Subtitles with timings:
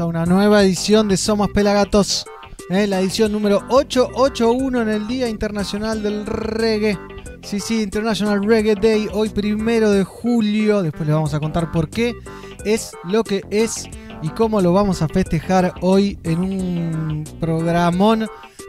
[0.00, 2.24] a una nueva edición de Somos Pelagatos,
[2.68, 2.86] ¿eh?
[2.86, 6.98] la edición número 881 en el Día Internacional del Reggae.
[7.42, 11.90] Sí, sí, International Reggae Day, hoy primero de julio, después les vamos a contar por
[11.90, 12.14] qué
[12.64, 13.88] es lo que es
[14.22, 18.26] y cómo lo vamos a festejar hoy en un programón.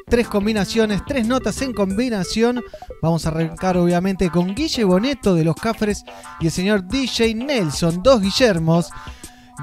[0.07, 2.61] Tres combinaciones, tres notas en combinación.
[3.01, 6.03] Vamos a arrancar obviamente con Guille Boneto de los Cafres
[6.39, 8.89] y el señor DJ Nelson, dos Guillermos.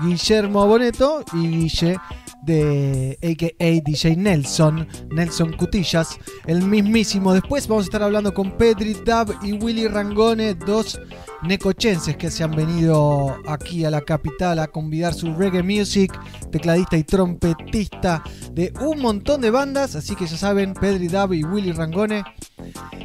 [0.00, 1.98] Guillermo Boneto y Guille
[2.42, 7.32] de AKA DJ Nelson, Nelson Cutillas, el mismísimo.
[7.32, 11.00] Después vamos a estar hablando con Pedri Dab y Willy Rangone, dos
[11.42, 16.12] necochenses que se han venido aquí a la capital a convidar su reggae music,
[16.50, 21.44] tecladista y trompetista de un montón de bandas, así que ya saben, Pedri Dab y
[21.44, 22.24] Willy Rangone.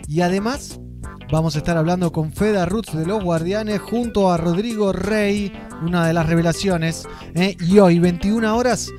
[0.07, 0.79] Y además
[1.31, 6.07] vamos a estar hablando con Feda Roots de los Guardianes junto a Rodrigo Rey, una
[6.07, 7.07] de las revelaciones.
[7.35, 7.55] ¿eh?
[7.59, 8.91] Y hoy, 21 horas,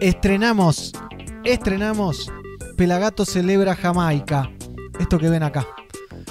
[0.00, 0.92] estrenamos,
[1.44, 2.30] estrenamos
[2.76, 4.50] Pelagato celebra Jamaica.
[4.98, 5.64] Esto que ven acá.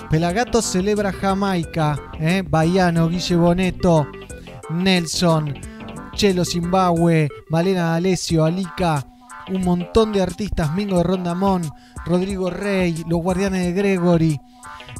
[0.10, 1.98] Pelagato celebra Jamaica.
[2.20, 2.44] ¿eh?
[2.46, 4.08] Baiano, Guille Boneto,
[4.70, 5.54] Nelson,
[6.16, 9.06] Chelo Zimbabue, Malena Alessio, Alica.
[9.54, 11.70] Un montón de artistas, Mingo de Rondamón,
[12.06, 14.40] Rodrigo Rey, los Guardianes de Gregory,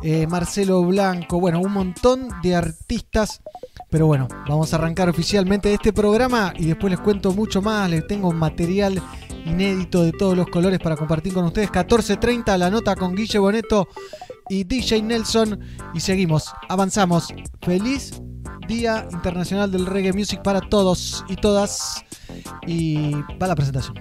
[0.04, 3.42] eh, Marcelo Blanco, bueno, un montón de artistas.
[3.90, 7.90] Pero bueno, vamos a arrancar oficialmente este programa y después les cuento mucho más.
[7.90, 9.02] Les tengo material
[9.46, 11.72] inédito de todos los colores para compartir con ustedes.
[11.72, 13.88] 14.30 la nota con Guille Boneto
[14.50, 15.60] y DJ Nelson.
[15.94, 17.28] Y seguimos, avanzamos.
[17.62, 18.22] Feliz
[18.68, 22.04] Día Internacional del Reggae Music para todos y todas.
[22.66, 23.96] Y va la presentación.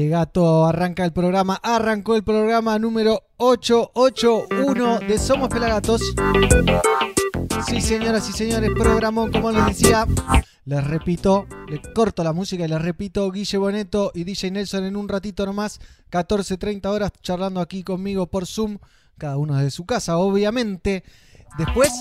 [0.00, 1.60] Dale, gato, arranca el programa.
[1.62, 6.00] Arrancó el programa número 881 de Somos Pelagatos.
[7.66, 10.06] Sí, señoras y señores, programón, como les decía.
[10.64, 14.96] Les repito, le corto la música y les repito, Guille Boneto y DJ Nelson en
[14.96, 15.80] un ratito nomás,
[16.10, 18.78] 14.30 horas, charlando aquí conmigo por Zoom,
[19.18, 21.04] cada uno desde su casa, obviamente.
[21.58, 21.92] Después,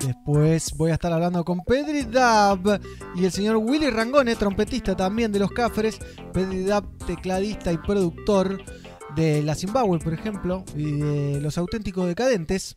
[0.00, 2.80] después voy a estar hablando con Pedri Dab
[3.16, 5.98] y el señor Willy Rangone, trompetista también de los Cafres.
[6.32, 8.62] Pedri Dab, tecladista y productor
[9.16, 12.76] de la Zimbabue, por ejemplo, y de los auténticos decadentes.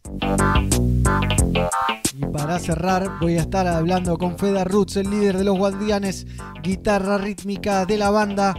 [2.16, 6.26] Y para cerrar, voy a estar hablando con Feda Roots, el líder de los Guardianes,
[6.64, 8.56] guitarra rítmica de la banda,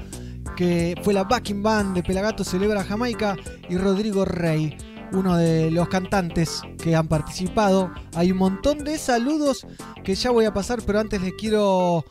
[0.56, 3.36] que fue la backing band de Pelagato Celebra Jamaica,
[3.68, 4.76] y Rodrigo Rey
[5.14, 7.92] uno de los cantantes que han participado.
[8.14, 9.66] Hay un montón de saludos
[10.02, 12.04] que ya voy a pasar, pero antes les quiero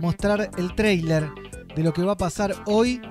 [0.00, 1.28] mostrar el trailer
[1.74, 3.02] de lo que va a pasar hoy,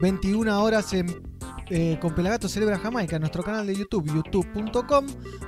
[0.00, 5.06] 21 horas eh, con Pelagatos Celebra Jamaica, nuestro canal de YouTube, youtube.com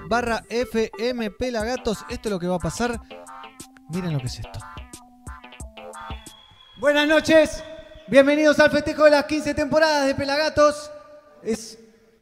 [0.09, 2.05] barra FM Pelagatos.
[2.09, 2.99] Esto es lo que va a pasar.
[3.91, 4.59] Miren lo que es esto.
[6.79, 7.63] Buenas noches,
[8.07, 10.91] bienvenidos al festejo de las 15 temporadas de Pelagatos.
[11.43, 11.79] Es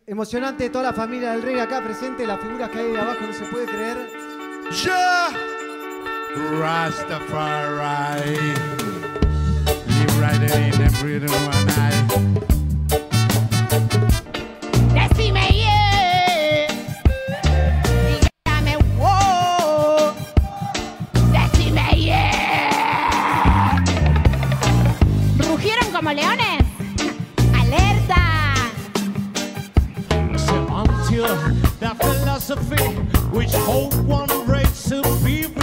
[0.06, 3.32] emocionante toda la familia del rey acá presente, las figuras que hay de abajo no
[3.32, 4.08] se puede creer.
[4.70, 5.31] Ja
[6.61, 8.37] Rastafari.
[9.88, 10.06] In
[11.32, 12.65] one eye.
[31.81, 32.84] That philosophy
[33.37, 35.56] which hold one race superior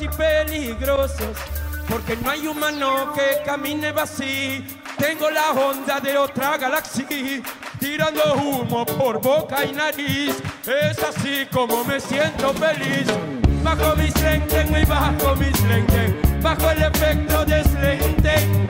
[0.00, 1.36] y peligrosos,
[1.88, 4.62] porque no hay humano que camine vacío.
[4.98, 7.06] Tengo la onda de otra galaxia,
[7.78, 10.36] tirando humo por boca y nariz.
[10.66, 13.06] Es así como me siento feliz.
[13.62, 18.66] Bajo mis lentes, muy bajo mis lentes, bajo el efecto de lente.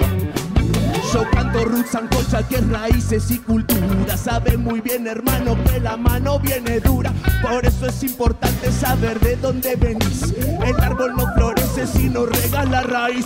[1.16, 4.18] Yo canto roots, ancocha que es raíces y cultura.
[4.18, 7.10] Sabe muy bien, hermano, que la mano viene dura.
[7.40, 10.34] Por eso es importante saber de dónde venís.
[10.62, 13.24] El árbol no florece si no regala raíz.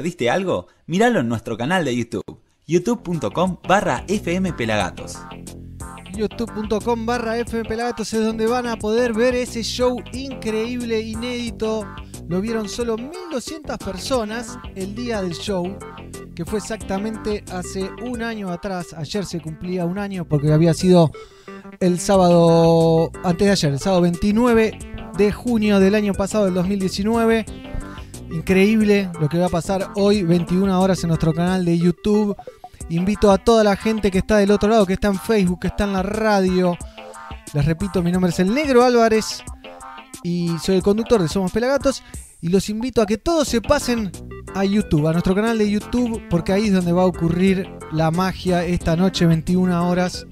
[0.00, 0.66] Perdiste algo?
[0.86, 5.18] Míralo en nuestro canal de YouTube, youtube.com barra fmpelagatos.
[6.16, 11.86] youtube.com barra fmpelagatos es donde van a poder ver ese show increíble, inédito.
[12.28, 15.76] Lo vieron solo 1200 personas el día del show,
[16.34, 18.94] que fue exactamente hace un año atrás.
[18.94, 21.12] Ayer se cumplía un año porque había sido
[21.78, 24.78] el sábado, antes de ayer, el sábado 29
[25.18, 27.69] de junio del año pasado, del 2019.
[28.30, 32.36] Increíble lo que va a pasar hoy, 21 horas en nuestro canal de YouTube.
[32.88, 35.68] Invito a toda la gente que está del otro lado, que está en Facebook, que
[35.68, 36.76] está en la radio.
[37.52, 39.42] Les repito, mi nombre es el Negro Álvarez
[40.22, 42.02] y soy el conductor de Somos Pelagatos.
[42.40, 44.10] Y los invito a que todos se pasen
[44.54, 48.10] a YouTube, a nuestro canal de YouTube, porque ahí es donde va a ocurrir la
[48.10, 50.26] magia esta noche, 21 horas,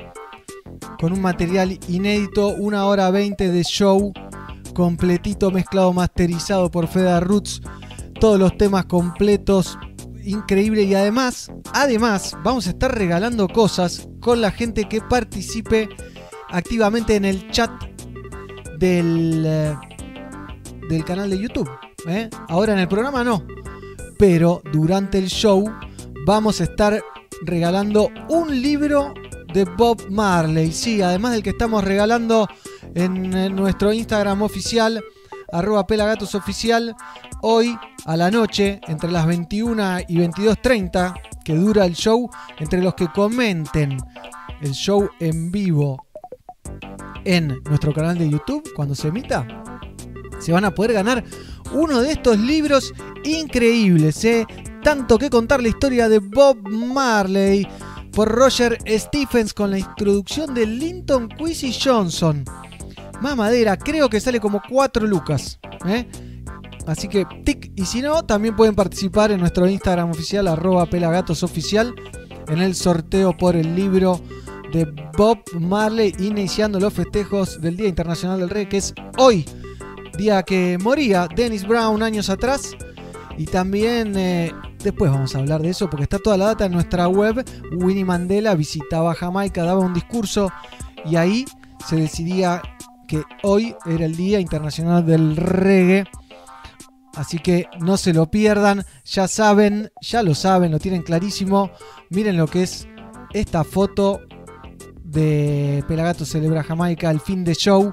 [1.01, 4.13] con un material inédito, una hora 20 de show,
[4.75, 7.61] completito, mezclado, masterizado por Feda Roots,
[8.21, 9.79] todos los temas completos,
[10.25, 15.89] increíble y además, además, vamos a estar regalando cosas con la gente que participe
[16.51, 17.71] activamente en el chat
[18.79, 19.77] del, eh,
[20.89, 21.71] del canal de YouTube.
[22.07, 22.29] ¿eh?
[22.49, 23.45] Ahora en el programa no,
[24.19, 25.65] pero durante el show
[26.27, 27.03] vamos a estar
[27.43, 29.15] regalando un libro
[29.53, 30.73] de Bob Marley.
[30.73, 32.49] Sí, además del que estamos regalando
[32.95, 35.03] en, eh, nuestro Instagram oficial,
[35.53, 36.95] arroba pelagatos oficial,
[37.43, 41.15] hoy a la noche, entre las 21 y 22.30,
[41.45, 43.99] que dura el show, entre los que comenten
[44.61, 46.07] el show en vivo
[47.25, 49.47] en nuestro canal de YouTube, cuando se emita,
[50.39, 51.25] se van a poder ganar
[51.73, 54.47] uno de estos libros increíbles, ¿eh?
[54.83, 57.67] tanto que contar la historia de Bob Marley
[58.13, 62.45] por Roger Stephens con la introducción de Linton Quincy Johnson.
[63.21, 65.59] Mamadera, creo que sale como 4 lucas.
[65.87, 66.09] ¿eh?
[66.87, 71.95] Así que tic, y si no, también pueden participar en nuestro Instagram oficial, arroba pelagatosoficial,
[72.49, 74.21] en el sorteo por el libro
[74.73, 79.45] de Bob Marley, iniciando los festejos del Día Internacional del Reggae, que es hoy,
[80.17, 82.77] día que moría Dennis Brown años atrás.
[83.37, 86.73] Y también eh, después vamos a hablar de eso porque está toda la data en
[86.73, 87.45] nuestra web.
[87.73, 90.51] Winnie Mandela visitaba Jamaica, daba un discurso
[91.05, 91.45] y ahí
[91.87, 92.61] se decidía
[93.09, 96.05] que hoy era el Día Internacional del Reggae.
[97.15, 101.73] Así que no se lo pierdan, ya saben, ya lo saben, lo tienen clarísimo.
[102.11, 102.87] Miren lo que es
[103.33, 104.21] esta foto
[105.03, 107.93] de Pelagato Celebra Jamaica, el fin de show.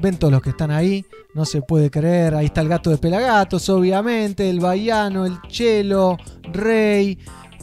[0.00, 1.04] Ven todos los que están ahí,
[1.34, 2.34] no se puede creer.
[2.34, 6.16] Ahí está el gato de Pelagatos, obviamente, el Baiano, el Chelo,
[6.52, 7.18] Rey,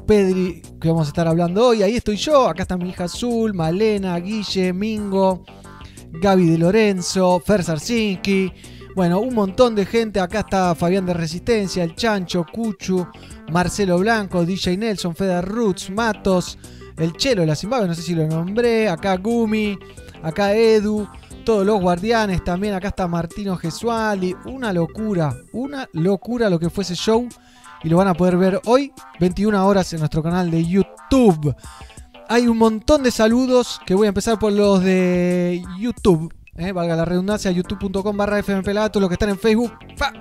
[0.06, 1.84] Pedri, que vamos a estar hablando hoy.
[1.84, 5.44] Ahí estoy yo, acá está mi hija Azul, Malena, Guille, Mingo,
[6.20, 8.52] Gaby de Lorenzo, Fer Sarsinki.
[8.96, 10.20] Bueno, un montón de gente.
[10.20, 13.08] Acá está Fabián de Resistencia, el Chancho, Cuchu,
[13.52, 16.58] Marcelo Blanco, DJ Nelson, Feder Roots, Matos,
[16.98, 18.90] el Chelo de la Zimbabue, no sé si lo nombré.
[18.90, 19.78] Acá Gumi,
[20.24, 21.08] acá Edu,
[21.46, 22.74] todos los guardianes también.
[22.74, 24.36] Acá está Martino Gesualdi.
[24.46, 27.28] Una locura, una locura lo que fue ese show.
[27.84, 31.56] Y lo van a poder ver hoy, 21 horas, en nuestro canal de YouTube.
[32.30, 36.34] Hay un montón de saludos que voy a empezar por los de YouTube.
[36.58, 40.12] eh, valga la redundancia, youtube.com barra FM Pelagatos, los que están en Facebook, ¡fa!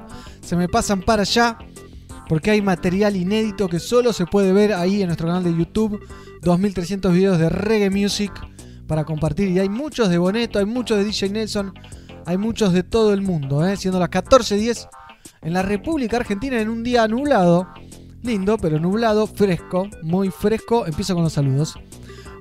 [0.41, 1.59] se me pasan para allá,
[2.29, 6.01] porque hay material inédito que solo se puede ver ahí en nuestro canal de YouTube,
[6.43, 8.33] 2300 videos de reggae music
[8.87, 11.75] para compartir, y hay muchos de Boneto, hay muchos de DJ Nelson,
[12.25, 14.89] hay muchos de todo el mundo, eh, siendo las 14.10
[15.43, 17.67] en la República Argentina en un día nublado,
[18.23, 21.77] lindo, pero nublado, fresco, muy fresco, empiezo con los saludos.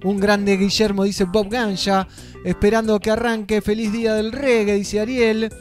[0.06, 2.08] Un grande Guillermo, dice Bob Ganja.
[2.44, 3.60] Esperando que arranque.
[3.60, 5.52] Feliz día del reggae, dice Ariel.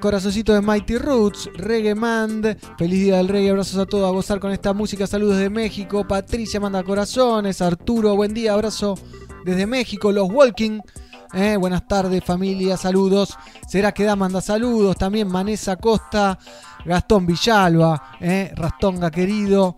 [0.00, 1.50] Corazoncito de Mighty Roots.
[1.54, 2.56] Reggae Mand.
[2.78, 3.50] Feliz día del reggae.
[3.50, 4.08] Abrazos a todos.
[4.08, 5.04] A gozar con esta música.
[5.08, 6.06] Saludos de México.
[6.06, 7.60] Patricia manda corazones.
[7.60, 8.52] Arturo, buen día.
[8.52, 8.96] Abrazo
[9.44, 10.12] desde México.
[10.12, 10.78] Los Walking.
[11.32, 12.76] Eh, buenas tardes, familia.
[12.76, 13.36] Saludos.
[13.66, 14.94] Será que da manda saludos.
[14.96, 16.38] También Manesa Costa.
[16.84, 18.16] Gastón Villalba.
[18.20, 19.76] Eh, Rastonga querido.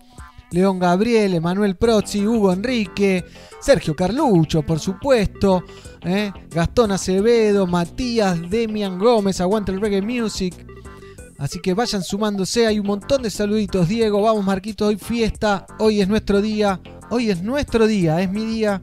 [0.52, 3.24] León Gabriel, Emanuel Prozzi, Hugo Enrique,
[3.60, 5.64] Sergio Carlucho, por supuesto,
[6.02, 6.30] ¿eh?
[6.50, 10.66] Gastón Acevedo, Matías, Demian Gómez, aguanta el reggae music.
[11.38, 13.88] Así que vayan sumándose, hay un montón de saluditos.
[13.88, 16.80] Diego, vamos Marquito, hoy fiesta, hoy es nuestro día,
[17.10, 18.82] hoy es nuestro día, es mi día,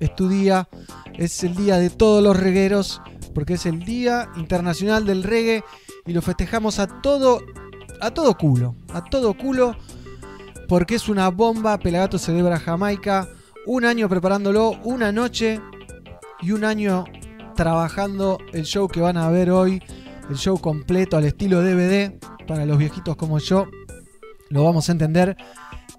[0.00, 0.68] es tu día,
[1.14, 3.00] es el día de todos los regueros,
[3.32, 5.62] porque es el Día Internacional del Reggae
[6.04, 7.40] y lo festejamos a todo,
[8.00, 9.76] a todo culo, a todo culo
[10.68, 11.78] porque es una bomba.
[11.78, 13.28] Pelagato celebra Jamaica.
[13.66, 15.60] Un año preparándolo, una noche
[16.40, 17.04] y un año
[17.54, 19.82] trabajando el show que van a ver hoy.
[20.30, 23.66] El show completo al estilo DVD para los viejitos como yo.
[24.50, 25.36] Lo vamos a entender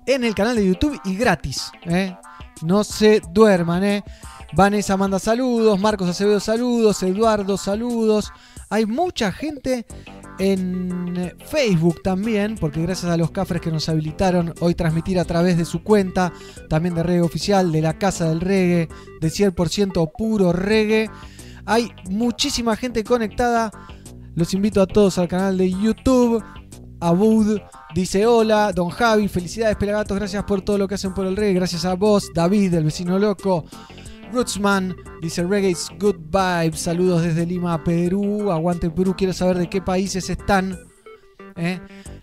[0.05, 1.71] en el canal de YouTube y gratis.
[1.85, 2.15] ¿eh?
[2.61, 3.83] No se duerman.
[3.83, 4.03] ¿eh?
[4.53, 8.31] Vanessa manda saludos, Marcos Acevedo saludos, Eduardo saludos.
[8.69, 9.85] Hay mucha gente
[10.39, 15.57] en Facebook también, porque gracias a los cafres que nos habilitaron hoy transmitir a través
[15.57, 16.33] de su cuenta,
[16.69, 18.89] también de reggae oficial, de la Casa del Reggae,
[19.19, 21.09] de 100% puro reggae.
[21.65, 23.71] Hay muchísima gente conectada.
[24.35, 26.43] Los invito a todos al canal de YouTube.
[26.99, 27.59] Abud
[27.93, 31.53] dice hola, Don Javi, felicidades Pelagatos, gracias por todo lo que hacen por el reggae,
[31.53, 33.65] gracias a vos, David, el vecino loco,
[34.31, 36.81] Rootsman dice Reggae is good vibes.
[36.81, 38.51] Saludos desde Lima, Perú.
[38.51, 39.15] Aguante Perú.
[39.17, 40.77] Quiero saber de qué países están.
[41.55, 41.79] ¿Eh?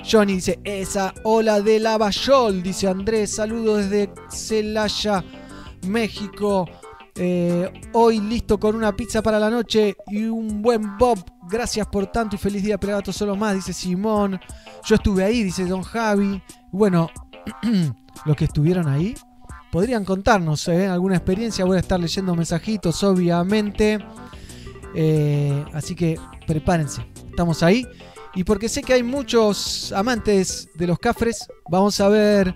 [0.08, 2.62] Johnny dice esa ola de Lavallol.
[2.62, 3.34] Dice Andrés.
[3.34, 5.24] Saludos desde Celaya,
[5.86, 6.66] México.
[7.16, 11.18] Eh, hoy listo con una pizza para la noche y un buen Bob.
[11.48, 14.40] Gracias por tanto y feliz día, Pelagato solo más, dice Simón.
[14.84, 16.42] Yo estuve ahí, dice Don Javi.
[16.72, 17.08] Bueno,
[18.24, 19.14] los que estuvieron ahí,
[19.74, 20.86] podrían contarnos ¿eh?
[20.86, 21.64] alguna experiencia.
[21.64, 23.98] Voy a estar leyendo mensajitos, obviamente.
[24.94, 26.16] Eh, así que
[26.46, 27.04] prepárense.
[27.28, 27.84] Estamos ahí.
[28.36, 32.54] Y porque sé que hay muchos amantes de los cafres, vamos a ver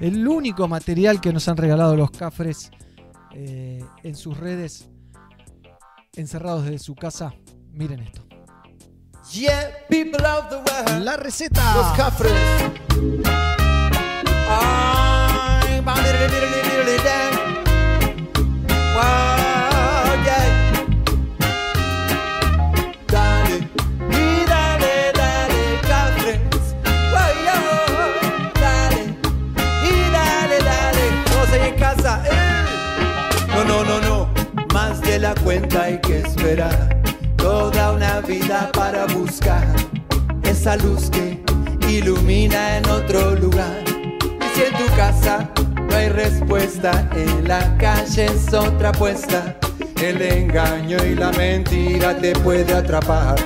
[0.00, 2.70] el único material que nos han regalado los cafres
[3.34, 4.88] eh, en sus redes,
[6.14, 7.34] encerrados desde su casa.
[7.70, 8.22] Miren esto.
[9.30, 11.04] Yeah, people of the world.
[11.04, 11.76] La receta.
[11.76, 12.32] Los cafres.
[14.48, 15.55] Ay,
[15.86, 16.12] Dale,
[24.48, 26.40] dale, dale, cafres.
[28.72, 29.00] Dale,
[30.12, 31.04] dale, dale.
[31.30, 32.64] Todos ahí en casa, eh.
[33.54, 34.28] No, no, no, no.
[34.74, 37.00] Más de la cuenta hay que esperar.
[37.36, 39.64] Toda una vida para buscar
[40.42, 41.40] esa luz que
[41.88, 43.84] ilumina en otro lugar.
[43.86, 45.48] Y si en tu casa
[45.96, 49.56] no hay respuesta, en la calle es otra apuesta.
[50.02, 53.36] El engaño y la mentira te puede atrapar.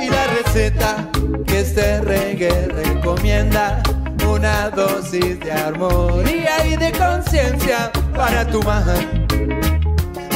[0.00, 1.08] Y la receta
[1.46, 3.80] que este reggae recomienda,
[4.28, 8.96] una dosis de armonía y de conciencia para tu mar.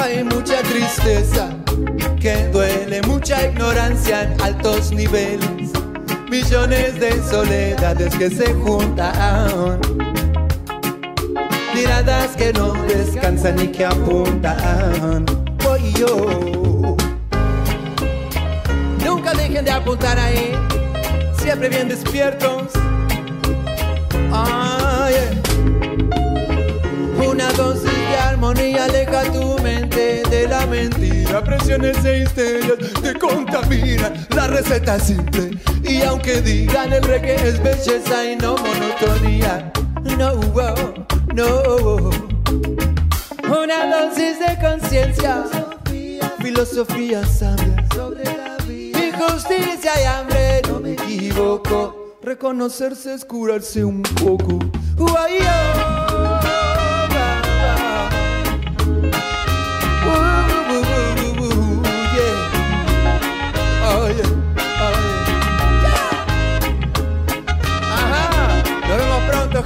[0.01, 1.49] Hay mucha tristeza
[2.21, 5.73] que duele, mucha ignorancia en altos niveles,
[6.31, 9.81] millones de soledades que se juntan,
[11.75, 15.27] miradas que no descansan y que apuntan.
[15.65, 16.97] Voy yo.
[19.05, 20.53] Nunca dejen de apuntar ahí,
[21.37, 22.69] siempre bien despiertos.
[24.33, 25.15] Ay,
[27.27, 29.60] una dosis de armonía aleja tu
[30.31, 31.43] de la mentira.
[31.45, 34.13] Presiones e histerias te contamina.
[34.35, 35.51] La receta es simple.
[35.83, 39.73] Y aunque digan el reggae es belleza y no monotonía.
[40.19, 40.35] No,
[41.35, 42.11] no.
[43.45, 45.45] Una dosis de conciencia.
[46.41, 48.99] Filosofía sabia sobre la vida.
[49.07, 52.17] Injusticia y hambre, no me equivoco.
[52.23, 54.59] Reconocerse es curarse un poco.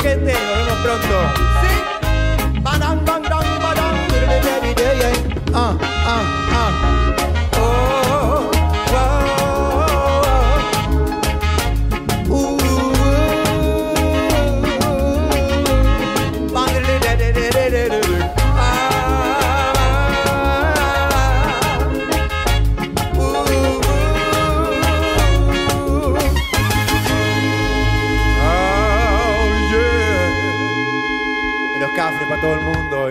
[0.05, 0.33] gente.
[0.33, 1.54] Nos vemos pronto.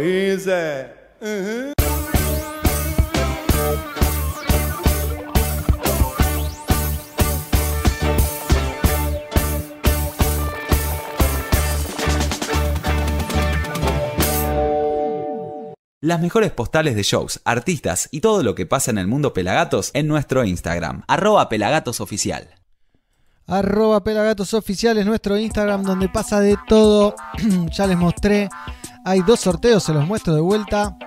[0.03, 0.47] país.
[0.47, 0.93] Eh.
[1.21, 1.73] Uh -huh.
[16.01, 19.89] Las mejores postales de shows, artistas y todo lo que pasa en el mundo Pelagatos
[19.93, 22.49] en nuestro Instagram, arroba pelagatosoficial.
[23.47, 27.15] Arroba pelagatosoficial es nuestro Instagram donde pasa de todo.
[27.71, 28.49] ya les mostré
[29.05, 30.97] hay dos sorteos, se los muestro de vuelta.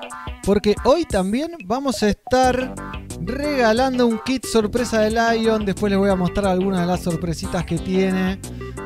[0.45, 2.75] Porque hoy también vamos a estar
[3.21, 5.65] regalando un kit sorpresa de Lion.
[5.65, 8.41] Después les voy a mostrar algunas de las sorpresitas que tiene.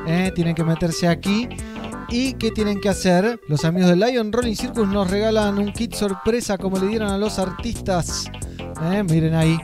[0.07, 1.47] Eh, tienen que meterse aquí.
[2.09, 3.39] ¿Y qué tienen que hacer?
[3.47, 7.17] Los amigos de Lion Rolling Circus nos regalan un kit sorpresa como le dieron a
[7.17, 8.25] los artistas.
[8.81, 9.57] Eh, miren ahí.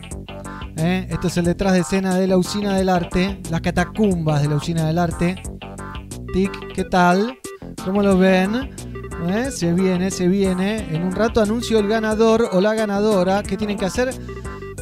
[0.76, 3.42] Eh, Esto es el detrás de escena de la usina del arte.
[3.50, 5.42] Las catacumbas de la usina del arte.
[6.34, 7.40] Tic, ¿qué tal?
[7.84, 8.70] ¿Cómo lo ven?
[9.28, 10.94] Eh, Se viene, se viene.
[10.94, 13.44] En un rato anuncio el ganador o la ganadora.
[13.44, 14.14] ¿Qué tienen que hacer?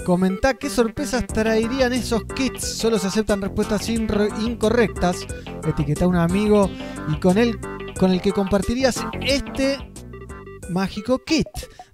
[0.05, 2.63] Comentar qué sorpresas traerían esos kits.
[2.77, 5.25] Solo se aceptan respuestas incorrectas.
[5.67, 6.69] Etiqueta a un amigo
[7.11, 7.59] y con él
[7.99, 9.77] con el que compartirías este
[10.69, 11.47] mágico kit.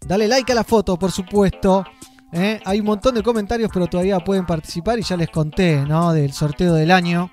[0.06, 1.86] Dale like a la foto, por supuesto.
[2.34, 2.60] ¿eh?
[2.66, 5.00] Hay un montón de comentarios, pero todavía pueden participar.
[5.00, 6.12] Y ya les conté, ¿no?
[6.12, 7.32] Del sorteo del año.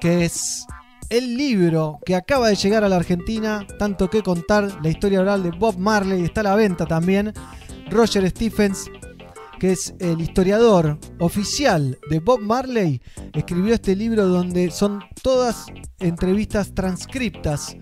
[0.00, 0.66] Que es
[1.10, 3.66] el libro que acaba de llegar a la Argentina.
[3.78, 4.82] Tanto que contar.
[4.82, 6.24] La historia oral de Bob Marley.
[6.24, 7.32] Está a la venta también.
[7.90, 8.90] Roger Stephens,
[9.58, 13.00] que es el historiador oficial de Bob Marley,
[13.32, 15.66] escribió este libro donde son todas
[15.98, 17.76] entrevistas transcriptas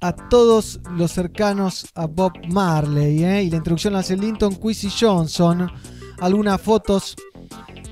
[0.00, 3.24] a todos los cercanos a Bob Marley.
[3.24, 3.44] ¿eh?
[3.44, 5.70] Y la introducción la hace Linton Quincy Johnson.
[6.20, 7.16] Algunas fotos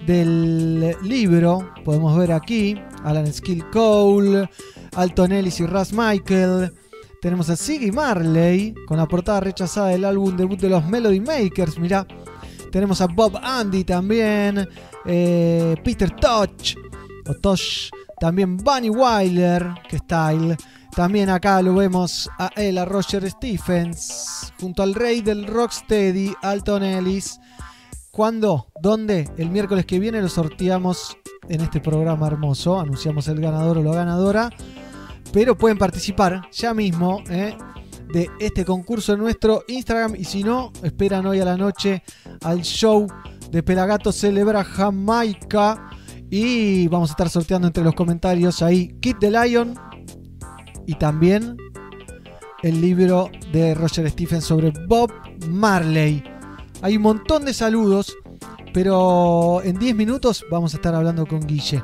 [0.07, 2.77] del libro podemos ver aquí.
[3.05, 4.49] Alan Skill Cole,
[4.97, 6.73] Alton Ellis y Russ Michael.
[7.21, 11.79] Tenemos a Siggy Marley con la portada rechazada del álbum debut de los Melody Makers.
[11.79, 12.07] Mirá.
[12.73, 14.67] Tenemos a Bob Andy también.
[15.05, 16.77] eh, Peter Tosh.
[17.29, 17.91] O Tosh.
[18.19, 19.67] También Bunny Wyler.
[19.89, 20.57] Que style.
[20.97, 24.53] También acá lo vemos a él, a Roger Stephens.
[24.61, 27.39] Junto al rey del Rocksteady, Alton Ellis.
[28.11, 28.67] ¿Cuándo?
[28.83, 29.31] ¿Dónde?
[29.37, 31.17] El miércoles que viene lo sorteamos
[31.49, 32.81] en este programa hermoso.
[32.81, 34.51] Anunciamos el ganador o la ganadora.
[35.33, 37.57] Pero pueden participar ya mismo ¿eh?
[38.13, 40.17] de este concurso en nuestro Instagram.
[40.17, 42.03] Y si no, esperan hoy a la noche
[42.43, 43.07] al show
[43.49, 45.91] de Pelagato Celebra Jamaica.
[46.29, 49.75] Y vamos a estar sorteando entre los comentarios ahí Kit the Lion.
[50.85, 51.57] Y también
[52.65, 55.13] el libro de Roger Stephens sobre Bob
[55.49, 56.25] Marley.
[56.83, 58.17] Hay un montón de saludos.
[58.73, 61.83] Pero en 10 minutos vamos a estar hablando con Guille.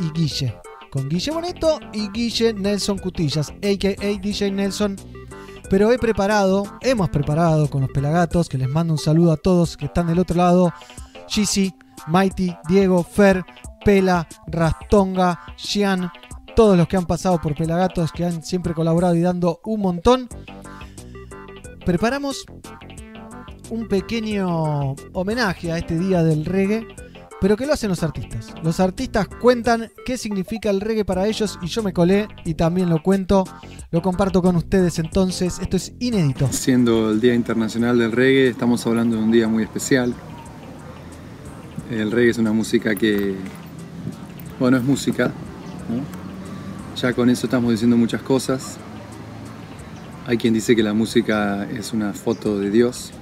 [0.00, 0.54] Y Guille.
[0.90, 4.20] Con Guille Boneto y Guille Nelson Cutillas, a.k.a.
[4.20, 4.96] DJ Nelson.
[5.68, 9.76] Pero he preparado, hemos preparado con los pelagatos, que les mando un saludo a todos
[9.76, 10.72] que están del otro lado.
[11.28, 11.74] Gizzy,
[12.06, 13.44] Mighty, Diego, Fer,
[13.84, 16.10] Pela, Rastonga, Gian,
[16.54, 20.28] todos los que han pasado por Pelagatos, que han siempre colaborado y dando un montón.
[21.84, 22.46] Preparamos
[23.70, 26.86] un pequeño homenaje a este día del reggae,
[27.40, 28.54] pero que lo hacen los artistas.
[28.62, 32.88] Los artistas cuentan qué significa el reggae para ellos y yo me colé y también
[32.88, 33.44] lo cuento,
[33.90, 36.48] lo comparto con ustedes entonces, esto es inédito.
[36.50, 40.14] Siendo el Día Internacional del Reggae, estamos hablando de un día muy especial.
[41.90, 43.36] El reggae es una música que,
[44.58, 45.32] bueno, es música.
[47.00, 48.78] Ya con eso estamos diciendo muchas cosas.
[50.26, 53.12] Hay quien dice que la música es una foto de Dios.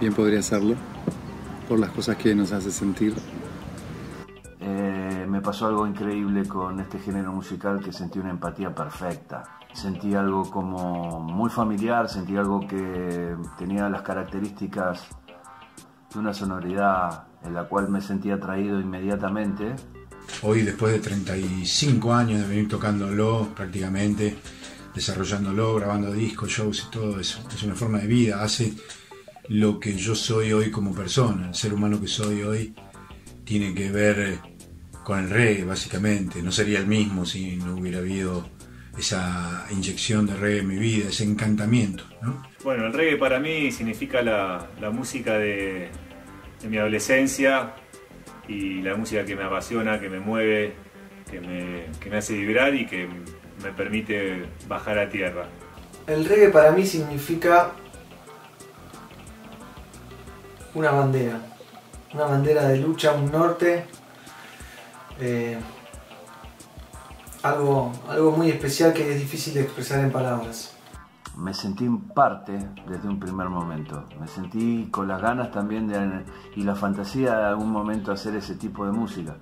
[0.00, 0.76] Bien podría serlo,
[1.68, 3.14] por las cosas que nos hace sentir.
[4.60, 9.58] Eh, me pasó algo increíble con este género musical que sentí una empatía perfecta.
[9.72, 15.08] Sentí algo como muy familiar, sentí algo que tenía las características
[16.12, 19.74] de una sonoridad en la cual me sentí atraído inmediatamente.
[20.42, 24.38] Hoy, después de 35 años de venir tocándolo prácticamente,
[24.94, 28.74] desarrollándolo, grabando discos, shows y todo eso, es una forma de vida, hace
[29.48, 32.74] lo que yo soy hoy como persona, el ser humano que soy hoy
[33.44, 34.38] tiene que ver eh,
[35.04, 38.48] con el reggae básicamente, no sería el mismo si no hubiera habido
[38.98, 42.42] esa inyección de reggae en mi vida, ese encantamiento, ¿no?
[42.62, 45.88] Bueno, el reggae para mí significa la, la música de,
[46.60, 47.74] de mi adolescencia
[48.48, 50.74] y la música que me apasiona, que me mueve,
[51.30, 53.08] que me, que me hace vibrar y que
[53.62, 55.48] me permite bajar a tierra.
[56.06, 57.72] El reggae para mí significa
[60.74, 61.40] una bandera,
[62.14, 63.86] una bandera de lucha, un norte,
[65.20, 65.58] eh,
[67.42, 70.74] algo, algo muy especial que es difícil de expresar en palabras.
[71.36, 74.04] Me sentí en parte desde un primer momento.
[74.18, 76.24] Me sentí con las ganas también de,
[76.56, 79.36] y la fantasía de algún momento hacer ese tipo de música,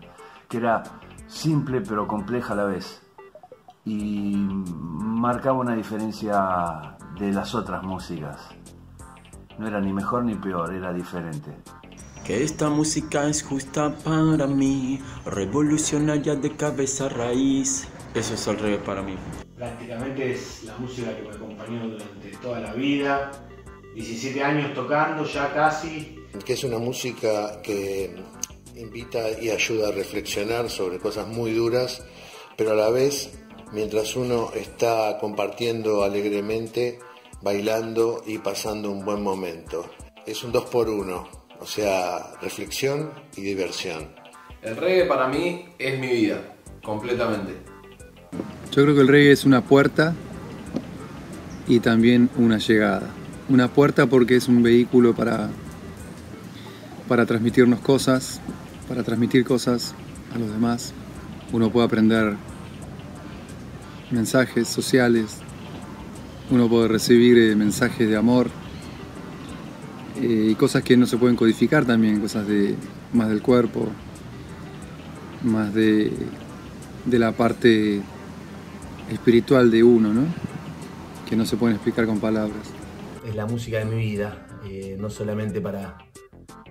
[0.48, 0.82] que era
[1.26, 3.02] simple pero compleja a la vez.
[3.86, 8.50] Y marcaba una diferencia de las otras músicas.
[9.58, 11.50] No era ni mejor ni peor, era diferente.
[12.24, 17.88] Que esta música es justa para mí, revolucionaria de cabeza a raíz.
[18.14, 19.16] Eso es el reggae para mí.
[19.56, 23.30] Prácticamente es la música que me acompañó durante toda la vida.
[23.94, 26.18] 17 años tocando ya casi.
[26.44, 28.14] que es una música que
[28.74, 32.04] invita y ayuda a reflexionar sobre cosas muy duras,
[32.56, 33.38] pero a la vez,
[33.72, 36.98] mientras uno está compartiendo alegremente,
[37.42, 39.88] bailando y pasando un buen momento.
[40.26, 41.28] Es un dos por uno,
[41.60, 44.08] o sea, reflexión y diversión.
[44.62, 47.54] El reggae para mí es mi vida, completamente.
[48.72, 50.14] Yo creo que el reggae es una puerta
[51.66, 53.08] y también una llegada.
[53.48, 55.48] Una puerta porque es un vehículo para,
[57.08, 58.40] para transmitirnos cosas,
[58.88, 59.94] para transmitir cosas
[60.34, 60.92] a los demás.
[61.52, 62.34] Uno puede aprender
[64.10, 65.38] mensajes sociales,
[66.50, 68.48] uno puede recibir eh, mensajes de amor
[70.20, 72.74] eh, y cosas que no se pueden codificar también, cosas de,
[73.12, 73.88] más del cuerpo,
[75.42, 76.12] más de,
[77.04, 78.00] de la parte
[79.10, 80.22] espiritual de uno, ¿no?
[81.28, 82.72] que no se pueden explicar con palabras.
[83.26, 85.98] Es la música de mi vida, eh, no solamente para,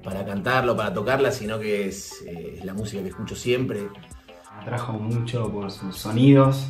[0.04, 3.82] para cantarlo, para tocarla, sino que es, eh, es la música que escucho siempre.
[3.82, 6.68] Me atrajo mucho por sus sonidos,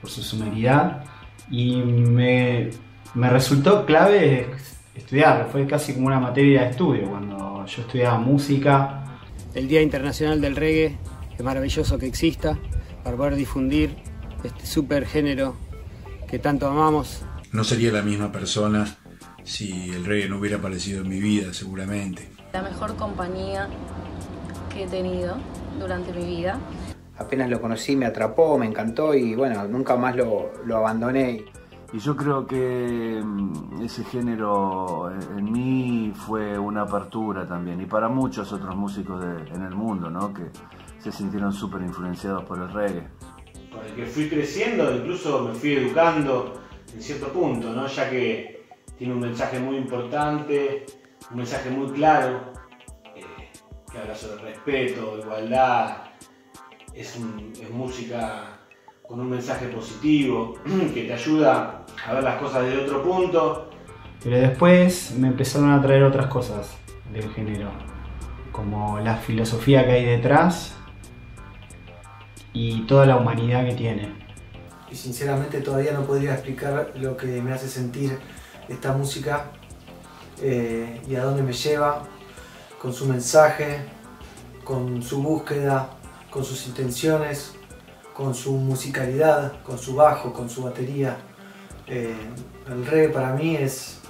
[0.00, 1.04] por su sonoridad
[1.50, 2.70] y me,
[3.14, 4.48] me resultó clave
[4.94, 5.48] estudiarlo.
[5.48, 9.04] Fue casi como una materia de estudio cuando yo estudiaba música.
[9.54, 10.98] El Día Internacional del Reggae,
[11.36, 12.58] es maravilloso que exista
[13.04, 13.96] para poder difundir
[14.42, 15.56] este super género
[16.28, 17.22] que tanto amamos.
[17.52, 18.96] No sería la misma persona
[19.44, 22.28] si el reggae no hubiera aparecido en mi vida, seguramente.
[22.52, 23.68] La mejor compañía
[24.72, 25.36] que he tenido
[25.78, 26.58] durante mi vida.
[27.18, 31.44] Apenas lo conocí, me atrapó, me encantó y bueno, nunca más lo, lo abandoné.
[31.92, 38.08] Y yo creo que mm, ese género en mí fue una apertura también, y para
[38.08, 40.34] muchos otros músicos de- en el mundo, ¿no?
[40.34, 40.42] que
[40.98, 43.06] se sintieron súper influenciados por el reggae.
[43.72, 46.60] Con el que fui creciendo, incluso me fui educando
[46.92, 47.86] en cierto punto, ¿no?
[47.86, 48.66] ya que
[48.98, 50.84] tiene un mensaje muy importante,
[51.30, 52.52] un mensaje muy claro,
[53.14, 53.22] eh,
[53.90, 55.98] que habla sobre respeto, igualdad,
[56.96, 58.58] es, un- es música
[59.06, 60.54] con un mensaje positivo,
[60.94, 63.70] que te ayuda a ver las cosas de otro punto.
[64.24, 66.70] Pero después me empezaron a traer otras cosas
[67.12, 67.70] del género,
[68.50, 70.74] como la filosofía que hay detrás
[72.52, 74.26] y toda la humanidad que tiene.
[74.90, 78.18] y sinceramente todavía no podría explicar lo que me hace sentir
[78.68, 79.50] esta música
[80.40, 82.02] eh, y a dónde me lleva
[82.80, 83.80] con su mensaje,
[84.64, 85.90] con su búsqueda,
[86.36, 87.54] con sus intenciones,
[88.12, 91.16] con su musicalidad, con su bajo, con su batería.
[91.86, 92.12] Eh,
[92.68, 94.02] el reggae para mí es,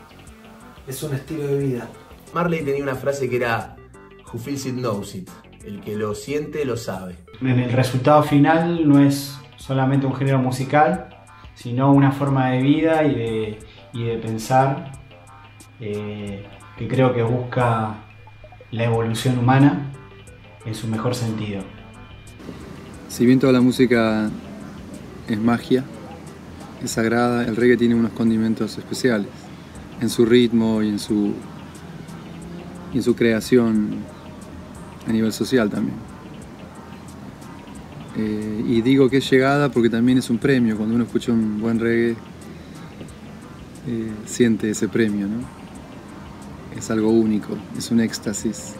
[0.88, 1.88] es un estilo de vida.
[2.34, 3.76] Marley tenía una frase que era
[4.24, 5.30] Who feels it knows it.
[5.64, 7.14] El que lo siente lo sabe.
[7.40, 11.08] En el resultado final no es solamente un género musical,
[11.54, 13.58] sino una forma de vida y de,
[13.92, 14.90] y de pensar
[15.78, 16.44] eh,
[16.76, 17.94] que creo que busca
[18.72, 19.92] la evolución humana
[20.64, 21.62] en su mejor sentido.
[23.16, 24.28] Si bien toda la música
[25.26, 25.82] es magia,
[26.84, 29.28] es sagrada, el reggae tiene unos condimentos especiales
[30.02, 31.32] en su ritmo y en su,
[32.92, 34.00] y en su creación
[35.08, 35.96] a nivel social también.
[38.18, 40.76] Eh, y digo que es llegada porque también es un premio.
[40.76, 42.16] Cuando uno escucha un buen reggae,
[43.86, 45.38] eh, siente ese premio, ¿no?
[46.76, 48.74] Es algo único, es un éxtasis.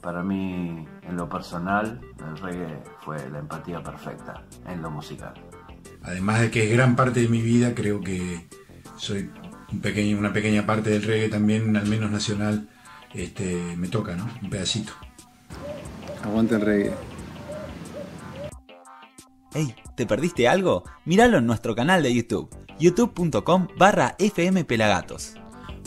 [0.00, 5.34] Para mí, en lo personal, el reggae fue la empatía perfecta en lo musical.
[6.02, 8.48] Además de que es gran parte de mi vida, creo que
[8.96, 9.30] soy
[9.72, 12.68] un pequeño, una pequeña parte del reggae también, al menos nacional,
[13.14, 14.28] este, me toca, ¿no?
[14.42, 14.92] Un pedacito.
[16.22, 16.94] Aguanta el reggae.
[19.52, 20.84] Hey, ¿te perdiste algo?
[21.04, 25.34] Míralo en nuestro canal de YouTube, youtube.com barra fmpelagatos.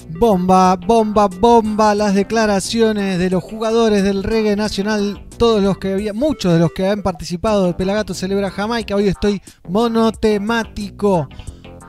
[0.07, 6.13] Bomba, bomba, bomba las declaraciones de los jugadores del reggae nacional, todos los que había,
[6.13, 11.29] muchos de los que han participado de Pelagato Celebra Jamaica, hoy estoy monotemático.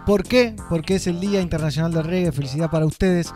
[0.07, 0.55] ¿Por qué?
[0.69, 3.33] Porque es el Día Internacional del Reggae, felicidad para ustedes,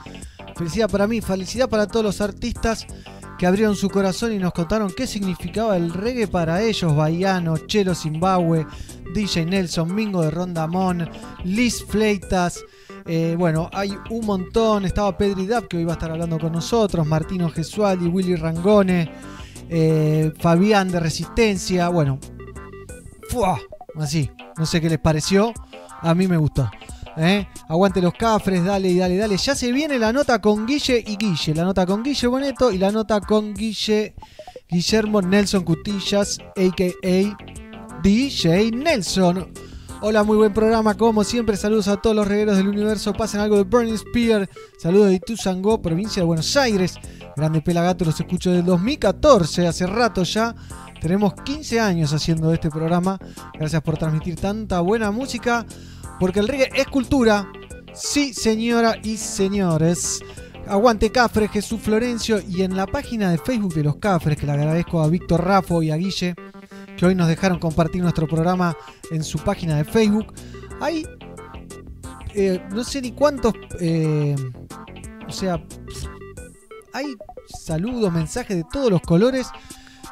[0.56, 2.86] felicidad para mí, felicidad para todos los artistas
[3.38, 7.94] que abrieron su corazón y nos contaron qué significaba el reggae para ellos, Baiano, Chelo
[7.94, 8.66] Zimbabue,
[9.12, 11.08] DJ Nelson, Mingo de Rondamón,
[11.44, 12.64] Liz Fleitas,
[13.06, 14.84] eh, bueno, hay un montón.
[14.84, 17.06] Estaba Pedri Dab, que hoy va a estar hablando con nosotros.
[17.06, 19.10] Martino Gesualdi, Willy Rangone,
[19.68, 21.88] eh, Fabián de Resistencia.
[21.88, 22.18] Bueno,
[23.98, 24.30] así.
[24.56, 25.52] No sé qué les pareció.
[26.00, 26.70] A mí me gustó.
[27.16, 27.46] ¿eh?
[27.68, 29.36] Aguante los cafres, dale y dale, dale.
[29.36, 31.54] Ya se viene la nota con Guille y Guille.
[31.54, 34.14] La nota con Guille Boneto y la nota con Guille
[34.68, 38.02] Guillermo Nelson Cutillas, a.k.a.
[38.02, 39.48] DJ Nelson.
[40.06, 41.56] Hola, muy buen programa, como siempre.
[41.56, 43.14] Saludos a todos los regueros del universo.
[43.14, 44.46] Pasen algo de Burning Spear.
[44.76, 46.96] Saludos de Ituzangó, provincia de Buenos Aires.
[47.34, 50.54] Grande Pelagato, los escucho desde 2014, hace rato ya.
[51.00, 53.18] Tenemos 15 años haciendo este programa.
[53.58, 55.64] Gracias por transmitir tanta buena música.
[56.20, 57.50] Porque el reggae es cultura.
[57.94, 60.20] Sí, señora y señores.
[60.66, 62.42] Aguante Cafres, Jesús Florencio.
[62.46, 65.82] Y en la página de Facebook de los Cafres, que le agradezco a Víctor Rafo
[65.82, 66.34] y a Guille,
[66.96, 68.76] que hoy nos dejaron compartir nuestro programa
[69.10, 70.32] en su página de Facebook.
[70.80, 71.06] Hay
[72.34, 73.54] eh, no sé ni cuántos.
[73.80, 74.34] eh,
[75.26, 75.62] o sea,
[76.92, 77.06] hay
[77.48, 79.48] saludos, mensajes de todos los colores.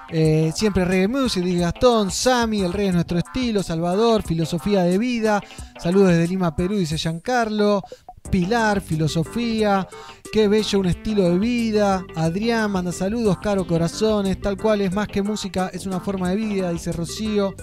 [0.09, 4.99] Eh, siempre Reggae Music, dice Gastón, Sami, el rey es nuestro estilo, Salvador, filosofía de
[4.99, 5.43] vida.
[5.81, 7.83] Saludos desde Lima, Perú, dice Giancarlo.
[8.31, 9.87] Pilar, filosofía.
[10.33, 12.07] Qué bello un estilo de vida.
[12.17, 14.41] Adrián manda saludos, Caro Corazones.
[14.41, 17.55] Tal cual es más que música, es una forma de vida, dice Rocío.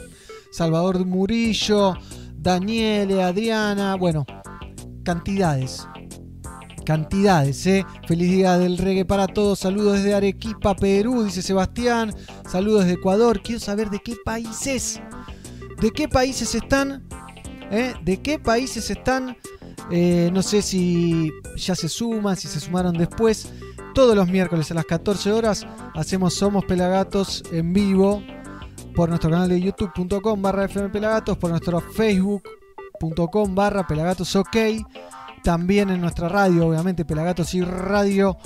[0.52, 1.96] Salvador Murillo,
[2.36, 3.96] Daniele, Adriana.
[3.96, 4.24] Bueno,
[5.04, 5.88] cantidades.
[6.86, 7.84] Cantidades, ¿eh?
[8.08, 9.58] Feliz día del reggae para todos.
[9.58, 12.14] Saludos desde Arequipa, Perú, dice Sebastián.
[12.48, 13.42] Saludos desde Ecuador.
[13.42, 15.02] Quiero saber de qué países.
[15.82, 17.04] ¿De qué países están?
[17.72, 17.96] ¿Eh?
[18.04, 19.36] ¿De qué países están?
[19.92, 23.52] Eh, no sé si ya se suman, si se sumaron después.
[23.94, 28.22] Todos los miércoles a las 14 horas hacemos Somos Pelagatos en vivo
[28.96, 34.38] por nuestro canal de youtube.com barra fmpelagatos, por nuestro facebook.com barra pelagatos
[35.44, 38.38] también en nuestra radio, obviamente Pelagatos y Radio,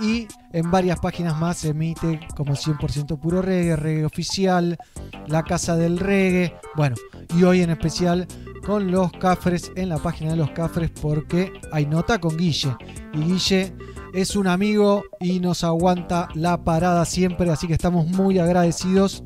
[0.00, 4.78] y en varias páginas más se emite como 100% puro reggae, reggae oficial,
[5.26, 6.96] la casa del reggae, bueno,
[7.36, 8.26] y hoy en especial
[8.64, 12.76] con los cafres en la página de los cafres porque hay nota con Guille,
[13.12, 13.74] y Guille
[14.12, 19.24] es un amigo y nos aguanta la parada siempre, así que estamos muy agradecidos.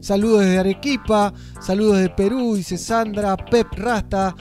[0.00, 4.36] Saludos desde Arequipa, saludos de Perú, dice Sandra, Pep Rasta,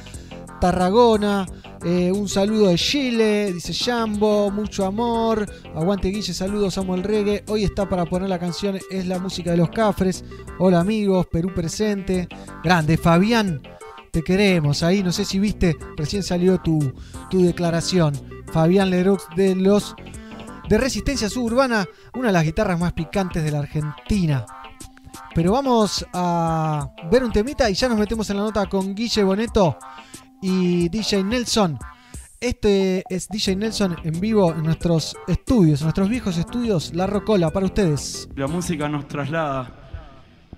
[0.61, 1.45] Tarragona,
[1.85, 5.45] eh, un saludo de Chile, dice Jambo, mucho amor,
[5.75, 9.51] aguante Guille, saludos, amo el reggae, hoy está para poner la canción, es la música
[9.51, 10.25] de los cafres,
[10.57, 12.27] hola amigos, Perú presente,
[12.63, 13.61] grande, Fabián,
[14.09, 15.03] te queremos, ahí.
[15.03, 16.93] No sé si viste, recién salió tu,
[17.29, 18.13] tu declaración,
[18.51, 19.95] Fabián Leroux de los
[20.67, 24.45] de Resistencia Suburbana, una de las guitarras más picantes de la Argentina.
[25.35, 29.23] Pero vamos a ver un temita y ya nos metemos en la nota con Guille
[29.23, 29.77] Boneto
[30.41, 31.77] y DJ Nelson.
[32.39, 37.49] Este es DJ Nelson en vivo en nuestros estudios, en nuestros viejos estudios, La Rocola,
[37.49, 38.27] para ustedes.
[38.35, 39.71] La música nos traslada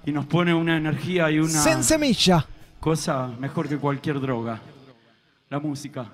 [0.05, 2.45] y nos pone una energía y una Sensemilla.
[2.79, 4.59] cosa mejor que cualquier droga.
[5.49, 6.05] La música,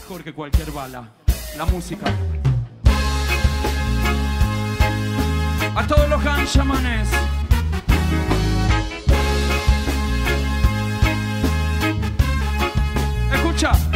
[0.00, 1.12] mejor que cualquier bala.
[1.56, 2.06] La música.
[5.76, 7.08] A todos los ganchamanes.
[13.62, 13.94] Ay.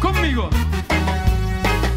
[0.00, 0.48] Conmigo.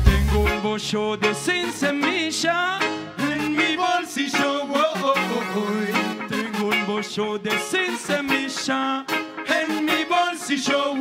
[0.06, 2.80] Tengo un bollo de sin semilla
[3.18, 4.64] en mi bolsillo.
[4.64, 6.28] oh, oh, oh, oh.
[6.28, 9.06] Tengo un bollo de sin semilla
[9.48, 10.96] en mi bolsillo.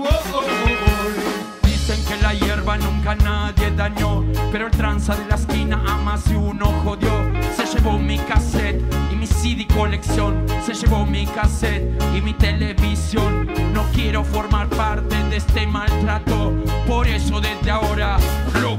[1.63, 4.73] Dicen que la hierba nunca nadie dañó, pero el
[6.19, 7.11] más de uno jodió.
[7.57, 11.85] Se llevó mi cassette y mi CD colección, se llevó mi cassette
[12.17, 13.49] y mi televisión.
[13.73, 16.53] No quiero formar parte de este maltrato,
[16.87, 18.19] por eso desde ahora
[18.61, 18.79] lo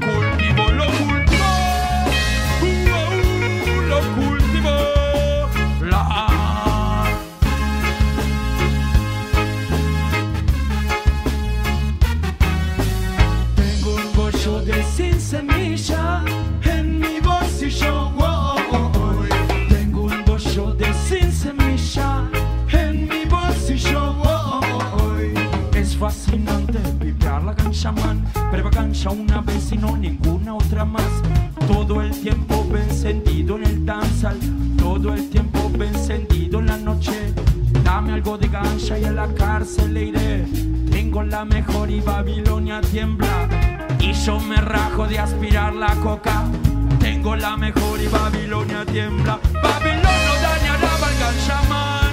[27.88, 28.26] man.
[28.52, 31.10] Prueba cancha una vez y no ninguna otra más.
[31.66, 34.38] Todo el tiempo encendido en el danzal.
[34.78, 37.34] Todo el tiempo encendido en la noche.
[37.84, 40.46] Dame algo de gancha y a la cárcel le iré.
[40.92, 43.48] Tengo la mejor y Babilonia tiembla.
[44.00, 46.44] Y yo me rajo de aspirar la coca.
[47.00, 49.40] Tengo la mejor y Babilonia tiembla.
[49.64, 52.12] Babilón no dañará al ganchamán.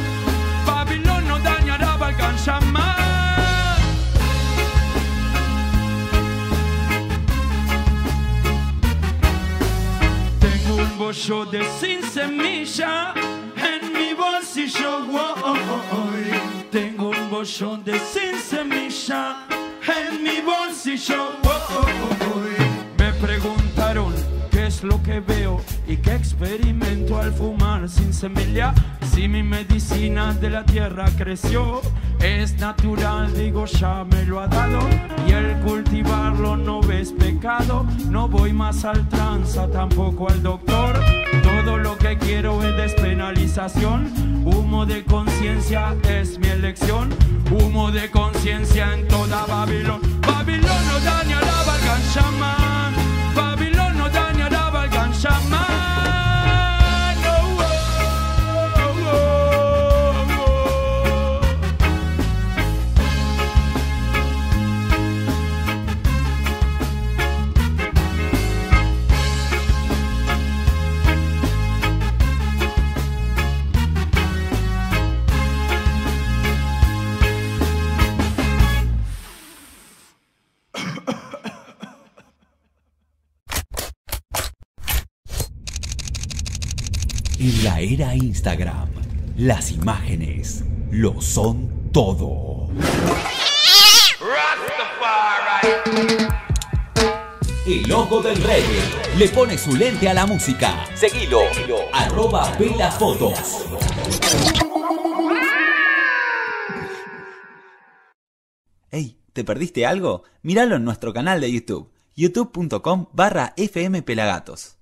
[0.64, 3.05] Babilón no dañará al ganchamán.
[11.06, 13.14] Bollo de sin semilla
[13.56, 15.06] en mi bolsillo.
[16.72, 19.46] Tengo un bollo de sin semilla
[19.86, 21.36] en mi bolsillo.
[24.76, 25.58] Es lo que veo
[25.88, 28.74] y qué experimento al fumar sin semilla.
[29.10, 31.80] Si mi medicina de la tierra creció,
[32.20, 34.80] es natural, digo, ya me lo ha dado.
[35.26, 37.86] Y el cultivarlo no ves pecado.
[38.10, 41.00] No voy más al tranza, tampoco al doctor.
[41.42, 44.12] Todo lo que quiero es despenalización.
[44.44, 47.14] Humo de conciencia es mi elección.
[47.50, 50.02] Humo de conciencia en toda Babilón.
[50.20, 52.65] Babilón no daña la valgan
[87.46, 88.88] En la era Instagram,
[89.36, 92.68] las imágenes lo son todo.
[97.64, 98.82] El ojo del reggae
[99.16, 100.86] le pone su lente a la música.
[100.96, 101.42] Seguilo.
[101.92, 103.64] Arroba Vela Fotos.
[108.90, 110.24] Ey, ¿te perdiste algo?
[110.42, 111.92] Míralo en nuestro canal de YouTube.
[112.16, 114.75] youtube.com barra fmpelagatos.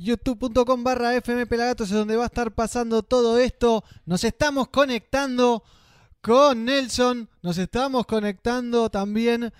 [0.00, 3.84] youtube.com barra FM Pelagatos es donde va a estar pasando todo esto.
[4.06, 5.62] Nos estamos conectando
[6.22, 9.52] con Nelson, nos estamos conectando también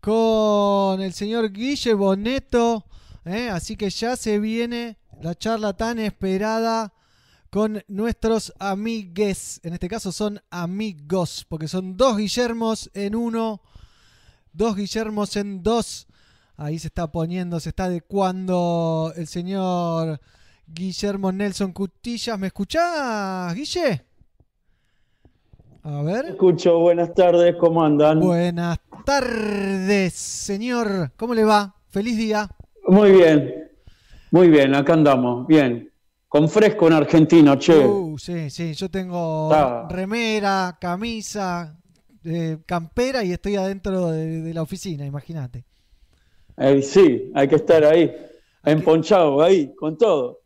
[0.00, 2.84] con el señor Guille Boneto.
[3.24, 3.48] ¿eh?
[3.48, 6.92] Así que ya se viene la charla tan esperada
[7.48, 9.60] con nuestros amigues.
[9.62, 13.62] En este caso son amigos, porque son dos Guillermos en uno,
[14.52, 16.06] dos Guillermos en dos.
[16.58, 20.20] Ahí se está poniendo, se está adecuando el señor
[20.66, 22.38] Guillermo Nelson Cutillas.
[22.38, 24.02] ¿Me escuchás, Guille?
[25.82, 26.26] A ver.
[26.26, 28.20] Escucho, buenas tardes, ¿cómo andan?
[28.20, 31.12] Buenas tardes, señor.
[31.16, 31.74] ¿Cómo le va?
[31.90, 32.48] Feliz día.
[32.88, 33.70] Muy bien,
[34.30, 35.92] muy bien, acá andamos, bien.
[36.28, 37.76] Con fresco en Argentina, che.
[37.86, 39.86] Uh, sí, sí, yo tengo Ah.
[39.90, 41.76] remera, camisa,
[42.24, 45.64] eh, campera y estoy adentro de, de la oficina, imagínate.
[46.56, 48.14] Eh, sí, hay que estar ahí,
[48.64, 50.40] emponchado, ahí, con todo.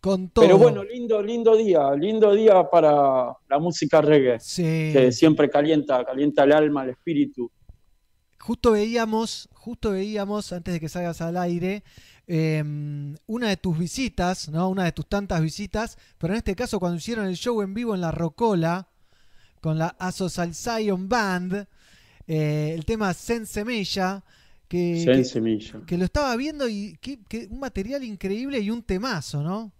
[0.00, 0.44] Con todo.
[0.44, 4.40] Pero bueno, lindo, lindo día, lindo día para la música reggae.
[4.40, 4.90] Sí.
[4.92, 7.50] Que siempre calienta, calienta el alma, el espíritu.
[8.40, 11.84] Justo veíamos, justo veíamos, antes de que salgas al aire,
[12.26, 12.64] eh,
[13.26, 14.68] una de tus visitas, ¿no?
[14.68, 17.94] Una de tus tantas visitas, pero en este caso cuando hicieron el show en vivo
[17.94, 18.88] en la Rocola,
[19.60, 21.66] con la Asocial Zion Band,
[22.26, 24.24] eh, el tema Sensemilla,
[24.72, 25.82] que, Sen que, Semilla.
[25.86, 29.70] que lo estaba viendo y que, que un material increíble y un temazo, ¿no?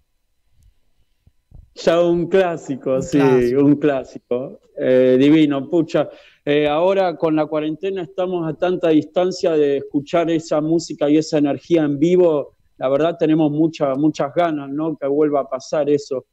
[1.75, 3.65] Ya un clásico, sí, clásico.
[3.65, 4.61] un clásico.
[4.77, 6.11] Eh, divino, pucha.
[6.45, 11.39] Eh, ahora con la cuarentena estamos a tanta distancia de escuchar esa música y esa
[11.39, 12.57] energía en vivo.
[12.77, 14.95] La verdad tenemos mucha, muchas ganas, ¿no?
[14.99, 16.27] Que vuelva a pasar eso,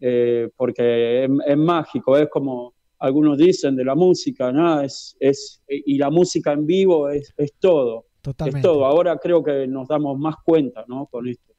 [0.00, 4.80] eh, porque es, es mágico, es como algunos dicen de la música, ¿no?
[4.80, 8.06] Es, es, y la música en vivo es, es todo.
[8.22, 8.58] Totalmente.
[8.60, 8.86] Es todo.
[8.86, 11.06] Ahora creo que nos damos más cuenta, ¿no?
[11.06, 11.52] Con esto.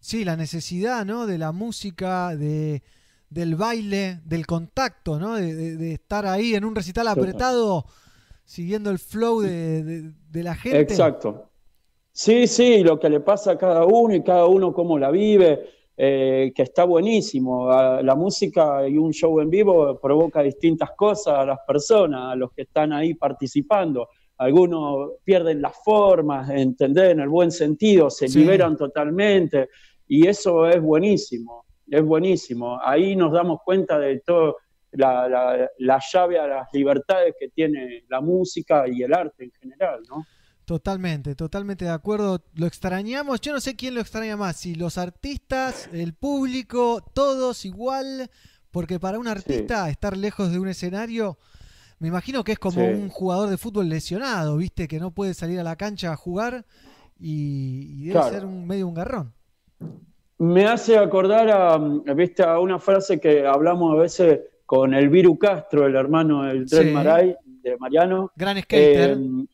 [0.00, 1.26] Sí, la necesidad, ¿no?
[1.26, 2.82] De la música, de,
[3.28, 5.34] del baile, del contacto, ¿no?
[5.34, 7.18] De, de- de estar ahí en un recital Total.
[7.22, 7.84] apretado,
[8.44, 10.80] siguiendo el flow de, de- de la gente.
[10.80, 11.50] Exacto.
[12.12, 15.68] Sí, sí, lo que le pasa a cada uno y cada uno cómo la vive,
[15.96, 17.70] eh, que está buenísimo.
[17.70, 22.36] A- La música y un show en vivo provoca distintas cosas a las personas, a
[22.36, 24.08] los que están ahí participando.
[24.38, 27.12] Algunos pierden las formas, ¿entendés?
[27.12, 28.40] En el buen sentido, se Sí.
[28.40, 29.68] liberan totalmente
[30.06, 32.78] y eso es buenísimo, es buenísimo.
[32.84, 34.56] Ahí nos damos cuenta de todo.
[34.92, 39.50] La, la- la llave a las libertades que tiene la música y el arte en
[39.60, 40.24] general, ¿no?
[40.66, 42.42] Totalmente, totalmente de acuerdo.
[42.54, 43.40] Lo extrañamos.
[43.40, 48.28] Yo no sé quién lo extraña más, si los artistas, el público, todos igual.
[48.72, 51.38] Porque para un artista estar lejos de un escenario,
[52.00, 52.92] me imagino que es como Sí.
[52.94, 54.88] un jugador de fútbol lesionado, ¿viste?
[54.88, 56.66] Que no puede salir a la cancha a jugar
[57.18, 58.30] y, y debe Claro.
[58.34, 59.32] ser un medio un garrón.
[60.38, 61.78] Me hace acordar a,
[62.14, 62.42] ¿viste?
[62.42, 66.88] a una frase que hablamos a veces con el Viru Castro, el hermano del Tren
[66.88, 66.92] Sí.
[66.92, 68.32] Maray, de Mariano.
[68.36, 69.10] Gran skater.
[69.12, 69.46] Eh,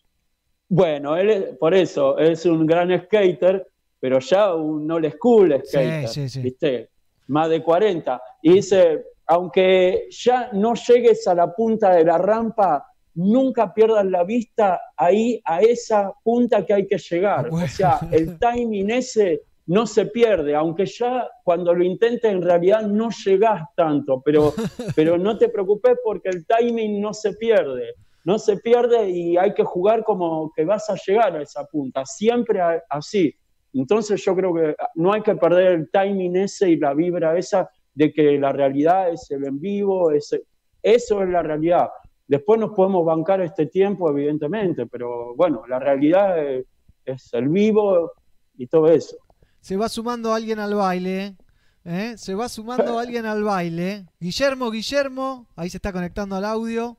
[0.74, 3.66] bueno, él es- por eso es un gran skater
[4.00, 6.40] pero ya un old school skater, sí, sí.
[6.42, 6.88] ¿viste?
[7.28, 8.20] Más de 40.
[8.42, 14.24] Y dice, aunque ya no llegues a la punta de la rampa, nunca pierdas la
[14.24, 17.48] vista ahí a esa punta que hay que llegar.
[17.52, 22.82] O sea, el timing ese no se pierde, aunque ya cuando lo intentes en realidad
[22.82, 24.52] no llegás tanto, pero,
[24.96, 27.94] pero no te preocupes porque el timing no se pierde,
[28.24, 32.04] no se pierde y hay que jugar como que vas a llegar a esa punta,
[32.04, 33.34] siempre así.
[33.72, 37.70] Entonces yo creo que no hay que perder el timing ese y la vibra esa
[37.94, 40.38] de que la realidad es el en vivo, es,
[40.82, 41.88] eso es la realidad.
[42.26, 46.66] Después nos podemos bancar este tiempo, evidentemente, pero bueno, la realidad es,
[47.04, 48.12] es el vivo
[48.56, 49.16] y todo eso.
[49.60, 51.36] Se va sumando alguien al baile.
[51.84, 52.14] ¿eh?
[52.16, 54.06] Se va sumando alguien al baile.
[54.20, 55.46] Guillermo, Guillermo.
[55.56, 56.96] Ahí se está conectando al audio.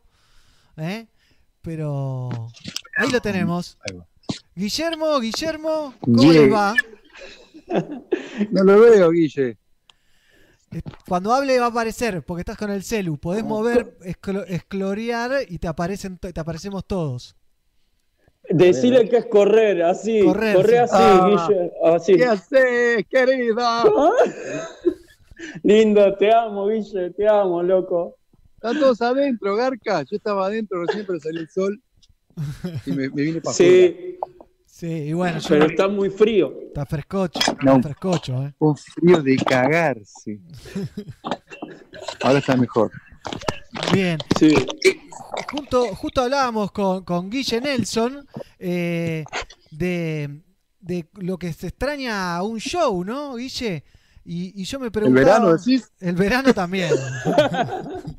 [0.77, 1.07] ¿eh?
[1.63, 2.29] Pero
[2.97, 3.77] ahí lo tenemos.
[4.55, 6.41] Guillermo, Guillermo, ¿cómo Yeah.
[6.41, 6.75] les va?
[8.51, 9.57] No lo veo, Guille.
[11.07, 13.17] Cuando hable va a aparecer, porque estás con el celu.
[13.17, 17.35] Podés mover, esclo- esclorear y te aparecen, te aparecemos todos.
[18.49, 20.95] Decirle que es correr, así, Correr, correr, sí.
[20.95, 21.27] así, Ah.
[21.47, 22.15] Guille, así.
[22.17, 23.83] ¿Qué haces, querida?
[25.63, 28.17] Lindo, te amo, Guille, te amo, loco.
[28.63, 30.03] Están todos adentro, Garca.
[30.03, 31.81] Yo estaba adentro recién, pero salió el sol.
[32.85, 34.17] Y me, me vine para Sí,
[34.65, 36.53] Sí, y bueno, yo pero está muy frío.
[36.67, 37.39] está frescocho.
[37.61, 37.75] No.
[37.75, 38.53] Está frescocho, ¿eh?
[38.59, 40.39] Un frío de cagarse.
[42.21, 42.89] Ahora está mejor.
[43.93, 44.17] Bien.
[44.39, 44.55] Sí.
[45.51, 48.25] Junto, justo hablábamos con, con Guille Nelson
[48.59, 49.25] eh,
[49.71, 50.41] de,
[50.79, 53.83] de lo que se extraña a un show, ¿no, Guille?
[54.25, 55.25] Y, y yo me preguntaba.
[55.25, 55.91] verano decís?
[55.99, 56.91] El verano también.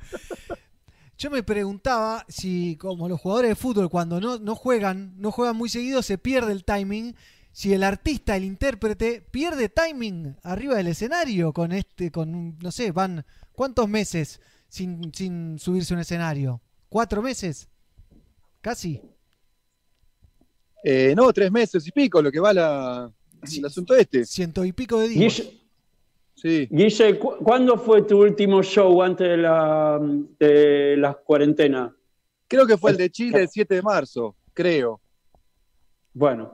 [1.25, 5.57] Yo me preguntaba si, como los jugadores de fútbol, cuando no, no juegan, no juegan
[5.57, 7.17] muy seguido, se pierde el timing.
[7.51, 12.71] Si el artista, el intérprete, pierde timing arriba del escenario con este, con, un- no
[12.71, 16.61] sé, van, ¿cuántos meses sin, sin subirse a un escenario?
[16.91, 17.69] ¿Cuatro meses?
[18.61, 19.01] Casi.
[20.85, 23.11] Eh, no, tres meses y pico, lo que va la,
[23.51, 24.27] el asunto este.
[24.27, 25.43] Ciento y pico de días.
[26.45, 26.69] Sí.
[26.71, 29.99] Guille, ¿cu- ¿cuándo fue tu último show antes de la,
[30.39, 31.97] de la cuarentena?
[32.47, 35.01] Creo que fue el de Chile el 7 de marzo, creo.
[36.13, 36.53] Bueno,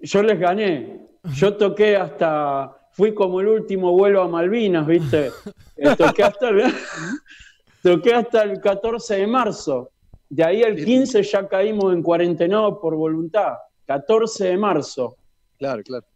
[0.00, 1.08] yo les gané.
[1.34, 5.30] Yo toqué hasta, fui como el último vuelo a Malvinas, ¿viste?
[5.78, 6.62] Eh, toqué, hasta el,
[7.82, 9.90] toqué hasta el 14 de marzo.
[10.28, 13.54] De ahí el 15 ya caímos en cuarentena por voluntad.
[13.86, 15.16] 14 de marzo.
[15.58, 16.06] Claro, claro.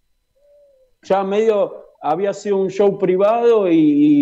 [1.03, 3.77] Ya medio había sido un show privado y,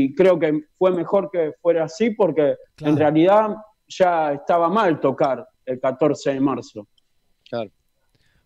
[0.07, 3.57] y creo que fue mejor que fuera así porque en realidad
[3.89, 6.87] ya estaba mal tocar el 14 de marzo.
[7.49, 7.71] Claro.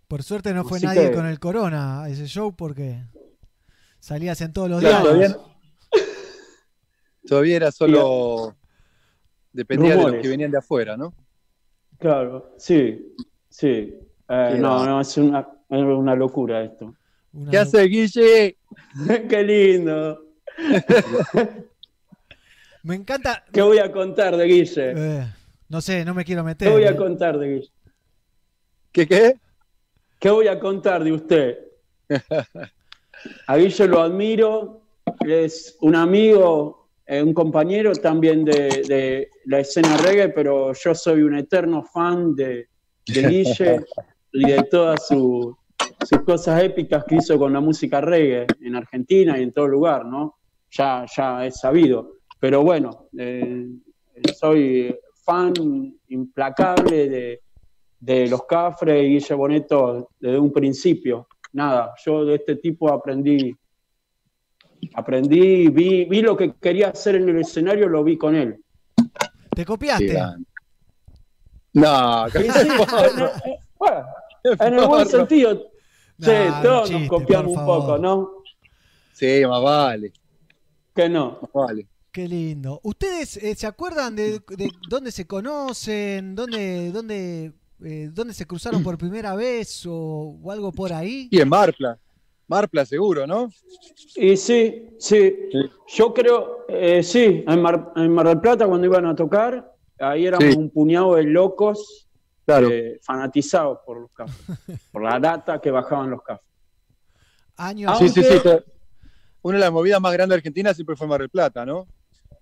[0.09, 3.01] Por suerte no fue Así nadie que- con el corona a ese show porque
[3.99, 5.33] salías en todos los Claro, días.
[5.33, 5.53] todavía,
[7.27, 8.55] todavía era solo.
[9.53, 11.13] Dependía de los que venían de afuera, ¿no?
[11.99, 13.15] Claro, sí,
[13.49, 13.95] sí.
[14.29, 16.95] Eh, no, no, es una, es una locura esto.
[17.51, 18.57] ¿Qué hace Guille?
[19.29, 20.25] Qué lindo.
[22.83, 23.45] Me encanta.
[23.53, 24.93] ¿Qué voy a contar de Guille?
[24.97, 25.27] Eh,
[25.69, 26.69] no sé, no me quiero meter.
[26.69, 26.97] ¿Qué voy a eh.
[26.97, 27.71] contar de Guille?
[28.91, 29.37] ¿Qué qué?
[30.19, 31.59] ¿Qué voy a contar de usted?
[33.47, 34.83] A Guille lo admiro,
[35.25, 41.23] es un amigo, eh, un compañero también de, de la escena reggae, pero yo soy
[41.23, 42.69] un eterno fan de,
[43.07, 43.81] de Guille
[44.33, 45.57] y de todas su-
[46.05, 50.05] sus cosas épicas que hizo con la música reggae en Argentina y en todo lugar,
[50.05, 50.37] ¿no?
[50.71, 52.15] Ya, ya es sabido.
[52.41, 53.69] Pero bueno, eh,
[54.35, 55.53] soy fan
[56.09, 57.41] implacable de,
[58.01, 61.29] de los Cafres y Guille Boneto desde un principio.
[61.53, 63.55] Nada, yo de este tipo aprendí,
[64.95, 68.59] aprendí, vi, vi lo que quería hacer en el escenario, lo vi con él.
[69.55, 70.19] ¿Te copiaste?
[71.75, 74.07] No, Sí, sí, en, en- bueno,
[74.45, 75.72] en el buen sentido.
[76.21, 78.31] Sí, Nah, todos chiste, nos copiamos un poco, ¿no?
[79.13, 80.13] Sí, más vale.
[80.95, 81.39] Que no.
[81.43, 81.87] Más vale.
[82.11, 82.79] Qué lindo.
[82.83, 86.35] ¿Ustedes eh, se acuerdan de, de dónde se conocen?
[86.35, 87.53] ¿Dónde, dónde,
[87.83, 91.29] eh, dónde se cruzaron por primera vez o, o algo por ahí?
[91.31, 91.99] Y en Marpla.
[92.49, 93.51] Marpla seguro, ¿no?
[94.15, 95.35] Y sí, sí.
[95.97, 100.27] Yo creo, eh, sí, en Mar, en Mar del Plata cuando iban a tocar, ahí
[100.27, 100.59] éramos Sí.
[100.59, 102.09] un puñado de locos
[102.45, 102.69] Claro.
[102.71, 104.35] eh, fanatizados por los cafés,
[104.93, 106.45] por la data que bajaban los cafés.
[107.57, 107.99] Años.
[107.99, 108.29] Sí, sí, sí.
[108.33, 108.73] Aunque- que
[109.43, 111.87] Una de las movidas más grandes de Argentina siempre fue Mar del Plata, ¿no?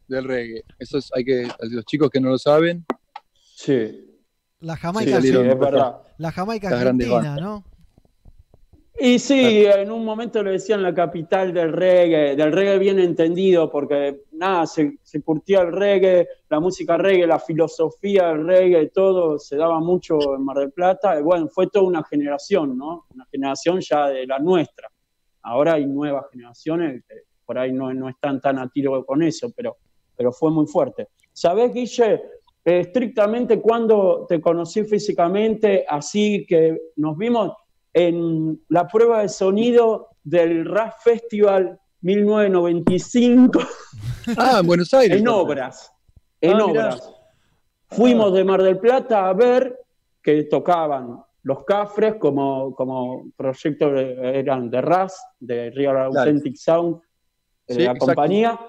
[0.09, 0.65] Del reggae.
[0.79, 2.85] Eso es, hay que, los chicos que no lo saben.
[3.57, 4.07] Sí.
[4.61, 5.97] La Sí, Jamaica, salieron es verdad.
[6.19, 7.45] la Jamaica Las grandes Argentina, bandas.
[7.45, 7.65] ¿no?
[9.03, 13.71] Y sí, en un momento le decían la capital del reggae, del reggae bien entendido,
[13.71, 19.39] porque nada, se, se curtía el reggae, la música reggae, la filosofía del reggae, todo
[19.39, 21.19] se daba mucho en Mar del Plata.
[21.19, 23.07] Y bueno, fue toda una generación, ¿no?
[23.15, 24.91] Una generación ya de la nuestra.
[25.45, 29.51] Ahora hay nuevas generaciones que por ahí no, no están tan a tiro con eso,
[29.57, 29.79] pero,
[30.15, 31.09] pero fue muy fuerte.
[31.33, 32.21] ¿Sabés, Guille?
[32.63, 37.53] Eh, estrictamente cuando te conocí físicamente, así que nos vimos
[37.93, 43.61] en la prueba de sonido del Rap Festival 1995.
[44.37, 45.21] Ah, en Buenos Aires.
[45.21, 45.93] en obras.
[46.41, 46.87] En Ah, mirá.
[46.89, 47.13] obras.
[47.89, 49.77] Fuimos de Mar del Plata a ver
[50.23, 57.01] que tocaban los Cafres como, como proyecto de- eran de RAS, de Real Authentic Sound,
[57.67, 58.07] de Sí, la exacto.
[58.07, 58.61] compañía,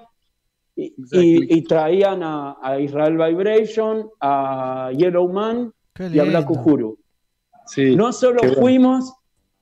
[0.76, 6.49] y, y- y traían a, a Israel Vibration, a Yellow Man Qué y a Black.
[6.49, 6.97] Uhuru.
[7.72, 9.13] Sí, No solo fuimos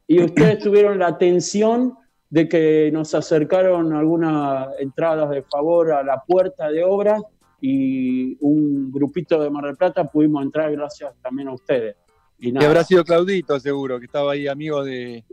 [0.07, 1.95] y ustedes tuvieron la atención
[2.29, 7.21] de que nos acercaron algunas entradas de favor a la puerta de obras
[7.61, 11.95] y un grupito de Mar del Plata pudimos entrar gracias también a ustedes.
[12.39, 15.23] Y habrá sido Claudito, seguro, que estaba ahí amigo de,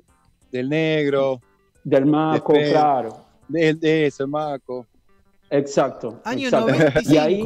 [0.50, 1.40] del negro.
[1.84, 3.24] del Maco, de claro.
[3.48, 4.86] De, de ese Maco.
[5.48, 6.20] Exacto.
[6.24, 6.72] Año exacto.
[6.72, 7.12] 95.
[7.12, 7.44] Y ahí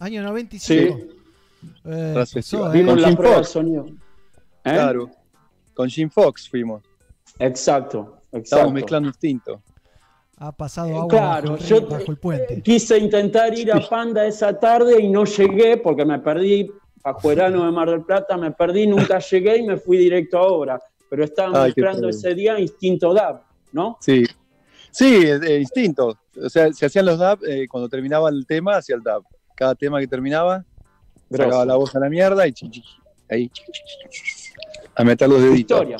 [0.00, 0.60] Año 95.
[0.60, 0.74] Sí.
[1.84, 2.70] Eh, eh.
[2.72, 3.86] vimos la prueba de sonido.
[4.64, 4.72] ¿Eh?
[4.72, 5.10] Claro.
[5.74, 6.82] Con Jim Fox fuimos.
[7.38, 8.70] Exacto, Estábamos exacto.
[8.72, 9.62] mezclando instinto.
[10.38, 12.62] Ha pasado agua Claro, bajo, el, yo río- bajo el puente.
[12.62, 16.70] Quise intentar ir a Panda esa tarde y no llegué porque me perdí,
[17.02, 20.80] Pajuerano de Mar del Plata, me perdí, nunca llegué y me fui directo a obra.
[21.10, 23.40] Pero Ay, qué mezclando ese día Instinto DAB,
[23.72, 23.96] ¿no?
[24.00, 24.24] Sí.
[24.90, 26.18] Sí, eh, eh, instinto.
[26.42, 29.22] O sea, se hacían los dab, eh, cuando terminaba el tema, hacía el dab.
[29.54, 30.64] Cada tema que terminaba,
[31.30, 31.64] sacaba Grosso.
[31.66, 32.88] la voz a la mierda y chi, chi, chi,
[33.30, 33.50] ahí
[34.94, 35.78] a meter los deditos.
[35.80, 35.96] Historia,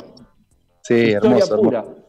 [0.82, 1.78] Sí, historia hermoso, pura.
[1.80, 2.04] hermoso.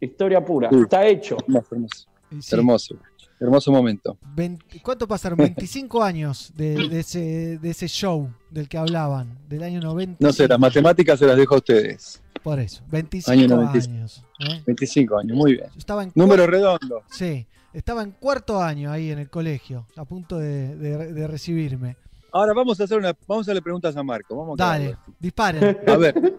[0.00, 0.76] Historia pura, Sí.
[0.82, 1.36] está hecho.
[1.46, 2.08] Hermoso, hermoso.
[2.40, 2.96] Sí, Hermoso.
[3.38, 4.16] Hermoso momento.
[4.34, 5.36] 20 ¿Cuánto pasaron?
[5.38, 10.16] 25 años de, de ese, de ese show del que hablaban, del año 90.
[10.24, 12.22] No sé, las matemáticas se las dejo a ustedes.
[12.42, 13.94] Por eso, 25 Año 95.
[13.94, 14.24] años.
[14.40, 14.62] ¿eh?
[14.66, 15.66] 25 años, muy bien.
[15.76, 17.02] Estaba en Número redondo.
[17.10, 21.96] Sí, estaba en cuarto año ahí en el colegio, a punto de, de- de recibirme.
[22.36, 24.36] Ahora vamos a hacer una, vamos a hacerle preguntas a Marco.
[24.36, 25.78] Vamos a Dale, disparen.
[25.88, 26.34] A ver,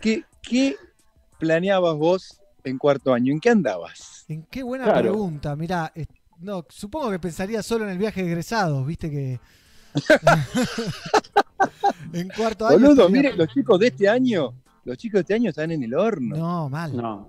[0.00, 0.74] ¿qué, qué
[1.38, 3.32] planeabas vos en cuarto año?
[3.32, 4.24] ¿En qué andabas?
[4.28, 5.00] En qué buena Claro.
[5.02, 5.54] pregunta.
[5.54, 5.92] Mirá,
[6.40, 9.38] no, supongo que pensaría solo en el viaje de egresados, viste que.
[12.12, 12.78] en cuarto año.
[12.78, 14.52] Boludo, estaría- miren, los chicos de este año,
[14.84, 16.36] los chicos de este año están en el horno.
[16.36, 16.96] No, mal.
[16.96, 17.28] No.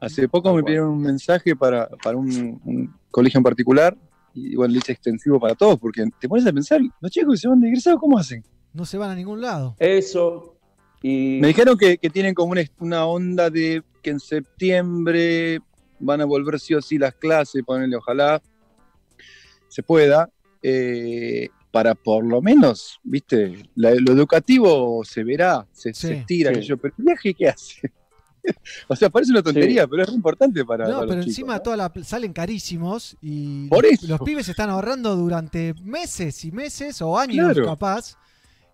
[0.00, 3.96] Hace poco me pidieron un mensaje para, para un, un colegio en particular
[4.34, 7.38] y bueno, le hice extensivo para todos porque te pones a pensar, los chicos que
[7.38, 8.42] se van de egresado, ¿cómo hacen?
[8.72, 9.76] No se van a ningún lado.
[9.78, 10.56] Eso.
[11.02, 15.60] Y Me dijeron que, que tienen como una, una onda de que en septiembre
[15.98, 18.40] van a volver sí o sí las clases, ponerle ojalá
[19.68, 20.28] se pueda,
[20.62, 26.54] eh, para por lo menos, viste, La- lo educativo se verá, se, se Sí, estira,
[26.54, 26.60] sí.
[26.68, 27.92] yo, pero el viaje, ¿qué hace?
[28.88, 29.88] o sea, parece una tontería, Sí.
[29.90, 31.62] pero es muy importante para, No, para pero los encima chicos.
[31.64, 34.06] toda la pl- salen carísimos y Por los, eso.
[34.08, 37.66] los pibes están ahorrando durante meses y meses o años Claro.
[37.70, 38.16] capaz.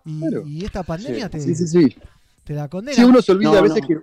[0.05, 0.43] Y, Claro.
[0.47, 1.95] y esta pandemia te, Sí, sí, sí.
[2.43, 2.95] te la condena.
[2.95, 3.87] Sí, uno se olvida No, a veces no.
[3.87, 3.97] que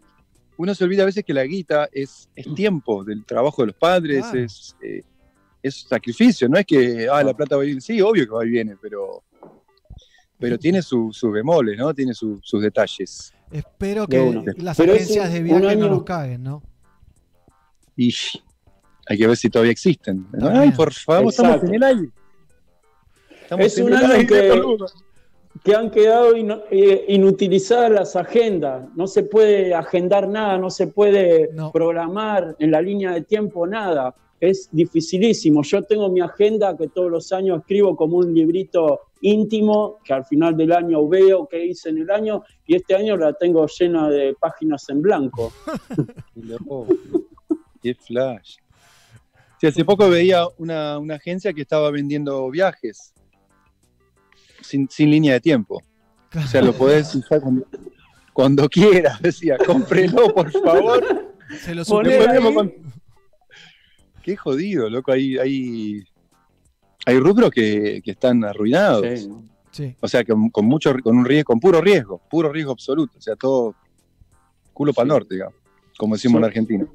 [0.58, 3.76] uno se olvida a veces que la guita es, es tiempo del trabajo de los
[3.76, 4.38] padres, Claro.
[4.40, 5.02] es, eh,
[5.62, 8.46] es sacrificio, no es que ah, la plata va y viene, sí, obvio que va
[8.46, 9.22] y viene, pero
[10.38, 11.94] pero tiene su- sus bemoles, ¿no?
[11.94, 13.32] Tiene su- sus detalles.
[13.50, 16.62] Espero que las Pero agencias de viaje no nos caguen, ¿no?
[17.96, 18.12] Y
[19.08, 20.26] hay que ver si todavía existen.
[20.42, 21.66] Ay, por favor, estamos Exacto.
[21.68, 22.08] en el aire.
[23.42, 24.76] Estamos Es un año que-
[25.64, 26.34] que han quedado
[26.70, 28.88] eh, inutilizadas las agendas.
[28.94, 31.72] No se puede agendar nada, no se puede No.
[31.72, 34.14] programar en la línea de tiempo nada.
[34.38, 35.62] Es dificilísimo.
[35.62, 40.24] Yo tengo mi agenda que todos los años escribo como un librito íntimo, que al
[40.24, 44.08] final del año veo qué hice en el año, y este año la tengo llena
[44.08, 45.52] de páginas en blanco.
[46.34, 46.86] Loco,
[47.82, 48.56] Qué flash.
[49.60, 53.14] Sí, hace poco veía una, una agencia que estaba vendiendo viajes
[54.60, 55.82] sin, sin línea de tiempo.
[56.34, 57.66] O sea, lo podés usar cuando,
[58.32, 59.20] cuando quieras.
[59.22, 61.34] Decía, cómprelo, por favor.
[61.60, 61.84] Se lo
[64.22, 65.12] Qué jodido, loco.
[65.12, 66.04] Hay, hay,
[67.04, 69.04] hay rubros que, que están arruinados.
[69.20, 69.28] Sí.
[69.70, 69.94] Sí.
[70.00, 73.18] O sea, con, con mucho, con un riesgo, con puro riesgo, puro riesgo absoluto.
[73.18, 73.74] O sea, todo
[74.72, 75.54] culo para el norte, digamos,
[75.98, 76.38] como decimos Sí.
[76.38, 76.86] en Argentina.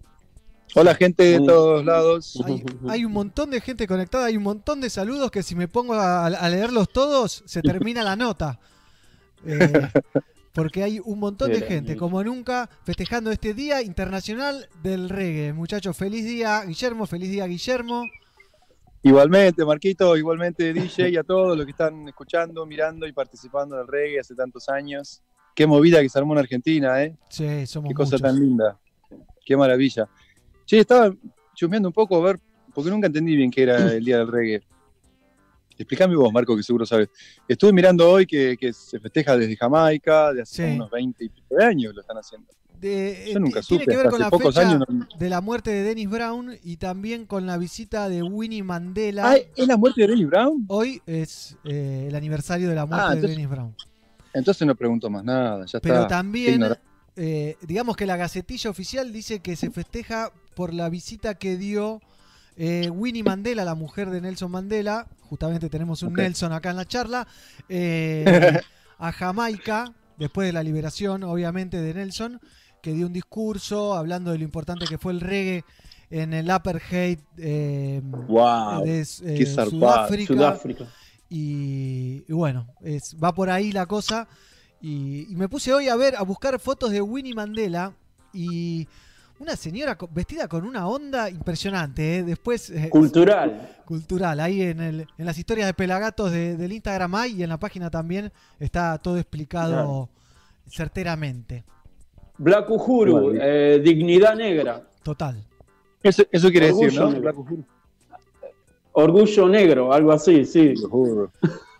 [0.73, 2.41] Hola, gente de todos lados.
[2.45, 5.67] Hay, hay un montón de gente conectada, hay un montón de saludos que si me
[5.67, 8.59] pongo a, a leerlos todos, se termina la nota.
[9.45, 9.59] Eh,
[10.53, 15.53] porque hay un montón de gente, como nunca, festejando este Día Internacional del Reggae.
[15.53, 18.05] Muchachos, feliz día, Guillermo, feliz día, Guillermo.
[19.03, 23.87] Igualmente, Marquito, igualmente DJ y a todos los que están escuchando, mirando y participando del
[23.87, 25.23] reggae hace tantos años.
[25.55, 27.15] Qué movida que se armó en Argentina, ¿eh?
[27.29, 28.21] Sí, somos Qué cosa muchos.
[28.21, 28.79] tan linda.
[29.43, 30.07] Qué maravilla.
[30.65, 31.13] Che, estaba
[31.55, 32.39] chusmeando un poco a ver,
[32.73, 34.61] porque nunca entendí bien qué era el Día del Reggae.
[35.77, 37.09] Explícame vos, Marco, que seguro sabes.
[37.47, 40.75] Estuve mirando hoy que, que se festeja desde Jamaica, de hace Sí.
[40.75, 42.47] unos 20 y pico de años lo están haciendo.
[42.79, 45.07] De- Yo nunca eh, tiene supe, que ver con hace la pocos fecha años no-
[45.17, 49.31] de la muerte de Dennis Brown y también con la visita de Winnie Mandela.
[49.31, 50.65] Ah, ¿es la muerte de Dennis Brown?
[50.67, 53.75] Hoy es eh, el aniversario de la muerte Ah, de Dennis Brown.
[54.33, 56.07] Entonces no pregunto más nada, ya Pero está.
[56.07, 56.65] Qué también,
[57.15, 62.01] eh, digamos que la Gacetilla Oficial dice que se festeja por la visita que dio
[62.57, 65.07] eh, Winnie Mandela, la mujer de Nelson Mandela.
[65.31, 66.11] Justamente tenemos un.
[66.11, 67.25] Nelson acá en la charla.
[67.69, 68.59] eh,
[68.99, 72.41] a Jamaica, después de la liberación, obviamente, de Nelson,
[72.81, 75.63] que dio un discurso hablando de lo importante que fue el reggae
[76.09, 79.05] en el apartheid eh, Wow, de eh.
[79.05, 80.33] Sudáfrica.
[80.33, 80.85] Sudáfrica.
[81.29, 84.27] Y, y bueno, es, va por ahí la cosa.
[84.81, 87.93] Y, y me puse hoy a ver, a buscar fotos de Winnie Mandela
[88.33, 88.85] y
[89.41, 92.19] una señora vestida con una onda impresionante.
[92.19, 92.23] ¿eh?
[92.23, 92.69] Después.
[92.69, 93.69] eh, Cultural.
[93.85, 94.39] Cultural.
[94.39, 97.57] Ahí en, el, en las historias de Pelagatos de- del Instagram hay y en la
[97.59, 100.09] página también está todo explicado
[100.69, 101.63] certeramente.
[102.37, 104.81] Black Uhuru, eh, dignidad negra.
[105.03, 105.43] Total.
[106.03, 107.07] Eso, eso quiere decir, Orgullo ¿no?
[107.09, 107.21] negro.
[107.21, 107.65] Black Uhuru.
[108.93, 110.73] Orgullo negro, algo así, sí.
[110.83, 111.29] Uhuru.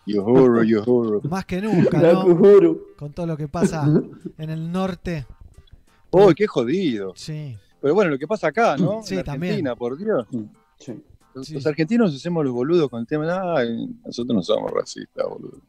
[0.08, 1.22] Uhuru, Uhuru.
[1.30, 2.26] Más que nunca, Black ¿no?
[2.26, 2.88] Uhuru.
[2.98, 3.86] Con todo lo que pasa
[4.38, 5.26] en el norte.
[6.12, 7.14] ¡Oh, qué jodido!
[7.16, 7.58] Sí.
[7.82, 9.02] Pero bueno, lo que pasa acá, ¿no?
[9.04, 9.54] Sí, en también.
[9.54, 10.28] Argentina, por Dios.
[10.78, 11.02] Sí.
[11.34, 13.56] Los, los argentinos hacemos los boludos con el tema.
[13.58, 15.60] Ay, nosotros no somos racistas, boludo.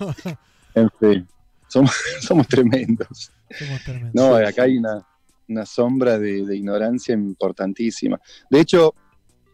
[0.74, 1.26] En fin,
[1.68, 3.32] somos, somos tremendos.
[3.58, 4.12] Somos tremendos.
[4.14, 5.06] No, acá hay una,
[5.48, 8.20] una sombra de, de ignorancia importantísima.
[8.50, 8.94] De hecho,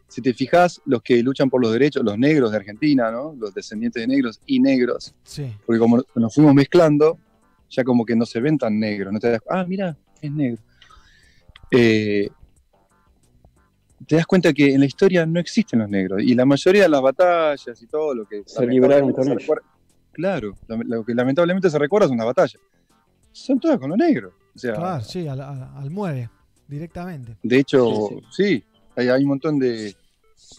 [0.08, 3.34] si te fijas, los que luchan por los derechos, los negros de Argentina, ¿no?
[3.38, 5.54] Los descendientes de negros y negros, Sí.
[5.64, 7.18] porque como nos fuimos mezclando,
[7.70, 9.12] ya como que no se ven tan negros.
[9.12, 10.62] No te das, ah, mira, es negro.
[11.70, 12.28] Eh,
[14.06, 16.88] te das cuenta que en la historia no existen los negros y la mayoría de
[16.88, 19.42] las batallas y todo lo que Se libraron lamentablemente con se ellos.
[19.42, 19.62] recuerda-
[20.12, 22.60] claro, lo, lo que lamentablemente se recuerda son las batallas.
[23.30, 24.34] Son todas con los negros.
[24.54, 26.28] O sea, Claro, sí, al, al- muere
[26.68, 27.36] directamente.
[27.42, 28.64] de hecho, Sí, sí,
[28.96, 29.94] hay, hay un montón de,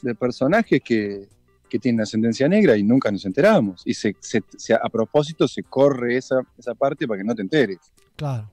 [0.01, 1.27] de personajes que,
[1.69, 3.83] que tienen ascendencia negra y nunca nos enteramos.
[3.85, 7.41] Y se, se- se- a propósito se corre esa, esa parte para que no te
[7.43, 7.77] enteres.
[8.15, 8.49] Claro.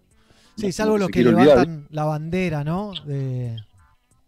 [0.56, 1.46] Sí, No, salvo no los que olvidar.
[1.46, 2.92] levantan la bandera, ¿no?
[3.06, 3.56] De,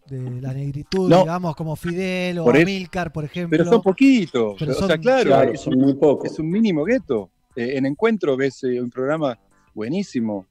[0.07, 1.19] de la negritud, No.
[1.21, 3.57] digamos, como Fidel o Amílcar, por ejemplo.
[3.57, 4.55] Pero son poquitos.
[4.59, 6.31] Pero o sea, son- claro, Claro, es, un, muy pocos.
[6.31, 7.29] es un mínimo gueto.
[7.55, 9.37] Eh, en Encuentro ves eh, un programa
[9.75, 10.45] buenísimo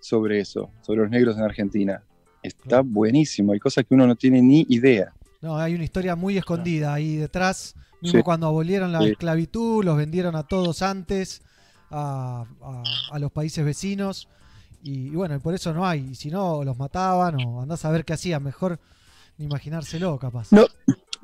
[0.00, 2.02] sobre eso, sobre los negros en Argentina.
[2.42, 5.12] Está buenísimo, hay cosas que uno no tiene ni idea.
[5.40, 7.74] No, hay una historia muy escondida ahí detrás.
[8.00, 8.22] Mismo Sí.
[8.22, 9.10] cuando abolieron la Sí.
[9.10, 11.42] esclavitud, los vendieron a todos antes,
[11.90, 12.82] a, a-
[13.12, 14.28] a los países vecinos.
[14.82, 16.08] Y, y bueno, y por eso no hay.
[16.10, 18.42] Y si no, los mataban o andás a ver qué hacían.
[18.42, 18.78] Mejor
[19.36, 20.52] ni imaginárselo, capaz.
[20.52, 20.66] No,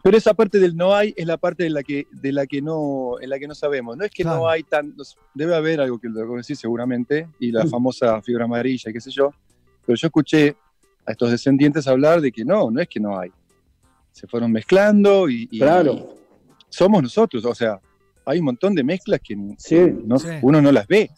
[0.02, 2.60] pero esa parte del no hay es la parte de la que, de la que
[2.62, 3.96] no, en la que no sabemos.
[3.96, 4.38] No es que Claro.
[4.40, 4.94] no hay tan,
[5.34, 9.10] debe haber algo que lo conocí seguramente, y la famosa fibra amarilla, y qué sé
[9.10, 9.30] yo.
[9.86, 10.56] Pero yo escuché
[11.06, 13.30] a estos descendientes hablar de que no, no es que no hay.
[14.12, 15.94] Se fueron mezclando y, y- Claro.
[15.94, 16.04] y
[16.68, 17.44] somos nosotros.
[17.44, 17.80] O sea,
[18.26, 19.76] hay un montón de mezclas que Sí.
[20.04, 20.28] no- Sí.
[20.42, 21.10] uno no las ve.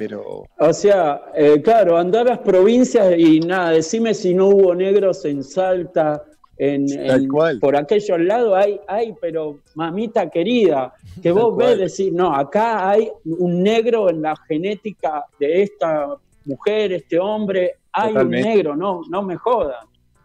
[0.00, 4.74] Pero O sea, eh, claro, andar a las provincias y nada, decime si no hubo
[4.74, 6.22] negros en Salta,
[6.56, 7.60] en, Tal en- cual.
[7.60, 11.78] por aquellos lados hay, hay, pero mamita querida, que vos ves cual.
[11.80, 18.08] decir, no, acá hay un negro en la genética de esta mujer, este hombre, hay
[18.14, 18.48] Totalmente.
[18.48, 19.84] un negro, no, no me jodan.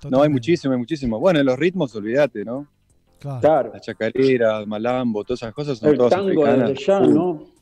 [0.09, 1.19] no hay muchísimo, hay muchísimo.
[1.19, 2.65] Bueno, en los ritmos, olvídate, ¿no?
[3.19, 3.71] Claro.
[3.73, 6.69] La chacarera, el malambo, todas esas cosas son El todas tango africanas.
[6.69, 7.09] desde ya, Uh.
[7.09, 7.54] ¿no?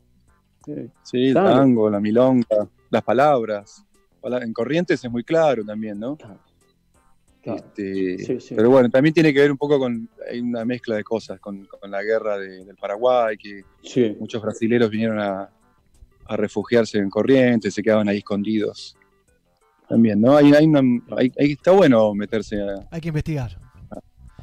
[0.66, 0.74] Sí.
[1.04, 1.50] Sí, el Claro.
[1.56, 3.86] tango, la milonga, las palabras.
[4.22, 6.18] Pala- En Corrientes es muy claro también, ¿no?
[7.42, 8.56] Este, Sí, sí.
[8.56, 11.66] Pero bueno, también tiene que ver un poco con hay una mezcla de cosas, con,
[11.66, 13.64] con la guerra de- del Paraguay, que
[14.18, 15.50] muchos brasileros vinieron a,
[16.26, 18.96] a refugiarse en Corrientes, se quedaban ahí escondidos.
[19.90, 20.38] También, ¿no?
[20.38, 20.80] Hay, hay una,
[21.18, 22.88] hay- hay- está bueno meterse a...
[22.92, 23.60] Hay que investigar.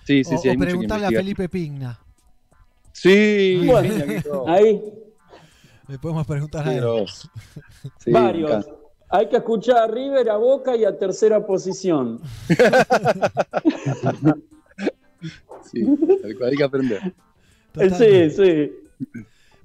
[0.04, 1.10] Sí, sí, o, sí, o hay mucho que preguntarle a.
[1.10, 1.98] Felipe Pigna.
[2.92, 4.46] Sí, Bueno, Pigna, que todo.
[4.48, 4.82] Ahí,
[5.90, 6.84] Le podemos preguntar a él.
[7.98, 8.66] Sí, varios.
[9.08, 12.20] Hay que escuchar a River, a Boca y a tercera posición.
[15.70, 15.84] Sí,
[16.22, 17.14] tal cual, hay que aprender.
[17.96, 18.72] Sí, sí.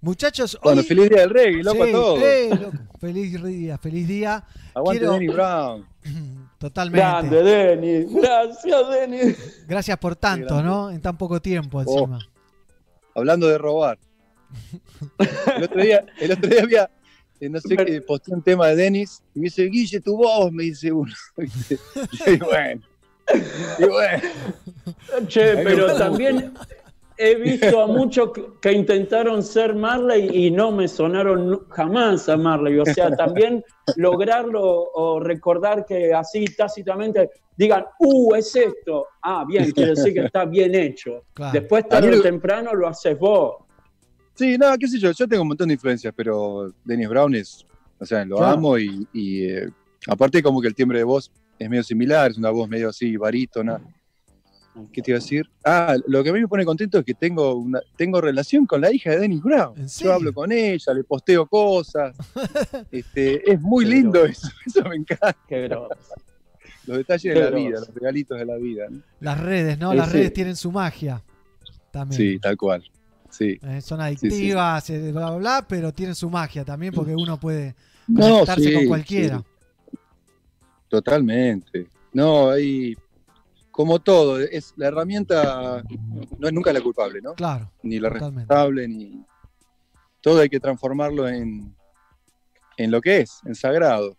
[0.01, 2.19] Muchachos, Bueno, hoy- feliz día del reggae, loco Sí, a todos.
[2.21, 2.77] eh, loco.
[2.99, 4.43] Feliz día, feliz día.
[4.75, 5.85] Aguante Quiero- Denny Brown.
[6.59, 6.99] Totalmente.
[6.99, 8.13] Grande, Denis.
[8.13, 9.65] Gracias, Denis.
[9.67, 10.91] Gracias por tanto, ¿no?
[10.91, 12.19] En tan poco tiempo Oh, encima.
[13.15, 13.97] hablando de robar.
[15.57, 16.91] El otro día, el otro día había,
[17.39, 20.51] eh, no sé qué, posté un tema de Dennis y me dice, Guille, tu voz,
[20.51, 21.13] me dice uno.
[22.27, 22.81] Y bueno.
[23.79, 24.23] Y bueno.
[25.27, 26.53] Che, pero también
[27.17, 28.31] he visto a muchos
[28.61, 32.77] que, intentaron ser Marley y no me sonaron jamás a Marley.
[32.79, 33.63] O sea, también
[33.95, 34.61] lograrlo
[34.93, 39.07] o recordar que así tácitamente digan, uh, es esto.
[39.21, 41.23] Ah, bien, quiere decir que está bien hecho.
[41.33, 41.53] Claro.
[41.53, 43.64] Después, tarde o temprano, lo haces vos.
[44.35, 47.65] Sí, no, qué sé yo, yo tengo un montón de influencias, pero Dennis Brown es,
[47.99, 48.53] o sea, lo Claro.
[48.53, 49.69] amo y, y, eh,
[50.07, 53.15] aparte como que el timbre de voz es medio similar, es una voz medio así,
[53.15, 53.79] barítona.
[54.91, 55.49] ¿Qué te iba a decir?
[55.63, 58.81] Ah, lo que a mí me pone contento es que tengo una, tengo relación con
[58.81, 59.87] la hija de Dennis Brown.
[59.87, 62.13] Yo hablo con ella, le posteo cosas.
[62.91, 65.33] Este, es muy lindo eso, eso me encanta.
[66.85, 68.87] Los detalles de Qué la vida, los regalitos de la vida.
[68.89, 69.01] ¿no?
[69.21, 69.93] Las redes, ¿no?
[69.93, 71.23] Las redes tienen su magia.
[71.91, 72.17] También.
[72.17, 72.83] Sí, tal cual.
[73.37, 73.59] Sí.
[73.61, 74.27] Eh, son Sí, sí.
[74.27, 77.75] adictivas, eh, bla, bla, bla, pero tienen su magia también porque uno puede
[78.07, 79.39] No, conectarse sí, con cualquiera.
[79.39, 79.97] sí.
[80.89, 81.87] Totalmente.
[82.13, 82.95] No, hay.
[83.71, 85.83] Como todo, es la herramienta
[86.39, 87.33] no es nunca la culpable, ¿no?
[87.33, 87.69] Claro.
[87.83, 88.39] Ni la totalmente.
[88.53, 89.25] responsable, ni.
[90.21, 91.75] Todo hay que transformarlo en,
[92.77, 94.15] en lo que es, en sagrado.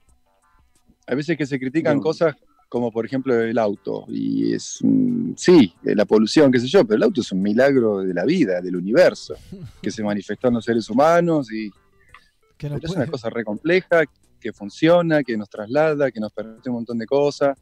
[1.07, 2.03] Hay veces que se critican No.
[2.03, 2.37] cosas
[2.69, 4.05] como, por ejemplo, el auto.
[4.09, 4.81] Y es.
[5.37, 8.61] Sí, la polución, qué sé yo, pero el auto es un milagro de la vida,
[8.61, 9.35] del universo,
[9.83, 11.71] que se manifestó en los seres humanos y.
[12.57, 14.03] Que es una cosa re compleja,
[14.41, 17.57] que funciona, que nos traslada, que nos permite un montón de cosas.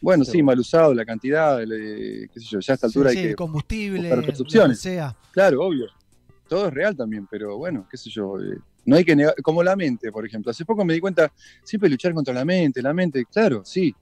[0.00, 3.10] Bueno, sí, mal usado, la cantidad, el, eh, qué sé yo, ya a esta altura
[3.10, 4.80] Sí, hay sí, que combustible, buscar lo otras que opciones.
[4.80, 5.16] sea.
[5.32, 5.86] Claro, obvio.
[6.48, 8.38] Todo es real también, pero bueno, qué sé yo.
[8.40, 8.58] eh,
[8.88, 10.50] no hay que negar, como la mente, por ejemplo.
[10.50, 11.30] Hace poco me di cuenta,
[11.62, 13.94] siempre luchar contra la mente, la mente, claro, sí.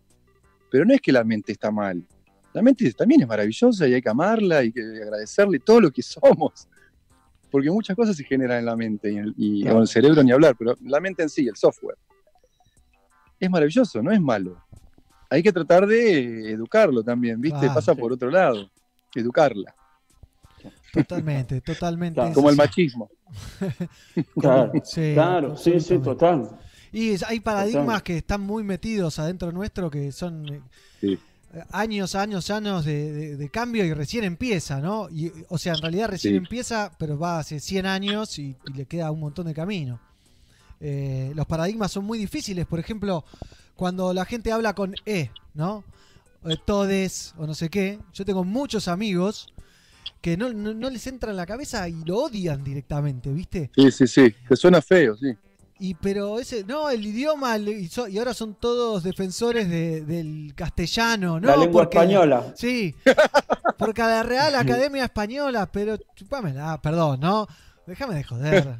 [0.71, 2.07] Pero no es que la mente está mal.
[2.53, 6.03] La mente también es maravillosa y hay que amarla y que agradecerle todo lo que
[6.03, 6.69] somos.
[7.51, 9.75] Porque muchas cosas se generan en la mente y, en el- y Claro.
[9.77, 11.97] con el cerebro ni hablar, pero la mente en sí, el software,
[13.41, 14.57] es maravilloso, no es malo.
[15.29, 17.67] Hay que tratar de educarlo también, ¿viste?
[17.75, 18.71] Pasa por otro lado,
[19.15, 19.75] educarla.
[21.05, 22.33] Totalmente, totalmente.
[22.33, 23.11] Como el machismo.
[24.41, 25.73] Claro, Sí, claro, sí,
[26.03, 26.49] total.
[26.93, 28.03] Y hay paradigmas Total.
[28.03, 30.61] que están muy metidos adentro nuestro que son eh,
[31.01, 31.19] Sí.
[31.73, 35.09] años, años, años de, de- de cambio y recién empieza, ¿no?
[35.11, 36.39] Y, o sea, en realidad recién Sí.
[36.39, 40.01] empieza, pero va hace 100 años y, y le queda un montón de camino.
[40.81, 43.25] Eh, los paradigmas son muy difíciles, por ejemplo,
[43.75, 45.85] cuando la gente habla con E, ¿no?
[46.65, 47.99] Todes o no sé qué.
[48.15, 49.49] Yo tengo muchos amigos
[50.27, 53.71] que no, no- no les entra en la cabeza y lo odian directamente, ¿viste?
[53.77, 54.35] Sí, sí, sí.
[54.49, 55.29] Te suena feo, sí.
[55.79, 60.53] Y pero ese, no, el idioma, y, so- y ahora son todos defensores de- del
[60.57, 61.47] castellano, ¿no?
[61.47, 62.53] La lengua Porque- española.
[62.57, 62.93] Sí,
[63.79, 67.47] porque la Real Academia Española, pero chupámela, perdón, ¿no?
[67.87, 68.79] Déjame de joder.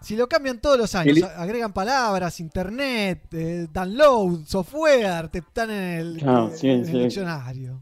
[0.00, 5.82] Si lo cambian todos los años, agregan palabras, internet, eh, download, software, te están en
[6.00, 6.98] el, Ah, sí, en el sí.
[6.98, 7.78] diccionario.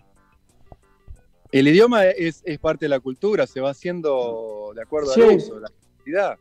[1.59, 5.21] El idioma es, es parte de la cultura, se va haciendo de acuerdo Sí.
[5.23, 6.39] al uso, la necesidad.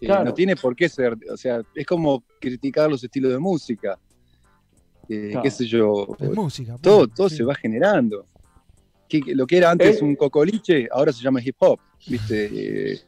[0.00, 0.24] Eh, Claro.
[0.24, 3.98] no tiene por qué ser, o sea, es como criticar los estilos de música.
[5.08, 5.42] Eh, Claro.
[5.42, 6.06] qué sé yo.
[6.18, 6.76] Es música.
[6.80, 7.36] Todo, punto, todo sí.
[7.36, 8.26] se va generando.
[9.08, 10.04] Que- que lo que era antes Eh.
[10.04, 11.78] un cocoliche, ahora se llama hip hop.
[12.06, 12.50] ¿Viste?
[12.92, 13.00] Eh,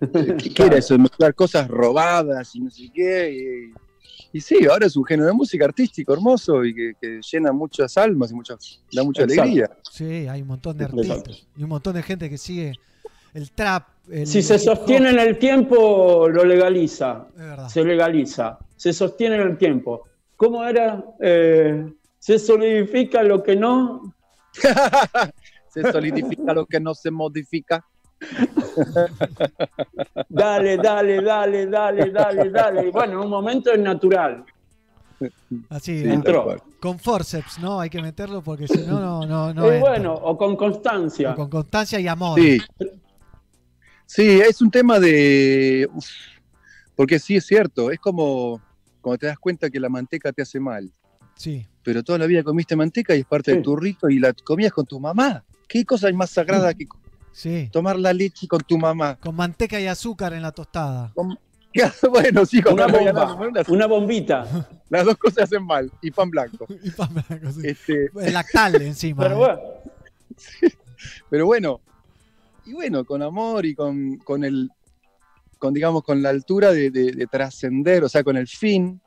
[0.54, 0.98] ¿Qué, era eso?
[0.98, 3.32] Mezclar cosas robadas y no sé qué.
[3.32, 3.72] Y,
[4.32, 7.96] y sí, ahora es un género de música artístico hermoso y que, que llena muchas
[7.96, 9.42] almas y muchas, da mucha Exacto.
[9.42, 9.70] alegría.
[9.90, 11.12] Sí, hay un montón de Exacto.
[11.12, 12.72] artistas y un montón de gente que sigue
[13.34, 13.88] el trap.
[14.10, 17.26] El Si se sostiene en el tiempo, lo legaliza.
[17.68, 18.58] Se legaliza.
[18.76, 20.08] Se sostiene en el tiempo.
[20.36, 21.04] ¿Cómo era?
[21.20, 24.14] Eh, se solidifica lo que no.
[25.68, 27.84] se solidifica lo que no se modifica.
[30.28, 32.90] Dale, dale, dale, dale, dale, dale.
[32.90, 34.44] Bueno, en un momento es natural.
[35.68, 36.62] Así, Sí, cual.
[36.80, 37.78] con forceps, ¿no?
[37.80, 41.32] Hay que meterlo porque si no, no, no, no y bueno, o con constancia.
[41.32, 42.40] O con constancia y amor.
[42.40, 42.58] Sí.
[44.06, 45.88] Sí, es un tema de.
[45.92, 46.06] uf,
[46.96, 48.60] porque sí es cierto, es como
[49.00, 50.90] cuando te das cuenta que la manteca te hace mal.
[51.34, 51.66] Sí.
[51.82, 53.62] Pero toda la vida comiste manteca y es parte de Sí.
[53.62, 55.44] tu rito y la comías con tu mamá.
[55.68, 56.86] ¿Qué cosa es más sagrada que
[57.32, 57.68] Sí.
[57.72, 59.16] tomar la leche con tu mamá?
[59.20, 61.12] Con manteca y azúcar en la tostada.
[62.10, 64.68] bueno, sí, con Una bomba, nada, una- bombita.
[64.90, 65.90] Las dos cosas hacen mal.
[66.02, 66.66] Y pan blanco.
[66.82, 67.60] Y pan blanco, sí.
[67.64, 69.22] Este, El lactal encima.
[69.22, 69.38] Pero ¿eh?
[69.38, 69.60] bueno,
[71.30, 71.80] Pero bueno,
[72.66, 74.68] y bueno, con amor y con, con el.
[75.58, 79.00] con, digamos, con la altura de, de- de trascender, o sea, con el fin,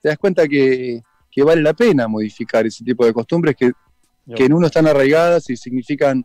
[0.00, 3.72] te das cuenta que, que vale la pena modificar ese tipo de costumbres que,
[4.34, 6.24] que en uno están arraigadas y significan,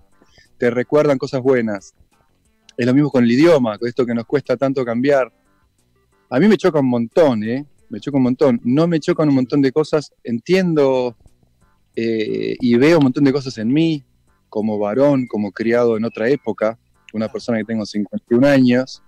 [0.58, 1.94] te recuerdan cosas buenas.
[2.78, 5.32] Es lo mismo con el idioma, con esto que nos cuesta tanto cambiar.
[6.30, 7.66] A mí me choca un montón, ¿eh?
[7.90, 8.60] Me choca un montón.
[8.64, 10.12] No me chocan un montón de cosas.
[10.24, 11.16] Entiendo
[11.96, 14.04] eh, y veo un montón de cosas en mí,
[14.50, 16.78] como varón, como criado en otra época,
[17.14, 19.02] una persona que tengo 51 años.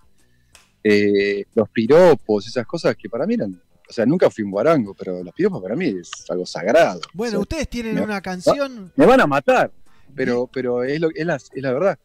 [0.84, 3.62] Eh, los piropos, esas cosas que para mí eran.
[3.90, 7.02] O sea, nunca fui un guarango, pero los piropos para mí es algo sagrado.
[7.14, 9.72] Bueno, O sea, ustedes tienen me- una canción, Me van a matar,
[10.18, 12.00] pero, pero es, lo, es, la, es la verdad.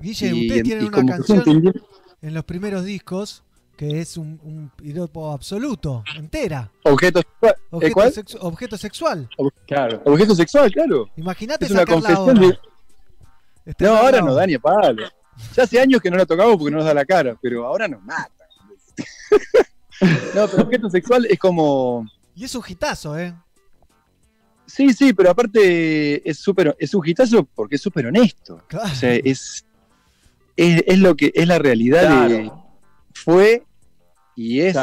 [0.00, 1.82] Guille, Y- ustedes y tienen una canción entendí-
[2.20, 3.42] en los primeros discos
[3.76, 6.70] que es un, un piropo absoluto, entera.
[6.84, 7.54] Objeto sexual.
[7.56, 8.12] ¿Eh, Objeto, cuál?
[8.12, 9.28] sexu- objeto sexual.
[9.66, 10.00] Claro.
[10.04, 11.08] Objeto sexual, claro.
[11.16, 12.58] Imagínate Es una confesión ahora.
[13.64, 15.02] de- No, ahora no da ni a palo.
[15.56, 17.88] Ya hace años que no la tocamos porque no nos da la cara, pero ahora
[17.88, 18.30] nos mata.
[20.34, 22.06] no, pero objeto sexual es como.
[22.36, 23.34] Y es un hitazo, ¿eh?
[24.66, 28.62] Sí, sí, pero aparte es súper, es un hitazo porque es súper honesto.
[28.66, 28.88] Claro.
[28.90, 29.64] O sea, es,
[30.56, 32.50] es, es lo que es la realidad de
[33.12, 33.62] fue
[34.36, 34.74] y es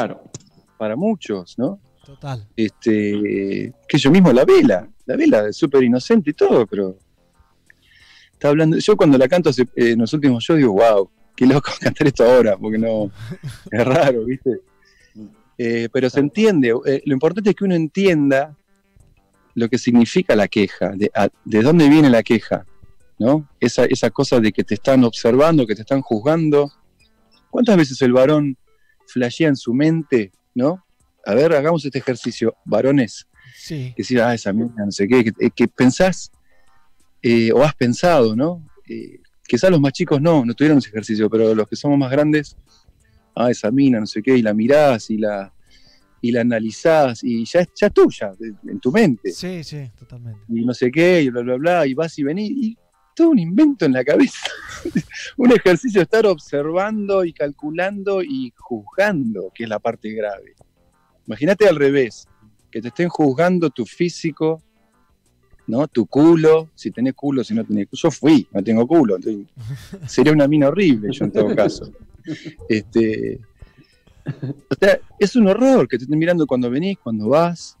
[0.78, 1.78] para muchos, ¿no?
[2.04, 2.46] Total.
[2.56, 6.96] Este, que yo mismo la vela, la vela es súper inocente y todo, pero
[8.32, 8.78] está hablando.
[8.78, 12.06] Yo cuando la canto hace- eh, en los últimos shows digo, wow, qué loco cantar
[12.06, 13.10] esto ahora, porque no
[13.70, 14.60] es raro, ¿viste?
[15.58, 16.72] Eh, pero se entiende.
[16.86, 18.56] eh, lo importante es que uno entienda
[19.54, 22.64] lo que significa la queja, de, a- de dónde viene la queja,
[23.18, 23.48] ¿no?
[23.60, 26.70] Esa, esa cosa de que te están observando, que te están juzgando.
[27.50, 28.56] ¿Cuántas veces el varón
[29.06, 30.84] flashea en su mente, ¿no?
[31.26, 33.92] A ver, hagamos este ejercicio, varones, Sí.
[33.94, 36.30] que decir, ah, esa mina, no sé qué, que, que pensás
[37.22, 38.66] eh, o has pensado, ¿no?
[38.88, 42.10] Eh, quizás los más chicos no, no tuvieron ese ejercicio, pero los que somos más
[42.10, 42.56] grandes,
[43.36, 45.52] ah, esa mina, no sé qué, y la mirás y la,
[46.22, 48.32] y la analizás y ya es, ya es tuya,
[48.66, 49.32] en tu mente.
[49.32, 50.40] Sí, sí, totalmente.
[50.48, 52.78] Y no sé qué, y bla, bla, bla, y vas y venís, y
[53.14, 54.48] todo un invento en la cabeza.
[55.36, 60.54] un ejercicio de estar observando y calculando y juzgando, que es la parte grave.
[61.26, 62.28] Imagínate al revés,
[62.70, 64.62] que te estén juzgando tu físico,
[65.66, 65.88] ¿no?
[65.88, 68.00] Tu culo, si tenés culo, si no tenés culo.
[68.00, 69.46] Yo fui, no tengo culo, entonces
[70.06, 71.90] sería una mina horrible yo en todo caso.
[72.68, 73.40] Este,
[74.68, 77.76] o sea, es un horror que te estén mirando cuando venís, cuando vas,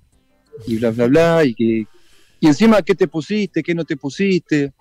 [0.66, 1.86] y bla, bla, bla, y que
[2.42, 3.62] y encima, ¿qué te pusiste?
[3.62, 4.72] ¿Qué no te pusiste?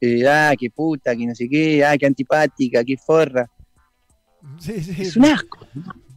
[0.00, 3.48] Eh, ah, qué puta, que no sé qué, ah, qué antipática, qué forra.
[4.58, 5.02] Sí, sí.
[5.02, 5.68] Es un asco.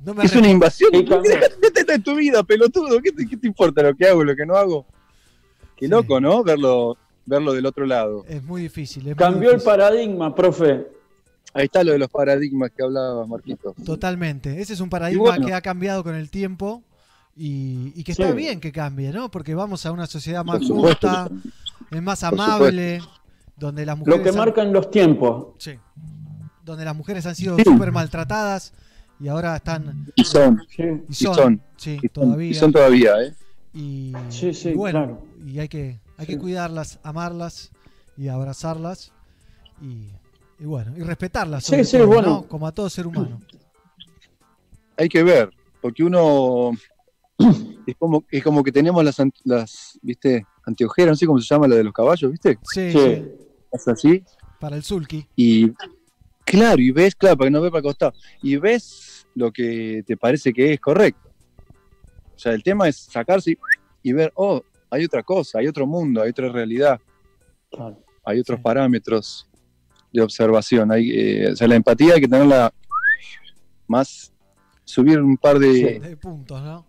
[0.03, 0.89] No me es una invasión.
[1.07, 1.41] También.
[1.61, 2.99] Métete en tu vida, pelotudo.
[3.03, 4.87] ¿Qué te, qué te importa lo que hago, lo que no hago?
[5.77, 6.43] Qué loco, ¿no?
[6.43, 8.25] Verlo, verlo del otro lado.
[8.27, 9.03] Es muy difícil.
[9.03, 10.87] es muy Cambió el paradigma, profe.
[11.53, 13.73] Ahí está lo de los paradigmas que hablaba Marquito.
[13.83, 14.61] Totalmente.
[14.61, 15.47] Ese es un paradigma bueno.
[15.47, 16.83] que ha cambiado con el tiempo
[17.35, 18.35] y, y que está Sí.
[18.35, 19.31] bien que cambie, ¿no?
[19.31, 21.29] Porque vamos a una sociedad más justa,
[21.89, 23.01] es más amable,
[23.57, 25.47] donde las mujeres Lo que han- marcan los tiempos.
[25.57, 25.71] Sí.
[26.63, 27.63] donde las mujeres han sido Sí.
[27.63, 28.73] súper maltratadas
[29.19, 30.61] y ahora están Y son.
[30.77, 31.61] y Y son, son.
[31.77, 32.49] sí, Y son- todavía.
[32.51, 33.33] y son todavía, ¿eh?
[33.73, 35.25] Y, Sí, sí, y bueno, claro.
[35.47, 37.71] y hay que hay que cuidarlas, amarlas
[38.17, 39.11] y abrazarlas
[39.81, 40.09] y,
[40.59, 42.27] y bueno, y respetarlas Sí, sobre sí, todo, bueno.
[42.27, 42.47] ¿no?
[42.47, 43.41] como a todo ser humano.
[44.97, 45.49] Hay que ver,
[45.81, 46.71] porque uno
[47.87, 51.67] es como, es como que tenemos las, las, viste, anteojeras, no sé cómo se llama
[51.67, 52.59] la de los caballos, ¿viste?
[52.63, 52.91] Sí.
[53.71, 54.23] Es así.
[54.59, 55.25] Para el sulky.
[55.35, 55.71] Y
[56.43, 60.03] claro, y ves, claro, para que no ve para el costado, y ves lo que
[60.05, 61.29] te parece que es correcto.
[62.35, 63.57] O sea, el tema es sacarse y,
[64.03, 66.99] y ver, oh, hay otra cosa, hay otro mundo, hay otra realidad,
[68.25, 69.48] hay otros parámetros
[70.11, 70.91] de observación.
[70.91, 72.71] Hay, eh, o sea, la empatía hay que tenerla
[73.87, 74.31] más,
[74.83, 76.85] subir un par de, De puntos, ¿no?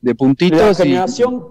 [0.00, 0.78] de puntitos.
[0.78, 1.48] La y- generación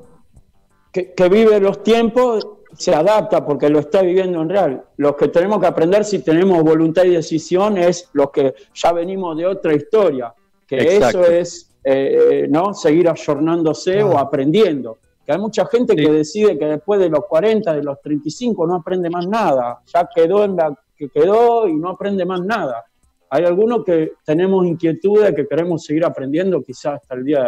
[0.92, 4.84] que, que vive los tiempos se adapta porque lo está viviendo en real.
[4.98, 9.36] Los que tenemos que aprender si tenemos voluntad y decisión es los que ya venimos
[9.38, 10.34] de otra historia,
[10.68, 11.24] que Exacto.
[11.24, 15.00] eso es eh, no seguir ayornándose o aprendiendo.
[15.30, 18.74] Que hay mucha gente que decide que después de los 40, de los 35 no
[18.74, 22.84] aprende más nada, ya quedó en la que quedó y no aprende más nada.
[23.30, 27.48] Hay algunos que tenemos inquietudes que queremos seguir aprendiendo quizás hasta el día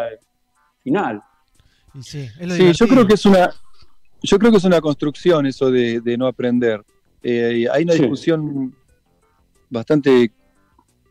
[0.84, 1.24] final.
[1.96, 3.50] Y sí, es lo Sí, yo creo que es una,
[4.22, 6.84] yo creo que es una construcción eso de, de no aprender.
[7.24, 8.02] Eh, hay una Sí.
[8.02, 8.76] discusión
[9.72, 10.32] bastante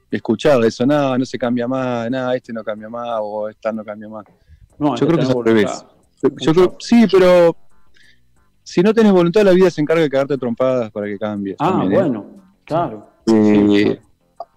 [0.08, 3.84] escuchada, eso, nada, no se cambia más, nada, este no cambia más, o esta no
[3.84, 4.24] cambia más.
[4.78, 5.84] No, yo creo que es al revés.
[6.22, 7.56] Yo, creo, sí, pero
[8.62, 11.56] si no tenés voluntad, la vida se encarga de cagarte a trompadas para que cambies.
[11.58, 11.94] Ah, también, ¿eh?
[11.96, 12.26] bueno,
[12.64, 13.10] claro.
[13.26, 14.00] Eh,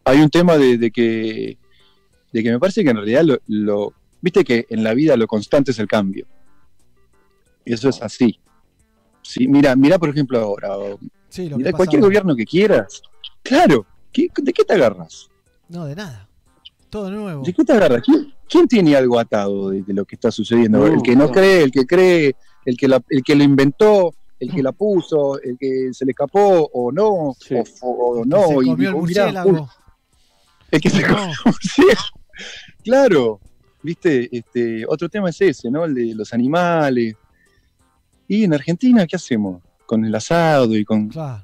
[0.03, 1.57] hay un tema de, de que,
[2.31, 5.25] de que me parece que en realidad lo, lo- viste que en la vida lo
[5.27, 6.25] constante es el cambio.
[7.65, 8.39] Y eso es así.
[9.21, 10.99] Sí, mira, mira por ejemplo ahora, o
[11.29, 12.07] Sí, lo que mira pasa cualquier ahora.
[12.07, 13.01] gobierno que quieras.
[13.41, 15.29] Claro, ¿qué- ¿de qué te agarras?
[15.69, 16.27] No, de nada.
[16.89, 17.43] Todo nuevo.
[17.45, 18.01] ¿De qué te agarras?
[18.03, 20.79] ¿Quién, quién tiene algo atado de, de lo que está sucediendo?
[20.79, 21.31] No, el que no no.
[21.31, 22.35] cree, el que cree,
[22.65, 26.11] el que, la- el que lo inventó, el que la puso, el que se le
[26.11, 27.35] escapó o no, o,
[27.81, 28.47] o no.
[28.47, 28.93] se y comió el digo, mirá,
[29.25, 29.49] murciélago.
[29.51, 29.67] uy,
[30.71, 31.07] el que se No.
[31.07, 32.01] comió murciélago.
[32.83, 33.39] Claro,
[33.81, 35.85] viste, este, otro tema es ese, ¿no?
[35.85, 37.15] El de los animales.
[38.27, 39.61] Y en Argentina, ¿qué hacemos?
[39.85, 41.43] Con el asado y con, Claro.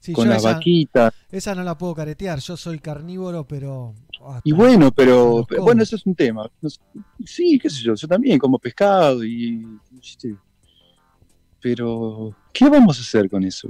[0.00, 1.14] Sí, con las esa- vaquitas.
[1.30, 2.40] Esa no la puedo caretear.
[2.40, 3.94] Yo soy carnívoro, pero.
[4.44, 6.48] Y bueno, pero, bueno, eso es un tema.
[6.60, 6.68] No
[7.24, 9.66] Sí, qué sé yo, yo también como pescado y...
[9.90, 10.36] ¿viste?
[11.60, 13.68] Pero, ¿qué vamos a hacer con eso?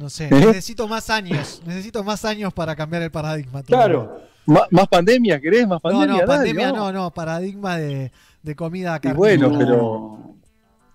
[0.00, 0.26] No sé.
[0.30, 0.30] ¿Eh?
[0.30, 1.60] Necesito más años.
[1.66, 3.62] Necesito más años para cambiar el paradigma.
[3.62, 4.08] todavía.
[4.46, 5.66] ¿Má- ¿Más pandemia querés?
[5.68, 6.06] ¿Más No, pandemia?
[6.06, 7.10] no, Dale, pandemia no, no.
[7.10, 8.10] Paradigma de,
[8.42, 9.18] de comida Y carnívora.
[9.48, 10.34] bueno, pero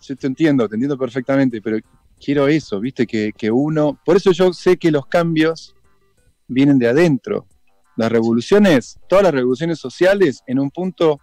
[0.02, 1.78] yo te entiendo, te entiendo perfectamente, pero
[2.20, 4.00] quiero eso, viste, que, que uno...
[4.04, 5.76] Por eso yo sé que los cambios
[6.48, 7.46] vienen de adentro.
[7.96, 11.20] Las revoluciones, todas las revoluciones sociales, en un punto,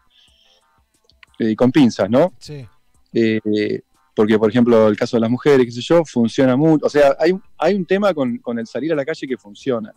[1.38, 2.32] eh, con pinzas, ¿no?
[2.38, 2.66] Sí.
[3.12, 3.80] Eh,
[4.14, 6.86] porque, por ejemplo, el caso de las mujeres, qué sé yo, funciona mucho.
[6.86, 9.92] O sea, hay, hay un tema con, con el salir a la calle que funciona.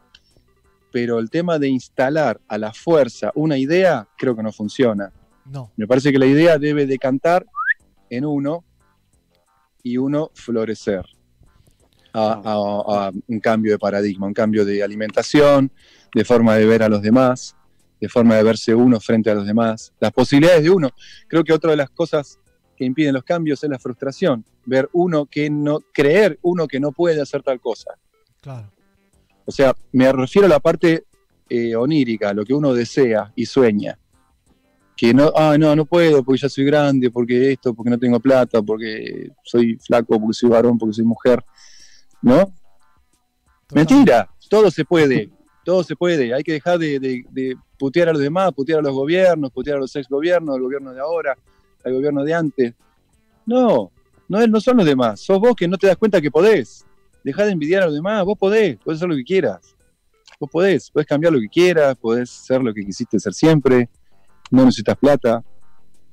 [0.91, 5.11] Pero el tema de instalar a la fuerza una idea, creo que no funciona.
[5.45, 5.71] No.
[5.75, 7.45] Me parece que la idea debe decantar
[8.09, 8.63] en uno
[9.81, 11.03] y uno florecer
[12.13, 15.71] a, a- a un cambio de paradigma, un cambio de alimentación,
[16.13, 17.55] de forma de ver a los demás,
[17.99, 20.89] de forma de verse uno frente a los demás, las posibilidades de uno.
[21.27, 22.39] Creo que otra de las cosas
[22.75, 26.91] que impiden los cambios es la frustración, ver uno que no, creer uno que no
[26.91, 27.91] puede hacer tal cosa.
[28.41, 28.71] Claro.
[29.45, 31.05] O sea, me refiero a la parte
[31.49, 33.97] eh, onírica, lo que uno desea y sueña.
[34.95, 38.19] Que no, ah, no, no puedo porque ya soy grande, porque esto, porque no tengo
[38.19, 41.43] plata, porque soy flaco, porque soy varón, porque soy mujer.
[42.21, 42.53] ¿No?
[43.73, 45.31] Mentira, todo se puede,
[45.63, 46.33] todo se puede.
[46.33, 49.77] Hay que dejar de, de- de putear a los demás, putear a los gobiernos, putear
[49.77, 51.35] a los ex gobiernos, al gobierno de ahora,
[51.83, 52.73] al gobierno de antes.
[53.45, 53.91] No,
[54.27, 56.85] no, no son los demás, sos vos que no te das cuenta que podés.
[57.23, 59.75] Dejá de envidiar a los demás, vos podés, podés hacer lo que quieras.
[60.39, 63.89] Vos podés, podés cambiar lo que quieras, podés ser lo que quisiste ser siempre,
[64.51, 65.43] no necesitas plata.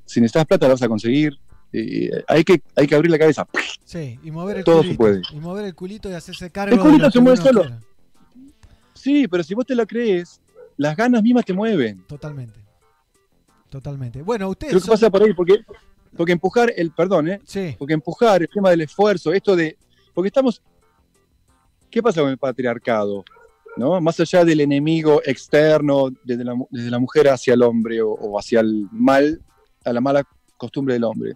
[0.05, 1.33] Si necesitas plata la vas a conseguir.
[1.73, 3.47] Eh, hay, que, hay que abrir la cabeza.
[3.85, 4.99] Sí, y mover el Todo se culito.
[4.99, 5.23] puede.
[5.33, 7.61] Y mover el culito y hacerse cargo El culito de se mueve solo.
[7.63, 7.81] quiera.
[9.01, 10.41] Sí, pero si vos te la crees,
[10.77, 12.05] las ganas mismas te mueven.
[12.07, 12.61] Totalmente.
[13.69, 14.23] Totalmente.
[14.23, 14.73] Bueno, ustedes.
[14.73, 15.61] Creo que son- pasa por ahí, porque,
[16.17, 17.41] porque empujar el, perdón, ¿eh?
[17.79, 19.77] Porque empujar el tema del esfuerzo, esto de.
[20.15, 20.61] Porque estamos.
[21.91, 23.25] ¿Qué pasa con el patriarcado?
[23.77, 24.01] ¿No?
[24.01, 28.39] Más allá del enemigo externo, desde la, desde la mujer hacia el hombre o, o
[28.39, 29.41] hacia el mal,
[29.85, 30.25] a la mala
[30.57, 31.35] costumbre del hombre.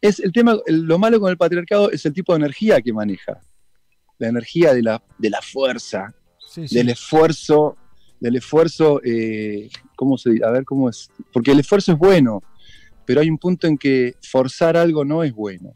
[0.00, 3.40] Es el tema, lo malo con el patriarcado es el tipo de energía que maneja.
[4.18, 6.74] La energía de la, de la fuerza, Sí, sí.
[6.76, 7.76] del esfuerzo,
[8.20, 10.44] del esfuerzo, eh, ¿cómo se dice?
[10.44, 11.10] A ver cómo es.
[11.32, 12.42] Porque el esfuerzo es bueno,
[13.04, 15.74] pero hay un punto en que forzar algo no es bueno.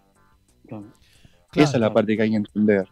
[1.55, 2.87] Esa es la parte que hay que entender.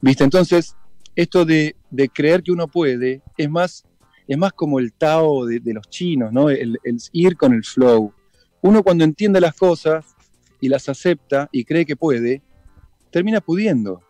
[0.00, 0.24] ¿Viste?
[0.24, 0.74] Entonces,
[1.14, 3.84] esto de, de creer que uno puede es más,
[4.26, 6.50] es más como el Tao de, de los chinos, ¿no?
[6.50, 8.12] El, el ir con el flow.
[8.62, 10.16] Uno cuando entiende las cosas
[10.60, 12.42] y las acepta y cree que puede,
[13.10, 14.02] termina pudiendo.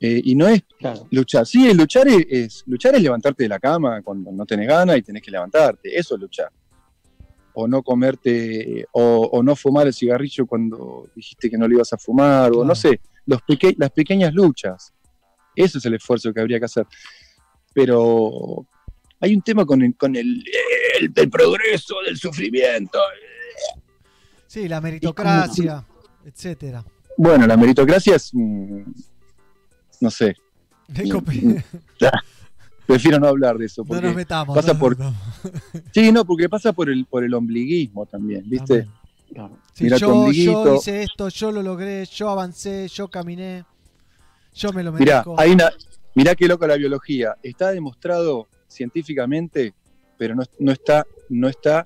[0.00, 0.62] Eh, y no es
[1.10, 1.46] luchar.
[1.46, 4.98] Sí, el luchar es, es- luchar es levantarte de la cama cuando no tenés ganas
[4.98, 5.96] y tenés que levantarte.
[5.98, 6.50] Eso es luchar.
[7.54, 11.92] O no comerte, o, o no fumar el cigarrillo cuando dijiste que no lo ibas
[11.92, 14.92] a fumar, o no sé, los peque- las pequeñas luchas.
[15.54, 16.84] Eso es el esfuerzo que habría que hacer.
[17.72, 18.66] Pero
[19.20, 20.44] hay un tema con el, con el,
[21.00, 22.98] el- del progreso, del sufrimiento.
[24.46, 25.84] Sí, la meritocracia,
[26.24, 26.84] etcétera.
[27.16, 28.30] Bueno, la meritocracia es.
[28.32, 28.82] mm,
[30.04, 30.36] no sé.
[30.88, 31.56] Mm,
[31.98, 32.12] ya,
[32.86, 33.82] Prefiero no hablar de eso.
[33.88, 35.18] No nos metamos, Pasa no nos por, metamos.
[35.94, 38.86] sí, no, porque pasa por el, por el ombliguismo también, ¿viste?
[39.72, 43.64] Sí, Mira tu yo, hice esto, yo lo logré, yo avancé, yo caminé,
[44.54, 45.40] yo me lo Mirá, merezco.
[45.40, 45.70] hay una,
[46.14, 47.34] mirá qué loco la biología.
[47.42, 49.74] Está demostrado científicamente,
[50.18, 51.84] pero no, no está, no está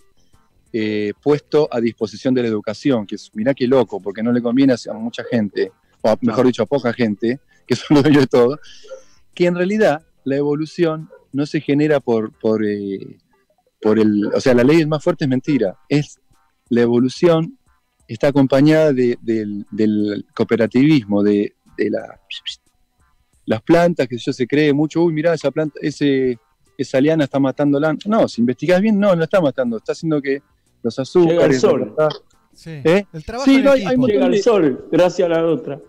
[0.72, 3.06] eh, puesto a disposición de la educación.
[3.06, 5.70] Que es, mirá qué loco, porque no le conviene a mucha gente,
[6.02, 8.58] o a- mejor dicho, a poca gente, que son los dueños de todo,
[9.34, 13.18] que en realidad la evolución no se genera por, por, eh,
[13.80, 14.26] por el.
[14.34, 15.78] O sea, la ley del más fuerte es mentira.
[15.88, 16.18] Es
[16.70, 17.58] la evolución
[18.08, 22.18] está acompañada de- del, del cooperativismo, de, de la
[23.46, 26.38] las plantas, que yo se cree mucho, uy, mirá, esa planta, ese,
[26.76, 27.96] esa liana está matando la.
[28.06, 30.42] No, si investigás bien, no, no está matando, está haciendo que
[30.82, 31.34] los azúcares.
[31.34, 31.94] Llega el sol.
[32.66, 33.04] ¿Eh?
[33.12, 35.80] El trabajo Sí, no, hay, hay Llega el sol, gracias a la otra.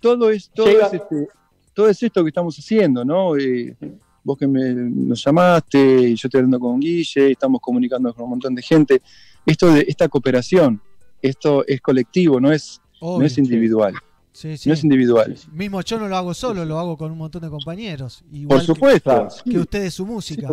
[0.00, 1.28] Todo es, todo Llega- es, este,
[1.74, 3.36] todo es esto que estamos haciendo, ¿no?
[3.36, 3.76] Eh,
[4.24, 5.78] vos que me, nos llamaste,
[6.10, 9.00] y yo estoy hablando con Guille, estamos comunicando con un montón de gente.
[9.46, 10.80] Esto de esta cooperación,
[11.22, 13.94] esto es colectivo, no es, no es individual.
[14.32, 14.68] Sí, sí.
[14.68, 15.36] No es individual.
[15.52, 18.22] Mismo yo no lo hago solo, lo hago con un montón de compañeros.
[18.32, 19.28] Igual Por supuesto.
[19.44, 20.48] Que, que ustedes su música.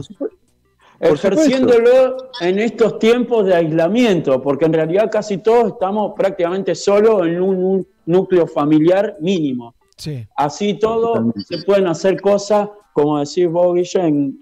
[1.00, 7.41] Ejerciéndolo en estos tiempos de aislamiento, porque en realidad casi todos estamos prácticamente solos en
[7.41, 9.76] un, un núcleo familiar mínimo.
[9.95, 10.26] Sí.
[10.36, 14.39] Así todo se pueden hacer cosas, como decís vos, Guille, en-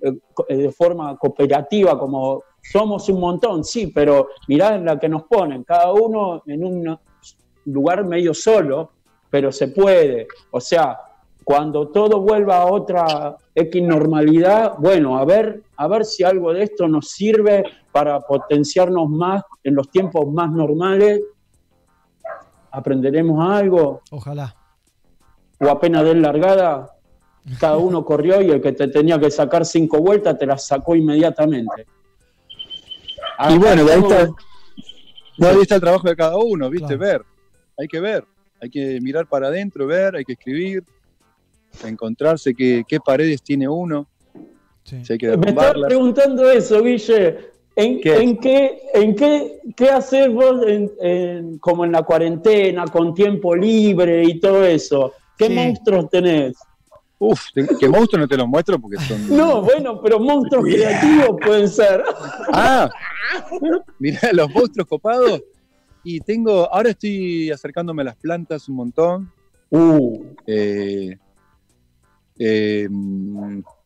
[0.48, 5.24] eh, de forma cooperativa, como somos un montón, sí, pero mirá en la que nos
[5.24, 6.98] ponen, cada uno en un
[7.66, 8.92] lugar medio solo,
[9.30, 10.28] pero se puede.
[10.52, 10.98] O sea,
[11.44, 16.64] cuando todo vuelva a otra X normalidad, bueno, a ver, a ver si algo de
[16.64, 21.22] esto nos sirve para potenciarnos más en los tiempos más normales.
[22.72, 24.02] ¿Aprenderemos algo?
[24.12, 24.54] Ojalá.
[25.62, 26.98] o apenas den largada,
[27.58, 30.94] cada uno corrió y el que te tenía que sacar cinco vueltas te las sacó
[30.94, 31.88] inmediatamente.
[33.50, 34.28] Y bueno, ahí está,
[35.38, 36.98] no, ahí está el trabajo de cada uno, ¿viste?
[36.98, 37.00] Claro.
[37.00, 37.26] Ver.
[37.78, 38.26] Hay que ver.
[38.62, 40.84] Hay que mirar para adentro, ver, hay que escribir,
[41.84, 44.08] encontrarse qué, qué paredes tiene uno.
[44.84, 45.88] Si hay que Me estaba derrumbarlas.
[45.88, 47.38] preguntando eso, Guille.
[47.78, 48.16] ¿En ¿Qué?
[48.18, 53.54] en qué, en qué, qué haces vos en- en- como en la cuarentena, con tiempo
[53.56, 55.12] libre y todo eso?
[55.38, 55.54] ¿Qué Sí.
[55.54, 56.56] monstruos tenés?
[57.20, 59.28] Uf, que monstruos no te los muestro porque son.
[59.36, 62.02] No, bueno, pero monstruos creativos pueden ser.
[62.54, 62.90] Ah,
[64.00, 65.42] mirá, los monstruos copados.
[66.04, 69.32] Y tengo, ahora estoy acercándome a las plantas un montón.
[69.72, 70.24] Uh.
[70.46, 71.18] Eh,
[72.38, 72.88] eh,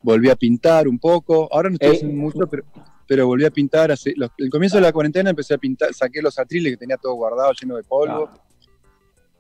[0.02, 1.48] volví a pintar un poco.
[1.52, 1.94] Ahora no estoy Eh.
[1.94, 2.64] haciendo mucho, pero,
[3.08, 3.92] pero volví a pintar.
[3.92, 6.98] Hace, los- el comienzo de la cuarentena empecé a pintar, saqué los atriles que tenía
[6.98, 8.30] todo guardado, lleno de polvo.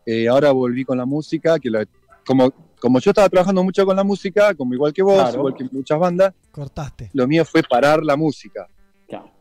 [0.05, 1.85] Eh, ahora volví con la música, que la-
[2.25, 5.37] como, como yo estaba trabajando mucho con la música, como igual que vos, Claro.
[5.39, 7.09] igual que muchas bandas, Cortaste.
[7.13, 8.67] lo mío fue parar la música.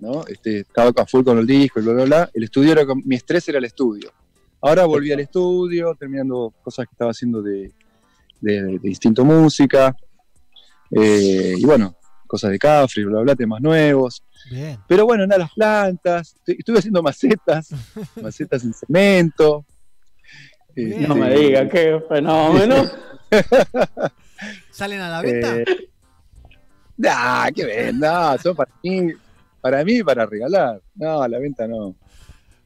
[0.01, 0.25] ¿no?
[0.27, 2.31] Este, estaba a full con el disco y bla, bla, bla.
[2.33, 4.11] El estudio era, mi estrés era el estudio.
[4.63, 7.71] Ahora volví al estudio, terminando cosas que estaba haciendo de,
[8.41, 9.95] de, de distinto música.
[10.91, 11.95] Eh, y bueno,
[12.27, 14.23] cosas de Cafre, bla, bla, temas nuevos.
[14.51, 14.79] Bien.
[14.87, 16.37] Pero bueno, nada, las plantas.
[16.47, 17.69] Estu- Estuve haciendo macetas,
[18.23, 19.65] macetas en cemento.
[20.77, 22.85] No me diga, qué fenómeno.
[24.71, 25.57] ¿Salen a la venta?
[25.59, 25.65] Eh,
[26.97, 29.13] nah, qué venda, son para mí,
[29.61, 30.81] para mí para regalar.
[30.95, 31.97] No, a la venta no.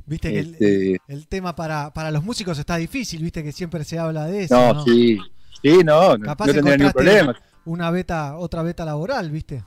[0.05, 3.83] Viste que el- Este, el, tema para, para los músicos está difícil, viste que siempre
[3.85, 4.55] se habla de eso.
[4.55, 4.85] no, ¿no?
[4.85, 5.19] sí,
[5.63, 7.37] sí, no, no, Capaz no tendría ningún problema.
[7.65, 9.65] Una beta, otra beta laboral, viste.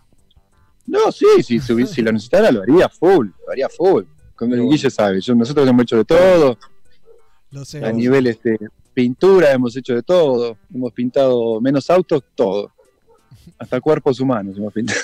[0.88, 4.03] No, sí, sí, si, si lo necesitara lo haría full, lo haría full.
[4.35, 6.57] Como el Guille sabe, yo- nosotros hemos hecho de todo.
[7.51, 7.84] Lo sé.
[7.85, 8.57] A nivel este,
[8.93, 10.57] pintura hemos hecho de todo.
[10.73, 12.72] Hemos pintado menos autos, todo.
[13.57, 14.99] Hasta cuerpos humanos hemos pintado.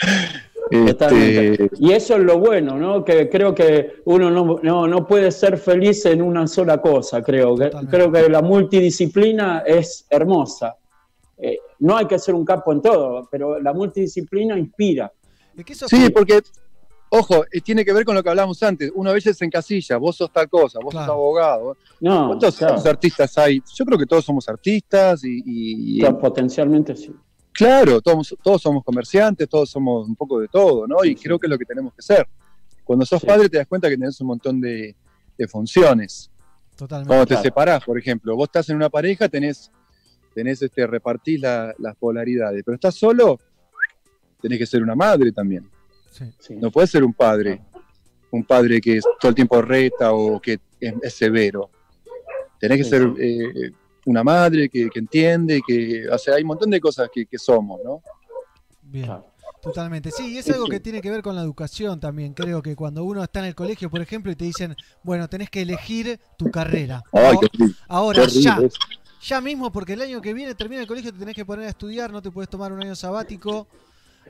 [0.70, 1.64] Totalmente.
[1.64, 3.04] Este, Y eso es lo bueno, ¿no?
[3.04, 7.56] Que creo que uno no, no, no puede ser feliz en una sola cosa, creo.
[7.56, 10.76] Que, creo que la multidisciplina es hermosa.
[11.38, 15.10] Eh, no hay que ser un capo en todo, pero la multidisciplina inspira.
[15.88, 16.40] Sí, porque,
[17.10, 18.92] ojo, eh, tiene que ver con lo que hablábamos antes.
[18.94, 21.76] Uno a veces se encasilla, vos sos tal cosa, vos sos abogado.
[22.00, 22.80] No, ¿Cuántos claro.
[22.86, 23.62] artistas hay?
[23.74, 27.10] Yo creo que todos somos artistas y, y- y- Claro, Potencialmente sí.
[27.64, 31.04] Claro, todos, todos somos comerciantes, todos somos un poco de todo, ¿no?
[31.04, 32.26] Y creo que es lo que tenemos que ser.
[32.84, 34.96] Cuando sos padre te das cuenta que tenés un montón de,
[35.36, 36.30] de funciones.
[36.74, 37.08] Totalmente.
[37.08, 37.42] Cuando te Claro.
[37.42, 39.70] separás, por ejemplo, vos estás en una pareja, tenés,
[40.34, 43.38] tenés este, repartís la- las polaridades, pero estás solo,
[44.40, 45.68] tenés que ser una madre también.
[46.58, 47.60] No puedes ser un padre,
[48.30, 51.70] un padre que todo el tiempo reta o que es, es severo.
[52.58, 53.22] Tenés que Sí, ser sí.
[53.22, 53.72] eh,
[54.10, 57.38] una madre que, que entiende, que, o sea, hay un montón de cosas que, que
[57.38, 58.02] somos, ¿no?
[58.82, 59.10] Bien.
[59.62, 60.10] Totalmente.
[60.10, 62.32] Sí, y es algo que tiene que ver con la educación también.
[62.32, 65.50] Creo que cuando uno está en el colegio, por ejemplo, y te dicen, bueno, tenés
[65.50, 67.02] que elegir tu carrera.
[67.12, 67.66] Ay, qué.
[67.88, 68.58] Ahora, Qué ya.
[69.22, 71.68] Ya mismo, porque el año que viene termina el colegio, te tenés que poner a
[71.68, 73.68] estudiar, no te puedes tomar un año sabático.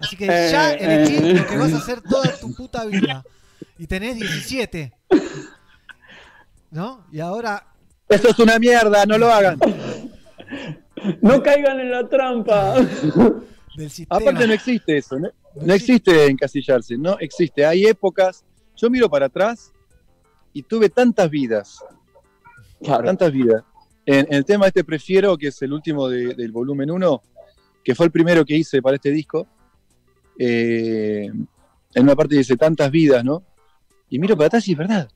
[0.00, 1.34] Así que Eh, ya elegí eh.
[1.34, 3.22] lo que vas a hacer toda tu puta vida.
[3.78, 4.92] Y tenés 17.
[6.72, 7.06] ¿No?
[7.12, 7.66] Y ahora
[8.10, 9.58] Eso es una mierda, no lo hagan.
[11.22, 12.74] No caigan en la trampa.
[12.74, 14.06] del.
[14.10, 15.30] Aparte no existe eso, no,
[15.62, 17.64] no existe encasillarse, no existe.
[17.64, 18.44] Hay épocas,
[18.76, 19.72] yo miro para atrás
[20.52, 21.82] y tuve tantas vidas,
[23.06, 23.62] tantas vidas.
[24.04, 27.22] En, en el tema este prefiero, que es el último de- del volumen 1,
[27.82, 29.46] que fue el primero que hice para este disco,
[30.38, 31.30] eh,
[31.94, 33.42] en una parte dice tantas vidas, ¿no?
[34.10, 35.08] Y miro para atrás y es verdad.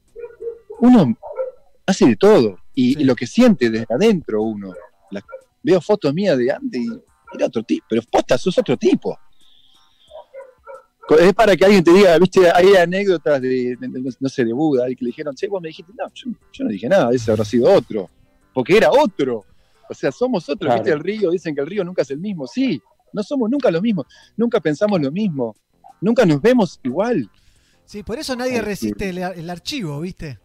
[0.81, 1.15] Uno
[1.87, 2.59] hace de todo.
[2.75, 4.73] Y, y lo que siente desde adentro uno.
[5.11, 5.25] La-
[5.63, 6.89] veo fotos mías de antes y
[7.37, 7.87] era otro tipo.
[7.89, 9.19] Pero posta, sos otro tipo.
[11.21, 14.53] Es para que alguien te diga, viste, hay anécdotas de, de- de- no sé, de
[14.55, 17.11] Buda, y que le dijeron, che, vos me dijiste, no, yo, yo no dije nada,
[17.13, 18.09] ese habrá sido otro.
[18.55, 19.45] Porque era otro.
[19.91, 20.83] O sea, somos otros, Claro.
[20.83, 22.47] viste, el río, dicen que el río nunca es el mismo.
[22.47, 22.81] Sí,
[23.13, 24.07] no somos nunca lo mismo.
[24.37, 25.55] Nunca pensamos lo mismo.
[26.01, 27.31] Nunca nos vemos igual.
[27.85, 30.39] Sí, por eso nadie resiste el, el archivo, ¿viste?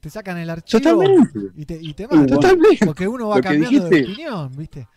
[0.00, 1.38] Te sacan el archivo Totalmente.
[1.56, 2.26] y te, y te matan.
[2.26, 2.86] totalmente.
[2.86, 4.12] Porque uno va que cambiando de dijiste.
[4.12, 4.88] opinión, ¿viste?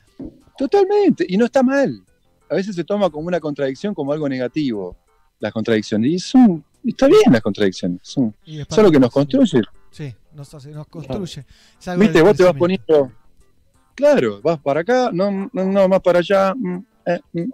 [0.57, 1.25] Totalmente.
[1.27, 2.03] Y no está mal.
[2.49, 4.95] A veces se toma como una contradicción, como algo negativo.
[5.39, 6.11] Las contradicciones.
[6.11, 7.99] Y son, está bien las contradicciones.
[8.03, 8.35] Son,
[8.69, 9.61] son lo que nos construye.
[9.91, 11.45] Sí, nos, hace- nos construye.
[11.97, 13.11] Viste, vos te vas poniendo.
[13.95, 16.53] Claro, vas para acá, no, no, no, más para allá.
[16.55, 17.51] mm, eh, mm.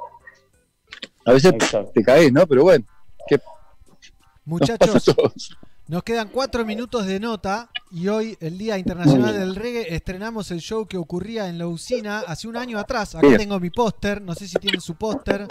[1.25, 1.53] A veces
[1.93, 2.45] te caes, ¿no?
[2.45, 2.85] Pero bueno,
[3.27, 4.03] ¿qué nos pasa
[4.35, 5.57] a Muchachos, todos?
[5.87, 10.59] Nos quedan cuatro minutos de nota y hoy, el Día Internacional del Reggae, estrenamos el
[10.59, 13.13] show que ocurría en la usina hace un año atrás.
[13.15, 13.37] Acá Bien.
[13.39, 15.45] tengo mi póster, no sé si tienen su póster,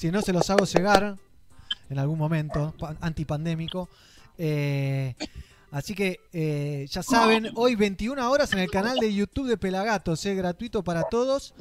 [0.00, 1.16] si no se los hago llegar
[1.90, 3.88] en algún momento, pa- antipandémico.
[4.38, 5.14] Eh,
[5.72, 10.24] así que eh, ya saben, hoy 21 horas en el canal de YouTube de Pelagatos,
[10.24, 11.54] es gratuito para todos.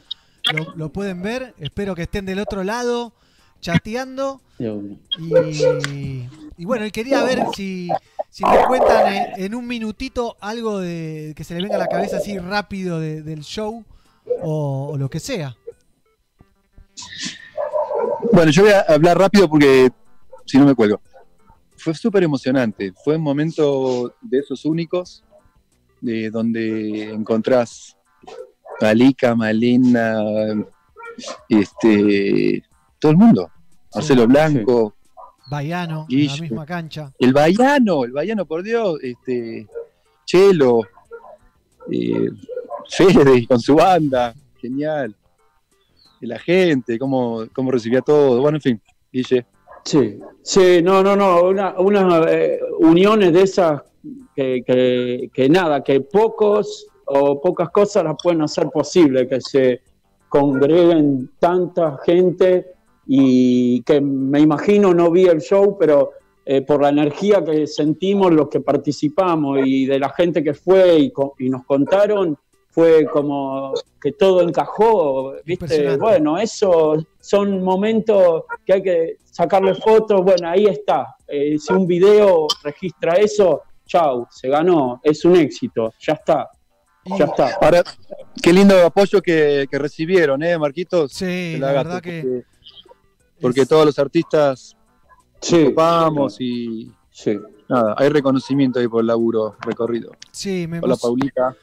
[0.53, 3.13] Lo, lo pueden ver, espero que estén del otro lado
[3.61, 4.41] chateando.
[5.89, 6.27] Y,
[6.61, 7.89] y bueno, y quería ver si,
[8.29, 11.87] si me cuentan en, en un minutito algo de que se le venga a la
[11.87, 13.83] cabeza así rápido de- del show
[14.43, 15.57] o, o lo que sea.
[18.31, 19.89] Bueno, yo voy a hablar rápido porque
[20.45, 21.01] si no me cuelgo.
[21.77, 22.93] Fue súper emocionante.
[23.03, 25.23] Fue un momento de esos únicos,
[25.99, 27.97] de donde encontrás
[28.81, 30.21] a Lika, Malena,
[31.49, 32.63] este,
[32.99, 33.49] todo el mundo.
[33.95, 34.93] Marcelo Blanco,
[35.51, 37.11] Baiano, en la misma cancha.
[37.19, 39.67] el Baiano, el Baiano, por Dios, este,
[40.25, 40.81] Chelo,
[41.91, 42.29] eh,
[42.89, 45.15] Fede con su banda, genial.
[46.21, 48.39] Y la gente, cómo, cómo recibía todo.
[48.41, 49.45] Bueno, en fin, Guille.
[49.83, 53.81] Sí, sí, no, no, no, una- unas eh, uniones de esas
[54.35, 59.81] que, que- que nada, que pocos o pocas cosas las pueden hacer posible, que se
[60.29, 62.67] congreguen tanta gente
[63.13, 66.11] y que me imagino no vi el show, pero
[66.45, 70.97] eh, por la energía que sentimos los que participamos y de la gente que fue
[70.97, 72.37] y, co- y nos contaron,
[72.69, 75.97] fue como que todo encajó, ¿viste?
[75.97, 81.13] Bueno, eso son momentos que hay que sacarle fotos, bueno, ahí está.
[81.27, 86.49] Eh, si un video registra eso, chau, se ganó, es un éxito, ya está.
[87.03, 87.57] Ya está.
[87.59, 87.83] Ahora,
[88.41, 91.11] qué lindo apoyo que, que recibieron, ¿eh, Marquitos?
[91.11, 92.43] Sí, la la verdad que
[93.41, 94.75] Porque, todos los artistas
[95.41, 95.63] Sí.
[95.63, 96.91] ocupamos y
[97.67, 100.11] nada, hay reconocimiento ahí por el laburo recorrido.
[100.31, 101.55] Sí, me Hola, Paulita.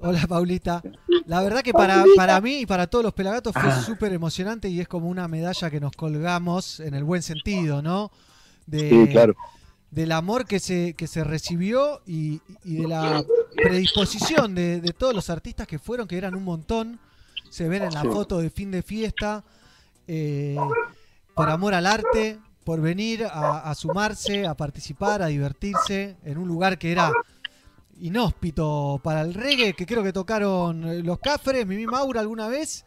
[0.00, 0.82] Hola Paulita.
[1.26, 3.80] La verdad que para, para mí y para todos los pelagatos fue Ah.
[3.82, 8.10] súper emocionante y es como una medalla que nos colgamos en el buen sentido, ¿no?
[8.66, 9.34] De, Sí, claro.
[9.90, 13.24] Del amor que se, que se recibió y, y de la
[13.54, 16.98] predisposición de, de todos los artistas que fueron, que eran un montón.
[17.48, 18.08] Se ven en la Sí.
[18.08, 19.44] foto de fin de fiesta.
[20.06, 20.56] eh,
[21.34, 26.48] por amor al arte, por venir a, a sumarse, a participar, a divertirse en un
[26.48, 27.12] lugar que era
[28.00, 32.84] inhóspito para el reggae, que creo que tocaron eh, los Cafres, Mimi Maura alguna vez,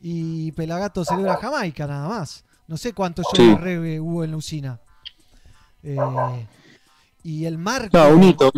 [0.00, 2.44] y Pelagato celebra Jamaica nada más.
[2.66, 3.48] No sé cuántos shows Sí.
[3.48, 4.80] de reggae hubo en la usina.
[5.82, 5.96] Eh,
[7.22, 7.96] y el marco...
[7.96, 8.50] No, un hito.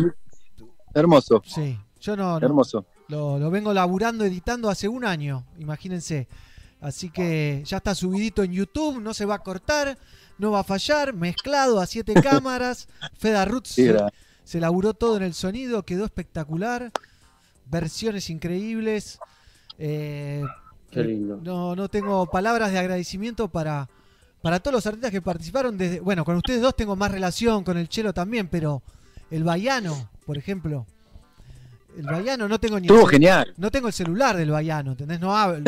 [0.93, 1.41] Hermoso.
[1.45, 2.85] Sí, yo no, no- Hermoso.
[3.07, 6.27] lo, lo vengo laburando, editando hace un año, imagínense.
[6.85, 9.97] Así que ya está subidito en YouTube, no se va a cortar,
[10.37, 12.87] no va a fallar, mezclado a siete cámaras.
[13.17, 13.89] Feda Roots Sí,
[14.43, 16.91] se, laburó todo en el sonido, quedó espectacular.
[17.65, 19.17] Versiones increíbles.
[19.79, 20.43] Eh,
[20.91, 21.39] Qué lindo.
[21.43, 23.89] no, no tengo palabras de agradecimiento para,
[24.43, 25.79] para todos los artistas que participaron.
[25.79, 28.83] Desde, bueno, con ustedes dos tengo más relación, con el Chelo también, pero
[29.31, 30.85] el Baiano, por ejemplo.
[31.97, 33.53] El Baiano no tengo ni Estuvo genial.
[33.57, 35.19] No tengo el celular del Baiano, ¿entendés?
[35.19, 35.63] No, hablo-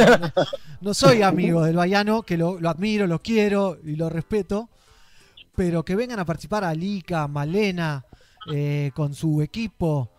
[0.82, 4.70] no, soy amigo del Baiano, que lo, lo admiro, lo quiero y lo respeto.
[5.56, 8.04] Pero que vengan a participar a Lika, Malena,
[8.54, 10.10] eh, con su equipo,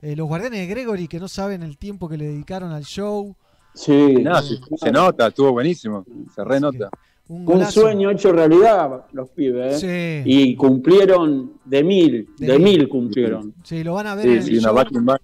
[0.00, 3.34] eh, los guardianes de Gregory, que no saben el tiempo que le dedicaron al show.
[3.74, 4.14] Sí.
[4.22, 6.04] No, se, se nota, estuvo buenísimo.
[6.34, 6.88] Se renota.
[7.28, 9.82] Un, sueño hecho realidad, los pibes.
[9.82, 10.22] ¿eh?
[10.24, 10.30] Sí.
[10.32, 12.78] Y cumplieron de mil, De de, mil.
[12.78, 13.52] mil cumplieron.
[13.64, 14.74] Sí, lo van a ver Sí, en el sí, una show.
[14.76, 15.20] backing band.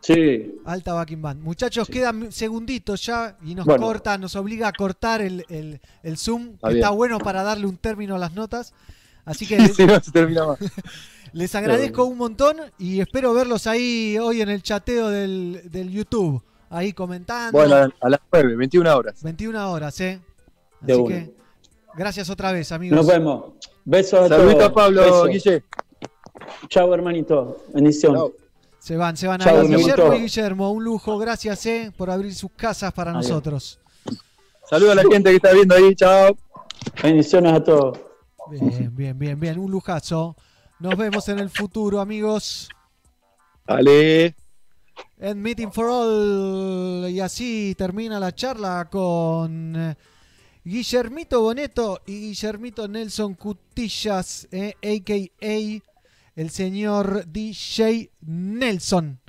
[0.00, 0.54] Sí.
[0.64, 1.42] Alta backing band.
[1.42, 3.84] Muchachos, quedan segunditos ya y nos Bueno.
[3.86, 6.84] corta, nos obliga a cortar el, el- el Zoom, Está que bien.
[6.84, 8.72] está bueno para darle un término a las notas.
[9.26, 10.58] Así que Sí, no se termina más.
[11.32, 16.42] les agradezco un montón y espero verlos ahí hoy en el chateo del, del YouTube,
[16.70, 17.52] ahí comentando.
[17.58, 19.22] Bueno, a, a las 9, 21 horas.
[19.22, 20.20] 21 horas, ¿eh?
[20.80, 21.14] De Así una.
[21.14, 21.34] que
[21.94, 22.96] gracias otra vez, amigos.
[22.96, 23.52] Nos vemos.
[23.84, 24.70] Besos a Saludito todos.
[24.70, 25.28] a Pablo, Besos.
[25.28, 25.64] Guille.
[26.68, 27.64] Chao, hermanito.
[27.74, 28.32] Bendición.
[28.80, 29.68] Se van, se van Chao, ahí.
[29.68, 31.18] Guillermo y Guillermo, un lujo.
[31.18, 33.28] Gracias, eh, por abrir sus casas para Adiós.
[33.28, 33.78] nosotros.
[34.68, 36.36] Saludos a la gente que está viendo ahí, chao.
[37.02, 37.98] Bendiciones a todos.
[38.50, 39.58] Bien, bien, bien, bien.
[39.58, 40.34] Un lujazo.
[40.78, 42.68] Nos vemos en el futuro, amigos.
[43.66, 44.34] Dale.
[45.18, 47.10] En Meeting for All.
[47.10, 49.94] Y así termina la charla con eh,
[50.64, 55.89] Guillermito Boneto y Guillermito Nelson Cutillas, eh, a.k.a.
[56.40, 59.20] el señor DJ Nelson.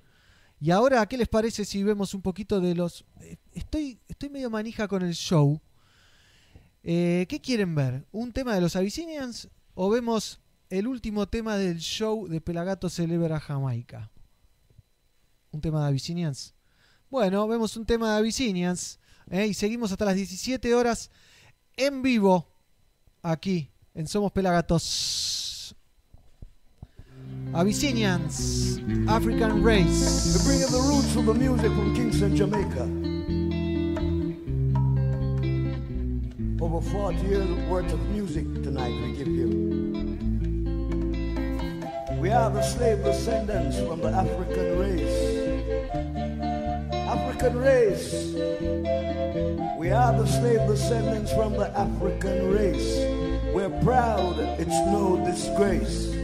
[0.61, 3.03] Y ahora, ¿qué les parece si vemos un poquito de los...
[3.19, 5.59] eh, Estoy, estoy medio manija con el show.
[6.83, 8.07] Eh, ¿Qué quieren ver?
[8.13, 10.39] ¿Un tema de los Abyssinians o vemos
[10.69, 14.09] el último tema del show de Pelagato Celebra Jamaica?
[15.51, 16.53] ¿Un tema de Abyssinians?
[17.09, 19.47] Bueno, vemos un tema de Abyssinians ¿eh?
[19.47, 21.11] y seguimos hasta las 17 horas
[21.75, 22.47] en vivo
[23.21, 25.40] aquí en Somos Pelagatos.
[27.53, 28.79] Abyssinians,
[29.09, 30.41] African Race.
[30.45, 32.83] bringing the roots of the music from Kingston, Jamaica.
[36.63, 39.71] Over 40 years worth of music tonight we give you.
[42.19, 45.41] We are the slave descendants from the African race.
[46.93, 48.33] African race.
[49.77, 52.99] We are the slave descendants from the African race.
[53.53, 56.20] We're proud, it's no disgrace.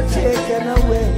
[0.00, 1.16] Were taken away,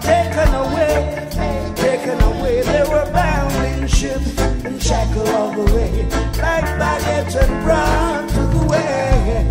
[0.00, 1.28] taken away,
[1.76, 2.62] taken away.
[2.62, 6.02] They were bound in ships and shackled all the way,
[6.42, 9.50] like baggage and brought to the way.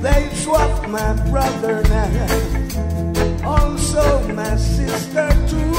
[0.00, 5.74] They swapped my brother now, also my sister too,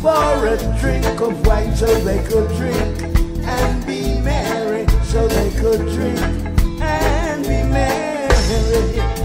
[0.00, 3.02] for a drink of wine so they could drink
[3.44, 6.20] and be merry, so they could drink
[6.80, 9.21] and be merry.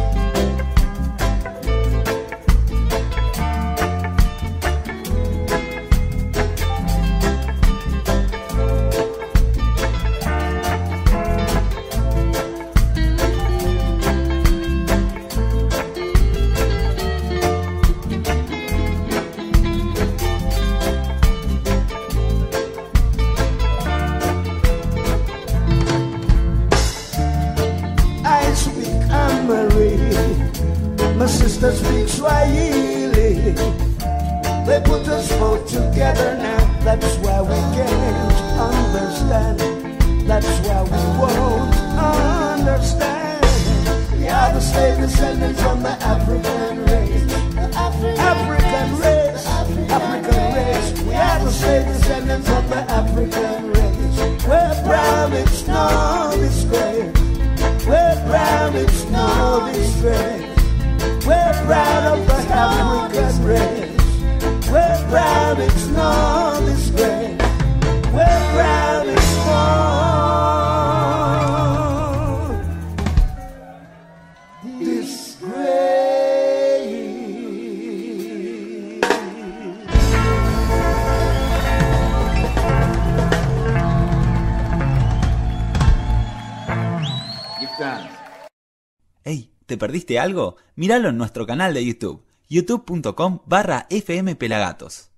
[90.07, 90.55] Perdiste algo?
[90.75, 95.11] Míralo en nuestro canal de YouTube, youtube.com barra fmpelagatos.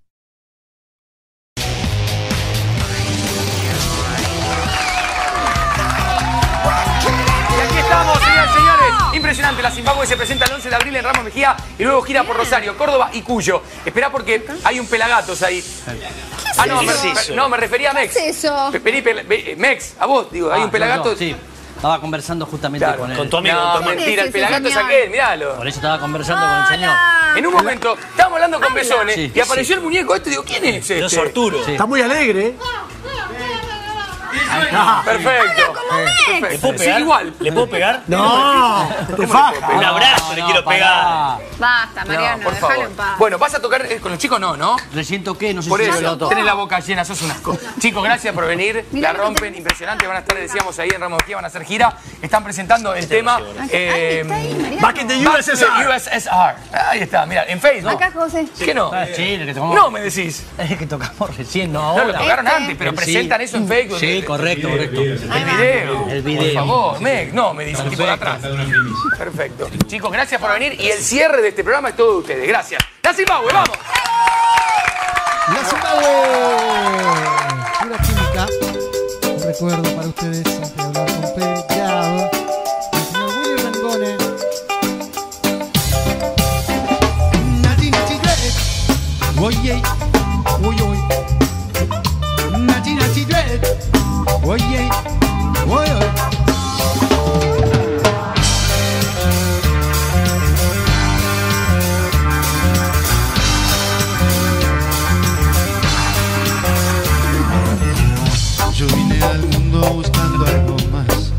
[7.49, 8.93] Y aquí estamos, señoras y señores.
[9.15, 12.23] Impresionante, la Zimbabue se presenta el 11 de abril en Ramos Mejía y luego gira
[12.23, 13.61] por Rosario, Córdoba y Cuyo.
[13.85, 15.63] Esperá porque hay un pelagatos ahí.
[16.57, 16.93] Ah, no, me,
[17.35, 18.13] no, me refería a Mex.
[18.13, 18.71] ¿Qué es eso?
[18.83, 21.17] Vení, ve- Mex, a vos, digo, hay Ah, un pelagatos.
[21.17, 21.35] sí.
[21.79, 23.17] Estaba conversando justamente Claro, con él.
[23.17, 25.55] con tu amigo, No, con tu mentira, el pelagato es aquel, miralo.
[25.55, 26.93] Por eso estaba conversando con el señor.
[27.37, 29.79] En un momento, estábamos hablando con Besones Sí, y apareció sí.
[29.79, 31.05] el muñeco este digo, ¿quién es este?
[31.05, 31.63] Es Arturo.
[31.63, 31.71] Sí.
[31.71, 32.55] Está muy alegre.
[35.05, 35.73] Perfecto.
[36.41, 36.99] ¿Le puedo Sí, pegar?
[37.01, 37.33] igual.
[37.39, 38.03] ¿Le puedo pegar?
[38.07, 39.53] No, te faja.
[39.75, 41.37] Un abrazo le quiero pegar.
[41.57, 42.85] Basta, Mariano, No, por déjalo favor.
[42.89, 43.17] en paz.
[43.17, 44.77] Bueno, vas a tocar eh, con los chicos, no, ¿no?
[44.93, 47.57] Recién toqué, no sé Por si eso, lo tenés la boca llena, sos un asco.
[47.79, 48.85] Chicos, gracias por venir.
[48.93, 50.07] La rompen, impresionante.
[50.07, 51.95] Van a estar, decíamos, ahí en Ramos van a hacer gira.
[52.21, 53.39] Están presentando el tema.
[53.71, 54.23] eh,
[54.81, 55.87] Back in the Back to the USSR.
[55.89, 56.55] USSR.
[56.89, 57.91] Ahí está, mira, en Facebook.
[57.93, 58.47] Acá, José.
[58.57, 58.91] ¿Qué no?
[58.93, 59.75] Ah, sí, el que tocamos.
[59.75, 60.45] No, me decís.
[60.57, 62.05] Es que tocamos recién, no No, ahora.
[62.05, 62.57] lo tocaron Este.
[62.57, 62.97] antes, pero Sí.
[62.97, 63.99] presentan eso en Facebook.
[63.99, 65.01] Sí, correcto, correcto.
[65.01, 66.07] El video.
[66.09, 66.43] El video.
[66.43, 67.33] Por favor, Meg.
[67.33, 68.39] No, me dice el tipo de atrás.
[69.17, 69.69] Perfecto.
[69.87, 70.79] Chicos, gracias por venir.
[70.79, 72.47] Y el cierre de este programa es todo de ustedes.
[72.47, 72.83] Gracias.
[73.03, 73.77] La Zimbabue, vamos.
[75.49, 76.05] La Zimbabue.
[77.81, 78.47] Pura química.
[79.35, 82.29] Un recuerdo para ustedes antes de hablar con Pedro.
[82.93, 84.17] El señor Willy Rangone.
[89.41, 89.81] Oye,
[90.61, 91.03] oye, oye.
[92.59, 93.61] Nati nati dread,
[94.43, 94.89] oye,
[95.67, 96.09] oye, oye.
[108.73, 111.31] Yo vine al mundo buscando algo más.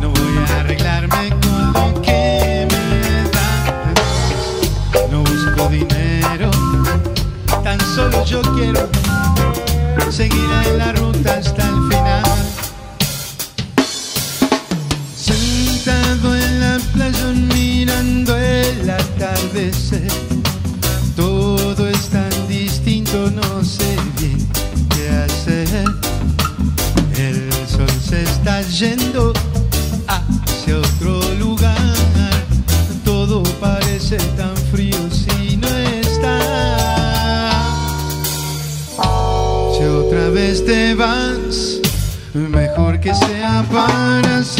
[0.00, 5.10] No voy a arreglarme con lo que me dan.
[5.10, 6.50] No busco dinero,
[7.62, 8.88] tan solo yo quiero
[10.10, 12.22] seguir en la ruta hasta el final.
[15.16, 20.08] Sentado en la playa mirando el atardecer.
[21.14, 24.48] Todo es tan distinto, no sé bien
[24.94, 25.84] qué hacer.
[27.16, 29.32] El sol se está yendo
[30.08, 31.76] hacia otro lugar.
[33.04, 35.09] Todo parece tan frío
[43.00, 44.59] que sea para siempre.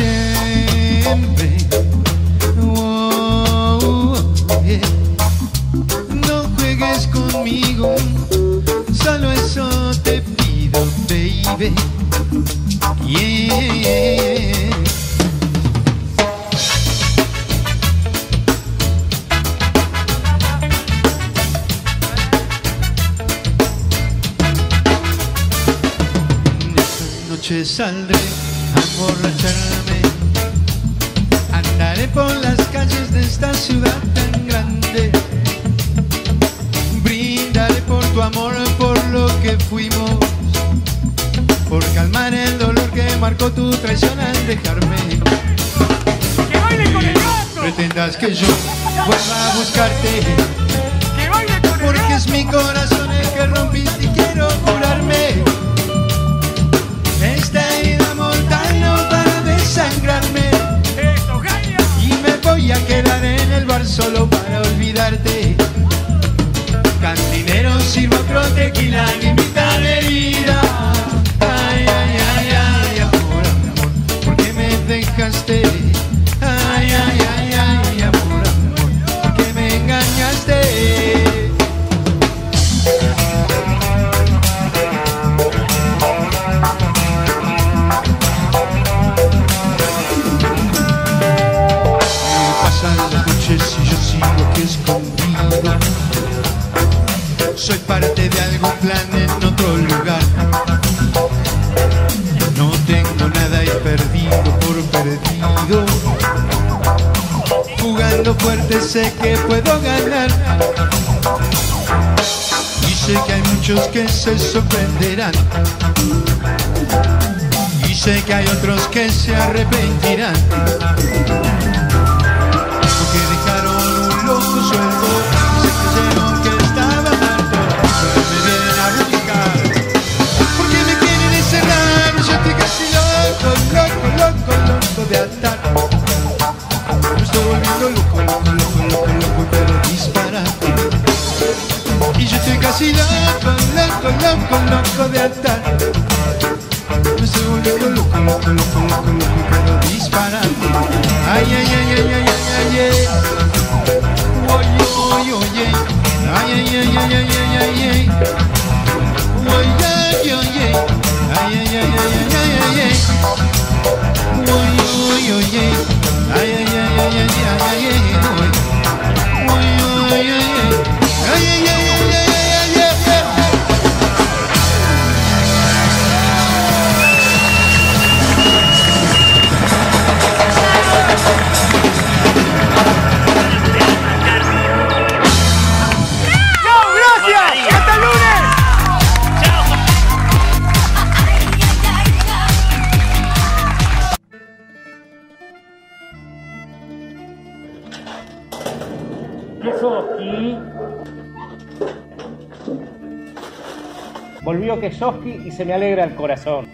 [205.61, 206.67] Se me alegra el corazón.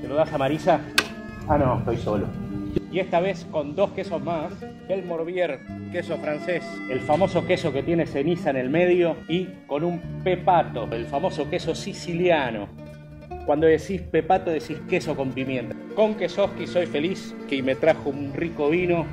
[0.00, 0.80] ¿Se lo das a Marisa?
[1.46, 2.26] Ah, no, estoy solo.
[2.90, 4.52] Y esta vez con dos quesos más,
[4.88, 5.60] el Morbier,
[5.92, 10.88] queso francés, el famoso queso que tiene ceniza en el medio, y con un pepato,
[10.90, 12.66] el famoso queso siciliano.
[13.46, 15.76] Cuando decís pepato decís queso con pimienta.
[15.94, 19.06] Con Kesoski soy feliz, que me trajo un rico vino,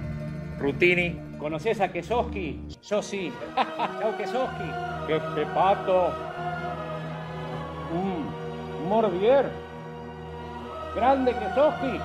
[0.58, 1.16] Rutini.
[1.38, 2.62] ¿Conoces a Kesoski?
[2.82, 3.32] Yo sí.
[3.56, 4.72] Chao Kesoski.
[5.06, 6.14] ¡Qué pepato!
[8.90, 9.46] Morbier.
[10.96, 12.00] Grande Kesoski.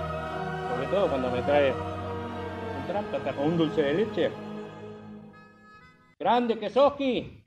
[0.68, 4.30] Sobre todo cuando me trae un trámpata o un dulce de leche.
[6.20, 7.42] Grande Kesoski.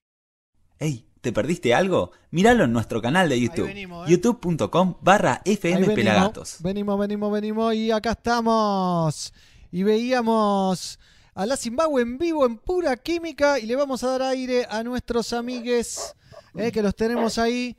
[0.80, 2.12] Ey, ¿te perdiste algo?
[2.32, 3.70] Míralo en nuestro canal de YouTube,
[4.08, 6.58] youtube.com barra Ahí FM venimos, Pelagatos.
[6.62, 9.32] venimos, venimos, venimos y acá estamos.
[9.72, 11.00] Y veíamos
[11.36, 14.82] a la Zimbabue en vivo en pura química y le vamos a dar aire a
[14.82, 16.16] nuestros amigues
[16.56, 17.78] eh, que los tenemos ahí.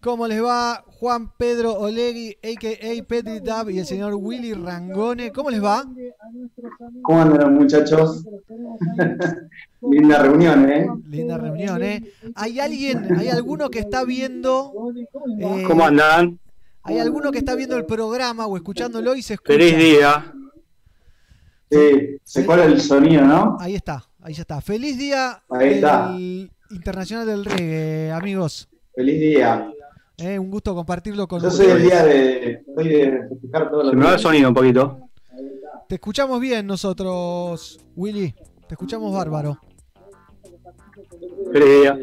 [0.00, 0.84] ¿Cómo les va?
[0.86, 3.04] Juan Pedro Olegui, a.k.a.
[3.04, 5.32] Petri Dab y el señor Willy Rangone.
[5.32, 5.84] ¿Cómo les va?
[7.02, 8.24] ¿Cómo andan muchachos?
[9.82, 10.86] Linda reunión, ¿eh?
[11.08, 12.02] Linda reunión, ¿eh?
[12.34, 14.72] ¿Hay alguien, hay alguno que está viendo...
[15.40, 16.38] eh, ¿Cómo andan?
[16.82, 19.52] Hay alguno que está viendo el programa o escuchándolo y se escucha.
[19.54, 20.32] Feliz día.
[21.70, 23.56] Sí, se cuela el sonido, ¿no?
[23.60, 24.60] Ahí está, ahí ya está.
[24.60, 26.08] Feliz día Ahí está.
[26.12, 28.68] del Internacional del Reggae, amigos.
[28.94, 29.70] Feliz día.
[30.20, 33.90] Eh, un gusto compartirlo con Yo soy el día de, soy de festejar todos los
[33.92, 34.98] Se me va el sonido un poquito.
[35.88, 38.34] Te escuchamos bien nosotros, Willy.
[38.66, 39.60] Te escuchamos bárbaro.
[41.52, 41.98] Feliz día.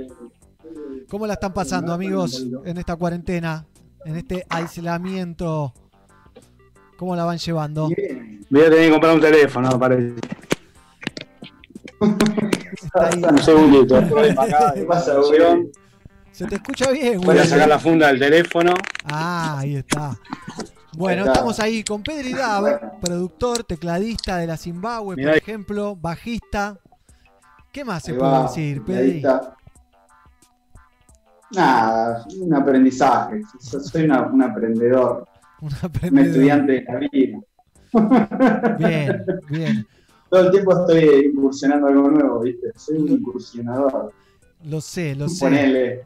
[1.09, 3.67] ¿Cómo la están pasando, amigos, en esta cuarentena,
[4.05, 5.73] en este aislamiento?
[6.97, 7.89] ¿Cómo la van llevando?
[8.49, 10.15] Voy a tener que comprar un teléfono, parece.
[11.99, 13.99] Un segundito.
[13.99, 15.19] ¿Qué pasa?
[16.35, 18.73] Se te escucha bien, Voy a sacar la funda del teléfono.
[19.05, 20.17] Ah, ahí está.
[20.97, 21.31] Bueno, Ahí está.
[21.31, 25.39] estamos ahí con Pedri Dab, productor, tecladista de la Zimbabue, Mirá por ahí.
[25.39, 26.77] ejemplo, bajista.
[27.71, 29.23] ¿Qué más se puede decir, Pedri?
[31.51, 33.41] Nada, un aprendizaje.
[33.71, 35.27] Yo Soy una- un aprendedor,
[35.61, 36.27] Un un aprendedor.
[36.27, 37.39] estudiante de la vida.
[38.77, 39.87] Bien, bien.
[40.29, 42.67] Todo el tiempo estoy incursionando algo nuevo, ¿viste?
[42.75, 44.11] Soy un incursionador.
[44.65, 46.05] Lo sé, lo sé.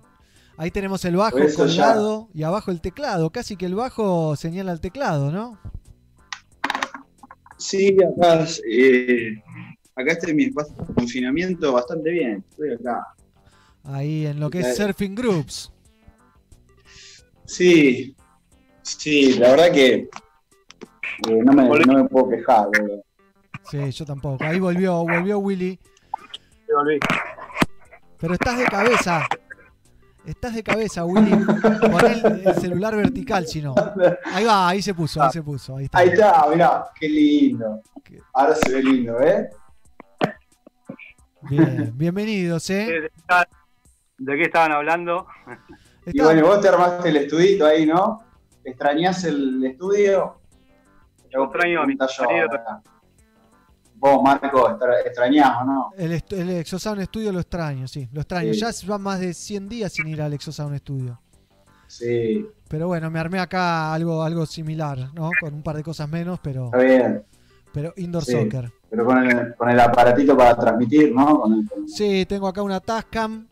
[0.59, 3.29] Ahí tenemos el bajo ya- colgado y abajo el teclado.
[3.29, 5.57] Casi que el bajo señala el teclado, ¿no?
[7.55, 9.41] Sí, acá, eh,
[9.95, 12.43] acá estoy en mi espacio de confinamiento bastante bien.
[12.49, 13.07] Estoy acá.
[13.85, 14.75] Ahí en lo que es.
[14.75, 15.71] Surfing Groups.
[17.45, 18.13] Sí,
[18.81, 20.09] sí, la verdad que eh,
[21.41, 22.65] no, me, no me puedo quejar.
[22.67, 23.01] boludo.
[23.71, 24.43] Sí, yo tampoco.
[24.43, 25.79] Ahí volvió, volvió Willy.
[26.65, 26.99] Sí, volví.
[28.17, 29.25] Pero estás de cabeza.
[30.29, 31.31] Estás de cabeza, Willy.
[31.31, 33.73] Pon el, el celular vertical, si no.
[34.25, 35.77] Ahí va, ahí se puso, ahí se puso.
[35.77, 35.97] Ahí está.
[35.97, 37.81] Ahí está, mirá, qué lindo.
[38.33, 39.49] Ahora se ve lindo, ¿eh?
[41.41, 43.09] Bien, bienvenidos, ¿eh?
[44.19, 45.25] ¿De qué estaban hablando?
[46.05, 48.23] Y bueno, vos te armaste el estudito ahí, ¿no?
[48.63, 50.41] ¿Extrañás el estudio?
[51.31, 51.97] Yo extraño a mi
[53.99, 55.89] Vos, Marco, extra- extrañás o no?
[55.97, 58.53] El, el Exosound Studio lo extraño, sí, lo extraño.
[58.53, 58.59] Sí.
[58.61, 61.19] Ya van más de 100 días sin ir al Exosound Studio.
[61.87, 65.31] Sí, Pero bueno, me armé acá algo, algo similar, ¿no?
[65.39, 67.23] Con un par de cosas menos, pero, está bien.
[67.73, 68.71] pero indoor Sí, soccer.
[68.89, 71.41] Pero con el, con el aparatito para transmitir, ¿no?
[71.41, 73.47] Con el- con- Sí, tengo acá una Tascam.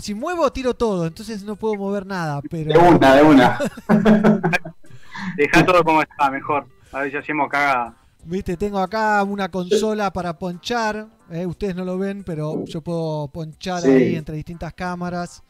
[0.00, 2.40] Si muevo, tiro todo, entonces no puedo mover nada.
[2.50, 2.72] Pero...
[2.72, 3.58] De una, de una.
[5.36, 6.66] Dejá todo como está, mejor.
[6.92, 7.94] A ver si hacemos cagada.
[8.24, 11.08] Viste, tengo acá una consola para ponchar.
[11.30, 11.44] ¿eh?
[11.46, 13.88] Ustedes no lo ven, pero yo puedo ponchar Sí.
[13.90, 15.42] ahí entre distintas cámaras,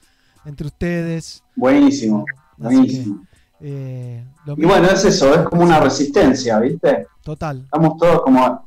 [0.47, 1.43] entre ustedes.
[1.55, 2.25] Buenísimo,
[2.57, 3.27] buenísimo.
[3.61, 7.07] Eh, lo Y bueno, es eso, es como una resistencia, ¿viste?
[7.23, 7.61] Total.
[7.65, 8.67] Estamos todos como.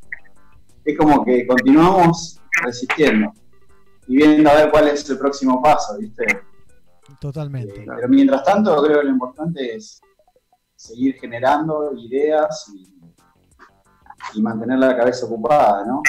[0.85, 3.33] Es como que continuamos resistiendo
[4.07, 6.25] y viendo a ver cuál es el próximo paso, ¿viste?
[7.19, 7.83] Totalmente.
[7.87, 9.99] Pero mientras tanto, creo que lo importante es
[10.75, 12.87] seguir generando ideas y,
[14.33, 16.01] y mantener la cabeza ocupada, ¿no?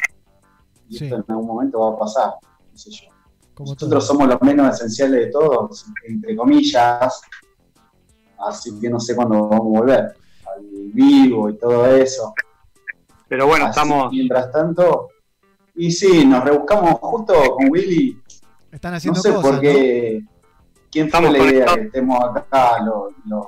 [0.89, 1.05] Y Sí.
[1.05, 2.35] esto en algún momento va a pasar,
[2.73, 3.09] qué sé yo.
[3.55, 7.21] Como Nosotros somos los menos esenciales de todos, entre comillas,
[8.39, 10.63] así que no sé cuándo vamos a volver al
[10.93, 12.33] vivo y todo eso.
[13.29, 14.13] Pero bueno, Así, estamos.
[14.13, 15.09] Mientras tanto,
[15.75, 18.21] y sí, nos rebuscamos justo con Willy,
[18.71, 19.51] Están no haciendo sé cosas.
[19.51, 20.23] por qué,
[20.91, 21.77] quién fue Estamos la idea conectados.
[21.79, 23.47] que estemos acá los, los,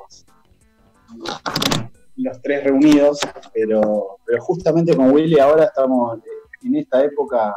[2.23, 3.21] los tres reunidos,
[3.53, 6.19] pero, pero justamente con Willy ahora estamos
[6.63, 7.57] en esta época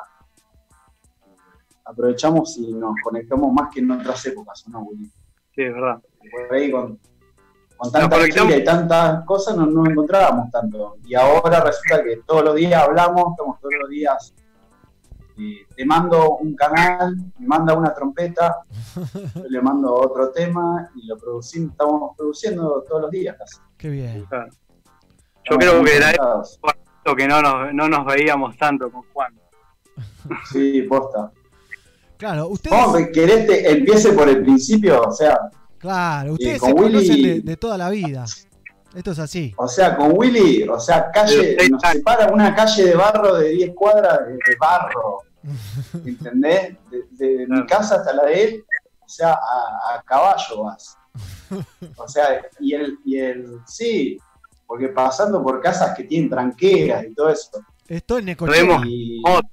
[1.86, 5.06] aprovechamos y nos conectamos más que en otras épocas, ¿o ¿no, Willy?
[5.56, 6.00] Sí, es verdad.
[6.32, 7.00] Por ahí con,
[7.78, 10.98] con tanta gira y tantas cosas no nos encontrábamos tanto.
[11.06, 14.34] Y ahora resulta que todos los días hablamos, estamos todos los días.
[15.38, 18.58] Eh, te mando un canal, me manda una trompeta,
[19.36, 23.58] yo le mando otro tema y lo producimos, estamos produciendo todos los días casi.
[23.78, 24.26] Qué bien.
[25.50, 29.34] Yo creo que era eso que no nos, no nos veíamos tanto con Juan.
[30.52, 31.32] Sí, posta.
[32.18, 32.78] Claro, ustedes.
[32.80, 35.02] ¿Cómo querés que empiece por el principio?
[35.02, 35.38] O sea,
[35.80, 38.26] Claro, ustedes con se Willy- conocen de, de toda la vida.
[38.94, 39.54] Esto es así.
[39.58, 43.72] O sea, con Willy, o sea, calle, nos separa una calle de barro de 10
[43.76, 45.20] cuadras de, de barro.
[46.06, 46.76] ¿Entendés?
[46.90, 48.66] De, de mi casa hasta la de él,
[49.04, 50.98] o sea, a, a caballo vas.
[51.98, 54.18] O sea, y el, y el, sí,
[54.68, 57.50] porque pasando por casas que tienen tranqueras y todo eso.
[57.88, 58.60] Esto es Nos Necochea.
[58.62, 59.48] hemos, Y- moto.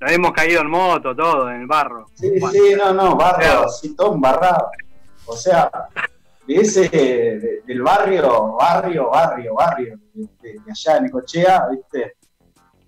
[0.00, 2.06] Nos hemos caído en moto, todo, en el barro.
[2.14, 4.68] Sí, sí, no, no, barro, así todo embarrado.
[5.26, 5.70] O sea,
[6.46, 12.16] de ese, de- del barrio, barrio, barrio, barrio, de, allá de Necochea, ¿viste?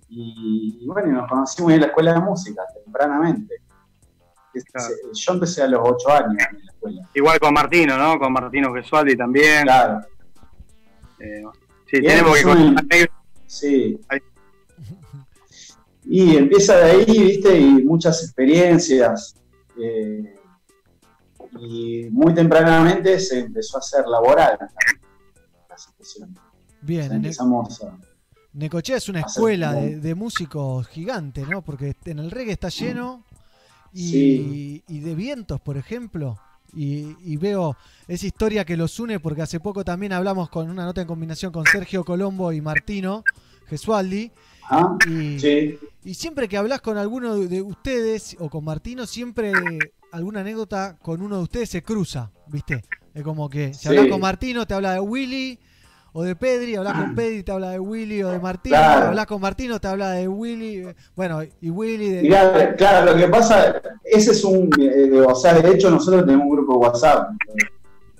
[0.09, 3.55] Y, y bueno, nos conocimos en la escuela de música, tempranamente.
[4.53, 4.63] Es-
[5.13, 7.09] Yo empecé a los 8 años en la escuela.
[7.13, 8.17] Igual con Martino, ¿no?
[8.17, 9.63] Con Martino Gesualdi también.
[9.63, 9.99] Claro.
[11.19, 11.43] Eh,
[11.85, 12.85] sí, tenemos que contar.
[13.45, 13.99] Sí.
[16.05, 19.35] Y empieza de ahí, viste, y muchas experiencias.
[19.81, 20.35] eh,
[21.61, 24.57] y muy tempranamente se empezó a hacer laboral
[25.69, 26.35] la situación.
[26.81, 27.97] Bien, O sea, empezamos a.
[28.53, 31.61] Necochea es una escuela de, de músicos gigante, ¿no?
[31.61, 33.23] Porque en el reggae está lleno
[33.93, 34.83] y, Sí.
[34.87, 36.39] y de vientos, por ejemplo.
[36.73, 37.75] Y, y veo
[38.07, 41.51] esa historia que los une porque hace poco también hablamos con una nota en combinación
[41.51, 43.23] con Sergio Colombo y Martino
[43.67, 44.31] Gesualdi.
[44.69, 45.79] Ah, y, sí.
[46.03, 49.79] y siempre que hablas con alguno de ustedes o con Martino, siempre
[50.11, 52.83] alguna anécdota con uno de ustedes se cruza, ¿viste?
[53.13, 53.87] Es como que si Sí.
[53.89, 55.59] hablas con Martino te habla de Willy
[56.13, 59.07] o de Pedri, hablas con Pedri te habla de Willy o de Martino, Claro.
[59.07, 60.85] hablas con Martino te habla de Willy,
[61.15, 62.21] bueno, y Willy de...
[62.23, 64.69] Mirá, claro, lo que pasa, ese es un.
[64.79, 67.29] eh, o sea, de hecho, nosotros tenemos un grupo de WhatsApp.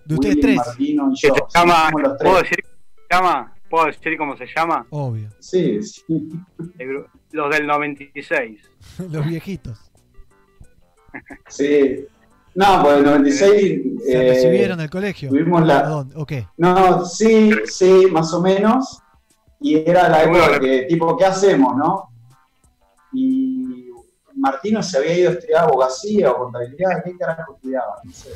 [0.06, 0.58] De ustedes Willy, tres.
[0.58, 1.34] Martino y yo.
[1.48, 2.30] se llama, somos los tres.
[2.32, 2.60] ¿puedo decir
[3.10, 3.54] se llama?
[3.70, 4.86] ¿Puedo decir cómo se llama?
[4.90, 5.30] Obvio.
[5.40, 6.04] Sí, sí.
[7.32, 8.60] Los del 96.
[9.12, 9.92] Los viejitos.
[11.48, 12.06] Sí.
[12.56, 13.82] No, por el 96.
[14.06, 15.30] ¿Se eh, recibieron del colegio?
[15.30, 15.80] Tuvimos la.
[15.80, 16.16] ¿A dónde?
[16.18, 16.48] ¿O qué?
[16.58, 19.02] No, sí, sí, más o menos.
[19.62, 22.10] Y era la época que, tipo, ¿qué hacemos, no?
[23.14, 23.59] Y
[24.40, 27.96] Martino se había ido a estudiar abogacía o contabilidad, ¿qué carajo estudiaba?
[28.04, 28.30] No sé.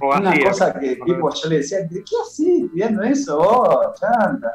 [0.00, 4.50] Una cosa que, tipo, yo le decía, ¿qué haces estudiando eso vos, chanta?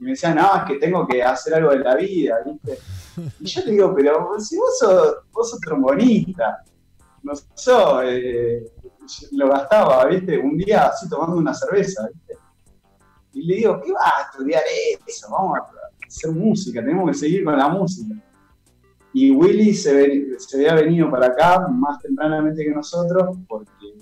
[0.00, 2.78] Y me decía, no, es que tengo que hacer algo de la vida, ¿viste?
[3.40, 6.62] Y yo le digo, pero si vos sos, vos sos trombonista,
[7.22, 8.64] no sos, eh,
[9.32, 10.38] lo gastaba, ¿viste?
[10.38, 12.36] Un día así tomando una cerveza, ¿viste?
[13.32, 14.62] Y le digo, ¿qué vas a estudiar
[15.06, 15.28] eso?
[15.30, 18.14] Vamos a hacer música, tenemos que seguir con la música.
[19.18, 23.94] Y Willy se, ven- se había venido para acá más tempranamente que nosotros porque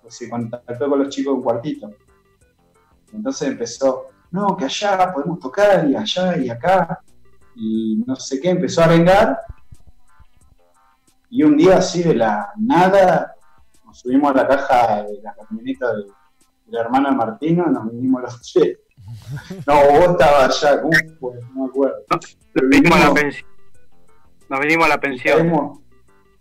[0.00, 1.90] pues, se contactó con los chicos de un cuartito.
[3.12, 7.00] Entonces empezó, no, que allá podemos tocar y allá y acá.
[7.54, 9.38] Y no sé qué, empezó a arengar.
[11.28, 13.34] Y un día así de la nada
[13.84, 16.08] nos subimos a la caja de la camioneta de, de
[16.68, 18.78] la hermana de Martino y nos vinimos los tres.
[19.66, 21.34] No, vos estabas allá, ¿cómo fue?
[21.54, 21.96] No me acuerdo.
[22.54, 23.53] Pero Nos vinimos a la pensión.
[24.48, 25.38] Nos vinimos a la pensión.
[25.38, 25.78] Teníamos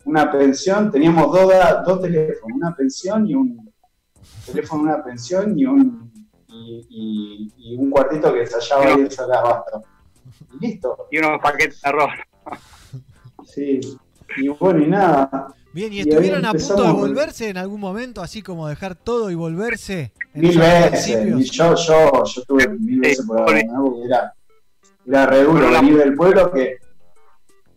[0.06, 1.54] una pensión, teníamos dos,
[1.86, 3.74] dos teléfonos, una pensión y un
[4.46, 6.12] teléfono, una pensión y un
[6.48, 9.82] y, y- y un cuartito que se hallaba ahí en Sala Abasto.
[10.60, 11.08] Y listo.
[11.12, 12.12] Y unos paquetes de arroz.
[13.46, 13.80] Sí.
[14.38, 15.48] Y bueno, y nada.
[15.74, 19.32] Bien, ¿y ahí estuvieron a punto de volverse en algún momento, así como dejar todo
[19.32, 20.12] y volverse?
[20.36, 21.26] Mil veces.
[21.40, 23.96] Y yo, yo, yo tuve mil veces por ahora, ¿no?
[24.06, 24.34] Era,
[25.08, 26.78] era re duro venir del pueblo que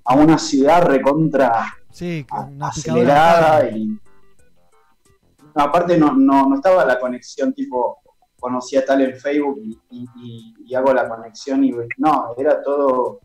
[0.06, 6.84] a una ciudad recontra Sí, con una acelerada y no, aparte no, no, no estaba
[6.84, 7.98] la conexión tipo
[8.38, 12.62] conocí a tal en Facebook y, y- y- y hago la conexión y no, era
[12.62, 13.20] todo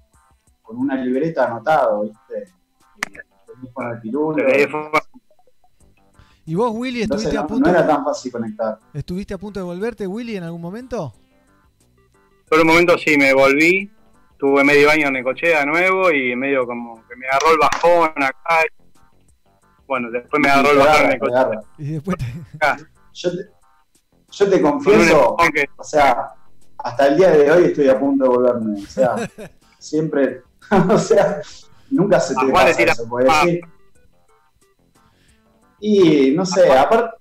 [0.62, 2.54] con una libreta anotado, ¿viste?
[3.62, 4.44] Y con el pirulo.
[6.46, 8.80] ¿Y vos, Willy, Entonces estuviste a punto no era tan fácil conectar.
[8.94, 11.14] ¿Estuviste a punto de volverte, Willy, en algún momento?
[12.50, 13.92] Por un momento sí, me volví.
[14.42, 18.24] Tuve medio año en Necochea de nuevo y medio como que me agarró el bajón
[18.24, 18.64] acá.
[19.86, 21.62] Bueno, después me agarró el bajón en Necochea.
[21.78, 22.18] Y después
[23.14, 23.38] Yo te,
[24.32, 25.38] yo te confieso,
[25.78, 26.34] o sea,
[26.80, 28.82] hasta el día de hoy estoy a punto de volverme.
[28.82, 29.16] O sea,
[29.78, 30.42] siempre,
[30.90, 31.40] o sea,
[31.92, 33.62] nunca se te ¿A cuál le pasa eso, puede decir.
[35.82, 37.16] Y no sé, aparte,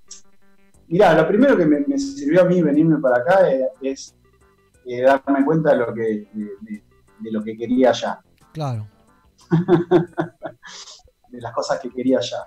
[0.88, 4.16] mirá, lo primero que me, me sirvió a mí venirme para acá eh, es,
[4.86, 6.00] eh, darme cuenta de lo que,
[6.32, 6.89] de, de-
[7.20, 8.20] de lo que quería allá,
[8.52, 8.88] Claro.
[11.28, 12.46] de las cosas que quería allá.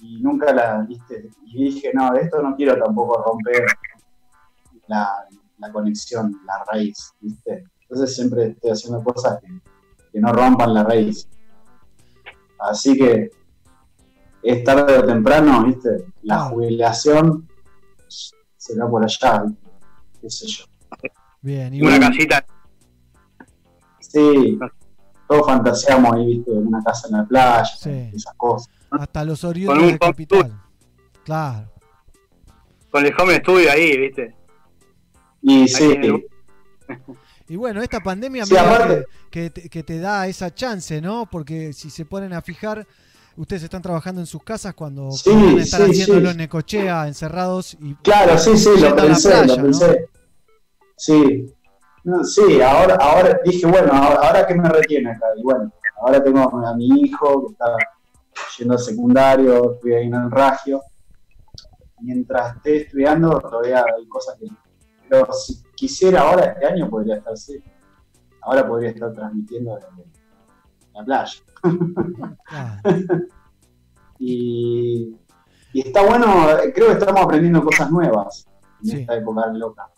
[0.00, 3.64] Y nunca la, viste, y dije, no, de esto no quiero tampoco romper
[4.86, 5.26] la,
[5.58, 7.64] la conexión, la raíz, viste.
[7.82, 9.48] Entonces siempre estoy haciendo cosas que,
[10.12, 11.28] que no rompan la raíz.
[12.60, 13.30] Así que
[14.42, 17.48] es tarde o temprano, viste, la jubilación
[18.56, 19.44] será por allá,
[20.20, 20.64] qué sé yo.
[21.40, 22.44] Bien, y Una bueno, casita.
[24.08, 24.58] Sí,
[25.28, 28.10] todos fantaseamos ahí, viste, en una casa en la playa, Sí.
[28.14, 28.70] esas cosas.
[28.90, 30.62] hasta los oriundos un de capital.
[31.24, 31.70] Claro.
[32.90, 34.34] Con el home studio ahí, ¿viste?
[35.42, 36.26] Y Ahí sí, el-
[37.50, 41.26] Y bueno, esta pandemia Sí, aparte- que, que te, que te da esa chance, ¿no?
[41.30, 42.86] Porque si se ponen a fijar,
[43.36, 46.30] ustedes están trabajando en sus casas cuando Sí, podrían estar sí, haciéndolo sí.
[46.32, 49.62] en Necochea, encerrados y Claro, sí, sí, lo pensé, playa, lo ¿no?
[49.64, 50.08] pensé.
[50.96, 51.54] Sí.
[52.04, 55.26] No, sí, ahora, ahora dije, bueno, ahora, ahora que me retiene acá.
[55.36, 57.76] Y bueno, ahora tengo a mi hijo que está
[58.58, 60.82] yendo al secundario, estoy ahí en el Ragio.
[62.00, 64.46] Mientras esté estudiando, todavía hay cosas que.
[65.08, 67.62] Pero si quisiera ahora, este año podría estar, sí.
[68.42, 69.88] Ahora podría estar transmitiendo desde
[70.94, 71.32] la playa.
[74.18, 75.16] y,
[75.72, 78.46] y está bueno, eh, creo que estamos aprendiendo cosas nuevas
[78.84, 79.90] en esta época loca.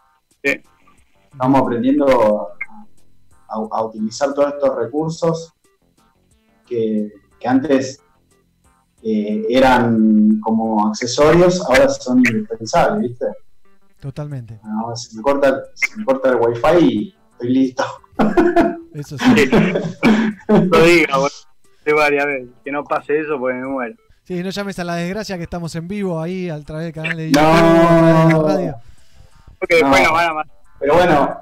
[1.32, 5.55] Estamos aprendiendo a, a- a utilizar todos estos recursos
[6.66, 8.01] que, que antes
[9.02, 13.27] eh, eran como accesorios, ahora son indispensables, ¿viste?
[14.01, 14.61] Totalmente.
[14.82, 17.85] Ahora se me corta, se me corta el wifi y estoy listo.
[18.94, 19.47] Eso sí.
[20.48, 21.16] Lo diga,
[21.97, 22.48] varias veces.
[22.65, 23.94] Que no pase eso porque me muero.
[24.24, 27.16] Sí, no llames a la desgracia que estamos en vivo ahí a través del canal
[27.16, 27.40] de No.
[27.40, 28.77] YouTube, través de la radio.
[29.59, 30.12] Porque después No.
[30.12, 30.60] van a matar.
[30.81, 31.36] Pero bueno,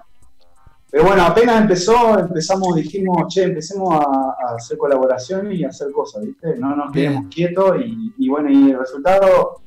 [0.91, 5.91] pero bueno, apenas empezó, empezamos, dijimos, che, empecemos a, a hacer colaboraciones y a hacer
[5.93, 6.57] cosas, ¿viste?
[6.59, 9.61] No nos quedemos quietos y, y bueno, y el resultado,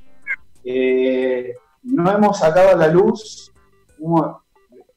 [0.63, 1.53] eh,
[1.83, 3.51] no hemos sacado a la luz,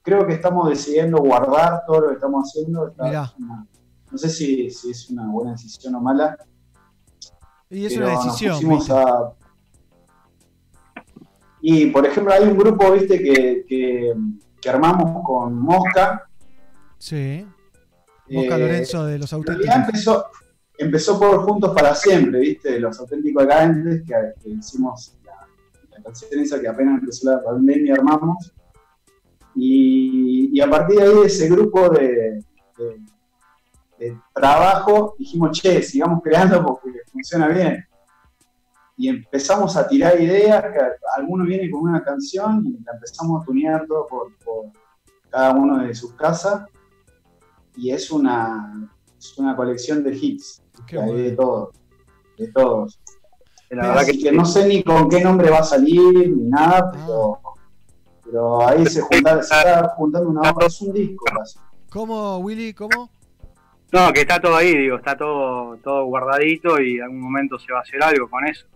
[0.03, 2.89] creo que estamos decidiendo guardar todo lo que estamos haciendo.
[2.89, 3.11] está-
[4.11, 6.37] no sé si, si es una buena decisión o mala.
[7.71, 8.59] Y es pero una decisión.
[11.61, 14.13] Y por ejemplo, hay un grupo, viste, que, que,
[14.65, 16.27] que armamos con Mosca.
[16.97, 17.47] Sí.
[18.31, 19.75] Mosca Eh, Lorenzo de los auténticos.
[19.77, 20.27] empezó,
[20.79, 22.81] empezó por Juntos para Siempre, ¿viste?
[22.81, 25.47] Los auténticos decadentes que, que hicimos la,
[25.99, 28.55] la canción esa que apenas empezó la pandemia armamos.
[29.55, 32.43] Y, y a partir de ahí, ese grupo de,
[32.79, 33.01] de-
[33.99, 37.87] de trabajo, dijimos, che, sigamos creando porque funciona bien.
[38.97, 40.79] Y empezamos a tirar ideas, que
[41.17, 44.67] alguno viene con una canción y la empezamos a tunear todo por, por
[45.31, 46.65] cada uno de sus casas.
[47.77, 48.89] Y es una,
[49.19, 50.63] es una colección de hits.
[50.87, 51.73] Qué que hay de todo.
[52.39, 53.01] De todos.
[53.71, 56.93] La verdad que que no sé ni con qué nombre va a salir ni nada,
[56.93, 57.41] pero,
[58.23, 61.59] pero ahí se, junta- se está juntando una obra, es un disco casi.
[61.91, 62.73] ¿Cómo, Willy?
[62.75, 63.11] ¿Cómo?
[63.93, 67.73] No, que está todo ahí, digo, está todo, todo guardadito y en algún momento se
[67.73, 68.67] va a hacer algo con eso.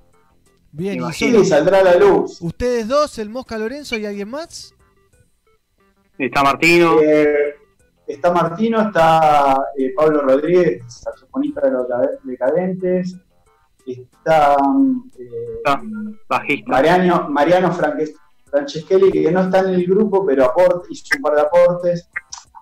[0.73, 2.41] Bien, y solo- Sí, saldrá a la luz.
[2.41, 4.75] ¿Ustedes dos, el Mosca Lorenzo y alguien más?
[6.19, 7.01] Está Martino.
[7.01, 7.55] Eh,
[8.07, 13.17] está Martino, está eh, Pablo Rodríguez, saxofonista de los Decad- Decadentes.
[13.87, 14.57] Está
[15.19, 15.63] eh,
[16.29, 16.71] bajista.
[16.71, 21.41] Mariano, Mariano Franceschelli, que no está en el grupo, pero aporta, hizo un par de
[21.43, 22.09] aportes.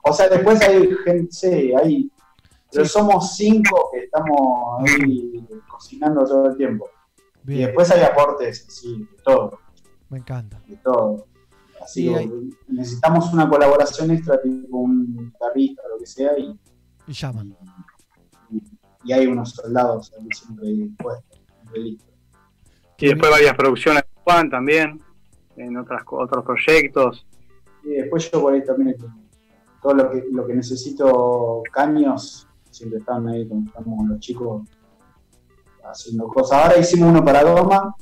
[0.05, 2.09] O sea, después hay gente, sí, hay,
[2.71, 6.89] pero somos cinco que estamos ahí cocinando todo el tiempo.
[7.47, 9.59] Y después hay aportes, sí, de todo,
[10.09, 10.61] Me encanta.
[10.67, 11.27] de todo.
[11.83, 16.37] Así Y que hay- necesitamos una colaboración extra, tipo un guitarrista o lo que sea,
[16.39, 16.59] y,
[17.07, 17.57] Y llaman.
[19.05, 22.09] y hay unos soldados ahí siempre dispuestos, siempre listos.
[22.99, 25.01] Y después varias producciones de Juan también,
[25.57, 27.27] en otras, otros proyectos.
[27.85, 28.97] Y después yo por ahí también
[29.83, 34.69] todo lo que, lo que necesito caños, siempre están ahí cuando estamos con los chicos
[35.91, 36.59] haciendo cosas.
[36.65, 37.95] Ahora hicimos uno para Doma,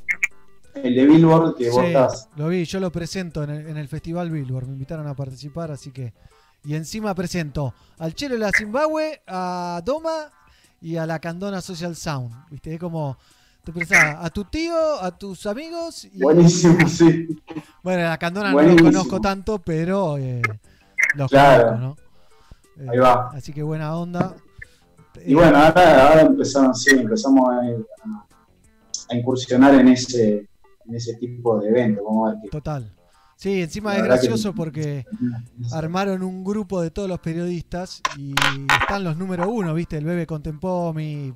[0.75, 2.29] el de Billboard, que vos Sí, estás.
[2.37, 5.71] lo vi, yo lo presento en el, en el Festival Billboard, me invitaron a participar,
[5.71, 6.13] así que...
[6.67, 10.31] Y encima presento al Chelo de la Zimbabue, a Doma
[10.81, 12.33] y a la Candona Social Sound.
[12.51, 12.75] ¿Viste?
[12.75, 13.19] Es como...
[13.63, 16.21] Te presentás a tu tío, a tus amigos y...
[16.23, 17.29] Buenísimo, sí.
[17.83, 20.41] Bueno, la Candona no los conozco tanto, pero eh,
[21.15, 21.65] los Claro.
[21.75, 21.81] conozco,
[22.77, 22.83] ¿no?
[22.85, 23.31] Eh, Ahí va.
[23.35, 24.35] Así que buena onda.
[25.25, 30.49] Y bueno, ahora, ahora empezaron, sí, empezamos a, incursionar en ese,
[30.87, 32.05] en ese tipo de eventos.
[32.05, 32.91] Vamos a ver qué- Total.
[33.37, 35.05] Sí, encima es que- gracioso porque
[35.73, 38.35] armaron un grupo de todos los periodistas y
[38.81, 39.99] están los número uno, ¿viste?
[39.99, 41.35] El Bebe Contempomi,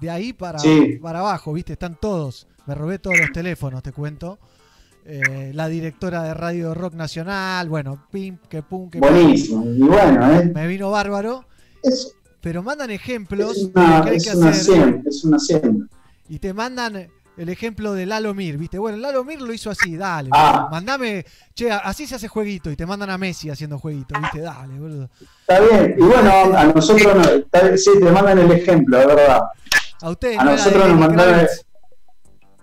[0.00, 0.98] de ahí para, Sí.
[1.00, 1.72] para abajo, ¿viste?
[1.74, 2.46] Están todos.
[2.66, 4.38] Me robé todos los teléfonos, te cuento.
[5.04, 9.08] Eh, la directora de Radio Rock Nacional, bueno, pim, que pum, que pum.
[9.08, 10.50] Buenísimo, y bueno, ¿eh?
[10.52, 11.44] Me vino bárbaro.
[12.46, 14.62] Pero mandan ejemplos Es una, que hay es que una hacer.
[14.76, 15.88] siembra, es una siembra.
[16.28, 18.78] Y te mandan el ejemplo de Lalo Mir, ¿viste?
[18.78, 20.68] Bueno, Lalo Mir lo hizo así, dale, Ah.
[20.70, 24.42] mandame, che, así se hace jueguito y te mandan a Messi haciendo jueguito, ¿viste?
[24.42, 25.10] Dale, boludo.
[25.40, 29.40] Está bien, y bueno, a nosotros no, está- sí, te mandan el ejemplo, de verdad.
[30.02, 31.66] A ustedes A no nosotros nos Lenny mandaron, Kravitz.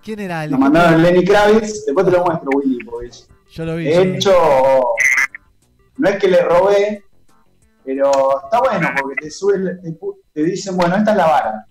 [0.01, 3.09] ¿Quién era el nos mandaron Lenny Kravitz, después te lo muestro, Willy, porque
[3.51, 3.83] Yo lo vi.
[3.83, 4.15] de vi.
[4.15, 4.31] hecho,
[5.97, 7.03] no es que le robé,
[7.83, 8.11] pero
[8.43, 9.97] está bueno, porque te sube, te,
[10.33, 11.67] te dicen, bueno, esta es la vara.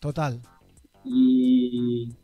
[0.00, 0.40] Total.
[1.04, 2.14] Y,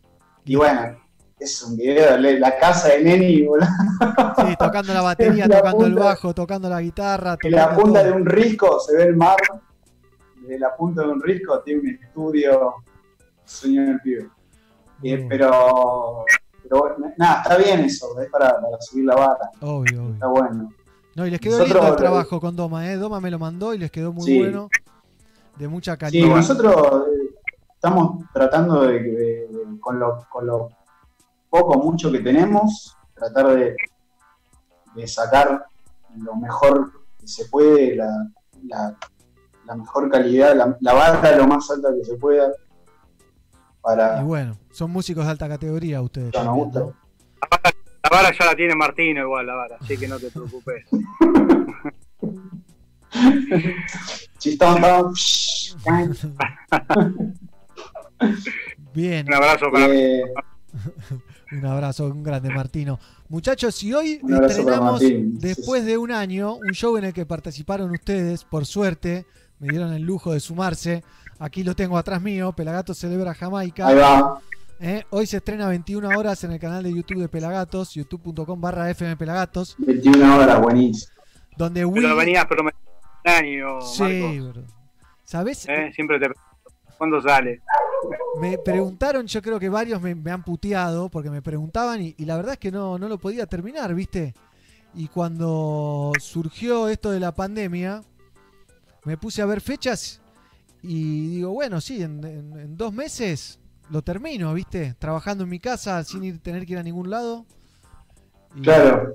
[0.45, 0.97] y bueno,
[1.39, 3.67] es un video, de la casa de Lenny, boludo.
[4.37, 7.37] Sí, tocando la batería, La tocando el bajo, tocando la guitarra.
[7.43, 8.05] En la punta todo.
[8.05, 9.37] de un risco se ve el mar.
[10.41, 12.75] Desde la punta de un risco tiene un estudio.
[13.45, 14.23] Sueño del pibe.
[14.23, 14.29] Eh,
[15.03, 15.29] Bien.
[15.29, 16.25] pero,
[16.63, 19.51] pero nada, está bien eso, es para, para subir la vara.
[19.61, 20.15] Obvio, obvio.
[20.15, 20.73] Está bueno.
[21.17, 22.97] No, y les quedó Nosotros- lindo el trabajo con Doma, ¿eh?
[22.97, 24.39] Doma me lo mandó y les quedó muy Sí.
[24.39, 24.69] bueno.
[25.57, 26.37] De mucha Sí, calidad.
[26.37, 27.35] nosotros eh,
[27.75, 30.69] estamos tratando de, de- de- con, lo, con lo
[31.49, 33.75] poco mucho que tenemos, tratar de,
[34.95, 35.65] de sacar
[36.19, 38.11] lo mejor que se puede, la,
[38.67, 38.95] la-
[39.65, 42.53] la mejor calidad, la, la vara lo más alta que se pueda
[43.81, 46.33] para Y bueno, son músicos de alta categoría ustedes.
[46.33, 46.81] Ya nos también, gusta.
[46.81, 46.95] ¿no?
[48.11, 50.85] La vara ya la tiene Martino igual, la vara, así que no te preocupes.
[54.39, 54.81] Chistón,
[58.95, 59.27] Bien.
[59.27, 60.23] Un abrazo para Eh,
[61.53, 62.99] Un abrazo, un grande Martino.
[63.29, 68.45] Muchachos, y hoy estrenamos, después de un año, un show en el que participaron ustedes,
[68.45, 69.27] por suerte,
[69.61, 71.05] me dieron el lujo de sumarse.
[71.39, 73.87] Aquí lo tengo atrás mío, Pelagatos celebra Jamaica.
[73.87, 74.41] Ahí va.
[74.79, 78.61] Eh, hoy se estrena a 21 horas en el canal de YouTube de Pelagatos, youtube.com
[78.61, 81.13] barra FM Pelagatos, 21 horas, buenísimo.
[81.57, 82.15] donde Pero Will...
[82.15, 82.91] venías prometiendo
[83.25, 84.63] un año, Sí, bro.
[85.25, 85.67] ¿Sabés?
[85.69, 85.91] ¿eh?
[85.95, 86.27] Siempre te
[86.99, 87.61] ¿Cuándo sale?
[88.41, 92.25] Me preguntaron, yo creo que varios me, me han puteado porque me preguntaban y, y
[92.25, 94.35] la verdad es que no, no lo podía terminar, ¿viste?
[94.95, 98.03] Y cuando surgió esto de la pandemia,
[99.05, 100.21] me puse a ver fechas
[100.83, 103.59] y digo, bueno, sí, en, en- en dos meses
[103.91, 104.95] lo termino, ¿viste?
[104.99, 107.47] Trabajando en mi casa sin ir, tener que ir a ningún lado.
[108.55, 109.15] Y, Claro.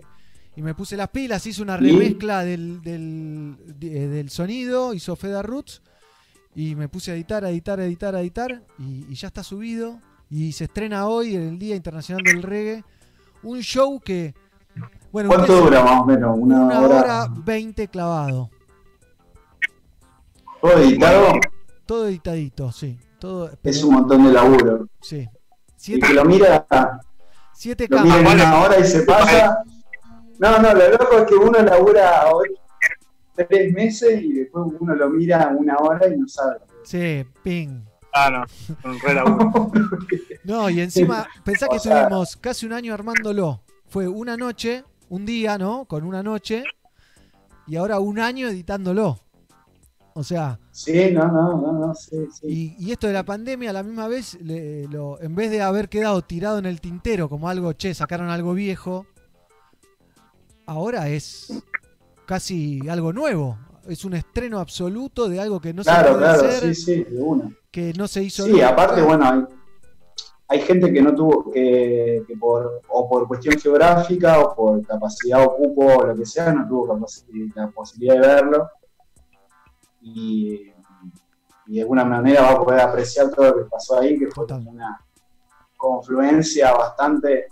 [0.56, 5.41] Y me puse las pilas, hice una remezcla del, del, de- del sonido, hizo Feda
[5.41, 5.81] Roots.
[6.53, 8.61] Y me puse a editar, a editar, a editar, a editar.
[8.77, 9.99] Y, y ya está subido.
[10.30, 12.84] Y se estrena hoy, en el Día Internacional del Reggae.
[13.43, 14.34] Un show que.
[15.11, 16.38] Bueno, ¿Cuánto dura más o menos?
[16.38, 16.99] Una, Una hora.
[16.99, 18.49] hora veinte clavado.
[20.61, 21.34] ¿Todo editado?
[21.85, 22.98] Todo editadito, sí.
[23.22, 24.88] Todo, Es un montón de laburo.
[24.99, 25.19] Sí.
[25.19, 25.30] Y
[25.76, 26.65] Siete, que lo mira,
[27.53, 29.64] siete lo mira en una hora y se pasa.
[30.39, 32.60] No, no, lo loco es que uno labura ocho-
[33.48, 36.57] tres meses y después uno lo mira una hora y no sabe.
[36.84, 37.81] Sí, ping.
[38.11, 38.43] Ah, no,
[38.91, 39.72] un re laburo.
[40.43, 43.61] No, y encima, pensá que O sea- estuvimos casi un año armándolo.
[43.88, 45.85] Fue una noche, un día, ¿no?
[45.85, 46.64] Con una noche.
[47.68, 49.19] Y ahora un año editándolo.
[50.14, 52.76] O sea, Sí, no, no, no, no, sí, sí.
[52.80, 55.62] y, y esto de la pandemia a la misma vez, le- lo, en vez de
[55.62, 59.06] haber quedado tirado en el tintero como algo, che, sacaron algo viejo,
[60.66, 61.64] ahora es
[62.26, 63.58] casi algo nuevo.
[63.88, 67.04] Es un estreno absoluto de algo que no claro, se puede claro, hacer, sí, sí,
[67.06, 67.50] de una.
[67.72, 68.70] que no se hizo Sí, nunca.
[68.70, 69.44] aparte, bueno, hay,
[70.50, 75.44] hay gente que no tuvo, que, que por, o por cuestión geográfica o por capacidad
[75.46, 76.94] o cupo o lo que sea, no tuvo
[77.56, 78.70] la posibilidad de verlo.
[80.02, 80.72] Y,
[81.68, 84.45] y de alguna manera va a poder apreciar todo lo que pasó ahí, que fue
[84.68, 84.99] una
[85.78, 87.48] confluencia bastante,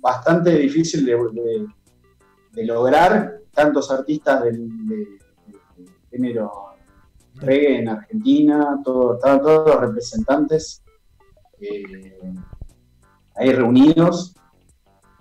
[0.00, 1.66] bastante difícil de, de-
[2.52, 5.18] de lograr tantos artistas del, de-
[5.76, 6.50] del género
[7.34, 10.82] reggae en Argentina, todo, estaban todos los representantes
[11.60, 12.34] eh,
[13.36, 14.34] ahí reunidos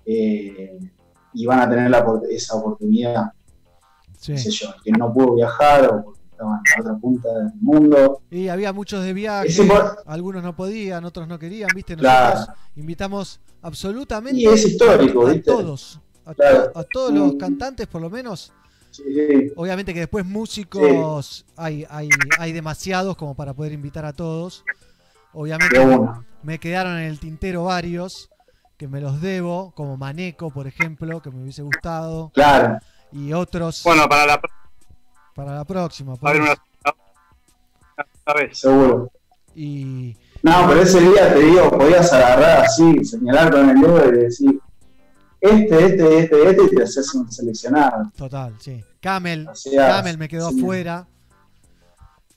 [0.06, 0.80] eh,
[1.34, 3.32] y van a tener la esa oportunidad.
[4.18, 4.34] Sí.
[4.34, 7.30] qué sé yo, el que no pudo viajar o porque estaba en la otra punta
[7.34, 8.22] del mundo.
[8.30, 9.48] Y había muchos de viaje,
[10.06, 11.96] algunos no podían, otros no querían, ¿viste?
[11.96, 12.36] Claro.
[12.36, 16.72] Nosotros invitamos absolutamente Y es histórico, a todos, a, Claro.
[16.72, 18.52] to- a todos los cantantes por lo menos,
[18.92, 19.04] sí.
[19.56, 24.64] Obviamente que después músicos hay, hay, hay demasiados como para poder invitar a todos.
[25.34, 25.80] Obviamente
[26.44, 28.30] me quedaron en el tintero varios
[28.78, 32.32] que me los debo, como Maneco, por ejemplo, que me hubiese gustado.
[32.34, 32.80] Claro.
[33.12, 34.42] Y otros Bueno, para la
[35.34, 36.14] para la próxima.
[36.14, 36.58] a ver pues.
[36.86, 36.96] una,
[38.26, 38.58] una vez.
[38.58, 39.12] Seguro.
[39.56, 44.18] Y No, pero ese día te digo, podías agarrar así, señalar con el dedo y
[44.18, 44.60] decir,
[45.40, 48.12] este, este, este, este, y te haces un seleccionado.
[48.16, 48.84] Total, sí.
[49.00, 50.60] Camel, Camel me quedó sí.
[50.60, 51.08] afuera.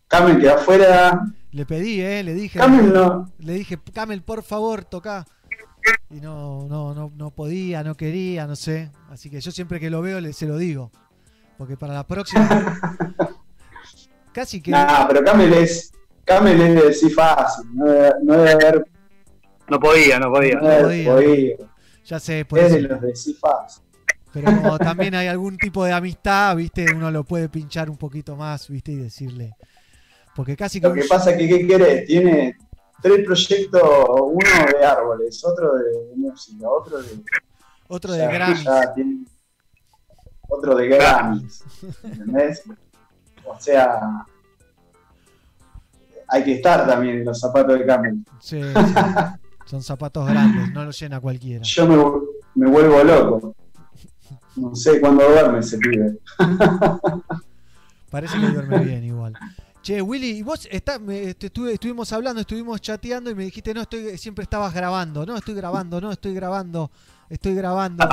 [0.09, 1.21] Camel quedó afuera.
[1.53, 2.59] Le pedí, eh, le dije.
[2.59, 3.31] Camel no.
[3.39, 5.27] Le dije, Camel, por favor, toca.
[6.11, 8.91] Y no, no, no, no podía, no quería, no sé.
[9.11, 10.91] Así que yo siempre que lo veo le, se lo digo.
[11.57, 12.79] Porque para la próxima.
[14.33, 14.71] casi que.
[14.71, 15.93] Nah, pero Camel es,
[16.25, 18.85] Camel es de decir fácil, no debe, no debe haber,
[19.69, 20.55] No podía, no podía.
[20.57, 21.57] no podía.
[22.05, 23.85] Ya sé, por Es de los de decir fácil.
[24.33, 28.37] Pero como también hay algún tipo de amistad, viste, uno lo puede pinchar un poquito
[28.37, 29.55] más, viste, y decirle.
[30.35, 30.89] Porque casi que.
[30.89, 32.07] Lo que pasa es que, ¿qué querés?
[32.07, 32.57] Tiene
[33.03, 37.23] tres proyectos, uno de árboles, otro de, música, otro de...
[37.89, 38.65] Otro de Grammys.
[38.95, 39.25] tiene-
[40.49, 41.65] otro de Grammys,
[42.03, 42.63] ¿entendés?
[43.45, 44.27] O sea,
[46.29, 48.25] hay que estar también en los zapatos de Camel.
[48.41, 48.71] Sí, sí.
[49.67, 51.63] Son zapatos grandes, no los llena cualquiera.
[51.63, 53.55] Yo me, me vuelvo loco.
[54.57, 56.19] No sé cuándo duerme ese pibe.
[58.11, 59.35] Parece que duerme bien igual.
[59.83, 63.73] Che, Willy, y vos está, me- te estuve- estuvimos hablando, estuvimos chateando y me dijiste,
[63.73, 66.91] no, estoy, siempre estabas grabando, no, estoy grabando, no, estoy grabando,
[67.31, 68.07] estoy grabando.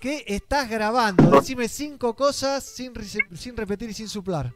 [0.00, 1.30] ¿Qué estás grabando?
[1.30, 2.92] Decime cinco cosas sin,
[3.34, 4.50] sin repetir y sin suplar.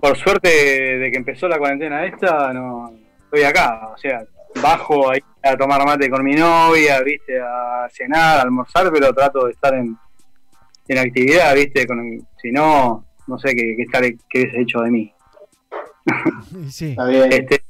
[0.00, 2.92] Por suerte, de que empezó la cuarentena esta, no
[3.24, 3.88] estoy acá.
[3.94, 4.24] O sea,
[4.60, 9.46] bajo ahí a tomar mate con mi novia, viste, a cenar, a almorzar, pero trato
[9.46, 9.96] de estar en,
[10.88, 14.90] en actividad, viste, con, si no, no sé qué, qué, estaré- qué hubiese hecho de
[14.90, 15.14] mí.
[16.70, 16.90] Sí.
[16.90, 17.32] Está bien.
[17.32, 17.62] Este,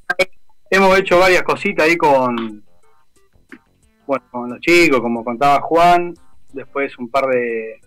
[0.71, 2.65] hemos hecho varias cositas ahí con,
[4.07, 6.15] bueno, con los chicos, como contaba Juan,
[6.53, 7.81] después un par de,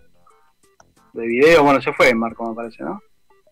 [1.14, 3.00] de videos, bueno, se fue Marco, me parece, ¿no?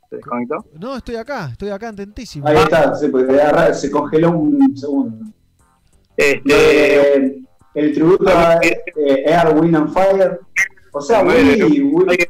[0.08, 0.64] ¿Se desconectó?
[0.78, 2.46] No, estoy acá, estoy acá atentísimo.
[2.46, 5.26] Ahí está, sí, porque de agarrar- se congeló un segundo.
[6.16, 7.42] Este, Eh,
[7.74, 8.82] el tributo a eh,
[9.26, 10.40] Air, Wind and Fire.
[10.92, 12.28] O sea, Willy, Willy-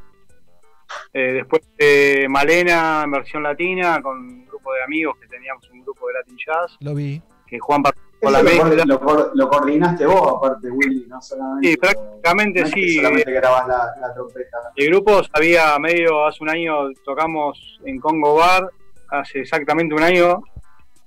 [1.13, 5.83] Eh, después de Malena en versión latina con un grupo de amigos que teníamos un
[5.83, 7.21] grupo de Latin Jazz, Lo vi.
[7.47, 8.85] que Juan participó la lo, mezcla.
[8.87, 11.69] lo coor- lo coordinaste vos, aparte, Willy, no solamente.
[11.71, 12.97] Sí, prácticamente no es que sí.
[12.97, 14.59] solamente grabás la, la trompeta.
[14.77, 18.71] El grupo había medio, hace un año tocamos en Congo Bar,
[19.11, 20.43] hace exactamente un año,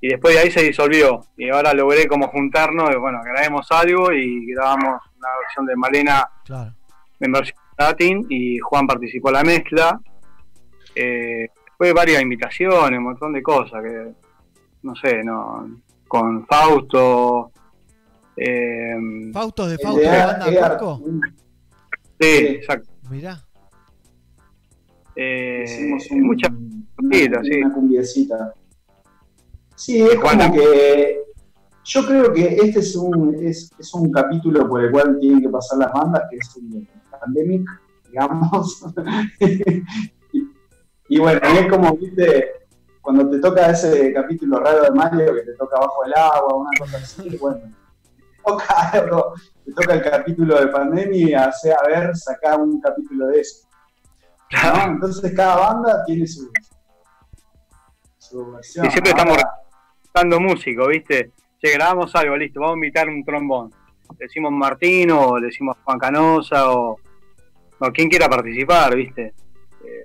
[0.02, 1.22] y después de ahí se disolvió.
[1.38, 6.30] Y ahora logré como juntarnos, y bueno, grabemos algo y grabamos una versión de Malena
[6.44, 6.74] Claro.
[7.22, 10.00] en versión latin y Juan participó en la mezcla.
[10.96, 11.48] Eh,
[11.78, 14.14] fue varias invitaciones, un montón de cosas que
[14.84, 17.52] no sé, no con Fausto.
[18.36, 18.96] Eh,
[19.32, 21.02] Fausto de El Fausto de banda Air- Corco.
[22.20, 22.90] sí, exacto.
[23.10, 23.42] Mirá.
[25.16, 26.52] Eh, Hicimos un- muchas
[27.12, 27.58] sí.
[27.62, 28.54] una cumbiecita.
[29.76, 31.20] Sí, es Juan, como que.
[31.86, 35.50] Yo creo que este es un, es, es un capítulo por el cual tienen que
[35.50, 36.88] pasar las bandas, que es el
[37.24, 37.68] pandemic,
[38.10, 38.86] digamos.
[41.10, 42.52] y, bueno, y es como, viste,
[43.02, 46.70] cuando te toca ese capítulo raro de Mario, que te toca bajo el agua, una
[46.78, 49.34] cosa así, bueno, te toca algo,
[49.66, 53.68] te toca el capítulo de pandemia y hace, a ver, saca un capítulo de eso.
[54.52, 54.94] ¿no?
[54.94, 56.52] Entonces cada banda tiene su,
[58.18, 58.86] su versión.
[58.86, 59.38] Y siempre estamos
[60.14, 61.32] dando músico, ¿viste?
[61.60, 63.72] Che, grabamos algo, listo, vamos a invitar un trombón.
[64.20, 67.00] Le decimos Martino, o le decimos Juan Canosa, o,
[67.88, 69.34] o quien quiera participar, ¿viste?
[69.86, 70.04] Eh,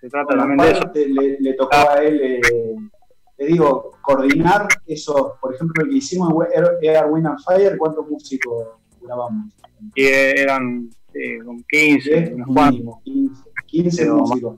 [0.00, 1.10] se trata Bueno, también de eso.
[1.20, 2.40] le, le tocó a él, eh,
[3.36, 5.36] te digo, coordinar eso.
[5.40, 8.66] Por ejemplo, el que hicimos en Air, Wind and Fire, ¿cuántos músicos
[9.00, 9.52] grabamos?
[9.94, 12.72] Y eh, eran eh, como 15, unos cuantos.
[12.74, 14.56] Mínimo, 15, 15 Pero- músicos.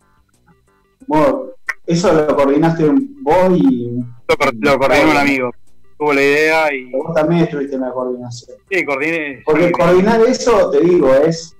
[1.86, 2.84] Eso lo coordinaste
[3.20, 3.90] vos y
[4.28, 5.50] Lo, cor- lo coordinó un amigo.
[5.98, 6.90] Tuvo la idea y.
[6.90, 8.56] vos también estuviste en la coordinación.
[8.70, 9.42] Sí, coordiné.
[9.44, 11.54] Porque coordinar eso, te digo, es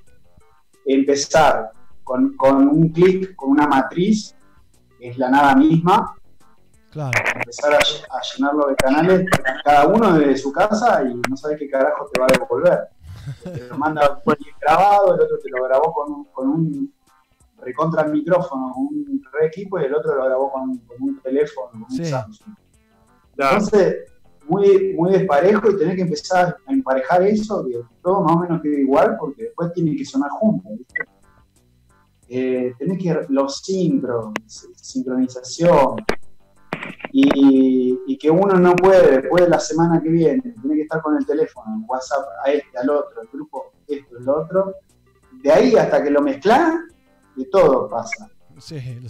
[0.85, 1.71] empezar
[2.03, 4.35] con, con un clic, con una matriz,
[4.99, 6.15] que es la nada misma,
[6.91, 7.11] Claro.
[7.35, 9.27] empezar a, lle- a llenarlo de canales,
[9.65, 12.89] cada uno desde su casa y no sabes qué carajo te va a devolver.
[13.43, 16.95] Te lo manda bien grabado, el otro te lo grabó con un, con un
[17.59, 21.83] recontra micrófono, un re equipo, y el otro lo grabó con, con un teléfono, con
[21.83, 22.05] un.
[22.05, 22.55] Samsung.
[23.35, 23.57] Claro.
[23.57, 24.13] Entonces,
[24.49, 28.63] muy, muy desparejo y tenés que empezar a emparejar eso, que todo más o menos
[28.63, 30.31] quede igual, porque después tiene que sonar.
[30.71, 31.05] ¿viste?
[32.29, 35.97] eh, tenés que los sincros, sincronización,
[37.13, 41.01] y, y que uno no puede después de la semana que viene, tiene que estar
[41.01, 44.75] con el teléfono, en WhatsApp, a este, al otro, el grupo, esto, el otro,
[45.43, 46.81] de ahí hasta que lo mezclas,
[47.37, 48.29] de todo pasa.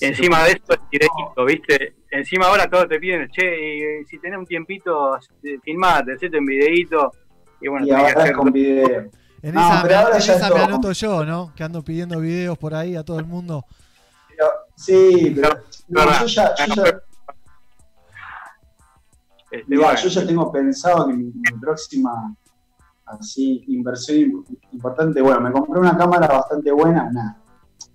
[0.00, 1.94] Encima de esto, el videíto, ¿viste?
[2.10, 6.46] Encima ahora todos te piden, che, y si tenés un tiempito, eh, filmate, hacete un
[6.46, 7.12] videíto.
[7.60, 9.10] Y bueno, Y tenés que ahora hacer con video.
[9.42, 11.52] En No, esa, pero ahora en ya esa es me anoto yo, ¿no?
[11.54, 13.64] Que ando pidiendo videos por ahí a todo el mundo.
[14.76, 15.50] Sí, pero
[15.88, 16.20] no, verdad.
[16.20, 16.82] yo ya, yo ya,
[19.50, 20.00] Este, mirá, bueno.
[20.00, 22.34] yo ya tengo pensado que mi, mi próxima
[23.06, 27.36] así inversión im- importante, bueno, me compré una cámara bastante buena, una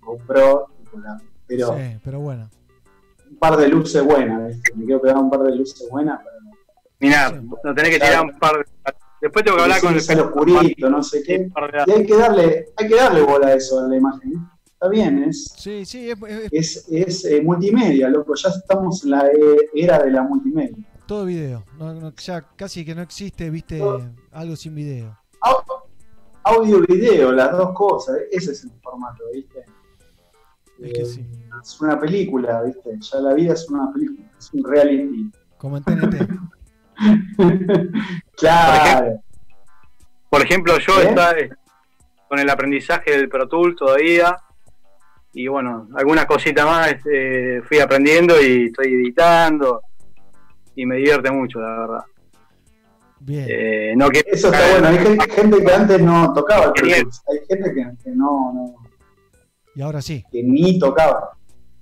[0.00, 1.20] GoPro, tipo la-
[1.50, 2.48] pero Sí, pero bueno.
[3.30, 6.36] un par de luces buenas, me quiero pegar un par de luces buenas para
[7.00, 8.64] Mirá, no tenés que tirar un par de...
[9.22, 11.50] Después tengo que hablar con el el oscurito, no sé qué.
[11.86, 14.32] Y hay que darle, hay que darle bola a eso, a la imagen.
[14.32, 14.36] ¿eh?
[14.72, 19.10] Está bien, es, Sí, sí, es, es es, es, eh, multimedia, loco, ya estamos en
[19.10, 20.76] la e- era de la multimedia.
[21.06, 21.64] todo video.
[21.78, 23.82] No, no, ya casi que no existe, viste,
[24.32, 25.18] algo sin video.
[26.42, 28.28] Audio y video, las dos cosas, ¿eh?
[28.32, 29.64] ese es el formato, ¿viste?
[30.82, 31.26] Es que Eh, sí.
[31.62, 32.90] Es una película, ¿viste?
[32.98, 35.30] Ya la vida es una película, es un reality.
[35.58, 36.16] Como en TNT.
[38.36, 39.22] Claro.
[40.28, 41.08] Por ejemplo, yo ¿Eh?
[41.08, 41.50] está eh,
[42.28, 44.36] con el aprendizaje del Pro Tool todavía.
[45.32, 49.82] Y bueno, algunas cositas más eh, fui aprendiendo y estoy editando.
[50.74, 52.04] Y me divierte mucho, la verdad.
[53.20, 53.46] Bien.
[53.48, 54.98] Eh, no quiero Eso está bueno, hay
[55.30, 58.89] gente, que antes no tocaba el Pro Tools, hay gente que, que no, no,
[59.80, 60.22] Y ahora sí.
[60.30, 61.30] que ni tocaba.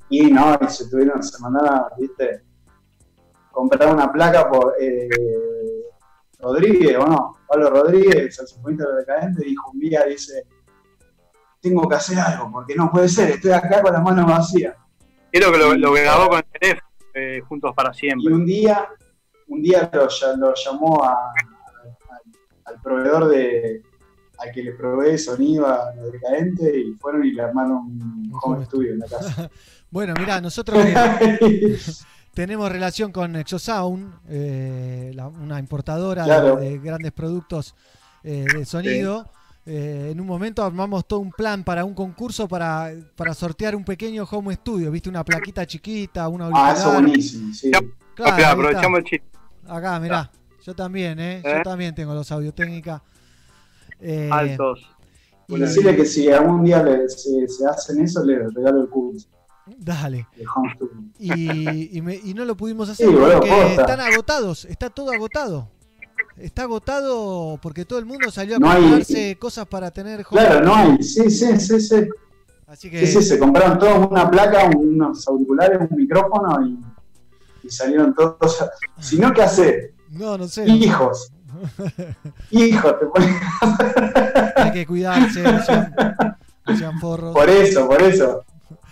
[0.09, 2.43] Y no, y se tuvieron, se mandaron, ¿viste?
[3.51, 5.09] Comprar una placa por eh,
[6.39, 7.33] Rodríguez, ¿o no?
[7.49, 10.45] Pablo Rodríguez, saxofonista de Decadente, dijo un día, dice,
[11.61, 14.77] tengo que hacer algo, porque no puede ser, estoy acá con las manos vacías.
[15.33, 18.33] Quiero que lo, lo que grabó con el teléfono, eh, Juntos para Y Siempre.
[18.33, 18.89] un día,
[19.49, 21.33] un día lo, llamó a- a-
[22.67, 23.83] al proveedor de
[24.39, 28.65] al que le provee sonido a los decadente y fueron y le armaron un home
[28.65, 29.51] studio en la casa.
[29.91, 30.85] Bueno, mira, nosotros
[32.35, 36.57] tenemos relación con Exosound, eh, la- una importadora de- Claro.
[36.57, 37.75] de, grandes productos
[38.23, 39.31] eh, de sonido.
[39.65, 43.85] eh, en un momento armamos todo un plan para un concurso para, para sortear un
[43.85, 47.03] pequeño home studio, viste, una plaquita chiquita, una Ah, eso auricular.
[47.03, 47.71] buenísimo, sí.
[48.15, 49.27] Claro, aprovechamos el chiste.
[49.67, 50.31] Acá, mirá,
[50.65, 51.43] yo también, ¿eh?
[51.45, 51.53] ¿Eh?
[51.59, 53.03] Yo también tengo los audio técnica.
[54.01, 54.81] Eh, Altos.
[55.49, 59.29] y- Decirle que si algún día le- se, se hacen eso, le regalo el curso.
[59.79, 60.27] Dale.
[60.37, 61.03] El home studio.
[61.19, 63.81] Y, y, me- y no lo pudimos hacer Sí, porque posta.
[63.83, 65.69] están agotados, está todo agotado.
[66.37, 70.41] Está agotado porque todo el mundo salió a No hay- comprarse cosas para tener home
[70.41, 72.09] Claro, no hay, sí, sí, sí, sí.
[72.67, 76.79] Así que Sí, sí, se compraron todos una placa, unos auriculares, un micrófono y,
[77.67, 78.59] y salieron todos.
[79.01, 79.95] Si no, ¿qué hacer?
[80.11, 80.67] no, no sé.
[80.69, 81.33] Hijos.
[82.51, 83.41] Hijos, te ponen-
[84.57, 85.95] Hay que cuidarse, no sean,
[86.67, 87.35] no sean forros.
[87.35, 88.45] Por eso, por eso.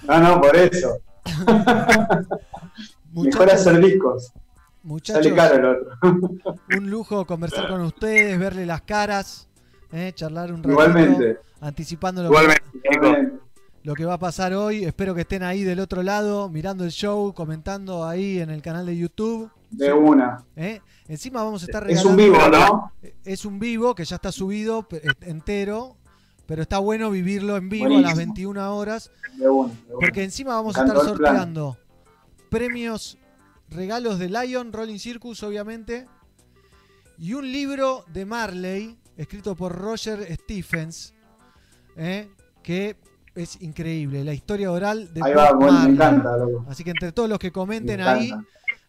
[0.07, 0.99] No, no, por eso.
[3.13, 4.33] Mejor hacer discos.
[4.83, 5.99] Muchachos, Sale caro el otro.
[6.79, 9.49] un lujo conversar con ustedes, verle las caras,
[9.91, 11.39] eh, charlar un ratito, Igualmente.
[11.61, 13.39] anticipando lo Igualmente, que, Igualmente.
[13.83, 14.85] lo que va a pasar hoy.
[14.85, 18.87] Espero que estén ahí del otro lado, mirando el show, comentando ahí en el canal
[18.87, 19.51] de YouTube.
[19.71, 20.45] De una.
[20.55, 20.81] ¿eh?
[21.09, 22.11] Encima vamos a estar Es regalando.
[22.11, 22.93] un vivo, ¿no?
[23.25, 24.87] Es un vivo que ya está subido
[25.23, 25.97] entero,
[26.47, 29.11] pero está bueno vivirlo en vivo a las 21 horas.
[29.37, 29.73] De una.
[29.73, 30.01] de una.
[30.01, 31.77] Porque encima vamos a estar sorteando
[32.49, 33.19] premios,
[33.69, 36.07] regalos de Lion, Rolling Circus, obviamente,
[37.19, 41.13] y un libro de Marley, escrito por Roger Stephens,
[41.97, 42.29] ¿eh?
[42.63, 42.97] que
[43.35, 46.65] es increíble, la historia oral de Ahí va, bueno, me encanta, loco.
[46.69, 48.33] Así que entre todos los que comenten Me ahí.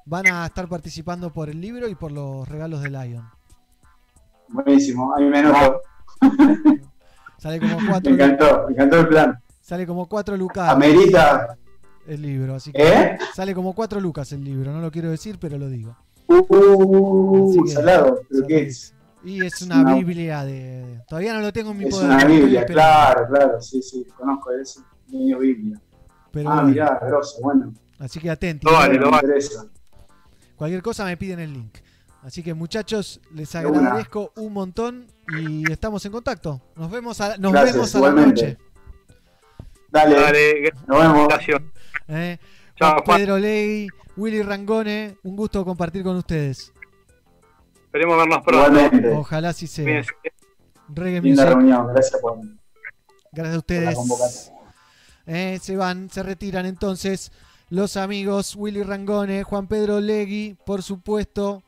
[0.07, 3.23] Van a estar participando por el libro y por los regalos de Lion.
[4.49, 5.81] Buenísimo, a mí me noto.
[7.37, 9.39] Sale como Me cuatro, encantó, me encantó el plan.
[9.61, 10.69] sale como cuatro lucas.
[10.69, 11.55] Amerita.
[12.07, 13.17] el libro, así que ¿Eh?
[13.35, 15.95] sale como cuatro lucas el libro, no lo quiero decir, pero lo digo.
[16.27, 18.21] Uh, que- salado.
[18.29, 18.93] ¿Pero qué es?
[19.23, 21.03] Y es una una- Biblia de.
[21.07, 22.05] Todavía no lo tengo en mi Es poder.
[22.07, 24.81] una estoy Biblia, claro, claro, sí, sí, conozco eso.
[25.09, 25.79] Medio Biblia.
[26.31, 26.69] Pero ah, bueno.
[26.69, 27.73] mirá, grosso, bueno.
[27.99, 28.71] Así que atentos.
[28.71, 29.27] Lo vale, Me lo vale.
[30.57, 31.77] Cualquier cosa me piden el link.
[32.23, 35.07] Así que muchachos, les agradezco un montón
[35.37, 36.61] y estamos en contacto.
[36.75, 38.57] Nos vemos a, nos Gracias, vemos a la noche.
[39.89, 41.27] Dale, Dale, nos vemos.
[42.09, 42.37] ¿eh?
[42.75, 43.03] Chao.
[43.05, 46.73] Pedro Ley, Willy Rangone, un gusto compartir con ustedes.
[47.85, 48.67] Esperemos vernos pronto.
[48.67, 49.09] Igualmente.
[49.13, 49.85] Ojalá sí sea.
[49.85, 50.11] Cuídense.
[50.89, 51.57] Reggae Linda Music.
[51.57, 52.37] reunión, gracias por,
[53.31, 53.95] Gracias a la ustedes.
[53.95, 54.53] convocatoria.
[55.25, 57.31] Eh, se van, se retiran entonces
[57.69, 61.63] los amigos Willy Rangone, Juan Pedro Legui, por supuesto.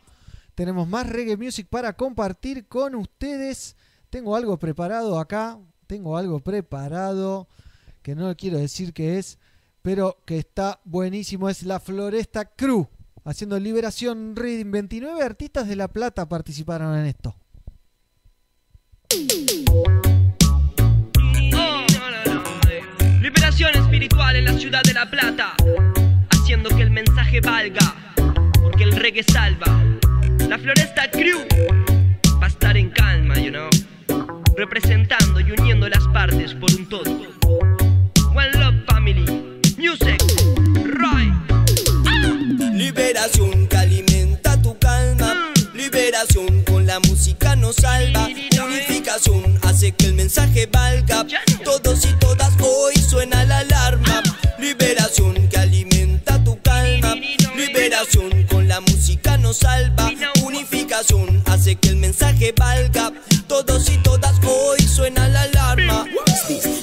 [0.56, 3.76] Tenemos más reggae music para compartir con ustedes.
[4.10, 7.48] Tengo algo preparado acá, tengo algo preparado
[8.02, 9.38] que no quiero decir qué es,
[9.82, 11.50] pero que está buenísimo.
[11.50, 12.88] Es la Floresta Crew
[13.24, 14.72] haciendo Liberación Reading.
[14.72, 17.36] 29 artistas de La Plata participaron en esto.
[23.22, 25.56] Liberación espiritual en la ciudad de La Plata,
[26.50, 27.94] haciendo que el mensaje valga,
[28.60, 29.68] porque el reggae salva.
[30.48, 31.38] La Floresta Crew
[32.42, 33.70] va a estar en calma, you know,
[34.58, 37.04] representando y uniendo las partes por un todo.
[38.34, 40.20] One Love Family, Music,
[40.86, 41.36] Right.
[42.74, 45.52] Liberación que alimenta tu calma.
[45.76, 48.26] Liberación con la música nos salva.
[48.26, 51.28] Unificación hace que el mensaje valga.
[51.64, 54.24] Todos y todas hoy suena la alarma.
[54.58, 55.59] Liberación que.
[58.50, 60.10] Con la música nos salva.
[60.46, 63.12] Unificación hace que el mensaje valga.
[63.46, 66.06] Todos y todas hoy suena la alarma.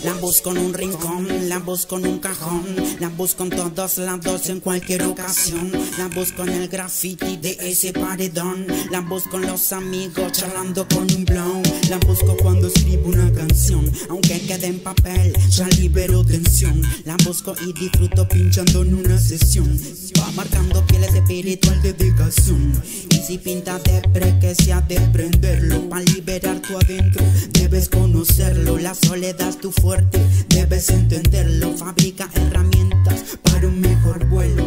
[0.04, 2.64] La busco en un rincón, la busco en un cajón,
[3.00, 7.92] la busco en todos lados en cualquier ocasión, la busco en el graffiti de ese
[7.92, 13.32] paredón, la busco en los amigos charlando con un blow, la busco cuando escribo una
[13.32, 19.18] canción, aunque quede en papel, ya libero tensión, la busco y disfruto pinchando en una
[19.18, 19.78] sesión,
[20.18, 22.72] va marcando pieles de espiritual dedicación,
[23.10, 28.78] y si pinta de pre que sea de prenderlo, para liberar tu adentro, debes conocerlo,
[28.78, 31.76] la soledad es tu fuerte, debes entenderlo.
[31.76, 34.66] Fabrica herramientas para un mejor vuelo.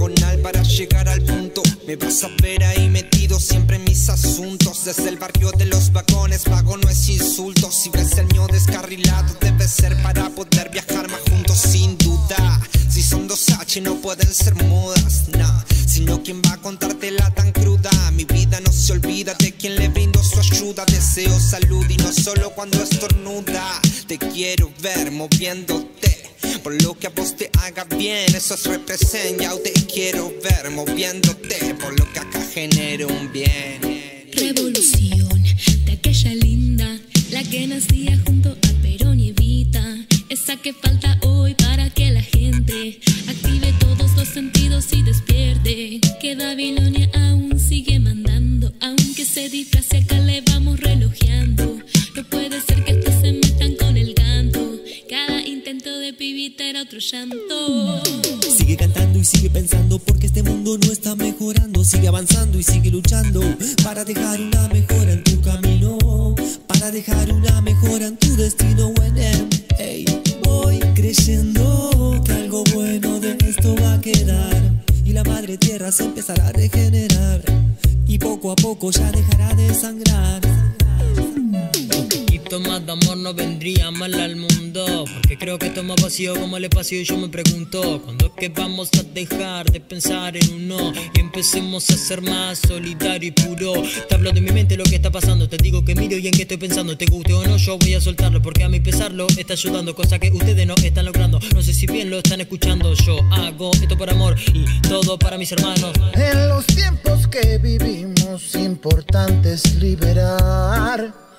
[0.00, 1.62] Diagonal para llegar al punto.
[1.86, 4.86] Me vas a ver ahí metido siempre en mis asuntos.
[4.86, 7.70] Desde el barrio de los vagones, vago no es insulto.
[7.70, 12.62] Si ves el mío descarrilado, debe ser para poder viajar más juntos sin duda.
[12.88, 15.64] Si son dos H, no pueden ser mudas, nah.
[15.86, 17.90] Sino quien va a contártela tan cruda.
[18.12, 20.86] Mi vida no se olvida de quien le brindo su ayuda.
[20.86, 23.82] Deseo salud y no solo cuando estornuda.
[24.06, 25.99] Te quiero ver moviéndote.
[26.62, 29.40] Por lo que a vos te haga bien, eso es represent.
[29.40, 31.74] Ya te quiero ver moviéndote.
[31.74, 33.80] Por lo que acá genera un bien.
[34.32, 35.42] Revolución
[35.84, 36.98] de aquella linda,
[37.30, 39.82] la que nacía junto a Perón y Evita,
[40.28, 46.00] esa que falta hoy para que la gente active todos los sentidos y despierte.
[46.20, 51.78] Que Babilonia aún sigue mandando, aunque se disfrace acá le vamos relojeando.
[52.14, 52.79] No puede ser
[56.58, 58.02] era otro llanto.
[58.56, 61.84] Sigue cantando y sigue pensando porque este mundo no está mejorando.
[61.84, 63.40] Sigue avanzando y sigue luchando
[63.82, 66.34] para dejar una mejora en tu camino.
[66.66, 68.92] Para dejar una mejora en tu destino.
[68.92, 69.20] Bueno,
[69.78, 70.04] ey,
[70.44, 74.84] voy creyendo que algo bueno de esto va a quedar.
[75.04, 77.42] Y la madre tierra se empezará a regenerar.
[78.06, 80.40] Y poco a poco ya dejará de sangrar.
[82.50, 85.04] Poquito más de amor no vendría mal al mundo.
[85.14, 88.26] Porque creo que esto es más vacío como el espacio y yo me pregunto ¿Cuándo
[88.26, 90.92] es que vamos a dejar de pensar en uno?
[91.14, 93.74] Y empecemos a ser más solidario y puro.
[94.08, 95.48] Te hablo de mi mente lo que está pasando.
[95.48, 96.96] Te digo que miro y en qué estoy pensando.
[96.98, 98.42] Te guste o no yo voy a soltarlo.
[98.42, 101.38] Porque a mi pesarlo está ayudando Cosa que ustedes no están logrando.
[101.54, 105.38] No sé si bien lo están escuchando Yo hago esto por amor y todo para
[105.38, 105.92] mis hermanos.
[106.14, 111.29] En los tiempos que vivimos, importante es liberar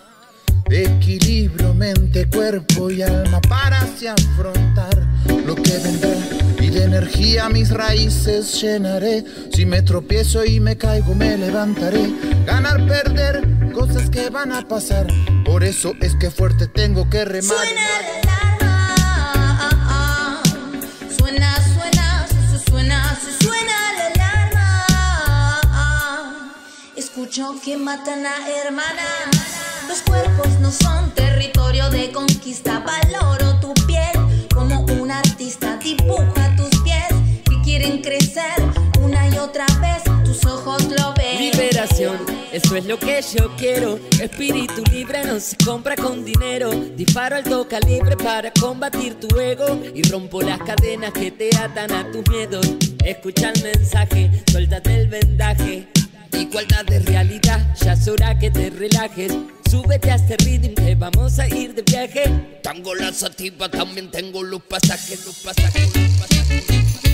[0.73, 4.95] equilibrio, mente, cuerpo y alma para así afrontar
[5.45, 6.09] lo que vendrá.
[6.59, 9.23] Y de energía mis raíces llenaré.
[9.53, 12.11] Si me tropiezo y me caigo, me levantaré.
[12.45, 13.41] Ganar, perder,
[13.73, 15.07] cosas que van a pasar.
[15.45, 17.57] Por eso es que fuerte tengo que remar.
[21.17, 24.85] Suena, suena, su- su- suena, su- suena la alarma.
[26.95, 28.35] Escucho que matan a
[28.65, 29.07] hermana.
[29.91, 32.79] Los cuerpos no son territorio de conquista.
[32.79, 35.77] Valoro tu piel como un artista.
[35.83, 37.09] Dibuja tus pies
[37.43, 38.53] que quieren crecer
[39.01, 40.01] una y otra vez.
[40.23, 41.39] Tus ojos lo ven.
[41.39, 42.15] Liberación,
[42.53, 43.99] eso es lo que yo quiero.
[44.21, 46.71] Espíritu libre no se compra con dinero.
[46.71, 52.09] Disparo alto calibre para combatir tu ego y rompo las cadenas que te atan a
[52.09, 52.65] tus miedos.
[53.03, 55.89] Escucha el mensaje, suéltate el vendaje.
[56.31, 59.33] Igualdad de realidad, ya es hora que te relajes.
[59.71, 62.59] Súbete a este ritmo que vamos a ir de viaje.
[62.61, 67.10] Tengo la sativa, también tengo los pasajes, los pasajes, los pasajes.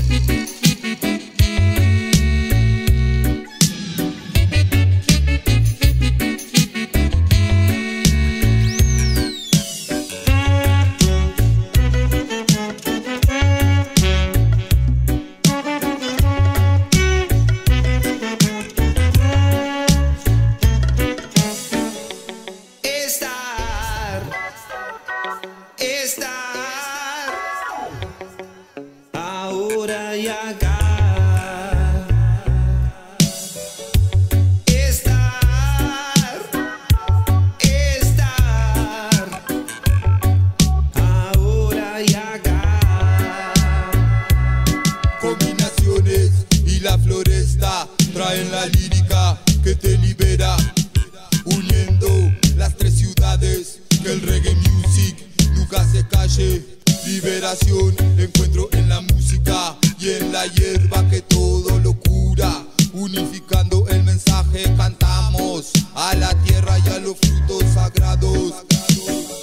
[56.38, 62.64] Liberación encuentro en la música y en la hierba que todo lo cura.
[62.93, 68.53] Unificando el mensaje cantamos a la tierra y a los frutos sagrados.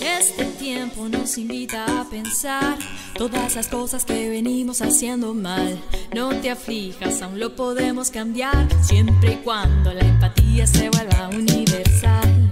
[0.01, 2.79] Este tiempo nos invita a pensar
[3.19, 5.83] todas las cosas que venimos haciendo mal.
[6.15, 12.44] No te aflijas, aún lo podemos cambiar, siempre y cuando la empatía se vuelva universal.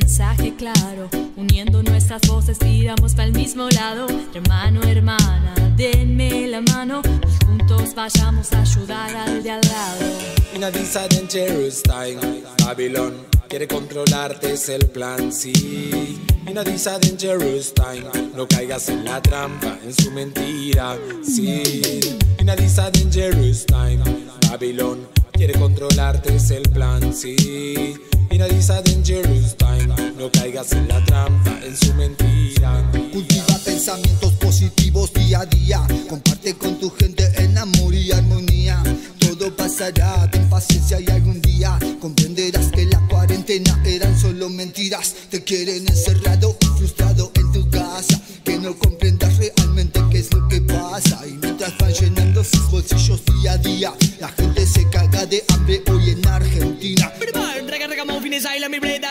[0.00, 4.06] Mensaje claro, uniendo nuestras voces, tiramos para el mismo lado.
[4.32, 10.06] Hermano, hermana, denme la mano y juntos vayamos a ayudar al de al lado.
[10.54, 13.12] In a dangerous time, Babylon
[13.50, 16.18] quiere controlarte, es el plan, sí.
[16.48, 22.00] In a dangerous time, no caigas en la trampa, en su mentira, sí.
[22.38, 24.02] In a dangerous time,
[24.48, 27.94] Babylon quiere controlarte, es el plan, sí.
[28.32, 32.82] In a this a dangerous time, no caigas en la trampa, en su mentira.
[33.12, 35.86] Cultiva pensamientos positivos día a día.
[36.08, 38.82] Comparte con tu gente en amor y armonía.
[39.18, 45.14] Todo pasará, ten paciencia y algún día comprenderás que la cuarentena eran solo mentiras.
[45.30, 48.20] Te quieren encerrado, frustrado en tu casa.
[48.44, 51.26] Que no comprendas realmente qué es lo que pasa.
[51.26, 55.82] Y mientras van llenando sus bolsillos día a día, la gente se caga de hambre
[55.88, 57.12] hoy en Argentina.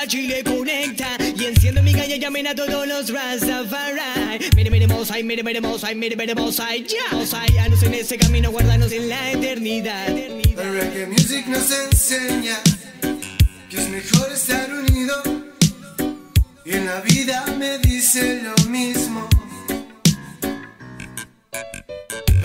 [0.08, 5.44] Chile conecta Y enciendo mi calle, llamen a todos los Rastafari Mire, mire, Mosai, mire,
[5.44, 10.10] mire, Mosai, mire, mire, Mosai Ya, Mosai, anos en ese camino, guardanos en la eternidad
[10.10, 12.60] El reggae music nos enseña
[13.70, 15.41] que es mejor estar unido.
[16.72, 19.28] Y en la vida me dice lo mismo.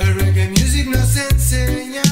[0.00, 2.02] El reggae music nos enseña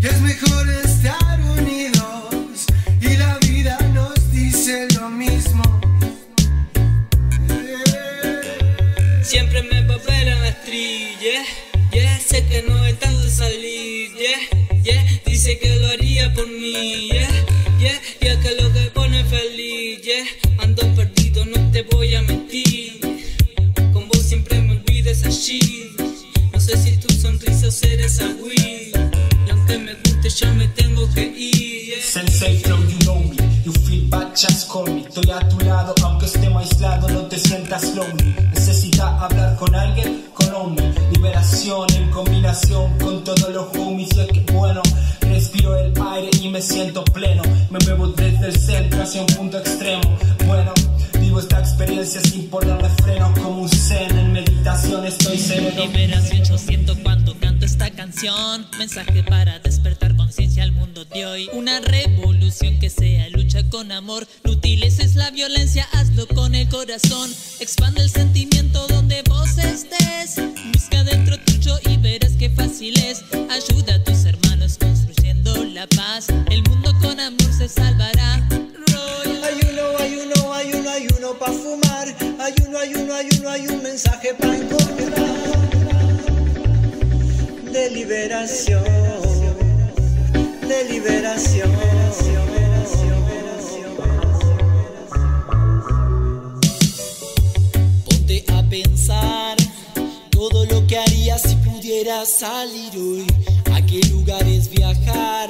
[0.00, 2.64] que es mejor estar unidos.
[3.02, 5.62] Y la vida nos dice lo mismo.
[9.22, 11.18] Siempre me va a ver en la street,
[11.92, 14.10] yeah, sé que no he tanto salir,
[14.82, 17.10] yeah, dice que lo haría por mí,
[26.52, 28.94] no sé si tu sonrisa o ser esa weed,
[29.46, 31.96] y aunque me guste ya me tengo que ir, yeah.
[32.02, 33.36] Sensei Flow, you know me.
[33.64, 35.00] You feel bad, just call me.
[35.00, 38.34] Estoy a tu lado, aunque estemos aislados, no te sientas lonely.
[38.52, 40.92] Necesitas hablar con alguien, con hombre.
[41.10, 44.10] Liberación en combinación con todos los homies.
[44.10, 44.82] Que bueno,
[45.22, 47.42] respiro el aire y me siento pleno.
[47.70, 50.02] Me muevo desde el centro hacia un punto extremo.
[50.46, 50.74] Bueno,
[51.30, 53.32] vivo esta experiencia sin ponerle freno.
[53.34, 55.86] Como un zen en meditación, estoy sereno.
[55.86, 58.66] Liberación, yo siento cuando canto esta canción.
[58.78, 61.48] Mensaje para despertar conciencia al mundo de hoy.
[61.52, 64.26] Una revolución que sea lucha con amor.
[64.42, 67.30] No utilices la violencia, hazlo con el corazón.
[67.60, 70.34] Expande el sentimiento donde vos estés.
[70.72, 73.22] Busca dentro tuyo y verás qué fácil es.
[73.50, 76.26] Ayuda a tus hermanos construyendo la paz.
[76.50, 78.69] El mundo con amor se salvará.
[84.00, 85.60] Mensaje pa' encontrar
[87.70, 88.82] De liberación
[90.68, 91.70] De liberación
[98.06, 99.56] Ponte a pensar
[100.30, 103.26] todo lo que harías si pudieras salir hoy.
[103.74, 105.48] ¿A qué lugares viajar?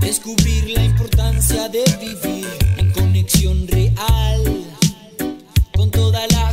[0.00, 4.42] Descubrir la importancia de vivir en conexión real
[5.74, 6.50] con toda la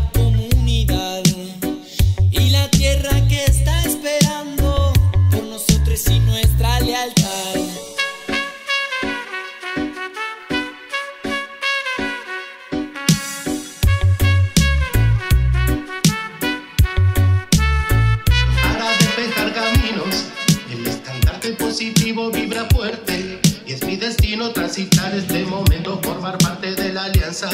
[24.07, 27.49] destino transitar este momento, formar parte de la alianza.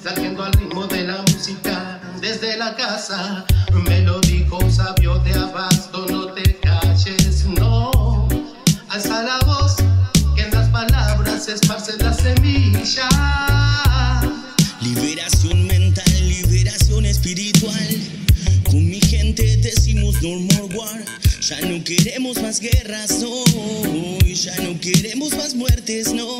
[0.00, 3.44] Saliendo al ritmo de la música desde la casa.
[3.72, 4.20] Me lo
[4.70, 8.28] sabio de abasto, no te calles, no.
[8.90, 9.76] Alza la voz,
[10.36, 13.08] que en las palabras esparce la semilla.
[14.80, 17.88] Liberación mental, liberación espiritual.
[18.70, 21.27] Con mi gente decimos no more war.
[21.48, 23.42] Ya no queremos más guerras, no.
[24.22, 26.38] Ya no queremos más muertes, no.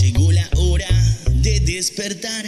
[0.00, 0.88] Llegó la hora
[1.42, 2.44] de despertar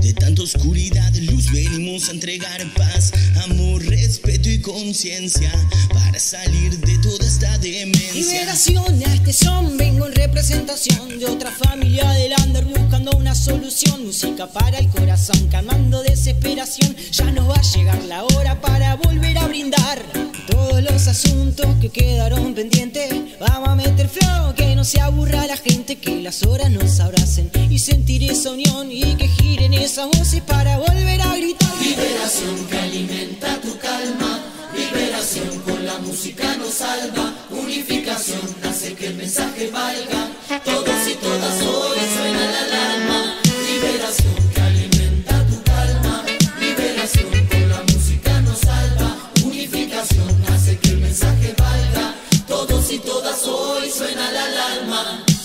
[0.00, 3.12] de tanta oscuridad, luz venimos a entregar paz,
[3.44, 5.50] amor, respeto y conciencia
[5.92, 8.14] para salir de toda esta demencia.
[8.14, 14.04] Liberación a este son, vengo en representación de otra familia del under buscando una solución.
[14.06, 16.94] Música para el corazón, calmando desesperación.
[17.10, 20.00] Ya nos va a llegar la hora para volver a brindar
[20.48, 23.12] todos los asuntos que quedaron pendientes.
[23.40, 27.50] Vamos a meter flow, que no se aburra la gente, que las horas nos abracen
[27.68, 31.70] y sentir esa unión y que giren esas voces para volver a gritar.
[31.80, 34.40] Liberación que alimenta tu calma.
[34.76, 37.32] Liberación con la música nos salva.
[37.48, 40.28] Unificación hace que el mensaje valga.
[40.64, 43.40] Todos y todas hoy suena la alarma.
[43.70, 46.24] Liberación que alimenta tu calma.
[46.60, 49.16] Liberación con la música nos salva.
[49.44, 52.14] Unificación hace que el mensaje valga.
[52.46, 55.35] Todos y todas hoy suena la alarma.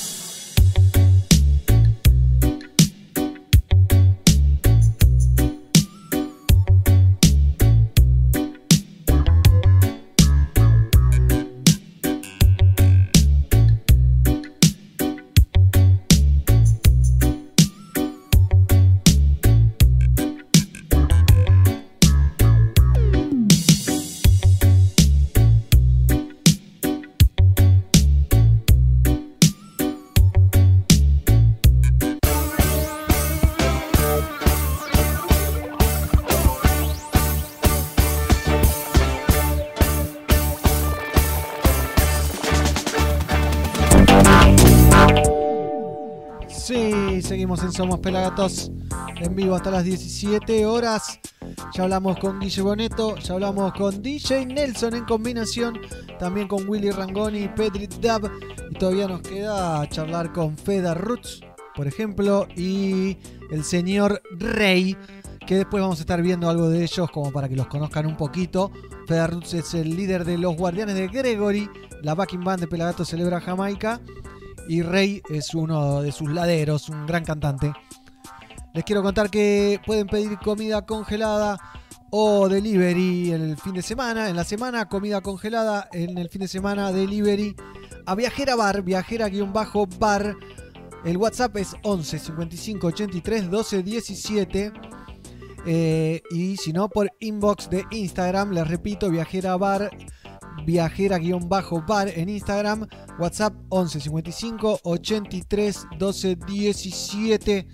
[47.71, 48.69] Somos Pelagatos
[49.21, 51.19] en vivo hasta las 17 horas.
[51.73, 55.79] Ya hablamos con Guille Boneto, ya hablamos con DJ Nelson en combinación,
[56.19, 58.29] también con Willy Rangoni y Petri Dab.
[58.69, 61.41] Y todavía nos queda charlar con Feda Roots,
[61.73, 63.17] por ejemplo, y
[63.51, 64.97] el señor Rey,
[65.47, 68.17] que después vamos a estar viendo algo de ellos como para que los conozcan un
[68.17, 68.69] poquito.
[69.07, 71.69] Feda Roots es el líder de los Guardianes de Gregory,
[72.01, 74.01] la backing band de Pelagatos celebra Jamaica.
[74.71, 77.73] Y Rey es uno de sus laderos, un gran cantante.
[78.73, 81.57] Les quiero contar que pueden pedir comida congelada
[82.09, 84.29] o delivery el fin de semana.
[84.29, 85.89] En la semana, comida congelada.
[85.91, 87.53] En el fin de semana, delivery
[88.05, 90.37] a Viajera Bar, Viajera-Bar.
[91.03, 94.71] El WhatsApp es 11 55 83 12 17.
[95.65, 99.91] Eh, y si no, por inbox de Instagram, les repito, Viajera Bar
[100.65, 102.87] viajera-bar en Instagram,
[103.19, 107.67] WhatsApp 11 55 83 12 17.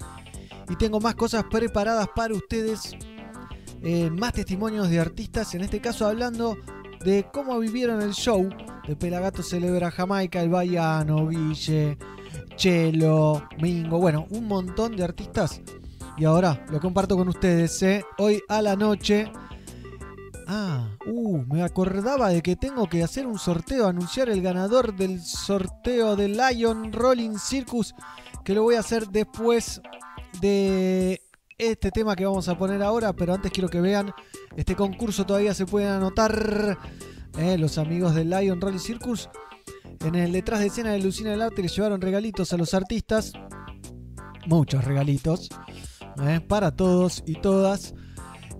[0.69, 2.95] Y tengo más cosas preparadas para ustedes,
[3.83, 6.57] eh, más testimonios de artistas, en este caso hablando
[7.05, 8.49] de cómo vivieron el show
[8.87, 11.97] de Pelagato Celebra Jamaica, El Baiano, Guille,
[12.55, 15.61] Chelo, Mingo, bueno, un montón de artistas.
[16.17, 18.03] Y ahora lo comparto con ustedes, ¿eh?
[18.17, 19.31] hoy a la noche.
[20.49, 25.21] Ah, uh, me acordaba de que tengo que hacer un sorteo, anunciar el ganador del
[25.21, 27.93] sorteo de Lion Rolling Circus,
[28.45, 29.81] que lo voy a hacer después
[30.39, 31.21] de
[31.57, 34.13] este tema que vamos a poner ahora, pero antes quiero que vean
[34.55, 36.77] este concurso, todavía se pueden anotar
[37.37, 39.29] eh, los amigos de Lion Rolling Circus.
[39.99, 43.33] En el detrás de escena de Lucina del Arte le llevaron regalitos a los artistas,
[44.45, 45.49] muchos regalitos,
[46.25, 47.93] eh, para todos y todas.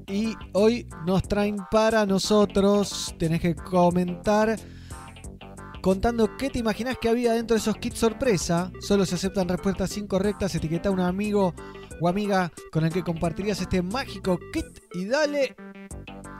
[0.07, 4.57] Y hoy nos traen para nosotros, tenés que comentar
[5.81, 8.71] contando qué te imaginás que había dentro de esos kits sorpresa.
[8.79, 11.53] Solo se aceptan respuestas incorrectas, etiqueta a un amigo
[12.01, 15.55] o amiga con el que compartirías este mágico kit y dale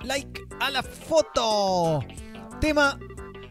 [0.04, 2.00] like a la foto.
[2.62, 2.98] Tema,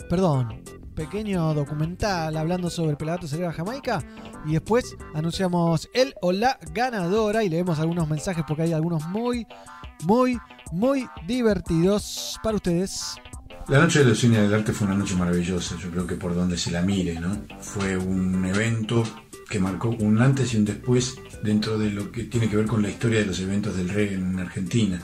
[0.09, 0.63] perdón,
[0.97, 4.03] pequeño documental hablando sobre el Pelagato Cerebra Jamaica.
[4.45, 9.47] Y después anunciamos el o la ganadora y leemos algunos mensajes porque hay algunos muy,
[10.03, 10.41] muy,
[10.73, 13.15] muy divertidos para ustedes.
[13.69, 16.35] La noche de los cines del arte fue una noche maravillosa, yo creo que por
[16.35, 17.37] donde se la mire, ¿no?
[17.61, 19.05] Fue un evento
[19.49, 22.83] que marcó un antes y un después dentro de lo que tiene que ver con
[22.83, 25.01] la historia de los eventos del reggae en Argentina.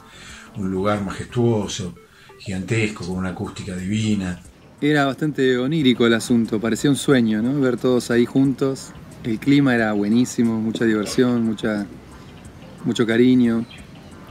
[0.57, 1.95] Un lugar majestuoso,
[2.39, 4.41] gigantesco, con una acústica divina.
[4.83, 7.61] Era bastante onírico el asunto, parecía un sueño, ¿no?
[7.61, 8.91] Ver todos ahí juntos.
[9.23, 11.87] El clima era buenísimo, mucha diversión, mucha,
[12.85, 13.65] mucho cariño.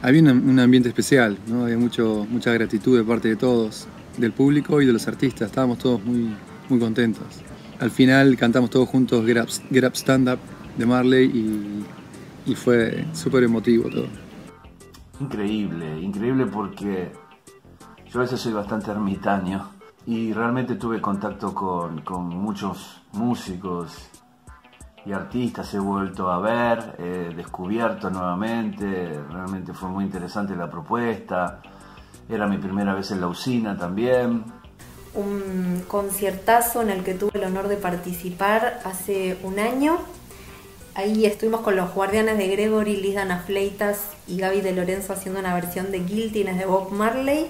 [0.02, 1.64] Había un, ambiente especial, ¿no?
[1.64, 3.88] Había mucho, mucha gratitud de parte de todos,
[4.18, 5.48] del público y de los artistas.
[5.48, 6.36] Estábamos todos muy,
[6.68, 7.28] muy contentos.
[7.80, 10.40] Al final cantamos todos juntos Get Up, Get Up Stand Up
[10.78, 14.08] de Marley y, y fue súper emotivo todo.
[15.22, 17.10] Increíble, increíble porque
[18.12, 24.10] yo a veces soy bastante ermitaño y realmente tuve contacto con, muchos músicos
[25.06, 31.62] y artistas he vuelto a ver, he descubierto nuevamente, realmente fue muy interesante la propuesta,
[32.30, 34.44] era mi primera vez en la usina también.
[35.14, 39.98] Un conciertazo en el que tuve el honor de participar hace un año.
[40.94, 45.40] Ahí estuvimos con los guardianes de Gregory, Liz Dana Fleitas y Gaby de Lorenzo haciendo
[45.40, 47.48] una versión de Guiltiness de Bob Marley.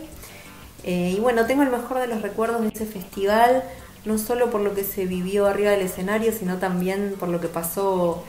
[0.84, 3.64] Eh, y bueno, tengo el mejor de los recuerdos de ese festival
[4.06, 7.48] no solo por lo que se vivió arriba del escenario, sino también por lo que
[7.48, 8.24] pasó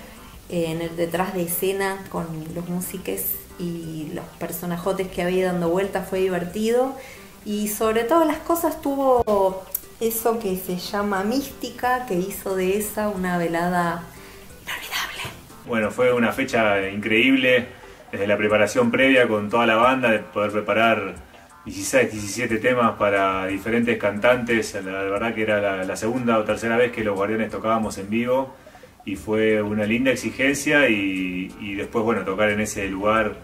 [0.50, 3.20] eh, en el detrás de escena con los músicos
[3.58, 6.96] y los personajotes que había dando vueltas, fue divertido.
[7.44, 9.64] Y sobre todas las cosas tuvo
[10.00, 14.04] eso que se llama mística, que hizo de esa una velada
[14.62, 15.22] inolvidable.
[15.66, 17.68] Bueno, fue una fecha increíble,
[18.10, 21.14] desde la preparación previa con toda la banda, de poder preparar
[21.64, 24.74] 16, 17 temas para diferentes cantantes.
[24.74, 28.54] La, verdad que era la, segunda o tercera vez que los Guardianes tocábamos en vivo
[29.04, 33.34] y fue una linda exigencia y, después, bueno, tocar en ese lugar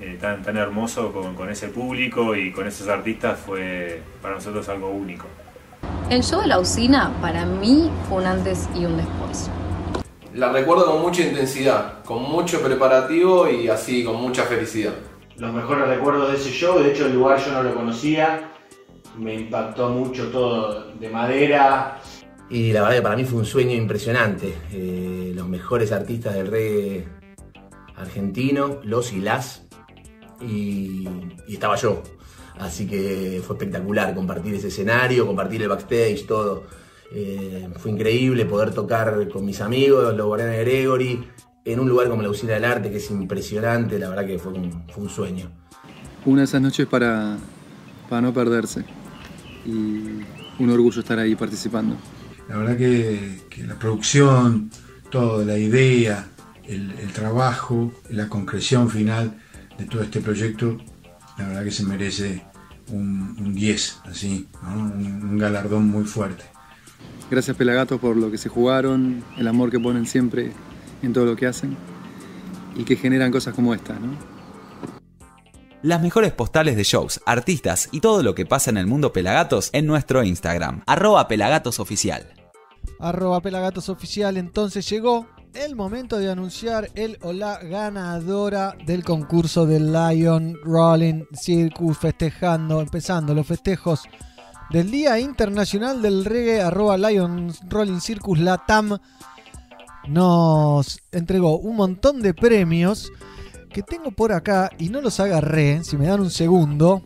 [0.00, 4.66] eh, tan, tan hermoso con, con, ese público y con esos artistas fue para nosotros
[4.70, 5.26] algo único.
[6.08, 9.50] El show de la usina para mí fue un antes y un después.
[10.34, 14.94] La recuerdo con mucha intensidad, con mucho preparativo y así con mucha felicidad
[15.38, 16.78] los mejores recuerdos de ese show.
[16.78, 18.50] De hecho, el lugar yo no lo conocía.
[19.16, 22.00] Me impactó mucho todo de madera.
[22.50, 24.54] Y la verdad que para mí fue un sueño impresionante.
[24.72, 27.08] Eh, los mejores artistas del reggae
[27.96, 29.66] argentino, los y las.
[30.40, 31.08] Y,
[31.48, 32.02] estaba yo.
[32.58, 36.64] Así que fue espectacular compartir ese escenario, compartir el backstage, todo.
[37.12, 41.24] Eh, fue increíble poder tocar con mis amigos, los Guardianes Gregory,
[41.72, 44.52] en un lugar como la Usina del Arte, que es impresionante, la verdad que fue
[44.52, 45.50] un, fue un sueño.
[46.24, 47.36] Una de esas noches para,
[48.08, 48.84] para no perderse
[49.66, 50.20] y
[50.58, 51.96] un orgullo estar ahí participando.
[52.48, 54.70] La verdad que, la producción,
[55.10, 56.28] todo, la idea,
[56.64, 59.38] el, trabajo, la concreción final
[59.78, 60.78] de todo este proyecto,
[61.36, 62.44] la verdad que se merece
[62.90, 66.44] un 10, así, un, un galardón muy fuerte.
[67.30, 70.52] Gracias Pelagato por lo que se jugaron, el amor que ponen siempre
[71.02, 71.76] en todo lo que hacen
[72.76, 74.16] y que generan cosas como esta, ¿no?
[75.82, 79.70] Las mejores postales de shows, artistas y todo lo que pasa en el mundo Pelagatos
[79.72, 82.26] en nuestro Instagram, arroba pelagatosoficial.
[82.98, 89.92] Arroba pelagatosoficial, entonces llegó el momento de anunciar el o la ganadora del concurso del
[89.92, 94.02] Lion Rolling Circus, festejando, empezando los festejos
[94.70, 98.98] del Día Internacional del Reggae, arroba Lion Rolling Circus Latam
[100.08, 103.12] nos entregó un montón de premios
[103.70, 105.84] que tengo por acá y no los agarré.
[105.84, 107.02] Si me dan un segundo,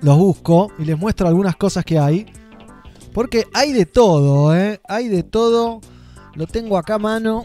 [0.00, 2.26] los busco y les muestro algunas cosas que hay.
[3.12, 4.80] Porque hay de todo, ¿eh?
[4.88, 5.80] Hay de todo.
[6.34, 7.44] Lo tengo acá a mano.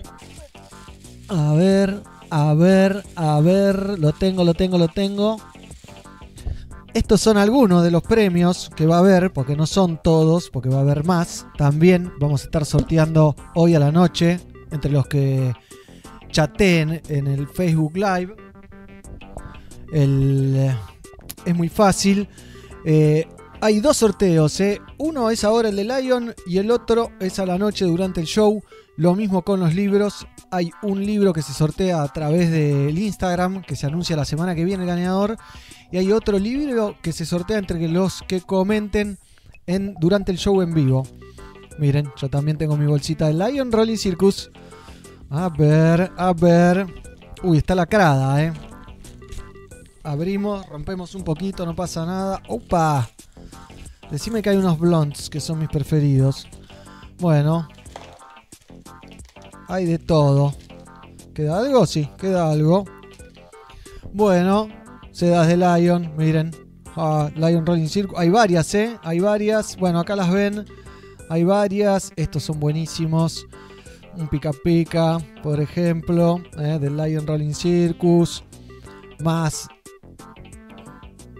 [1.28, 3.99] A ver, a ver, a ver.
[3.99, 5.38] Lo tengo, lo tengo, lo tengo.
[6.94, 10.70] Estos son algunos de los premios que va a haber, porque no son todos, porque
[10.70, 11.45] va a haber más.
[11.58, 14.40] También vamos a estar sorteando hoy a la noche
[14.72, 15.53] entre los que
[16.31, 18.35] chateen en el Facebook Live.
[21.45, 22.27] es muy fácil.
[22.85, 23.26] Eh,
[23.60, 24.60] hay dos sorteos.
[24.60, 24.80] Eh.
[24.98, 28.27] Uno es ahora el de Lion y el otro es a la noche durante el
[28.27, 28.61] show.
[28.98, 30.27] Lo mismo con los libros.
[30.52, 34.56] Hay un libro que se sortea a través del Instagram que se anuncia la semana
[34.56, 35.38] que viene el ganador.
[35.91, 39.18] Y hay otro libro que se sortea entre los que comenten
[39.65, 41.07] en, durante el show en vivo.
[41.78, 44.49] Miren, yo también tengo mi bolsita de Lion Rolling Circus.
[45.30, 46.88] A ver, a ver.
[47.44, 48.54] Uy, está lacrada, ¿eh?
[50.04, 52.41] Abrimos, rompemos un poquito, no pasa nada.
[52.48, 53.10] ¡Opa!
[54.10, 56.48] Decime que hay unos blondes que son mis preferidos.
[57.20, 57.68] Bueno.
[59.68, 60.56] Hay de todo.
[61.34, 61.86] ¿Queda algo?
[61.86, 62.86] Sí, queda algo.
[64.14, 64.70] Bueno.
[65.12, 66.56] Sedas de Lion, miren.
[66.95, 68.18] Ah, Lion Rolling Circus.
[68.18, 68.98] Hay varias, ¿eh?
[69.04, 69.76] Hay varias.
[69.78, 70.66] Bueno, acá las ven.
[71.30, 72.12] Hay varias.
[72.16, 73.48] Estos son buenísimos.
[74.16, 76.41] Un pica pica, por ejemplo.
[76.58, 76.80] ¿eh?
[76.80, 78.44] Del Lion Rolling Circus.
[79.20, 79.68] Más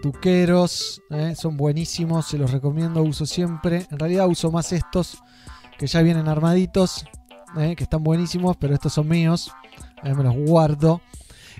[0.02, 1.02] tuqueros.
[1.10, 1.34] ¿eh?
[1.36, 2.26] Son buenísimos.
[2.26, 3.02] Se los recomiendo.
[3.02, 3.86] Uso siempre.
[3.90, 5.18] En realidad uso más estos.
[5.78, 7.06] Que ya vienen armaditos.
[7.58, 7.74] ¿eh?
[7.74, 8.56] Que están buenísimos.
[8.58, 9.50] Pero estos son míos.
[10.02, 11.00] me los guardo.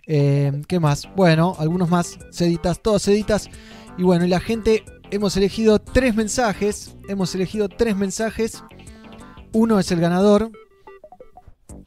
[0.06, 1.08] ¿Qué más?
[1.16, 2.18] Bueno, algunos más.
[2.30, 2.82] Seditas.
[2.82, 3.48] Todas seditas.
[3.96, 6.96] Y bueno, y la gente hemos elegido tres mensajes.
[7.08, 8.62] Hemos elegido tres mensajes.
[9.52, 10.50] Uno es el ganador.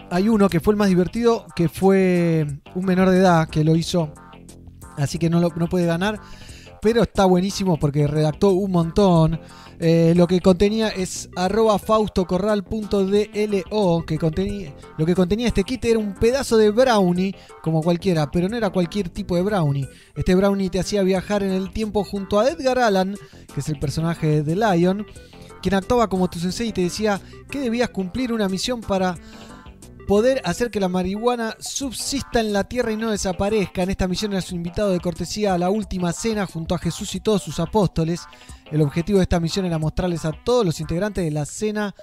[0.10, 3.76] Hay uno que fue el más divertido, que fue un menor de edad que lo
[3.76, 4.14] hizo.
[4.98, 6.20] Así que no, no puede ganar.
[6.82, 9.40] Pero está buenísimo porque redactó un montón.
[9.84, 15.98] Eh, lo que contenía es arroba faustocorral.dlo, que contenía, lo que contenía este kit era
[15.98, 19.90] un pedazo de brownie, como cualquiera, pero no era cualquier tipo de brownie.
[20.16, 23.18] Este brownie te hacía viajar en el tiempo junto a Edgar Allan,
[23.54, 25.08] que es el personaje de Lion,
[25.64, 27.20] quien actuaba como tu sensei y te decía
[27.50, 29.18] que debías cumplir una misión para
[30.08, 33.84] poder hacer que la marihuana subsista en la tierra y no desaparezca.
[33.84, 37.16] En esta misión era su invitado de cortesía a la última cena junto a Jesús
[37.16, 38.22] y todos sus apóstoles.
[38.72, 41.96] El objetivo de esta misión era mostrarles a todos los integrantes de la cena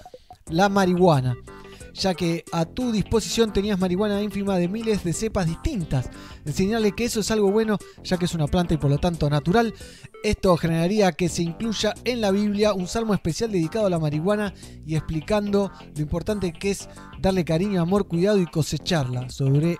[0.47, 1.35] la marihuana,
[1.93, 6.09] ya que a tu disposición tenías marihuana ínfima de miles de cepas distintas.
[6.45, 9.29] Enseñarle que eso es algo bueno, ya que es una planta y por lo tanto
[9.29, 9.73] natural.
[10.23, 14.53] Esto generaría que se incluya en la Biblia un salmo especial dedicado a la marihuana
[14.85, 16.89] y explicando lo importante que es
[17.21, 19.29] darle cariño, amor, cuidado y cosecharla.
[19.29, 19.77] Sobre,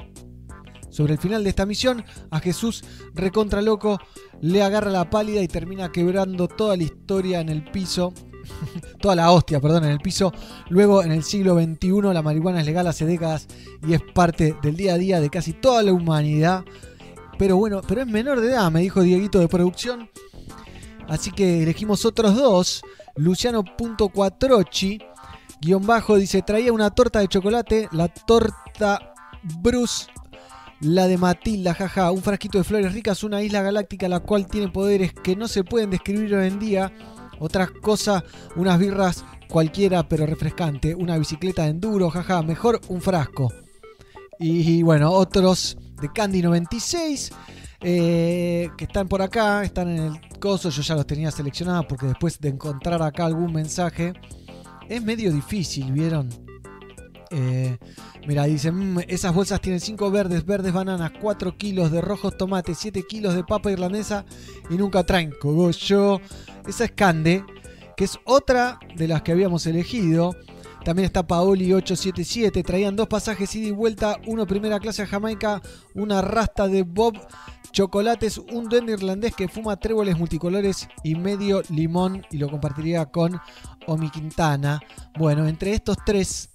[0.89, 3.99] sobre el final de esta misión, a Jesús, recontra loco,
[4.41, 8.13] le agarra la pálida y termina quebrando toda la historia en el piso.
[9.01, 10.33] toda la hostia, perdón, en el piso.
[10.69, 13.47] Luego, en el siglo XXI, la marihuana es legal hace décadas
[13.87, 16.63] y es parte del día a día de casi toda la humanidad.
[17.37, 20.09] Pero bueno, pero es menor de edad, me dijo Dieguito de producción.
[21.07, 22.81] Así que elegimos otros dos.
[23.15, 24.99] Luciano.cuatrochi,
[25.61, 29.13] guion bajo, dice, traía una torta de chocolate, la torta
[29.61, 30.07] Bruce,
[30.81, 34.69] la de Matilda, jaja, un frasquito de flores ricas, una isla galáctica la cual tiene
[34.69, 36.93] poderes que no se pueden describir hoy en día.
[37.39, 38.23] Otras cosas,
[38.55, 43.51] unas birras cualquiera pero refrescante, una bicicleta de enduro, jaja, mejor un frasco.
[44.39, 47.31] Y bueno, otros de Candy 96.
[47.81, 52.07] eh, que están por acá, están en el coso, yo ya los tenía seleccionados porque
[52.07, 54.13] después de encontrar acá algún mensaje
[54.89, 56.29] es medio difícil, ¿vieron?
[57.31, 57.77] Eh,
[58.27, 62.77] mira, dicen, "Mm, esas bolsas tienen 5 verdes, verdes bananas, 4 kilos de rojos tomates,
[62.77, 64.25] 7 kilos de papa irlandesa
[64.69, 66.19] y nunca traen cogollo.
[66.67, 67.43] Esa es Cande,
[67.95, 70.35] que es otra de las que habíamos elegido.
[70.83, 72.63] También está Paoli 877.
[72.63, 74.17] Traían dos pasajes ida y vuelta.
[74.27, 75.61] Uno primera clase a Jamaica.
[75.93, 77.15] Una rasta de Bob.
[77.71, 78.37] Chocolates.
[78.37, 80.87] Un duende irlandés que fuma tréboles multicolores.
[81.03, 82.25] Y medio limón.
[82.31, 83.39] Y lo compartiría con
[83.87, 84.79] Omi Quintana.
[85.17, 86.48] Bueno, entre estos tres.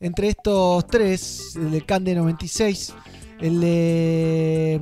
[0.00, 1.54] Entre estos tres.
[1.56, 2.94] El de Cande 96.
[3.38, 4.80] El de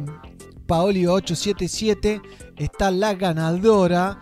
[0.67, 2.23] Paoli 877.
[2.57, 4.21] Está la ganadora.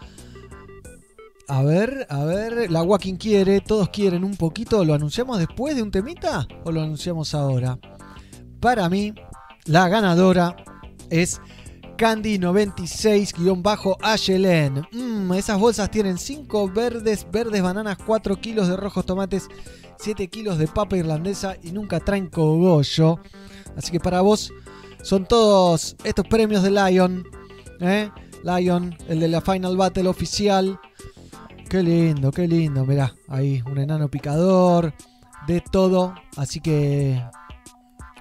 [1.48, 4.84] A ver, a ver, la Walking quiere, todos quieren un poquito.
[4.84, 7.78] ¿Lo anunciamos después de un temita o lo anunciamos ahora?
[8.58, 9.14] Para mí,
[9.66, 10.56] la ganadora
[11.10, 11.40] es
[11.96, 14.86] Candy96-Ashelen.
[14.92, 19.48] Mm, esas bolsas tienen 5 verdes, verdes bananas, 4 kilos de rojos tomates,
[19.98, 23.18] 7 kilos de papa irlandesa y nunca traen cogollo.
[23.76, 24.52] Así que para vos
[25.02, 27.24] son todos estos premios de Lion.
[27.80, 28.10] ¿eh?
[28.42, 30.78] Lion, el de la Final Battle oficial.
[31.68, 32.84] Qué lindo, qué lindo.
[32.84, 34.94] Mirá, ahí un enano picador.
[35.46, 36.14] De todo.
[36.36, 37.22] Así que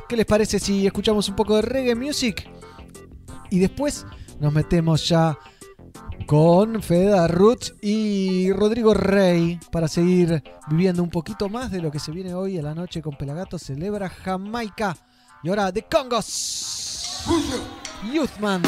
[0.07, 2.47] ¿Qué les parece si escuchamos un poco de reggae music?
[3.49, 4.05] Y después
[4.39, 5.39] nos metemos ya
[6.27, 11.97] con Feda Roots y Rodrigo Rey para seguir viviendo un poquito más de lo que
[11.99, 14.95] se viene hoy a la noche con Pelagato celebra Jamaica
[15.41, 17.23] y ahora The Congos
[18.13, 18.61] Youthman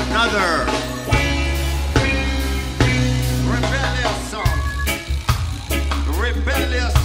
[0.00, 0.64] Another
[3.50, 4.58] rebellious song.
[6.20, 6.97] Rebellious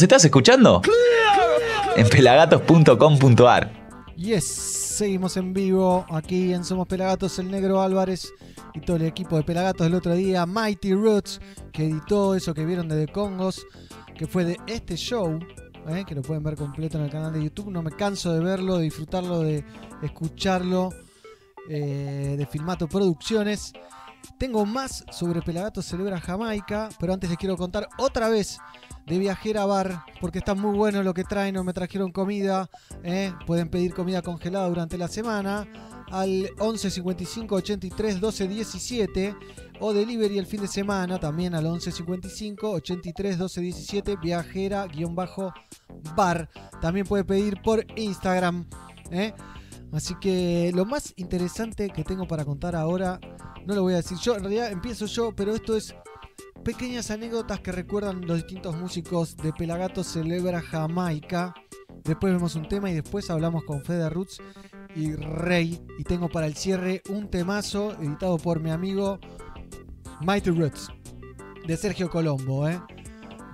[0.00, 0.80] ¿Nos estás escuchando?
[1.94, 3.70] En pelagatos.com.ar
[4.16, 8.32] Yes, seguimos en vivo aquí en Somos Pelagatos, el negro Álvarez
[8.72, 11.38] y todo el equipo de Pelagatos del otro día, Mighty Roots,
[11.70, 13.66] que editó eso que vieron de The Congos,
[14.16, 15.38] que fue de este show,
[15.90, 16.04] ¿eh?
[16.06, 17.70] que lo pueden ver completo en el canal de YouTube.
[17.70, 19.62] No me canso de verlo, de disfrutarlo, de
[20.02, 20.94] escucharlo,
[21.68, 23.74] eh, de Filmato Producciones.
[24.38, 28.58] Tengo más sobre Pelagatos Celebra Jamaica, pero antes les quiero contar otra vez
[29.06, 32.68] de Viajera Bar, porque está muy bueno lo que traen, no me trajeron comida,
[33.02, 33.32] ¿eh?
[33.46, 35.66] pueden pedir comida congelada durante la semana
[36.10, 39.36] al 11 55 83 12 17
[39.80, 45.14] o delivery el fin de semana también al 11 55 83 12 17 viajera guion
[45.14, 45.52] bajo
[46.16, 46.48] bar
[46.80, 48.66] también puede pedir por Instagram
[49.10, 49.32] ¿eh?
[49.92, 53.20] así que lo más interesante que tengo para contar ahora
[53.64, 55.94] no lo voy a decir yo en realidad empiezo yo pero esto es
[56.64, 61.54] pequeñas anécdotas que recuerdan los distintos músicos de Pelagato Celebra Jamaica.
[62.04, 64.40] Después vemos un tema y después hablamos con Fede Roots
[64.94, 65.80] y Rey.
[65.98, 69.18] Y tengo para el cierre un temazo editado por mi amigo
[70.20, 70.88] Mighty Roots
[71.66, 72.80] de Sergio Colombo, ¿eh?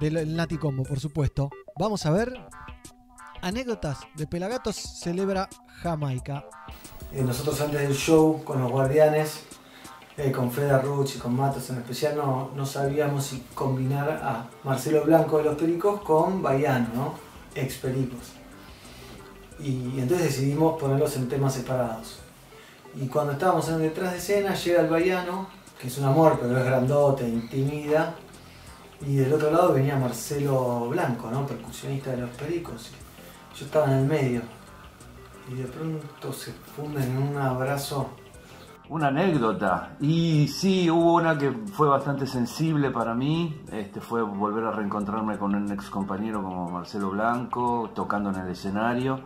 [0.00, 1.50] del Nati Combo, por supuesto.
[1.78, 2.32] Vamos a ver
[3.42, 5.48] anécdotas de Pelagatos Celebra
[5.82, 6.44] Jamaica.
[7.12, 9.42] Eh, nosotros antes del show con los guardianes
[10.18, 14.48] eh, con Freda Ruch y con Matos en especial, no, no sabíamos si combinar a
[14.64, 17.14] Marcelo Blanco de los Pericos con Baiano, ¿no?
[17.54, 18.32] ex Pericos.
[19.58, 22.20] Y, entonces decidimos ponerlos en temas separados.
[22.94, 26.56] Y cuando estábamos en detrás de escena, llega el Baiano, que es un amor, pero
[26.58, 28.14] es grandote, intimida.
[29.02, 31.46] Y del otro lado venía Marcelo Blanco, ¿no?
[31.46, 32.90] percusionista de los Pericos.
[33.58, 34.42] Yo estaba en el medio.
[35.50, 38.08] Y de pronto se funden en un abrazo
[38.88, 39.96] Una anécdota.
[40.00, 43.62] Y sí, hubo una que fue bastante sensible para mí.
[43.72, 48.48] Este fue volver a reencontrarme con un ex compañero como Marcelo Blanco, tocando en el
[48.50, 49.20] escenario.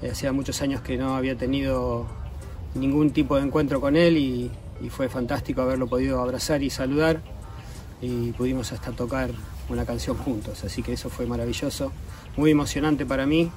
[0.00, 2.06] Eh, Hacía muchos años que no había tenido
[2.74, 4.50] ningún tipo de encuentro con él y,
[4.80, 7.20] y fue fantástico haberlo podido abrazar y saludar
[8.00, 9.30] y pudimos hasta tocar
[9.68, 11.92] una canción juntos, así que eso fue maravilloso,
[12.36, 13.50] muy emocionante para mí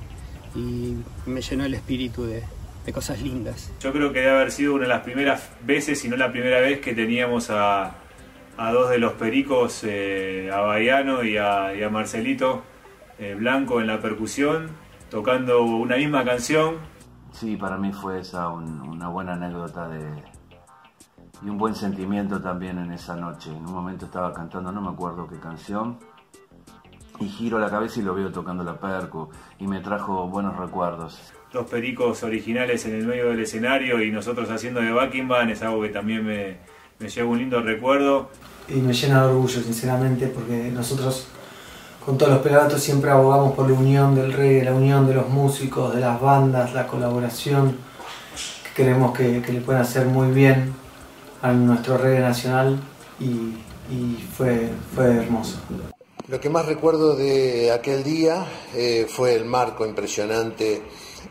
[0.55, 2.43] y me llenó el espíritu de,
[2.87, 3.71] de cosas lindas.
[3.81, 6.61] Yo creo que debe haber sido una de las primeras veces, si no la primera
[6.61, 7.95] vez, que teníamos a,
[8.57, 12.63] a dos de los pericos, eh, a Baiano y a, y a Marcelito
[13.19, 14.69] eh, Blanco en la percusión,
[15.11, 16.75] tocando una misma canción.
[17.33, 20.01] Sí, para mí fue esa un- una buena anécdota de,
[21.43, 23.49] y un buen sentimiento también en esa noche.
[23.49, 25.99] En un momento estaba cantando, no me acuerdo qué canción,
[27.19, 31.33] y giro la cabeza y lo veo tocando la percu, y me trajo buenos recuerdos.
[31.53, 35.61] Los pericos originales en el medio del escenario y nosotros haciendo de backing band es
[35.61, 36.57] algo que también me,
[36.99, 38.29] me lleva un lindo recuerdo.
[38.67, 41.27] y me llena de orgullo, sinceramente, porque nosotros
[42.05, 45.29] con todos los pelagatos siempre abogamos por la unión del reggae, la unión de los
[45.29, 47.77] músicos, de las bandas, la colaboración,
[48.63, 50.73] que creemos que, que le pueden hacer muy bien
[51.41, 52.79] a nuestro reggae nacional
[53.19, 53.57] y,
[53.93, 55.59] y fue, fue hermoso.
[56.27, 60.81] Lo que más recuerdo de aquel día eh, fue el marco impresionante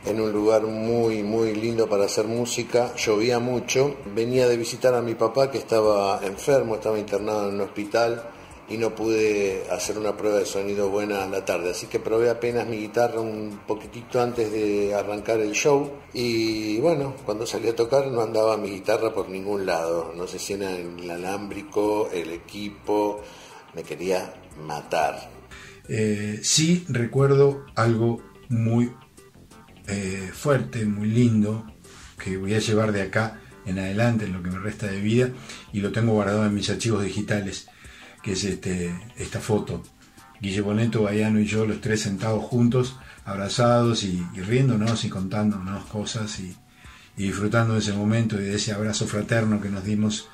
[0.04, 2.94] en un lugar muy, muy lindo para hacer música.
[2.96, 3.96] Llovía mucho.
[4.14, 8.30] Venía de visitar a mi papá que estaba enfermo, estaba internado en un hospital
[8.68, 11.70] y no pude hacer una prueba de sonido buena a la tarde.
[11.70, 17.14] Así que probé apenas mi guitarra un poquitito antes de arrancar el show y bueno,
[17.24, 20.12] cuando salí a tocar no andaba mi guitarra por ningún lado.
[20.16, 23.20] No sé si era el alámbrico, el equipo,
[23.74, 24.34] me quería
[24.66, 25.30] matar.
[25.88, 28.92] Eh, sí recuerdo algo muy
[29.88, 31.72] eh, fuerte, muy lindo,
[32.18, 35.30] que voy a llevar de acá en adelante en lo que me resta de vida
[35.72, 37.68] y lo tengo guardado en mis archivos digitales
[38.26, 39.84] que es este, esta foto.
[40.40, 46.40] Guille Boneto, Baiano y yo, los tres sentados juntos, abrazados y, riéndonos y contándonos cosas
[46.40, 46.56] y,
[47.16, 50.28] disfrutando de ese momento y de ese abrazo fraterno que nos dimos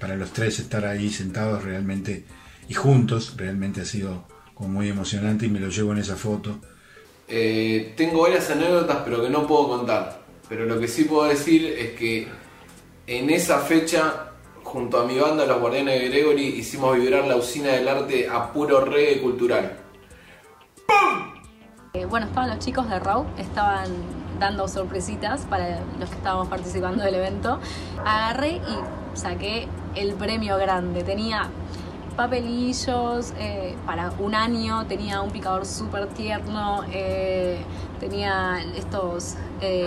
[0.00, 2.24] para los tres estar ahí sentados realmente
[2.68, 4.26] y juntos, realmente ha sido
[4.58, 6.58] muy emocionante y me lo llevo en esa foto.
[7.36, 11.66] Eh, tengo varias anécdotas pero que no puedo contar, pero lo que sí puedo decir
[11.66, 12.28] es que
[13.08, 14.30] en esa fecha
[14.62, 18.52] junto a mi banda Los Guardianes de Gregory hicimos vibrar la usina del arte a
[18.52, 19.76] puro reggae cultural.
[21.94, 23.88] Eh, bueno, estaban los chicos de Raw, estaban
[24.38, 27.58] dando sorpresitas para los que estábamos participando del evento.
[28.04, 31.02] Agarré y saqué el premio grande.
[31.02, 31.50] Tenía
[32.16, 37.58] papelillos eh, para un año, tenía un picador súper tierno, eh,
[38.00, 39.36] tenía estos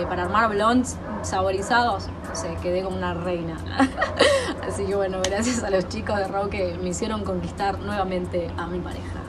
[0.08, 2.08] para armar blondes saborizados.
[2.28, 3.56] No sé, quedé como una reina.
[4.66, 8.66] Así que bueno, gracias a los chicos de Raw que me hicieron conquistar nuevamente a
[8.66, 9.22] mi pareja.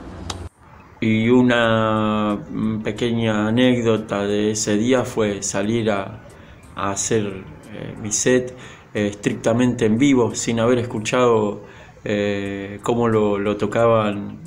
[1.02, 2.38] Y una
[2.84, 6.20] pequeña anécdota de ese día fue salir a,
[6.76, 8.54] hacer eh, mi set
[8.92, 11.62] eh, estrictamente en vivo, sin haber escuchado
[12.04, 14.38] eh, cómo lo, tocaban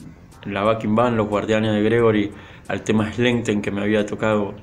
[0.46, 2.32] la backing los guardianes de Gregory,
[2.68, 4.54] al tema Slenten que me había tocado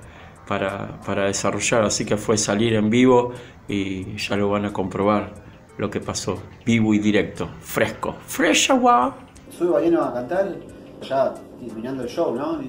[0.46, 1.84] para, para desarrollar.
[1.84, 3.32] Así que fue salir en vivo
[3.68, 5.32] y ya lo van a comprobar
[5.78, 9.16] lo que pasó, vivo y directo, fresco, fresh agua.
[9.48, 10.54] Soy balleno a cantar,
[11.00, 12.60] ya terminando el show, ¿no?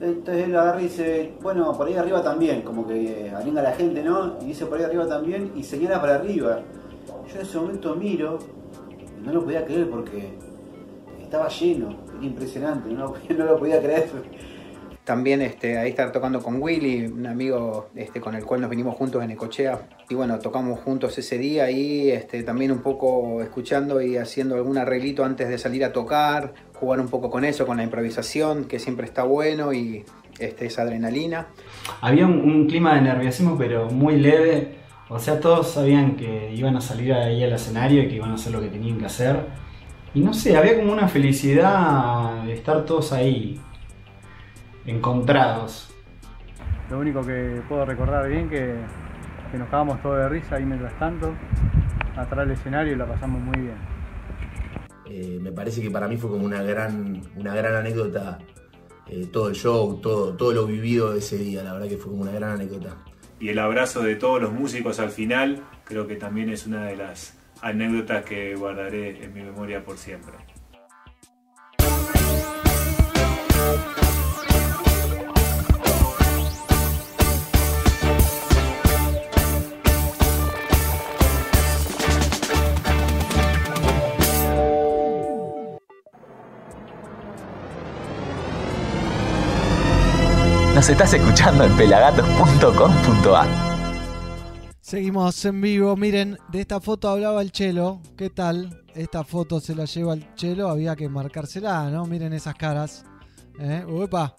[0.00, 3.72] Entonces él agarra y dice, bueno, por ahí arriba también, como que alinga a la
[3.72, 4.36] gente, ¿no?
[4.40, 6.60] Y dice por ahí arriba también y señala para arriba.
[7.28, 8.38] Yo en ese momento miro
[9.28, 10.30] no lo podía creer porque
[11.22, 14.08] estaba lleno, era impresionante, no, no lo podía creer.
[15.04, 18.94] También este, ahí estar tocando con Willy, un amigo este, con el cual nos vinimos
[18.94, 19.88] juntos en Ecochea.
[20.10, 24.76] Y bueno, tocamos juntos ese día y este, también un poco escuchando y haciendo algún
[24.76, 28.78] arreglito antes de salir a tocar, jugar un poco con eso, con la improvisación, que
[28.78, 30.04] siempre está bueno y
[30.38, 31.48] este, esa adrenalina.
[32.02, 34.76] Había un, clima de nerviosismo, pero muy leve.
[35.10, 38.34] O sea, todos sabían que iban a salir ahí al escenario y que iban a
[38.34, 39.46] hacer lo que tenían que hacer.
[40.14, 43.58] Y no sé, había como una felicidad de estar todos ahí
[44.86, 45.90] encontrados.
[46.90, 48.74] Lo único que puedo recordar bien que,
[49.50, 51.34] que nos cagamos todos de risa ahí mientras tanto,
[52.16, 53.76] atrás del escenario y la pasamos muy bien.
[55.06, 58.38] Eh, me parece que para mí fue como una gran, una gran anécdota
[59.06, 62.22] eh, todo el show, todo, todo lo vivido ese día, la verdad que fue como
[62.22, 62.98] una gran anécdota.
[63.40, 66.96] Y el abrazo de todos los músicos al final, creo que también es una de
[66.96, 70.34] las anécdotas que guardaré en mi memoria por siempre.
[90.78, 93.48] Nos estás escuchando en pelagatos.com.ar.
[94.80, 95.96] Seguimos en vivo.
[95.96, 98.00] Miren, de esta foto hablaba el chelo.
[98.16, 98.84] ¿Qué tal?
[98.94, 100.68] Esta foto se la lleva el chelo.
[100.68, 102.06] Había que marcársela, ¿no?
[102.06, 103.04] Miren esas caras.
[103.58, 103.84] ¿Eh?
[103.88, 104.36] Uepa.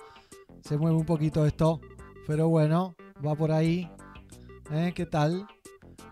[0.63, 1.81] Se mueve un poquito esto.
[2.25, 3.91] Pero bueno, va por ahí.
[4.71, 4.93] ¿Eh?
[4.95, 5.45] ¿Qué tal?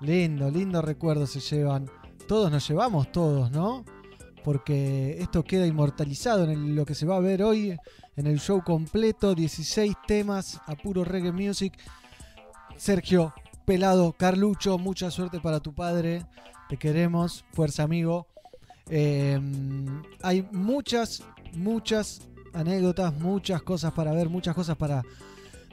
[0.01, 1.89] Lindo, lindo recuerdo se llevan.
[2.27, 3.85] Todos nos llevamos, todos, ¿no?
[4.47, 7.77] Porque esto queda inmortalizado en lo que se va a ver hoy
[8.15, 11.77] en el show completo, 16 temas a puro reggae music.
[12.77, 13.33] Sergio,
[13.65, 16.25] Pelado, Carlucho, mucha suerte para tu padre,
[16.69, 18.25] te queremos, fuerza amigo.
[18.89, 22.21] Em, hay muchas, muchas
[22.53, 25.03] anécdotas, muchas cosas para ver, muchas cosas para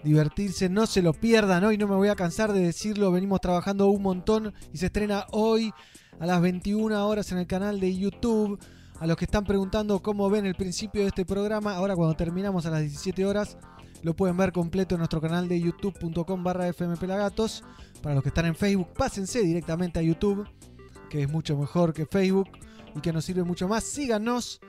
[0.02, 0.68] divertirse.
[0.68, 3.12] No se lo pierdan hoy, no me voy a cansar de decirlo.
[3.12, 5.72] Venimos trabajando un montón y se estrena hoy
[6.18, 8.58] a las 21 horas en el canal de YouTube.
[9.00, 12.64] A los que están preguntando cómo ven el principio de este programa, ahora cuando terminamos
[12.64, 13.58] a las 17 horas,
[14.02, 17.64] lo pueden ver completo en nuestro canal de youtube.com barra fmpelagatos.
[18.02, 20.46] Para los que están en Facebook, pásense directamente a YouTube,
[21.10, 22.48] que es mucho mejor que Facebook
[22.94, 23.82] y que nos sirve mucho más.
[23.84, 24.60] Síganos,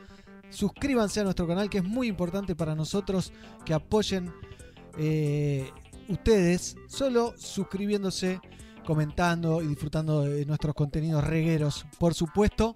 [0.49, 3.32] suscríbanse a nuestro canal, que es muy importante para nosotros
[3.65, 4.33] que apoyen
[4.98, 5.69] eh,
[6.07, 8.40] ustedes, solo suscribiéndose,
[8.85, 12.75] comentando y disfrutando de nuestros contenidos regueros, por supuesto.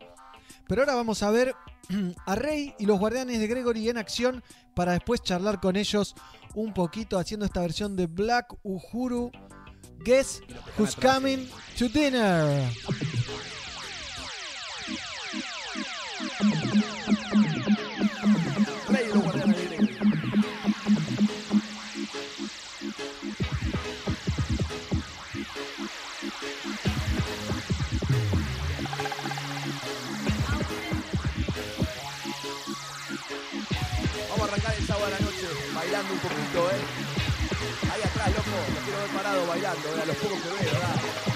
[0.68, 1.56] Pero ahora vamos a ver
[2.26, 4.44] a Rey y los guardianes de Gregory en acción
[4.76, 6.16] para después charlar con ellos
[6.56, 9.32] un poquito haciendo esta versión de Black Uhuru.
[10.04, 10.42] Guess
[10.78, 12.70] who's coming to dinner.
[36.22, 36.82] un poquito, ¿eh?
[37.94, 41.29] Ahí atrás, loco, lo quiero ver parado bailando, a los pocos que veo, ¿verdad?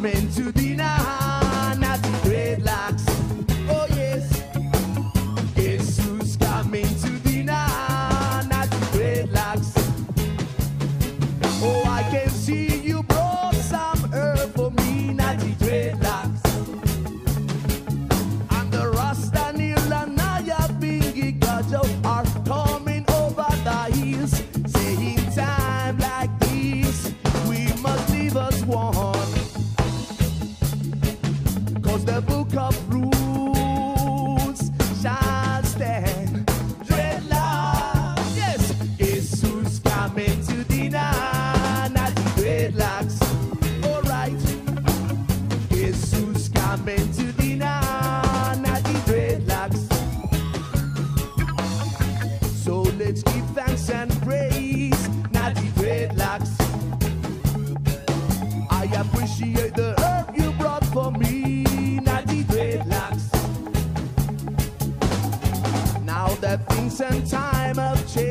[0.00, 1.19] meant to deny.
[66.90, 68.29] once in time of change.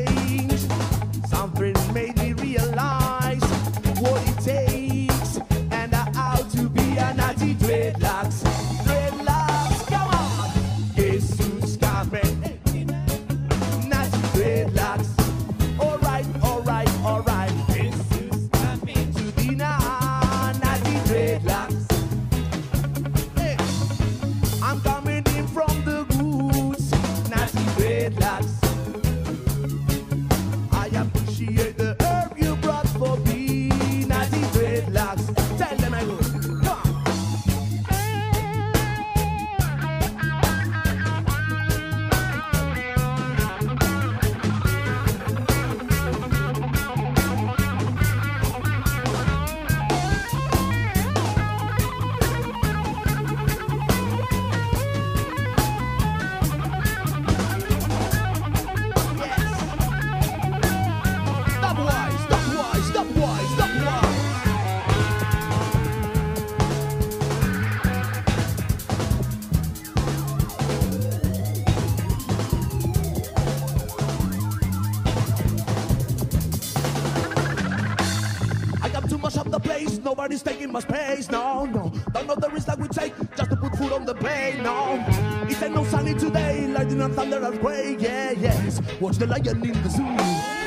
[80.30, 81.28] He's taking my space.
[81.28, 81.92] No, no.
[82.12, 84.60] Don't know the risk that we take just to put food on the plate.
[84.62, 85.04] No,
[85.48, 86.68] it ain't no sunny today.
[86.68, 87.96] Lightning and thunder and.
[87.98, 88.80] Yeah, yes.
[89.00, 90.59] Watch the lion in the zoo.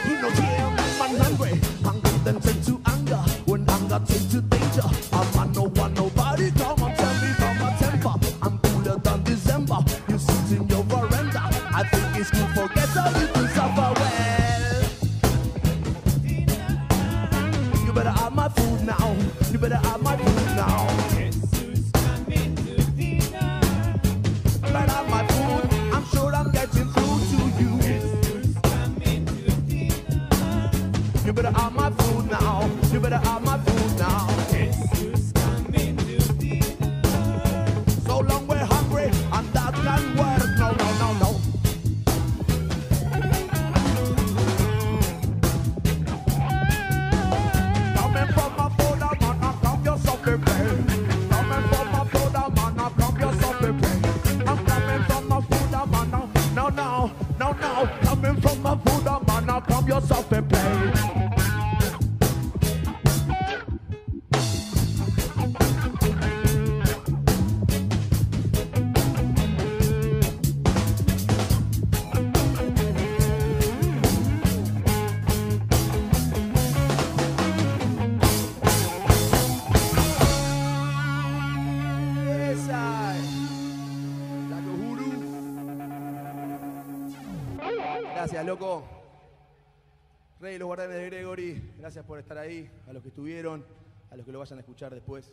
[91.93, 92.67] Gracias por estar ahí.
[92.89, 93.63] A los que estuvieron,
[94.09, 95.31] a los que lo vayan a escuchar después,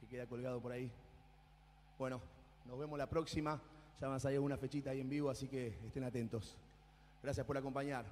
[0.00, 0.90] que queda colgado por ahí.
[1.98, 2.18] Bueno,
[2.64, 3.60] nos vemos la próxima.
[4.00, 6.56] Ya van a salir una fechita ahí en vivo, así que estén atentos.
[7.22, 8.06] Gracias por acompañar.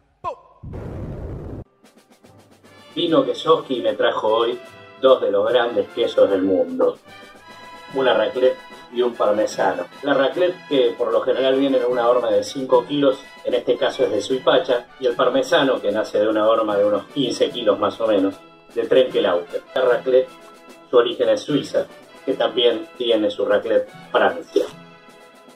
[2.95, 4.61] Vino Quesoski me trajo hoy
[5.01, 6.99] dos de los grandes quesos del mundo.
[7.95, 8.59] Una raclette
[8.93, 9.85] y un parmesano.
[10.03, 13.77] La raclette que por lo general viene en una horma de 5 kilos, en este
[13.77, 17.51] caso es de Suipacha, y el parmesano que nace de una horma de unos 15
[17.51, 18.35] kilos más o menos,
[18.75, 19.63] de Trenkelauter.
[19.75, 20.29] La raclette,
[20.89, 21.87] su origen es Suiza,
[22.25, 24.65] que también tiene su raclette Francia.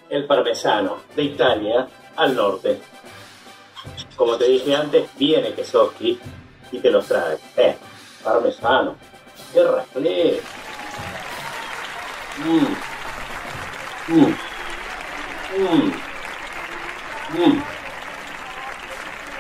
[0.09, 2.81] El parmesano, de Italia al norte.
[4.17, 6.19] Como te dije antes, viene Kesoski
[6.73, 7.39] y te los trae.
[7.57, 7.77] Eh,
[8.23, 8.97] parmesano.
[9.53, 10.43] ¡Qué raclette!
[12.39, 12.95] Mm.
[14.09, 14.37] Mm.
[15.57, 16.14] Mm.
[17.35, 17.61] Mm.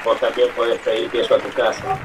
[0.04, 1.98] Vos también podés pedir queso a tu casa.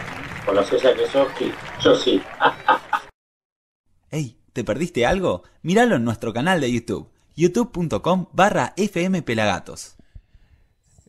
[0.46, 1.52] ¿Conoces a Kesoski?
[1.84, 2.22] Yo sí.
[4.12, 5.44] Ey, ¿te perdiste algo?
[5.64, 9.96] Míralo en nuestro canal de YouTube, youtube.com barra fmpelagatos.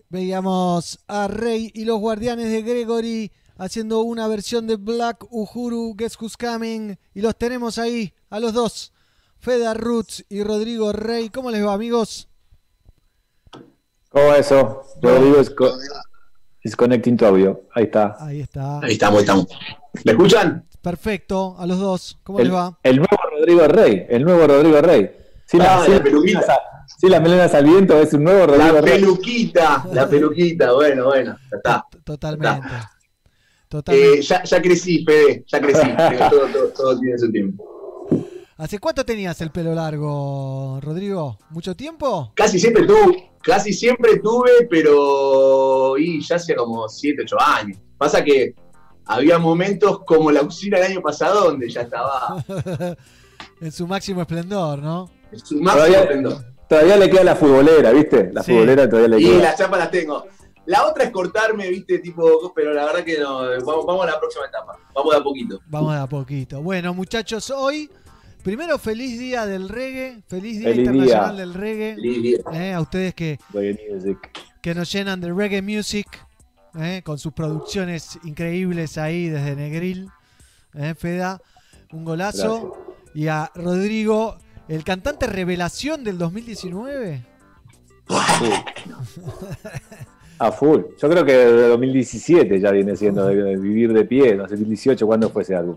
[0.09, 6.19] Veíamos a Rey y los guardianes de Gregory haciendo una versión de Black Uhuru, Guess
[6.21, 6.97] Who's Coming.
[7.15, 8.93] Y los tenemos ahí, a los dos.
[9.39, 11.29] Feda Roots y Rodrigo Rey.
[11.29, 12.30] ¿Cómo les va, amigos?
[14.11, 14.83] ¿Cómo va eso?
[15.01, 15.73] Rodrigo is, co-
[16.63, 17.63] is connecting to audio.
[17.75, 18.17] Ahí está.
[18.19, 18.81] Ahí está.
[18.81, 19.47] Ahí estamos, ahí estamos.
[20.05, 20.67] ¿Me escuchan?
[20.83, 22.19] Perfecto, a los dos.
[22.23, 22.79] ¿Cómo El, les va?
[22.83, 24.07] el nuevo Rodrigo Rey.
[24.09, 25.11] El nuevo Rodrigo Rey.
[25.47, 26.39] Sí, Ah, la peluquita.
[26.41, 29.01] melenas a- sí, las melenas al viento es un nuevo Rodrigo La Rey.
[29.01, 31.85] peluquita, la peluquita, bueno, bueno, ya está.
[32.05, 32.69] Totalmente.
[33.89, 35.81] Eh, ya, ya crecí, Fede, ya crecí.
[36.31, 37.65] todo, todo, todo tiene su tiempo.
[38.61, 41.39] ¿Hace cuánto tenías el pelo largo, Rodrigo?
[41.49, 42.31] ¿Mucho tiempo?
[42.35, 47.79] Casi siempre tuve, casi siempre tuve, pero y ya hacía como 7, 8 años.
[47.97, 48.55] Pasa que
[49.07, 52.45] había momentos como la usina el año pasado donde ya estaba
[53.63, 55.11] en su máximo esplendor, ¿no?
[55.33, 56.45] en su máximo Todavía, esplendor.
[56.69, 58.31] todavía le queda la futbolera, ¿viste?
[58.33, 58.53] La Sí.
[58.53, 59.43] futbolera todavía le Y queda.
[59.43, 60.25] las chapas las tengo.
[60.67, 64.21] La otra es cortarme, viste, tipo, pero la verdad que no, vamos, vamos a la
[64.21, 64.77] próxima etapa.
[64.95, 65.61] Vamos de a poquito.
[65.67, 66.63] Vamos de a poquito.
[66.63, 67.91] Bueno, muchachos, hoy,
[68.43, 71.41] primero feliz día del reggae, feliz día Feliz internacional día.
[71.47, 71.95] del reggae.
[71.95, 72.39] Feliz día.
[72.53, 73.39] Eh, a ustedes que,
[74.61, 76.07] que nos llenan de reggae music,
[76.79, 80.09] eh, con sus producciones increíbles ahí desde Negril.
[80.75, 81.41] Eh, Feda,
[81.93, 82.95] un golazo.
[83.13, 84.37] Y a Rodrigo,
[84.69, 87.25] el cantante revelación del 2019.
[90.39, 90.81] A full.
[91.01, 94.37] Yo creo que de 2017 ya viene siendo de, de Vivir de Pie.
[94.37, 95.77] No sé, 2018, ¿cuándo fue ese álbum?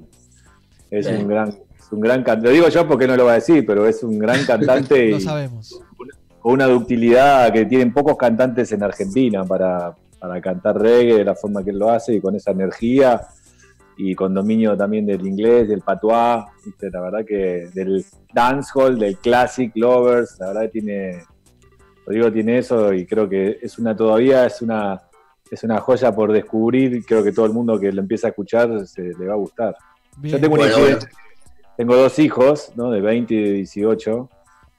[0.90, 1.14] Es Sí.
[1.14, 2.48] un gran, es un gran cantante.
[2.48, 5.18] Lo digo yo porque no lo va a decir, pero es un gran cantante Lo
[5.18, 5.80] y sabemos.
[6.40, 11.36] con una ductilidad que tienen pocos cantantes en Argentina para, para cantar reggae de la
[11.36, 13.22] forma que él lo hace y con esa energía
[13.98, 16.90] y con dominio también del inglés, del patois, ¿viste?
[16.90, 18.04] la verdad que del
[18.34, 21.22] dancehall, del classic lovers, la verdad que tiene,
[22.06, 25.00] Rodrigo tiene eso y creo que es una todavía es una
[25.52, 28.88] es una joya por descubrir, creo que todo el mundo que lo empieza a escuchar
[28.88, 29.76] se le va a gustar.
[30.18, 30.34] Bien.
[30.36, 31.12] Yo tengo una Bueno, idea- bueno.
[31.78, 32.92] Tengo dos hijos, ¿no?
[32.92, 34.30] De 20 y de 18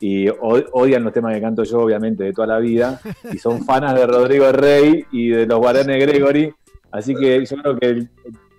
[0.00, 3.00] y o- odian los temas que canto yo, obviamente, de toda la vida,
[3.32, 6.52] y son fanas de Rodrigo Rey y de los Guaranes Gregory,
[6.90, 8.10] así que yo creo que, el-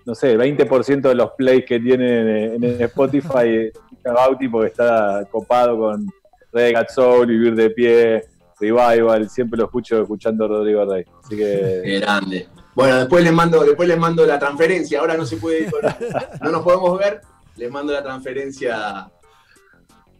[0.05, 3.73] no sé, el 20% de los plays que tienen en, en Spotify es
[4.03, 6.07] Bauti porque está copado con
[6.53, 8.23] Reggae Soul, Vivir de Pie,
[8.59, 11.81] Revival, siempre lo escucho escuchando a Rodrigo Rey, así que...
[11.83, 12.47] Qué grande.
[12.75, 14.99] Bueno, después les mando, después les mando la transferencia.
[14.99, 15.71] Ahora no se puede ir
[16.41, 17.21] no nos podemos ver.
[17.55, 19.11] Les mando la transferencia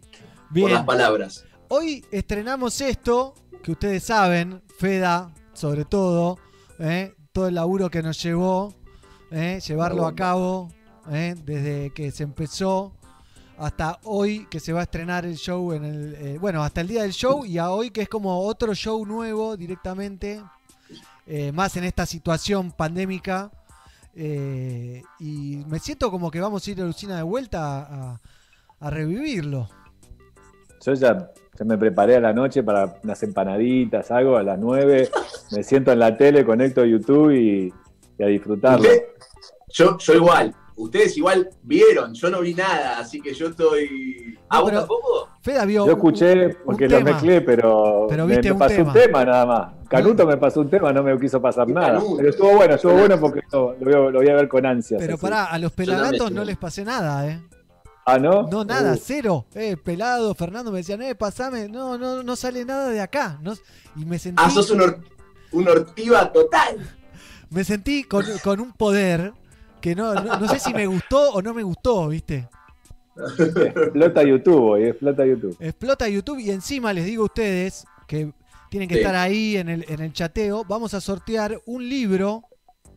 [0.10, 0.74] por Bien.
[0.74, 1.46] las palabras.
[1.68, 3.34] Hoy estrenamos esto,
[3.64, 6.38] que ustedes saben, Feda, sobre todo,
[6.80, 7.14] ¿eh?
[7.32, 8.74] todo el laburo que nos llevó,
[9.32, 9.60] ¿eh?
[9.66, 10.70] llevarlo a cabo,
[11.12, 11.36] ¿eh?
[11.44, 12.94] desde que se empezó
[13.58, 16.88] hasta hoy que se va a estrenar el show en el eh, bueno hasta el
[16.88, 20.42] día del show y a hoy que es como otro show nuevo directamente
[21.26, 23.52] eh, más en esta situación pandémica
[24.16, 28.22] eh, y me siento como que vamos a ir a Lucina de vuelta a,
[28.80, 29.68] a revivirlo
[30.86, 35.10] Yo ya, ya me preparé a la noche para unas empanaditas, algo a las 9.
[35.52, 37.74] Me siento en la tele, conecto YouTube y,
[38.18, 38.88] y a disfrutarlo.
[39.70, 40.56] Yo, yo igual.
[40.78, 42.14] Ustedes igual vieron.
[42.14, 44.38] Yo no vi nada, así que yo estoy.
[44.50, 45.30] ¿Ah, vos tampoco?
[45.42, 48.88] Feda vio Yo escuché porque lo mezclé, pero, Pero me, viste me un pasó tema.
[48.90, 49.74] un tema nada más.
[49.88, 51.94] Canuto me pasó un tema, no me quiso pasar nada.
[51.94, 52.18] Canuto.
[52.18, 54.66] Pero estuvo bueno, estuvo bueno porque lo, lo voy a- lo voy a ver con
[54.66, 55.00] ansias.
[55.00, 55.22] Pero así.
[55.22, 57.42] pará, a los pelagatos no les pasé nada, ¿eh?
[58.08, 58.44] Ah, ¿no?
[58.48, 59.46] No, nada, Uh, cero.
[59.56, 61.68] Eh, pelado, Fernando me decían, eh, pasame.
[61.70, 63.40] No, no, no sale nada de acá.
[63.42, 63.54] No,
[63.96, 64.44] y me sentí.
[64.46, 65.00] Ah, sos un, or-
[65.54, 66.86] un ortiva total.
[67.50, 69.34] Me sentí con, con un poder
[69.86, 72.50] que no, no, no sé si me gustó o no me gustó, ¿viste?
[73.16, 75.56] Explota YouTube, hoy, explota YouTube.
[75.60, 78.34] Explota YouTube y encima les digo a ustedes que
[78.72, 79.02] tienen que Sí.
[79.02, 80.66] estar ahí en el, en el chateo.
[80.68, 82.42] Vamos a sortear un libro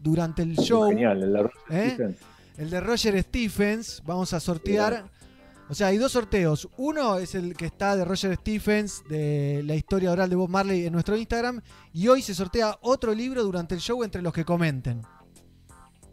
[0.01, 0.89] durante el show.
[0.89, 1.91] Genial, el de Roger ¿eh?
[1.91, 2.17] Stephens.
[2.57, 4.03] El de Roger Stephens.
[4.07, 5.05] Vamos a sortear.
[5.69, 6.71] O sea, hay dos sorteos.
[6.79, 10.87] Uno es el que está de Roger Stephens, de la historia oral de Bob Marley
[10.87, 11.61] en nuestro Instagram.
[11.93, 15.03] Y hoy se sortea otro libro durante el show entre los que comenten.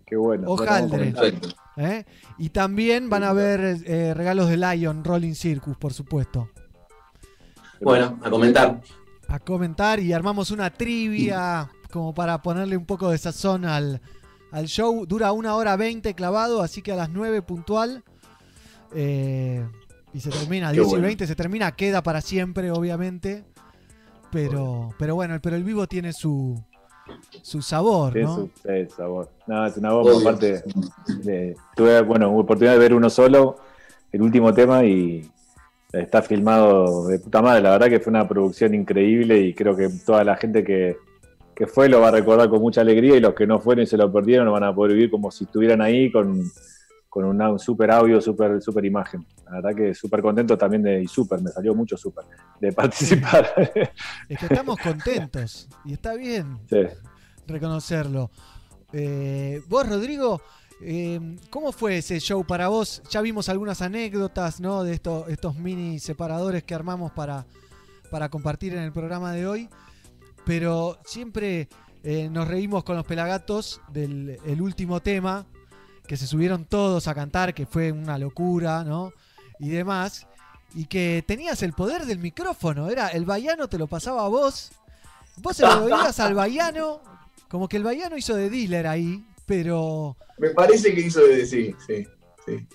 [0.06, 0.50] Qué bueno.
[0.50, 1.14] Hojaldre.
[1.77, 2.06] ¿eh?
[2.38, 6.50] Y también van a haber eh, regalos de Lion Rolling Circus, por supuesto.
[7.82, 8.82] Bueno, a comentar.
[9.27, 14.01] A comentar y armamos una trivia como para ponerle un poco de sazón al,
[14.51, 15.06] al show.
[15.06, 18.03] Dura una hora 20 clavado, así que a las 9 puntual.
[18.93, 19.66] Eh,
[20.14, 21.08] y se termina, Qué 10 y bueno.
[21.08, 23.43] 20 se termina, queda para siempre, obviamente.
[24.32, 26.61] Pero, pero bueno, pero el vivo tiene su,
[27.42, 28.35] su sabor, Sí, ¿no?
[28.35, 29.30] su- sí, sabor.
[29.48, 30.11] No, es una bomba.
[30.14, 30.30] Obvio.
[30.30, 30.64] Aparte,
[31.24, 33.58] de- tuve bueno, oportunidad de ver uno solo,
[34.11, 35.30] el último tema, y
[35.92, 37.61] está filmado de puta madre.
[37.61, 40.98] La verdad que fue una producción increíble y creo que toda la gente que,
[41.56, 43.88] que fue lo va a recordar con mucha alegría y los que no fueron y
[43.88, 46.42] se lo perdieron lo van a poder vivir como si estuvieran ahí con,
[47.16, 49.26] con un super audio, super, super imagen.
[49.45, 52.26] La verdad que súper contento también de, y súper, me salió mucho súper,
[52.60, 53.53] de participar.
[54.27, 56.82] Es que estamos contentos y está bien Sí.
[57.48, 58.32] reconocerlo.
[58.92, 60.42] Eh, vos, Rodrigo,
[60.82, 63.02] eh, ¿cómo fue ese show para vos?
[63.10, 64.84] Ya vimos algunas anécdotas ¿no?
[64.84, 67.45] de estos, estos mini separadores que armamos para,
[68.11, 69.69] para compartir en el programa de hoy,
[70.45, 71.69] pero siempre
[72.03, 75.45] eh, nos reímos con los pelagatos del el último tema,
[76.08, 79.14] que se subieron todos a cantar, que fue una locura, ¿no?
[79.59, 80.27] Y demás.
[80.74, 84.72] Y que tenías el poder del micrófono, era el baiano te lo pasaba a vos,
[85.38, 87.01] vos se lo veías al baiano,
[87.48, 91.74] como que el baiano hizo de dealer ahí, pero Me parece que hizo de sí,
[91.88, 92.06] sí,
[92.45, 92.67] sí.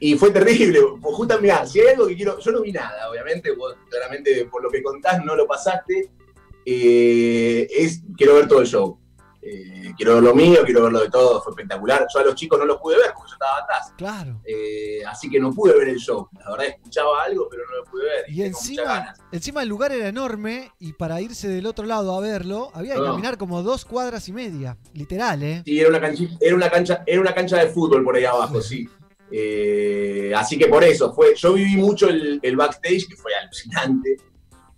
[0.00, 0.80] Y fue terrible.
[1.02, 2.38] Justo, mirá, si hay algo que quiero.
[2.38, 3.52] Yo no vi nada, obviamente.
[3.52, 6.10] Vos, claramente, por lo que contás, no lo pasaste.
[6.64, 7.68] Eh,
[8.16, 8.98] quiero ver todo el show.
[9.42, 11.40] Eh, quiero ver lo mío, quiero ver lo de todo.
[11.42, 12.06] Fue espectacular.
[12.12, 13.92] Yo a los chicos no los pude ver porque yo estaba atrás.
[13.96, 14.40] Claro.
[14.44, 16.28] Eh, así que no pude ver el show.
[16.38, 18.24] La verdad, escuchaba algo, pero no lo pude ver.
[18.28, 22.20] Y muchas encima, encima el lugar era enorme y para irse del otro lado a
[22.20, 23.06] verlo había que No.
[23.12, 25.62] caminar como dos cuadras y media, literal, ¿eh?
[25.64, 28.60] Sí, era una, canchi- era una cancha, era una cancha de fútbol por ahí abajo,
[28.60, 28.88] sí.
[29.32, 31.34] Eh, así que por eso fue.
[31.36, 34.16] Yo viví mucho el, el backstage, que fue alucinante.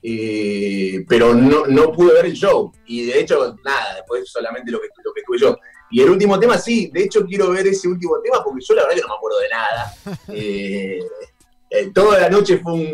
[0.02, 2.72] Eh, pero no, no pude ver el show.
[2.86, 5.56] Y de hecho, nada, después solamente lo que, lo que tuve yo.
[5.90, 8.82] Y el último tema, sí, de hecho quiero ver ese último tema porque yo la
[8.82, 9.94] verdad que no me acuerdo de nada.
[10.34, 11.00] Eh,
[11.70, 12.86] eh, toda la noche fue un,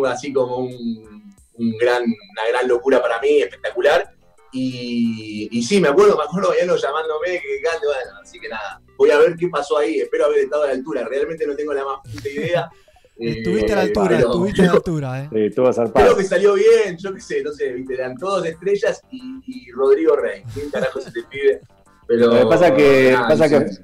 [0.00, 4.12] un- así como un, un gran, una gran locura para mí, espectacular.
[4.52, 9.10] Y, y sí, me acuerdo, me acuerdo Mariano llamándome que bueno, así que nada, voy
[9.10, 11.84] a ver qué pasó ahí, espero haber estado a la altura, realmente no tengo la
[11.84, 12.70] más puta idea.
[13.18, 15.28] Estuviste a la Eh, altura, estuviste a la altura, ¿eh?
[15.32, 15.50] Sí.
[15.94, 19.70] Creo que salió bien, yo qué sé, no sé, viste, eran todos estrellas y, y
[19.72, 20.42] Rodrigo Rey.
[20.52, 21.60] ¿Quién carajo se te pide?
[22.06, 23.82] Pero, Lo que pasa que, nada, pasa no que, sé.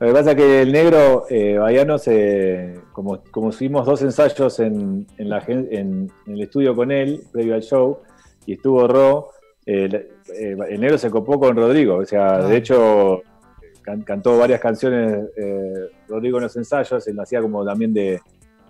[0.00, 5.06] lo que pasa que el negro eh, Baiano se, como, como hicimos dos ensayos en,
[5.18, 7.98] en, la, gen- en- en el estudio con él, previo al show,
[8.46, 9.30] y estuvo Ro,
[9.66, 12.48] eh, eh, el negro se copó con Rodrigo, o sea, Ah.
[12.48, 13.22] de hecho
[13.82, 18.18] can- cantó varias canciones eh, Rodrigo en los ensayos, él hacía como también de,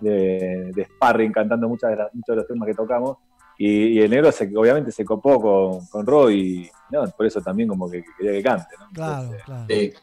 [0.03, 3.17] de, de sparring cantando muchas de las- muchos de los temas que tocamos.
[3.57, 7.39] Y, y el negro se- obviamente se copó con, con Ro y no, por eso
[7.41, 8.75] también como que, que quería que cante.
[8.79, 8.89] ¿no?
[8.93, 9.65] Claro, claro.
[9.69, 9.93] Sí,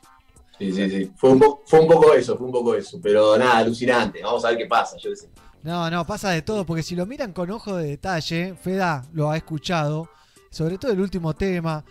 [0.59, 0.91] sí, sí.
[0.91, 1.13] sí.
[1.17, 2.99] Fue, un fue un poco eso, fue un poco eso.
[3.03, 4.23] Pero nada, alucinante.
[4.23, 5.29] Vamos a ver qué pasa, yo sé.
[5.63, 9.31] No, no, pasa de todo, porque si lo miran con ojo de detalle, Feda lo
[9.31, 10.09] ha escuchado,
[10.51, 11.85] sobre todo el último tema,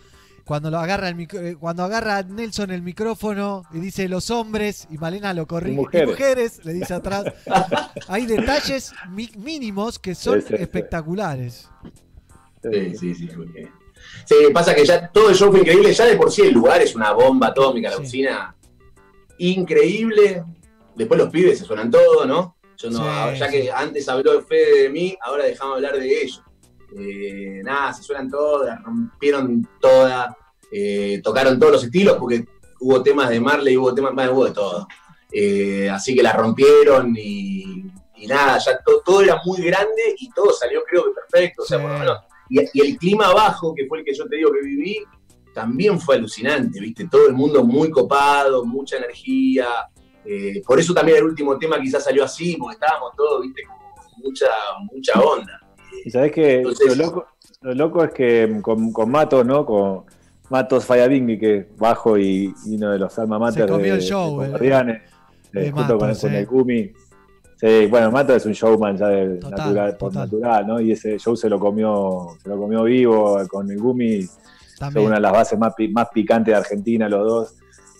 [0.50, 4.88] cuando lo agarra el micro- eh, cuando agarra Nelson el micrófono y dice los hombres
[4.90, 6.64] y Malena lo corrige, mujeres.
[6.64, 7.22] le dice atrás.
[8.08, 10.62] Hay detalles mi- mínimos que son Sí, sí, sí.
[10.64, 11.68] espectaculares.
[12.64, 13.28] Sí, sí, sí.
[14.24, 15.92] Sí, pasa que ya todo el show fue increíble.
[15.94, 18.56] Ya de por sí el lugar es una bomba atómica, la usina.
[19.38, 20.42] Increíble.
[20.96, 22.56] Después los pibes se suenan todo, ¿no?
[22.76, 22.98] Yo no,
[23.34, 23.52] Sí, ya sí.
[23.52, 26.42] que antes habló Fede de mí, ahora dejamos hablar de ellos.
[26.98, 30.34] Eh, nada, se suenan todas, rompieron todas,
[30.70, 32.44] eh, tocaron todos los estilos, porque
[32.80, 34.86] hubo temas de Marley, hubo temas, hubo de todo.
[35.32, 37.84] Eh, así que la rompieron y,
[38.16, 41.62] y nada, ya to- todo era muy grande y todo salió creo que perfecto.
[41.62, 42.18] O sea, por lo menos
[42.48, 44.98] y, y el clima abajo, que fue el que yo te digo que viví,
[45.54, 47.06] también fue alucinante, ¿viste?
[47.08, 49.66] Todo el mundo muy copado, mucha energía.
[50.24, 53.62] eh, por eso también el último tema quizás salió así, porque estábamos todos, ¿viste?
[53.64, 54.46] Con mucha,
[54.92, 55.60] mucha onda.
[56.04, 57.26] Y sabés que Entonces- lo loco,
[57.62, 59.64] lo loco es que con, con Matos, ¿no?
[59.64, 60.04] Con
[60.50, 63.98] Matos Fayabingui, que es bajo y, y uno de los alma mater Se comió de,
[63.98, 64.50] el show, de eh.
[64.50, 65.02] Guardianes,
[65.52, 66.38] De eh, junto con, Matos, con eh.
[66.40, 66.92] el Gumi.
[67.56, 70.24] Sí, bueno, Matos es un showman ya de Total, natural, por total.
[70.30, 70.80] natural, ¿no?
[70.80, 74.22] Y ese show se lo comió, se lo comió vivo con el Gumi.
[74.76, 77.54] Son una de las bases más, pi- más picantes de Argentina, los dos.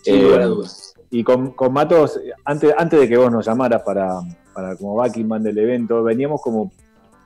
[0.05, 0.49] Eh,
[1.11, 4.19] y con, con Matos, antes, antes de que vos nos llamaras para,
[4.53, 6.71] para como backing man del evento, veníamos como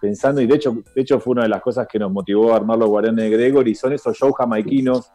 [0.06, 2.58] pensando, y de hecho, de hecho fue una de las cosas que nos motivó a
[2.58, 5.10] armar los Guardianes de Gregory, son esos shows jamaiquinos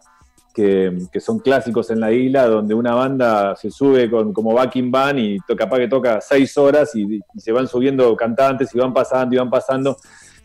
[0.52, 4.90] que, que son clásicos en la isla, donde una banda se sube con, como backing
[4.90, 8.78] band y to- capaz que toca seis horas y, y se van subiendo cantantes y
[8.78, 9.96] van pasando y van pasando.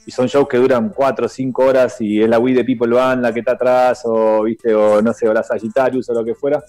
[0.08, 2.94] Y son shows que duran cuatro o cinco horas y es la We the People
[2.96, 6.24] Band la que está atrás, o viste, o no sé, o la Sagittarius o lo
[6.24, 6.64] que fuera.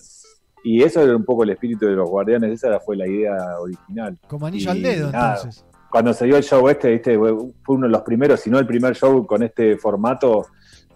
[0.65, 3.35] Y eso era un poco el espíritu de los guardianes, esa era- fue la idea
[3.61, 4.17] original.
[4.27, 5.65] Como anillo Y al dedo, nada, entonces.
[5.91, 8.67] Cuando se dio el show este, viste, fue uno de los primeros, si no el
[8.67, 10.47] primer show con este formato,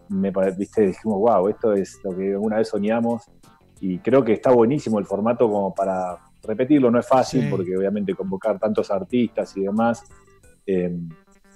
[0.09, 3.23] me viste, dijimos, wow, esto es lo que alguna vez soñamos.
[3.81, 7.49] Y creo que está buenísimo el formato como para repetirlo, no es fácil, Sí.
[7.51, 10.02] porque obviamente convocar tantos artistas y demás.
[10.67, 10.97] eh,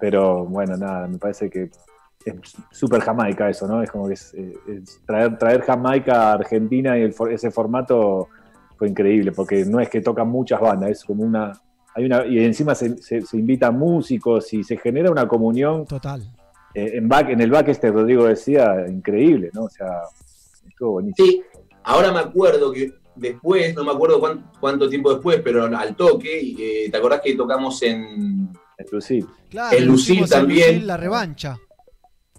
[0.01, 1.71] pero bueno, nada, me parece que
[2.25, 2.35] es
[2.71, 3.83] súper Jamaica eso, ¿no?
[3.83, 8.29] Es como que es, eh, es traer, traer Jamaica a Argentina y el ese formato
[8.77, 11.53] fue increíble, porque no es que tocan muchas bandas, es como una.
[11.97, 15.87] Hay una y encima se, se, se invitan músicos y se genera una comunión.
[15.87, 16.23] Total.
[16.75, 19.65] eh, en, back, en el back este Rodrigo decía, increíble, ¿no?
[19.65, 20.03] O sea,
[20.69, 21.27] estuvo buenísimo.
[21.29, 21.43] Sí,
[21.85, 26.41] ahora me acuerdo que después, no me acuerdo cuán- cuánto, tiempo después, pero al toque,
[26.59, 29.25] eh, ¿te acordás que tocamos en, En Lucil.
[29.49, 30.69] Claro, en Lucil en también?
[30.73, 31.57] Lucil la revancha.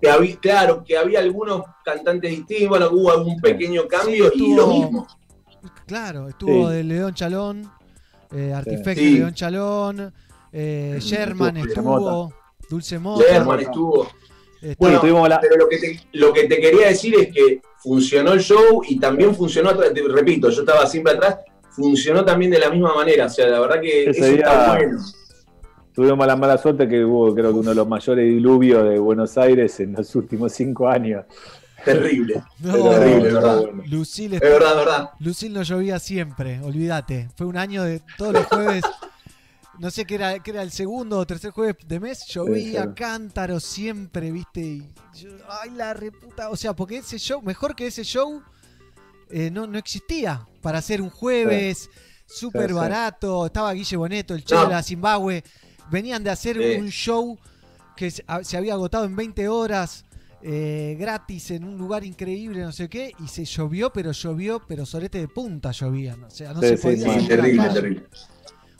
[0.01, 4.55] Que había, claro, que había algunos cantantes distintos, bueno, hubo algún pequeño cambio y estuvo-
[4.57, 5.07] lo mismo.
[5.87, 6.75] Claro, estuvo Sí.
[6.75, 7.71] de León Chalón,
[8.35, 9.13] eh, Artifex Sí.
[9.13, 10.13] de León Chalón,
[10.51, 12.35] eh, Sherman Dulce estuvo, Mota.
[12.69, 13.23] Dulce Mota.
[13.31, 14.07] Lerman estuvo.
[14.79, 18.33] Bueno, tuvimos la- pero lo que, te, lo que te quería decir es que funcionó
[18.33, 21.37] el show y también funcionó, atrás, te repito, yo estaba siempre atrás,
[21.69, 24.75] funcionó también de la misma manera, o sea, la verdad que Ese eso está día-
[24.87, 24.99] bueno.
[25.93, 29.37] Tuvimos la mala suerte que hubo, creo que uno de los mayores diluvios de Buenos
[29.37, 31.25] Aires en los últimos cinco años.
[31.85, 32.43] Terrible.
[32.59, 33.61] No, terrible, verdad.
[33.87, 35.09] Lucil Es verdad, verdad.
[35.19, 37.29] Lucil no llovía siempre, olvídate.
[37.37, 38.83] Fue un año de todos los jueves,
[39.79, 42.87] no sé qué era, qué era el segundo o tercer jueves de mes, llovía Sí,
[42.89, 42.93] sí.
[42.95, 44.61] cántaro siempre, viste.
[44.61, 46.49] Y yo, ay, la reputa.
[46.49, 48.41] O sea, porque ese show, mejor que ese show,
[49.29, 51.89] eh, no, no existía para hacer un jueves
[52.25, 52.73] súper Sí, sí.
[52.73, 53.45] barato.
[53.45, 55.43] Estaba Guille Boneto, el Che de la Zimbabue.
[55.91, 56.79] Venían de hacer Sí.
[56.79, 57.37] un show
[57.97, 60.04] que se había agotado en 20 horas.
[60.47, 64.85] Eh, gratis en un lugar increíble, no sé qué, y se llovió, pero llovió, pero
[64.85, 66.23] sorete de punta llovían.
[66.23, 68.03] O sea, no Sí, se sí, podía sí, la terrible, terrible.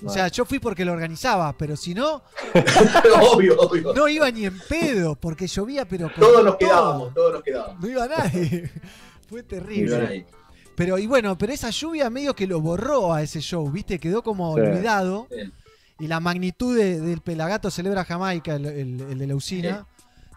[0.04, 2.22] O sea, yo fui porque lo organizaba, pero si no,
[3.34, 3.94] obvio, obvio.
[3.94, 6.58] no iba ni en pedo, porque llovía, pero con Todos nos todo.
[6.58, 7.80] quedábamos, todos nos quedábamos.
[7.82, 8.70] No iba nadie.
[9.30, 10.16] Fue No terrible.
[10.18, 10.28] iba.
[10.76, 13.98] Pero, y bueno, pero esa lluvia medio que lo borró a ese show, ¿viste?
[13.98, 14.62] Quedó como Sí.
[14.62, 15.28] olvidado.
[15.32, 15.52] Sí.
[16.00, 19.88] Y la magnitud de- del Pelagato Celebra Jamaica, el, el- el de la usina,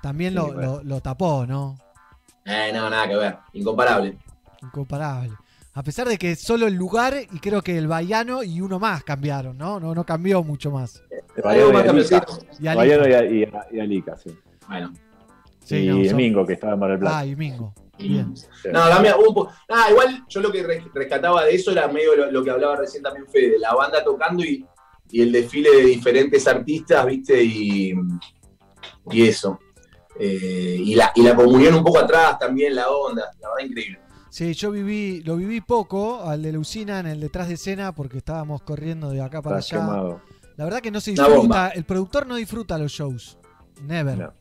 [0.02, 0.60] también lo, bueno.
[0.60, 1.76] lo- lo tapó, ¿no?
[2.44, 4.16] Eh, no, nada que ver, incomparable.
[4.62, 5.32] Incomparable.
[5.74, 9.04] A pesar de que solo el lugar y creo que el Baiano y uno más
[9.04, 9.78] cambiaron, ¿no?
[9.78, 11.02] No, no cambió mucho más.
[11.36, 11.84] Y Alica.
[11.84, 12.38] cambiosito.
[12.58, 12.98] Y Alica.
[12.98, 14.36] Bayano y, y Alica, sí.
[14.66, 14.92] Bueno.
[15.64, 17.18] Sí, y no, son- Mingo, que estaba en Mar del Plata.
[17.18, 17.72] Ah, y Mingo.
[17.98, 18.36] Bien.
[18.36, 18.68] Sí.
[18.72, 21.86] No, también hubo un po- Ah, igual yo lo que re- rescataba de eso era
[21.88, 24.64] medio lo, lo que hablaba recién también Fede, la banda tocando y,
[25.10, 27.42] y el desfile de diferentes artistas, ¿viste?
[27.42, 27.92] Y,
[29.10, 29.58] y eso.
[30.18, 34.00] Eh, y, la, y la comunión un poco atrás también, la onda, la verdad increíble.
[34.30, 37.92] Sí, yo viví, lo viví poco al de la usina en el detrás de escena
[37.92, 39.86] porque estábamos corriendo de acá para Estás allá.
[39.86, 40.20] quemado.
[40.56, 43.38] La verdad que no se disfruta, el productor no disfruta los shows.
[43.82, 44.18] Never.
[44.18, 44.32] No.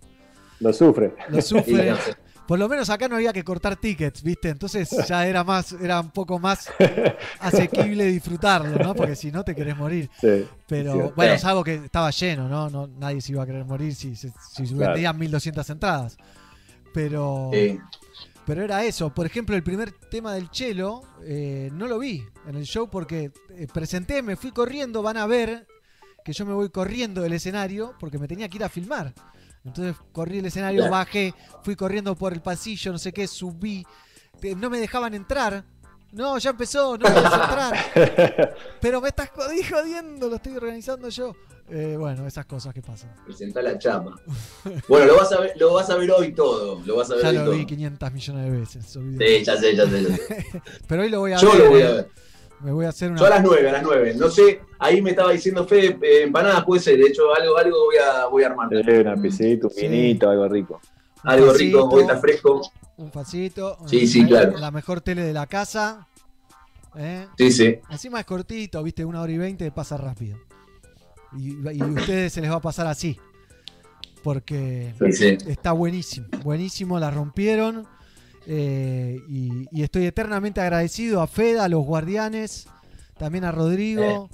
[0.60, 1.14] Lo sufre.
[1.30, 1.94] Lo sufre.
[2.48, 4.50] Por lo menos acá no había que cortar tickets, ¿viste?
[4.50, 6.70] Entonces ya era más, era un poco más
[7.40, 8.96] asequible disfrutarlo, ¿no?
[8.96, 10.10] Porque si no te querés morir.
[10.20, 11.38] Sí, Pero bueno, Sí.
[11.38, 12.70] es algo que estaba lleno, ¿no?
[12.70, 14.94] no nadie se iba a querer morir si, si, si Claro.
[14.94, 16.18] vendían 1200 entradas.
[16.94, 17.80] Pero, Sí.
[18.46, 19.14] pero era eso.
[19.14, 23.32] Por ejemplo, el primer tema del chelo eh, no lo vi en el show porque
[23.50, 25.68] eh, presenté, me fui corriendo, van a ver
[26.24, 29.14] que yo me voy corriendo del escenario porque me tenía que ir a filmar.
[29.68, 30.92] Entonces corrí el escenario, Claro.
[30.92, 33.86] bajé, fui corriendo por el pasillo, no sé qué, subí.
[34.42, 35.64] Eh, No me dejaban entrar.
[36.14, 38.56] No, ya empezó, no puedes entrar.
[38.82, 41.36] Pero me estás jodi- jodiendo, lo estoy organizando yo.
[41.70, 43.14] Eh, bueno, esas cosas que pasan.
[43.26, 44.16] Presentá la chapa.
[44.88, 46.82] Bueno, lo vas a ver, lo vas a ver hoy todo.
[46.86, 47.54] Lo vas a ver Ya hoy lo todo.
[47.56, 48.86] vi 500 millones de veces.
[48.86, 50.04] Sí, ya sé, ya sé.
[50.04, 50.46] ya sé.
[50.88, 51.60] Pero hoy lo voy a Yo ver.
[51.60, 51.86] lo voy eh.
[51.88, 52.10] a ver.
[52.62, 53.20] Me voy a hacer una.
[53.20, 54.16] Yo a las 9, a las 9.
[54.16, 56.98] No sé, ahí me estaba diciendo Fede, eh, empanadas puede ser.
[56.98, 58.68] De hecho, algo, algo voy a, voy a armar.
[58.74, 59.88] Eh, una piscita, un Sí.
[59.88, 60.82] vinito, algo rico.
[61.24, 61.90] algo rico, facito.
[61.90, 62.62] porque está fresco.
[62.98, 63.78] Un facito.
[63.86, 64.58] Sí, sí, claro.
[64.58, 66.08] La mejor tele de la casa.
[66.96, 67.28] ¿eh?
[67.38, 67.76] Sí, sí.
[67.92, 70.38] Encima es cortito, viste, una hora y veinte pasa rápido.
[71.38, 73.20] Y, y a ustedes se les va a pasar así.
[74.24, 75.38] Porque Sí, sí.
[75.48, 76.28] está buenísimo.
[76.44, 77.88] Buenísimo, la rompieron.
[78.50, 82.68] Eh, y, y estoy eternamente agradecido a Feda, a los guardianes,
[83.18, 84.30] también a Rodrigo,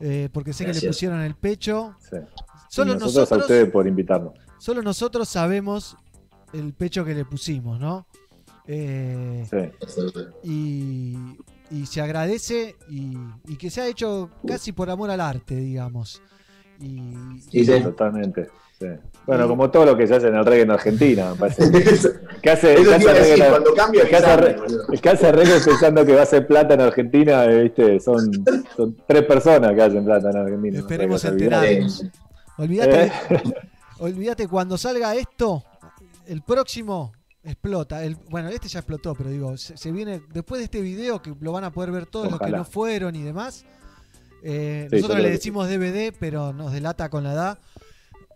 [0.00, 1.94] eh, porque sé que le pusieron el pecho.
[2.00, 2.16] Sí.
[2.68, 4.32] Solo Y nosotros, nosotros, a ustedes por invitarnos.
[4.58, 5.96] solo nosotros sabemos
[6.52, 8.06] el pecho que le pusimos, ¿no?
[8.66, 9.44] Eh,
[10.42, 11.16] y,
[11.70, 13.16] y se agradece y,
[13.46, 16.20] y que se ha hecho casi por amor al arte, digamos.
[16.80, 18.48] Y, Totalmente.
[18.82, 19.08] Sí.
[19.24, 21.70] Bueno, como todo lo que se hace en el reggae en Argentina, me parece.
[22.42, 24.56] que hace, Eso decir, reggae- cuando cambia, el que hace re-
[24.92, 28.00] el que hace reggae pensando que va a hacer plata en Argentina, eh, ¿viste?
[28.00, 28.18] Son,
[28.76, 30.78] son tres personas que hacen plata en Argentina.
[30.80, 32.04] Esperemos qué enterarnos.
[32.58, 33.12] Olvídate, Eh.
[34.00, 35.62] olvídate cuando salga esto,
[36.26, 37.12] el próximo
[37.44, 38.02] explota.
[38.04, 41.32] El, bueno, este ya explotó, pero digo, se, se viene después de este video que
[41.40, 43.64] lo van a poder ver todos los que no fueron y demás.
[44.42, 47.58] eh, Sí, nosotros le que decimos DVD, pero nos delata con la edad.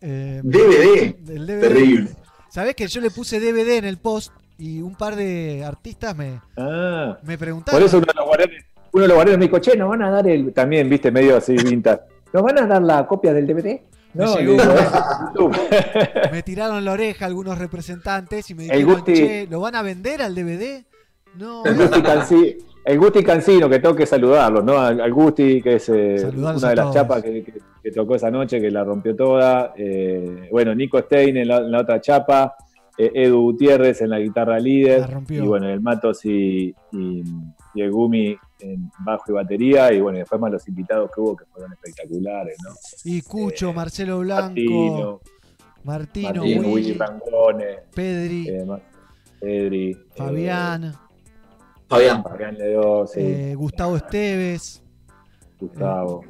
[0.08, 1.16] Eh, DVD.
[1.18, 1.60] del DVD.
[1.60, 2.10] Terrible.
[2.48, 6.40] ¿Sabés que yo le puse DVD en el post y un par de artistas me,
[6.56, 7.80] Ah, me preguntaron?
[7.80, 10.02] por eso uno de los guardianes, uno de los guardianes me dijo, che, nos van
[10.02, 12.02] a dar el, también, viste, medio así vintage.
[12.32, 13.80] ¿Nos van a dar la copia del DVD?
[14.14, 15.56] Me No, llegó- YouTube.
[16.32, 20.34] me tiraron la oreja algunos representantes y me dijeron, che, ¿lo van a vender al
[20.34, 20.84] DVD?
[21.34, 22.56] No, El Gusti,
[22.86, 24.78] el Gusti Cancino, que tengo que saludarlo, ¿no?
[24.78, 28.30] Al, al Gusti, que es eh, una de las chapas que, que- que tocó esa
[28.32, 29.72] noche, que la rompió toda.
[29.76, 32.54] Eh, bueno, Nico Stein en la, en la otra chapa.
[32.98, 35.00] eh, Edu Gutiérrez en la guitarra líder.
[35.02, 35.44] La rompió.
[35.44, 37.22] Y bueno, el Matos y, y,
[37.74, 39.92] y el Gumi en bajo y batería.
[39.92, 42.70] Y bueno, y después más los invitados que hubo que fueron espectaculares, ¿no?
[43.04, 45.20] y Cucho, Marcelo Blanco, Martino,
[45.84, 48.48] Martino, Willy, Willy Rangone, Pedri,
[49.40, 50.92] Pedri, Fabián,
[51.88, 52.22] Fabián.
[52.22, 54.82] Fabián Ledo, sí, eh, Gustavo Esteves.
[55.58, 56.24] Gustavo.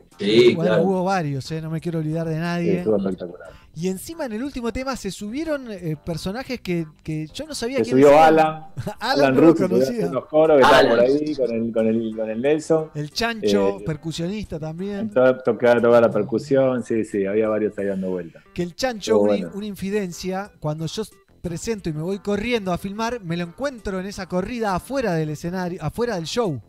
[0.55, 2.79] bueno, hubo varios, eh, no me quiero olvidar de Sí, nadie.
[2.79, 3.49] estuvo espectacular.
[3.75, 7.79] y encima en el último tema se subieron eh, personajes que, que yo no sabía
[7.79, 8.25] Se quiénes subió eran.
[8.39, 8.65] Alan,
[9.01, 10.91] Alan Alan Ruth, unos coros que estaba Alan.
[10.91, 12.91] por ahí con el, con el, con el Nelson.
[12.95, 15.11] El Chancho, Eh, percusionista también.
[15.11, 18.45] To- Tocaba, tocaba la percusión, sí, sí, había varios ahí dando vueltas.
[18.55, 19.51] Que el Chancho, una, bueno.
[19.55, 21.03] una infidencia, cuando yo
[21.49, 25.31] presento y me voy corriendo a filmar, me lo encuentro en esa corrida afuera del
[25.31, 26.61] escenario, afuera del show.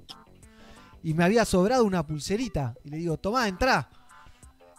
[1.04, 2.74] Y me había sobrado una pulserita.
[2.84, 3.90] Y le digo, tomá, entrá.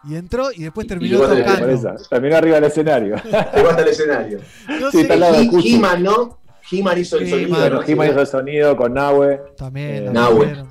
[0.04, 1.96] Y entró y después terminó de- tocando.
[2.08, 3.16] Terminó arriba del escenario.
[3.54, 4.40] Llegó hasta el escenario.
[4.80, 5.70] No Sí, sé.
[5.74, 6.38] He-Man, ¿no?
[6.70, 7.60] He-Man hizo el He-Man.
[7.60, 7.82] sonido.
[7.82, 9.40] Jima hizo el sonido con Nahue.
[9.56, 10.46] También, Eh, la, Nahue.
[10.46, 10.68] pusieron.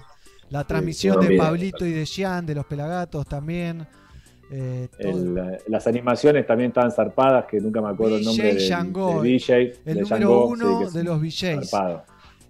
[0.50, 1.36] La transmisión de.
[1.38, 3.86] Pablito y de Jean, de los Pelagatos también.
[4.50, 8.58] Eh, El, eh, las animaciones también estaban zarpadas, que nunca me acuerdo el nombre del,
[8.94, 9.74] del DJ.
[9.86, 11.70] el de número uno sí, de los VJs.
[11.70, 12.04] Zarpado,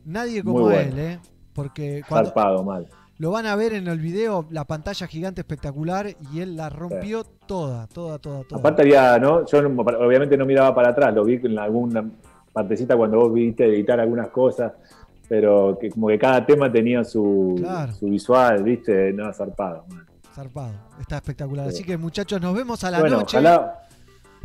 [0.05, 0.79] Nadie como bueno.
[0.79, 1.19] él, ¿eh?
[1.53, 2.87] Porque cuando zarpado, mal.
[3.17, 7.23] lo van a ver en el video, la pantalla gigante espectacular y él la rompió
[7.23, 8.59] toda, toda, toda, toda.
[8.59, 9.45] Aparte había, ¿no?
[9.47, 12.07] Yo obviamente no miraba para atrás, lo vi en alguna
[12.53, 14.71] partecita cuando vos viste editar algunas cosas,
[15.27, 17.91] pero que como que cada tema tenía su, Claro.
[17.91, 19.11] su visual, ¿viste?
[19.13, 19.83] No, zarpado.
[19.89, 20.05] man.
[20.37, 21.67] Zarpado, está espectacular.
[21.71, 21.75] Sí.
[21.77, 23.37] Así que muchachos, nos vemos a la Bueno, noche.
[23.37, 23.87] ojalá,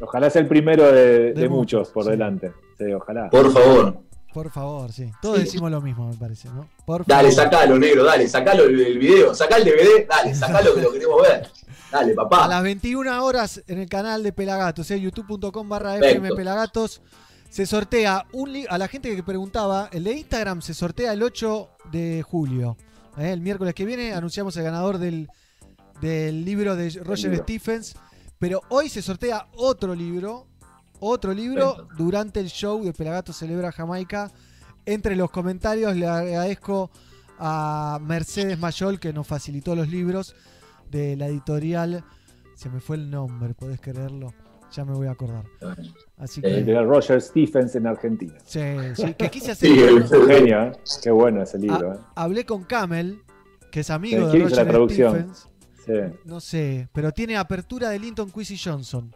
[0.01, 2.11] ojalá sea el primero de, De de muchos muchos, por sí.
[2.13, 2.51] delante.
[2.79, 3.29] Sí, ojalá.
[3.29, 4.01] Por favor.
[4.33, 5.11] Por favor, sí.
[5.21, 6.67] Todos decimos lo mismo, me parece, ¿no?
[6.87, 7.45] Por Dale, favor.
[7.45, 11.21] sacalo, negro, dale, sacalo el, el video, sacá el DVD, dale, sacalo que lo queremos
[11.21, 11.47] ver.
[11.91, 12.49] Dale, A papá.
[12.49, 14.99] las 21 horas en el canal de Pelagatos, ¿eh?
[14.99, 15.99] youtube.com barra.
[15.99, 17.03] FM Pelagatos,
[17.51, 21.69] se sortea un a la gente que preguntaba, el de Instagram se sortea el 8
[21.93, 22.79] de julio.
[23.19, 23.31] ¿eh?
[23.33, 25.29] El miércoles que viene anunciamos el ganador del,
[26.03, 27.45] del libro de Roger libro.
[27.45, 27.95] Stephens,
[28.39, 30.49] pero hoy se sortea otro libro,
[31.01, 31.97] otro libro Perfecto.
[32.05, 34.31] durante el show de Pelagatos Celebra Jamaica.
[34.85, 36.91] Entre los comentarios le agradezco
[37.39, 40.35] a Mercedes Mayol que nos facilitó los libros
[40.91, 42.05] de la editorial.
[42.57, 44.35] Se me fue el nombre, podés creerlo.
[44.73, 45.45] Ya me voy a acordar.
[46.17, 46.73] Así El que.
[46.73, 48.35] de Roger Stephens en Argentina.
[48.45, 48.61] Sí,
[48.97, 49.69] sí, que quise hacer.
[49.71, 50.73] Sí, el- Un genio, ¿eh?
[51.03, 51.99] Qué bueno ese libro, ¿eh?
[52.15, 53.21] Hablé con Camel,
[53.71, 55.13] que es amigo de ¿quién hizo la Roger traducción?
[55.15, 55.49] Stephens.
[55.85, 55.93] Sí.
[56.25, 59.13] No sé, pero tiene apertura de Linton Quincy Johnson.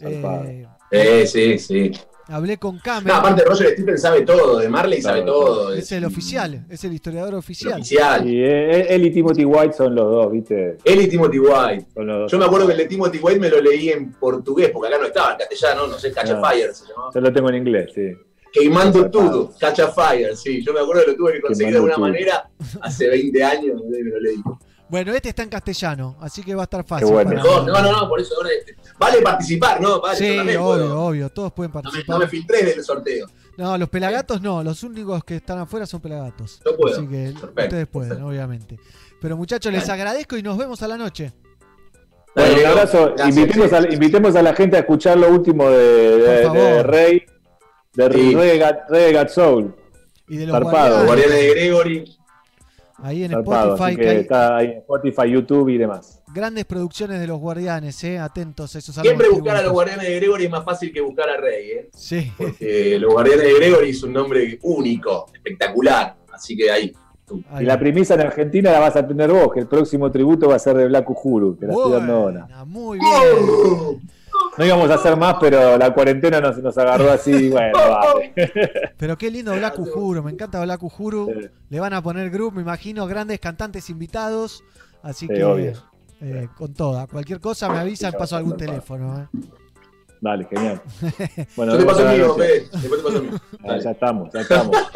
[0.00, 1.92] Eh, Eh, sí, sí.
[2.28, 3.06] hablé con Camel.
[3.06, 5.74] No, aparte Roger Stephen sabe todo, de Marley sabe Todo, todo.
[5.74, 7.74] es el oficial, es el historiador el oficial.
[7.80, 8.26] oficial.
[8.26, 10.78] Y él, él y Timothy White son los dos, ¿viste?
[10.84, 11.86] Él y Timothy White.
[11.94, 12.32] Son los dos.
[12.32, 14.98] Yo me acuerdo que el de Timothy White me lo leí en portugués, porque acá
[14.98, 16.50] no estaba en castellano, no sé, Catch a Ah.
[16.50, 17.10] Fire se llamaba.
[17.14, 18.12] Yo lo tengo en inglés, sí.
[18.52, 20.64] Queimando todo, Catch a Fire, sí.
[20.64, 22.48] Yo me acuerdo que lo tuve que conseguir de alguna manera
[22.80, 24.42] hace 20 años, no me lo leí.
[24.90, 27.06] Bueno, este está en castellano, así que va a estar fácil.
[27.08, 27.30] Qué bueno.
[27.30, 30.00] para- No, no, no, no, por eso ahora este, vale participar, ¿no?
[30.00, 31.00] Vale, Sí, obvio, puedo.
[31.04, 32.14] obvio, todos pueden No me, participar.
[32.18, 33.26] no me filtré del sorteo.
[33.56, 36.60] No, los pelagatos no, los únicos que están afuera son pelagatos.
[36.64, 36.96] Yo puedo.
[36.96, 38.78] Así que Perfecto, ustedes pueden, obviamente.
[39.20, 41.32] Pero muchachos, les agradezco y nos vemos a la noche.
[42.34, 43.12] Bueno, un abrazo.
[43.16, 46.82] Gracias, invitemos, a, invitemos a la gente a escuchar lo último de, de- de.
[46.82, 47.22] Rey,
[47.94, 48.12] de
[49.28, 49.34] Sí.
[49.34, 49.74] Soul.
[50.28, 50.60] Y de los.
[50.62, 52.16] Guardianes de Gregory.
[53.02, 56.22] Ahí en Zarpado, Spotify, que que hay está ahí en Spotify, YouTube y demás.
[56.32, 59.72] grandes producciones de los guardianes, eh, atentos a esos Siempre buscar a los.
[59.72, 61.88] Guardianes de Gregory es más fácil que buscar a Rey, ¿eh?
[61.94, 62.32] Sí.
[62.36, 66.16] Porque los Guardianes de Gregory es un nombre único, espectacular.
[66.32, 66.92] Así que ahí.
[67.50, 67.64] Ahí.
[67.64, 70.56] Y la premisa en Argentina la vas a tener vos, que el próximo tributo va
[70.56, 72.48] a ser de Black Uhuru, que la estoy dando ahora.
[72.66, 74.10] Muy bien.
[74.58, 78.32] No íbamos a hacer más, pero la cuarentena nos, nos agarró así, bueno, vale.
[78.98, 81.32] Pero qué lindo Black Uhuru, me encanta Black Uhuru.
[81.70, 84.62] Le van a poner grupo, me imagino, grandes cantantes invitados.
[85.02, 85.72] Así Sí, que obvio.
[86.20, 87.06] eh, con toda.
[87.06, 89.20] Cualquier cosa me avisan, paso algún teléfono.
[89.22, 89.38] eh.
[90.20, 90.82] Dale, genial.
[91.56, 92.34] Yo te paso mío.
[92.36, 93.40] Después te paso el mío.
[93.66, 94.76] Ah, ya estamos, ya estamos.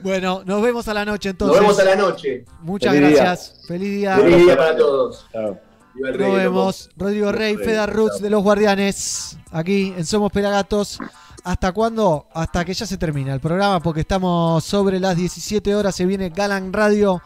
[0.00, 1.56] Bueno, nos vemos a la noche entonces.
[1.60, 2.44] Nos vemos a la noche.
[2.60, 3.18] Muchas Feliz día.
[3.24, 3.60] gracias.
[3.66, 4.16] Feliz día.
[4.16, 5.26] Feliz día para todos.
[5.32, 5.58] Chao.
[6.00, 6.90] Nos vemos.
[6.96, 9.38] Rodrigo Rey, Feda Roots de los Guardianes.
[9.50, 10.98] Aquí en Somos Pelagatos.
[11.44, 12.26] ¿Hasta cuándo?
[12.32, 15.94] Hasta que ya se termina el programa, porque estamos sobre las 17 horas.
[15.94, 17.22] Se viene Galan Radio.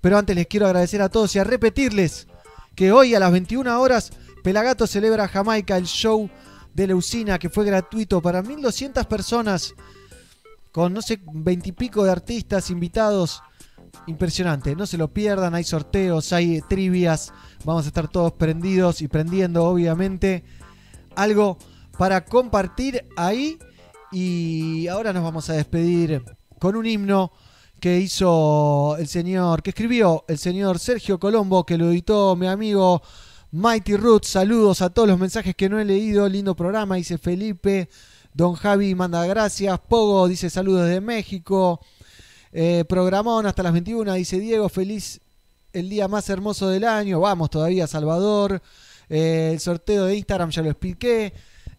[0.00, 2.26] Pero antes les quiero agradecer a todos y a repetirles
[2.74, 6.30] que hoy a las 21 horas Pelagato celebra Jamaica el show
[6.74, 9.74] de Leucina que fue gratuito para 1200 personas
[10.76, 13.42] con no sé, 20 y pico de artistas invitados.
[14.06, 17.32] Impresionante, no se lo pierdan, hay sorteos, hay trivias,
[17.64, 20.44] vamos a estar todos prendidos y prendiendo obviamente
[21.14, 21.58] algo
[21.98, 23.58] para compartir ahí
[24.12, 26.22] y ahora nos vamos a despedir
[26.58, 27.32] con un himno
[27.80, 33.02] que hizo el señor, que escribió el señor Sergio Colombo, que lo editó mi amigo
[33.52, 34.28] Mighty Roots.
[34.28, 36.28] Saludos a todos los mensajes que no he leído.
[36.28, 37.88] Lindo programa, dice Felipe.
[38.32, 39.78] Don Javi manda gracias.
[39.78, 41.80] Pogo dice saludos de México.
[42.52, 44.68] Eh, programón hasta las 21, dice Diego.
[44.68, 45.20] Feliz
[45.76, 47.20] el día más hermoso del año.
[47.20, 48.62] Vamos todavía, Salvador.
[49.10, 51.34] Eh, el sorteo de Instagram ya lo expliqué.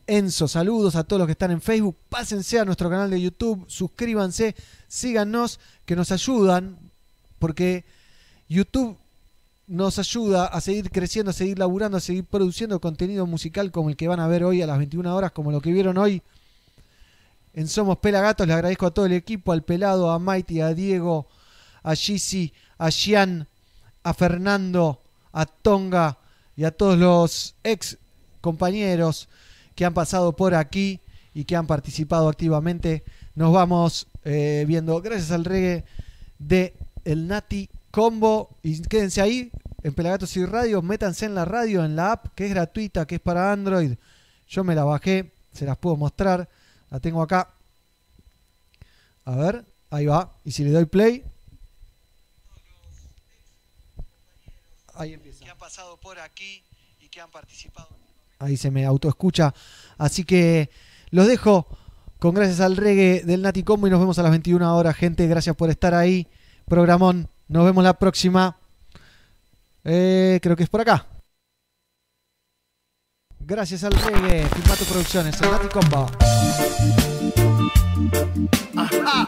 [0.06, 1.98] Enzo, saludos a todos los que están en Facebook.
[2.08, 4.56] Pásense a nuestro canal de YouTube, suscríbanse,
[4.88, 6.78] síganos, que nos ayudan,
[7.40, 7.86] porque
[8.48, 8.98] YouTube
[9.66, 13.98] nos ayuda a seguir creciendo, a seguir laburando, a seguir produciendo contenido musical como el
[13.98, 16.22] que van a ver hoy a las 21 horas, como lo que vieron hoy
[17.54, 18.46] en Somos Pelagatos.
[18.46, 21.28] Le agradezco a todo el equipo, al Pelado, a Mighty, a Diego,
[21.82, 23.48] a Gisi, a Gian,
[24.08, 25.02] a Fernando,
[25.34, 26.18] a Tonga
[26.56, 27.98] y a todos los ex
[28.40, 29.28] compañeros
[29.76, 31.02] que han pasado por aquí
[31.34, 33.04] y que han participado activamente.
[33.36, 35.84] Nos vamos eh, viendo, gracias al reggae
[36.40, 38.56] de El Nati Combo.
[38.64, 39.52] Y quédense ahí
[39.84, 40.82] en Pelagatos y Radio.
[40.82, 43.96] Métanse en la radio, en la app, que es gratuita, que es para Android.
[44.48, 46.48] Yo me la bajé, se las puedo mostrar.
[46.90, 47.50] La tengo acá.
[49.26, 50.32] A ver, ahí va.
[50.46, 51.26] Y si le doy play.
[54.98, 55.46] Ahí empieza.
[55.46, 56.64] Que han pasado por aquí
[57.00, 57.90] y que han participado.
[58.40, 59.54] Ahí se me autoescucha.
[59.98, 60.70] Así que
[61.10, 61.68] los dejo
[62.20, 65.28] con gracias al reggae del Nati Combo y nos vemos a las 21 horas, gente.
[65.28, 66.28] Gracias por estar ahí.
[66.66, 67.30] Programón.
[67.48, 68.58] Nos vemos la próxima.
[69.84, 71.06] Eh, creo que es por acá.
[73.40, 76.08] Gracias al reggae, Filmato Producciones, el Nati Combo.
[78.76, 79.28] Ajá.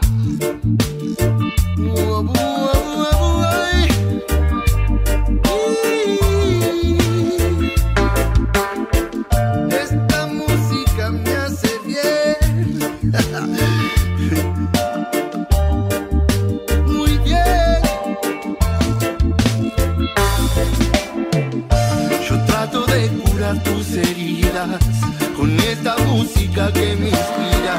[26.29, 27.75] Música que me inspira.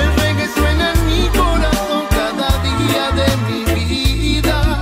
[0.00, 4.80] El reggae suena en mi corazón cada día de mi vida.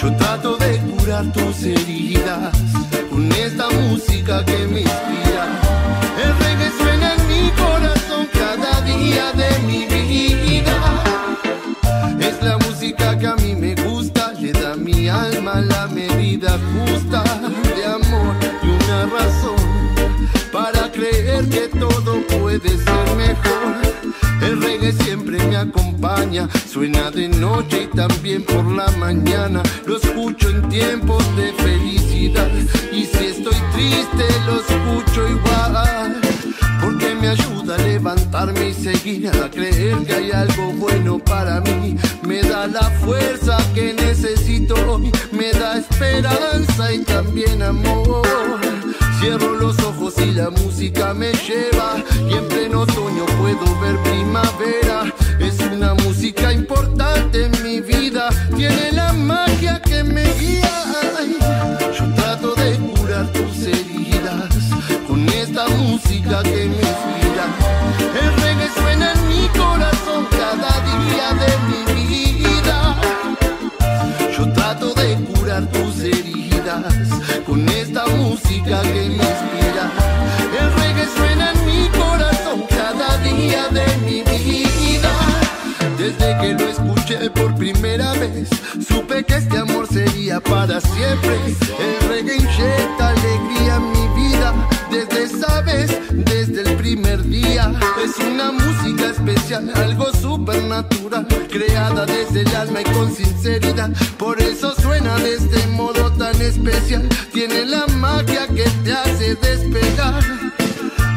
[0.00, 2.56] Yo trato de curar tus heridas
[3.10, 4.91] con esta música que me inspira.
[21.88, 23.74] Todo puede ser mejor.
[24.40, 29.62] El reggae siempre me acompaña, suena de noche y también por la mañana.
[29.86, 32.48] Lo escucho en tiempos de felicidad
[32.92, 36.20] y si estoy triste lo escucho igual.
[36.80, 41.96] Porque me ayuda a levantarme y seguir a creer que hay algo bueno para mí.
[42.22, 48.71] Me da la fuerza que necesito hoy, me da esperanza y también amor.
[49.22, 55.14] Cierro los ojos y la música me lleva y en pleno otoño puedo ver primavera.
[55.38, 60.68] Es una música importante en mi vida, tiene la magia que me guía.
[61.96, 64.56] Yo trato de curar tus heridas
[65.06, 67.21] con esta música que me inspira.
[78.52, 79.90] Música que me inspira.
[80.60, 85.10] El reggae suena en mi corazón cada día de mi vida.
[85.98, 88.48] Desde que lo escuché por primera vez,
[88.86, 91.38] supe que este amor sería para siempre.
[91.78, 94.54] El reggae inyecta alegría en mi vida.
[94.90, 97.72] Desde esa vez, desde el primer día,
[98.04, 103.90] es una música especial, algo supernatural, creada desde el alma y con sinceridad.
[104.18, 105.61] Por eso suena de modo tan
[106.46, 107.08] especial.
[107.32, 110.22] Tiene la magia que te hace despegar.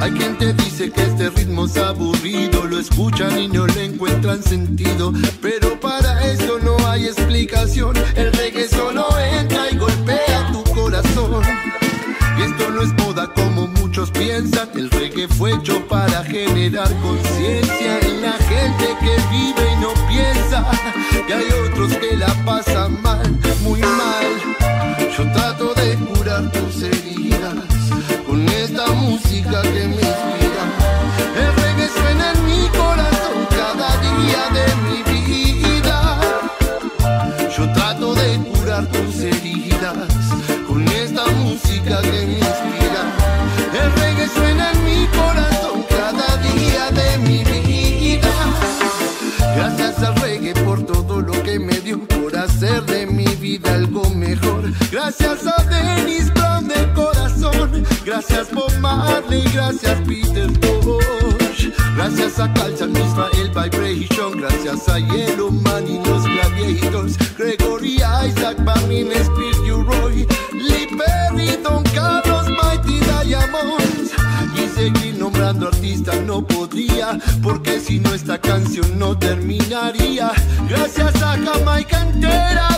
[0.01, 4.43] Hay quien te dice que este ritmo es aburrido, lo escuchan y no le encuentran
[4.43, 7.95] sentido, pero para eso no hay explicación.
[8.15, 11.41] El reggae solo entra y golpea tu corazón.
[12.37, 17.99] Y esto no es moda como muchos piensan, el reggae fue hecho para generar conciencia
[18.01, 20.69] en la gente que vive y no piensa
[21.25, 24.64] que hay otros que la pasan mal, muy mal.
[58.27, 61.69] Gracias Bob Marley, gracias Peter Tosh.
[61.95, 69.07] Gracias a Calzan Israel Vibration, gracias a Yellow Man y los Gladiators, Gregory Isaac, Barney
[69.11, 69.83] Spears, U.
[69.83, 74.13] Roy, Lee Perry, Don Carlos, Mighty Diamonds.
[74.55, 80.31] Y seguir nombrando artistas no podría, porque si no esta canción no terminaría.
[80.67, 82.74] Gracias a Jamaica entera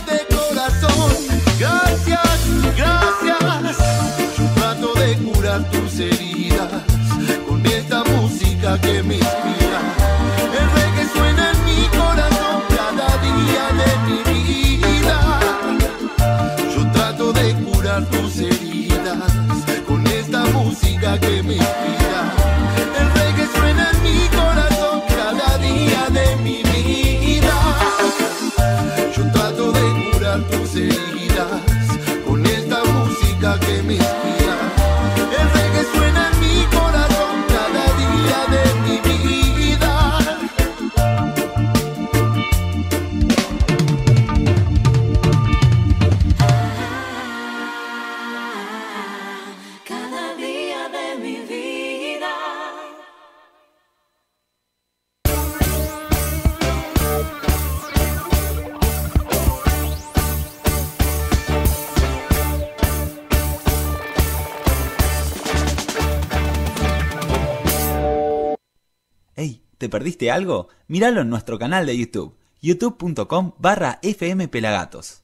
[70.18, 70.70] perdiste algo?
[70.88, 75.24] Míralo en nuestro canal de YouTube, youtube.com barra fmpelagatos.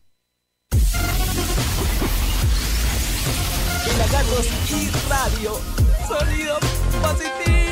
[3.86, 5.52] Pelagatos y radio.
[6.08, 6.58] Sonido
[7.02, 7.63] positivo.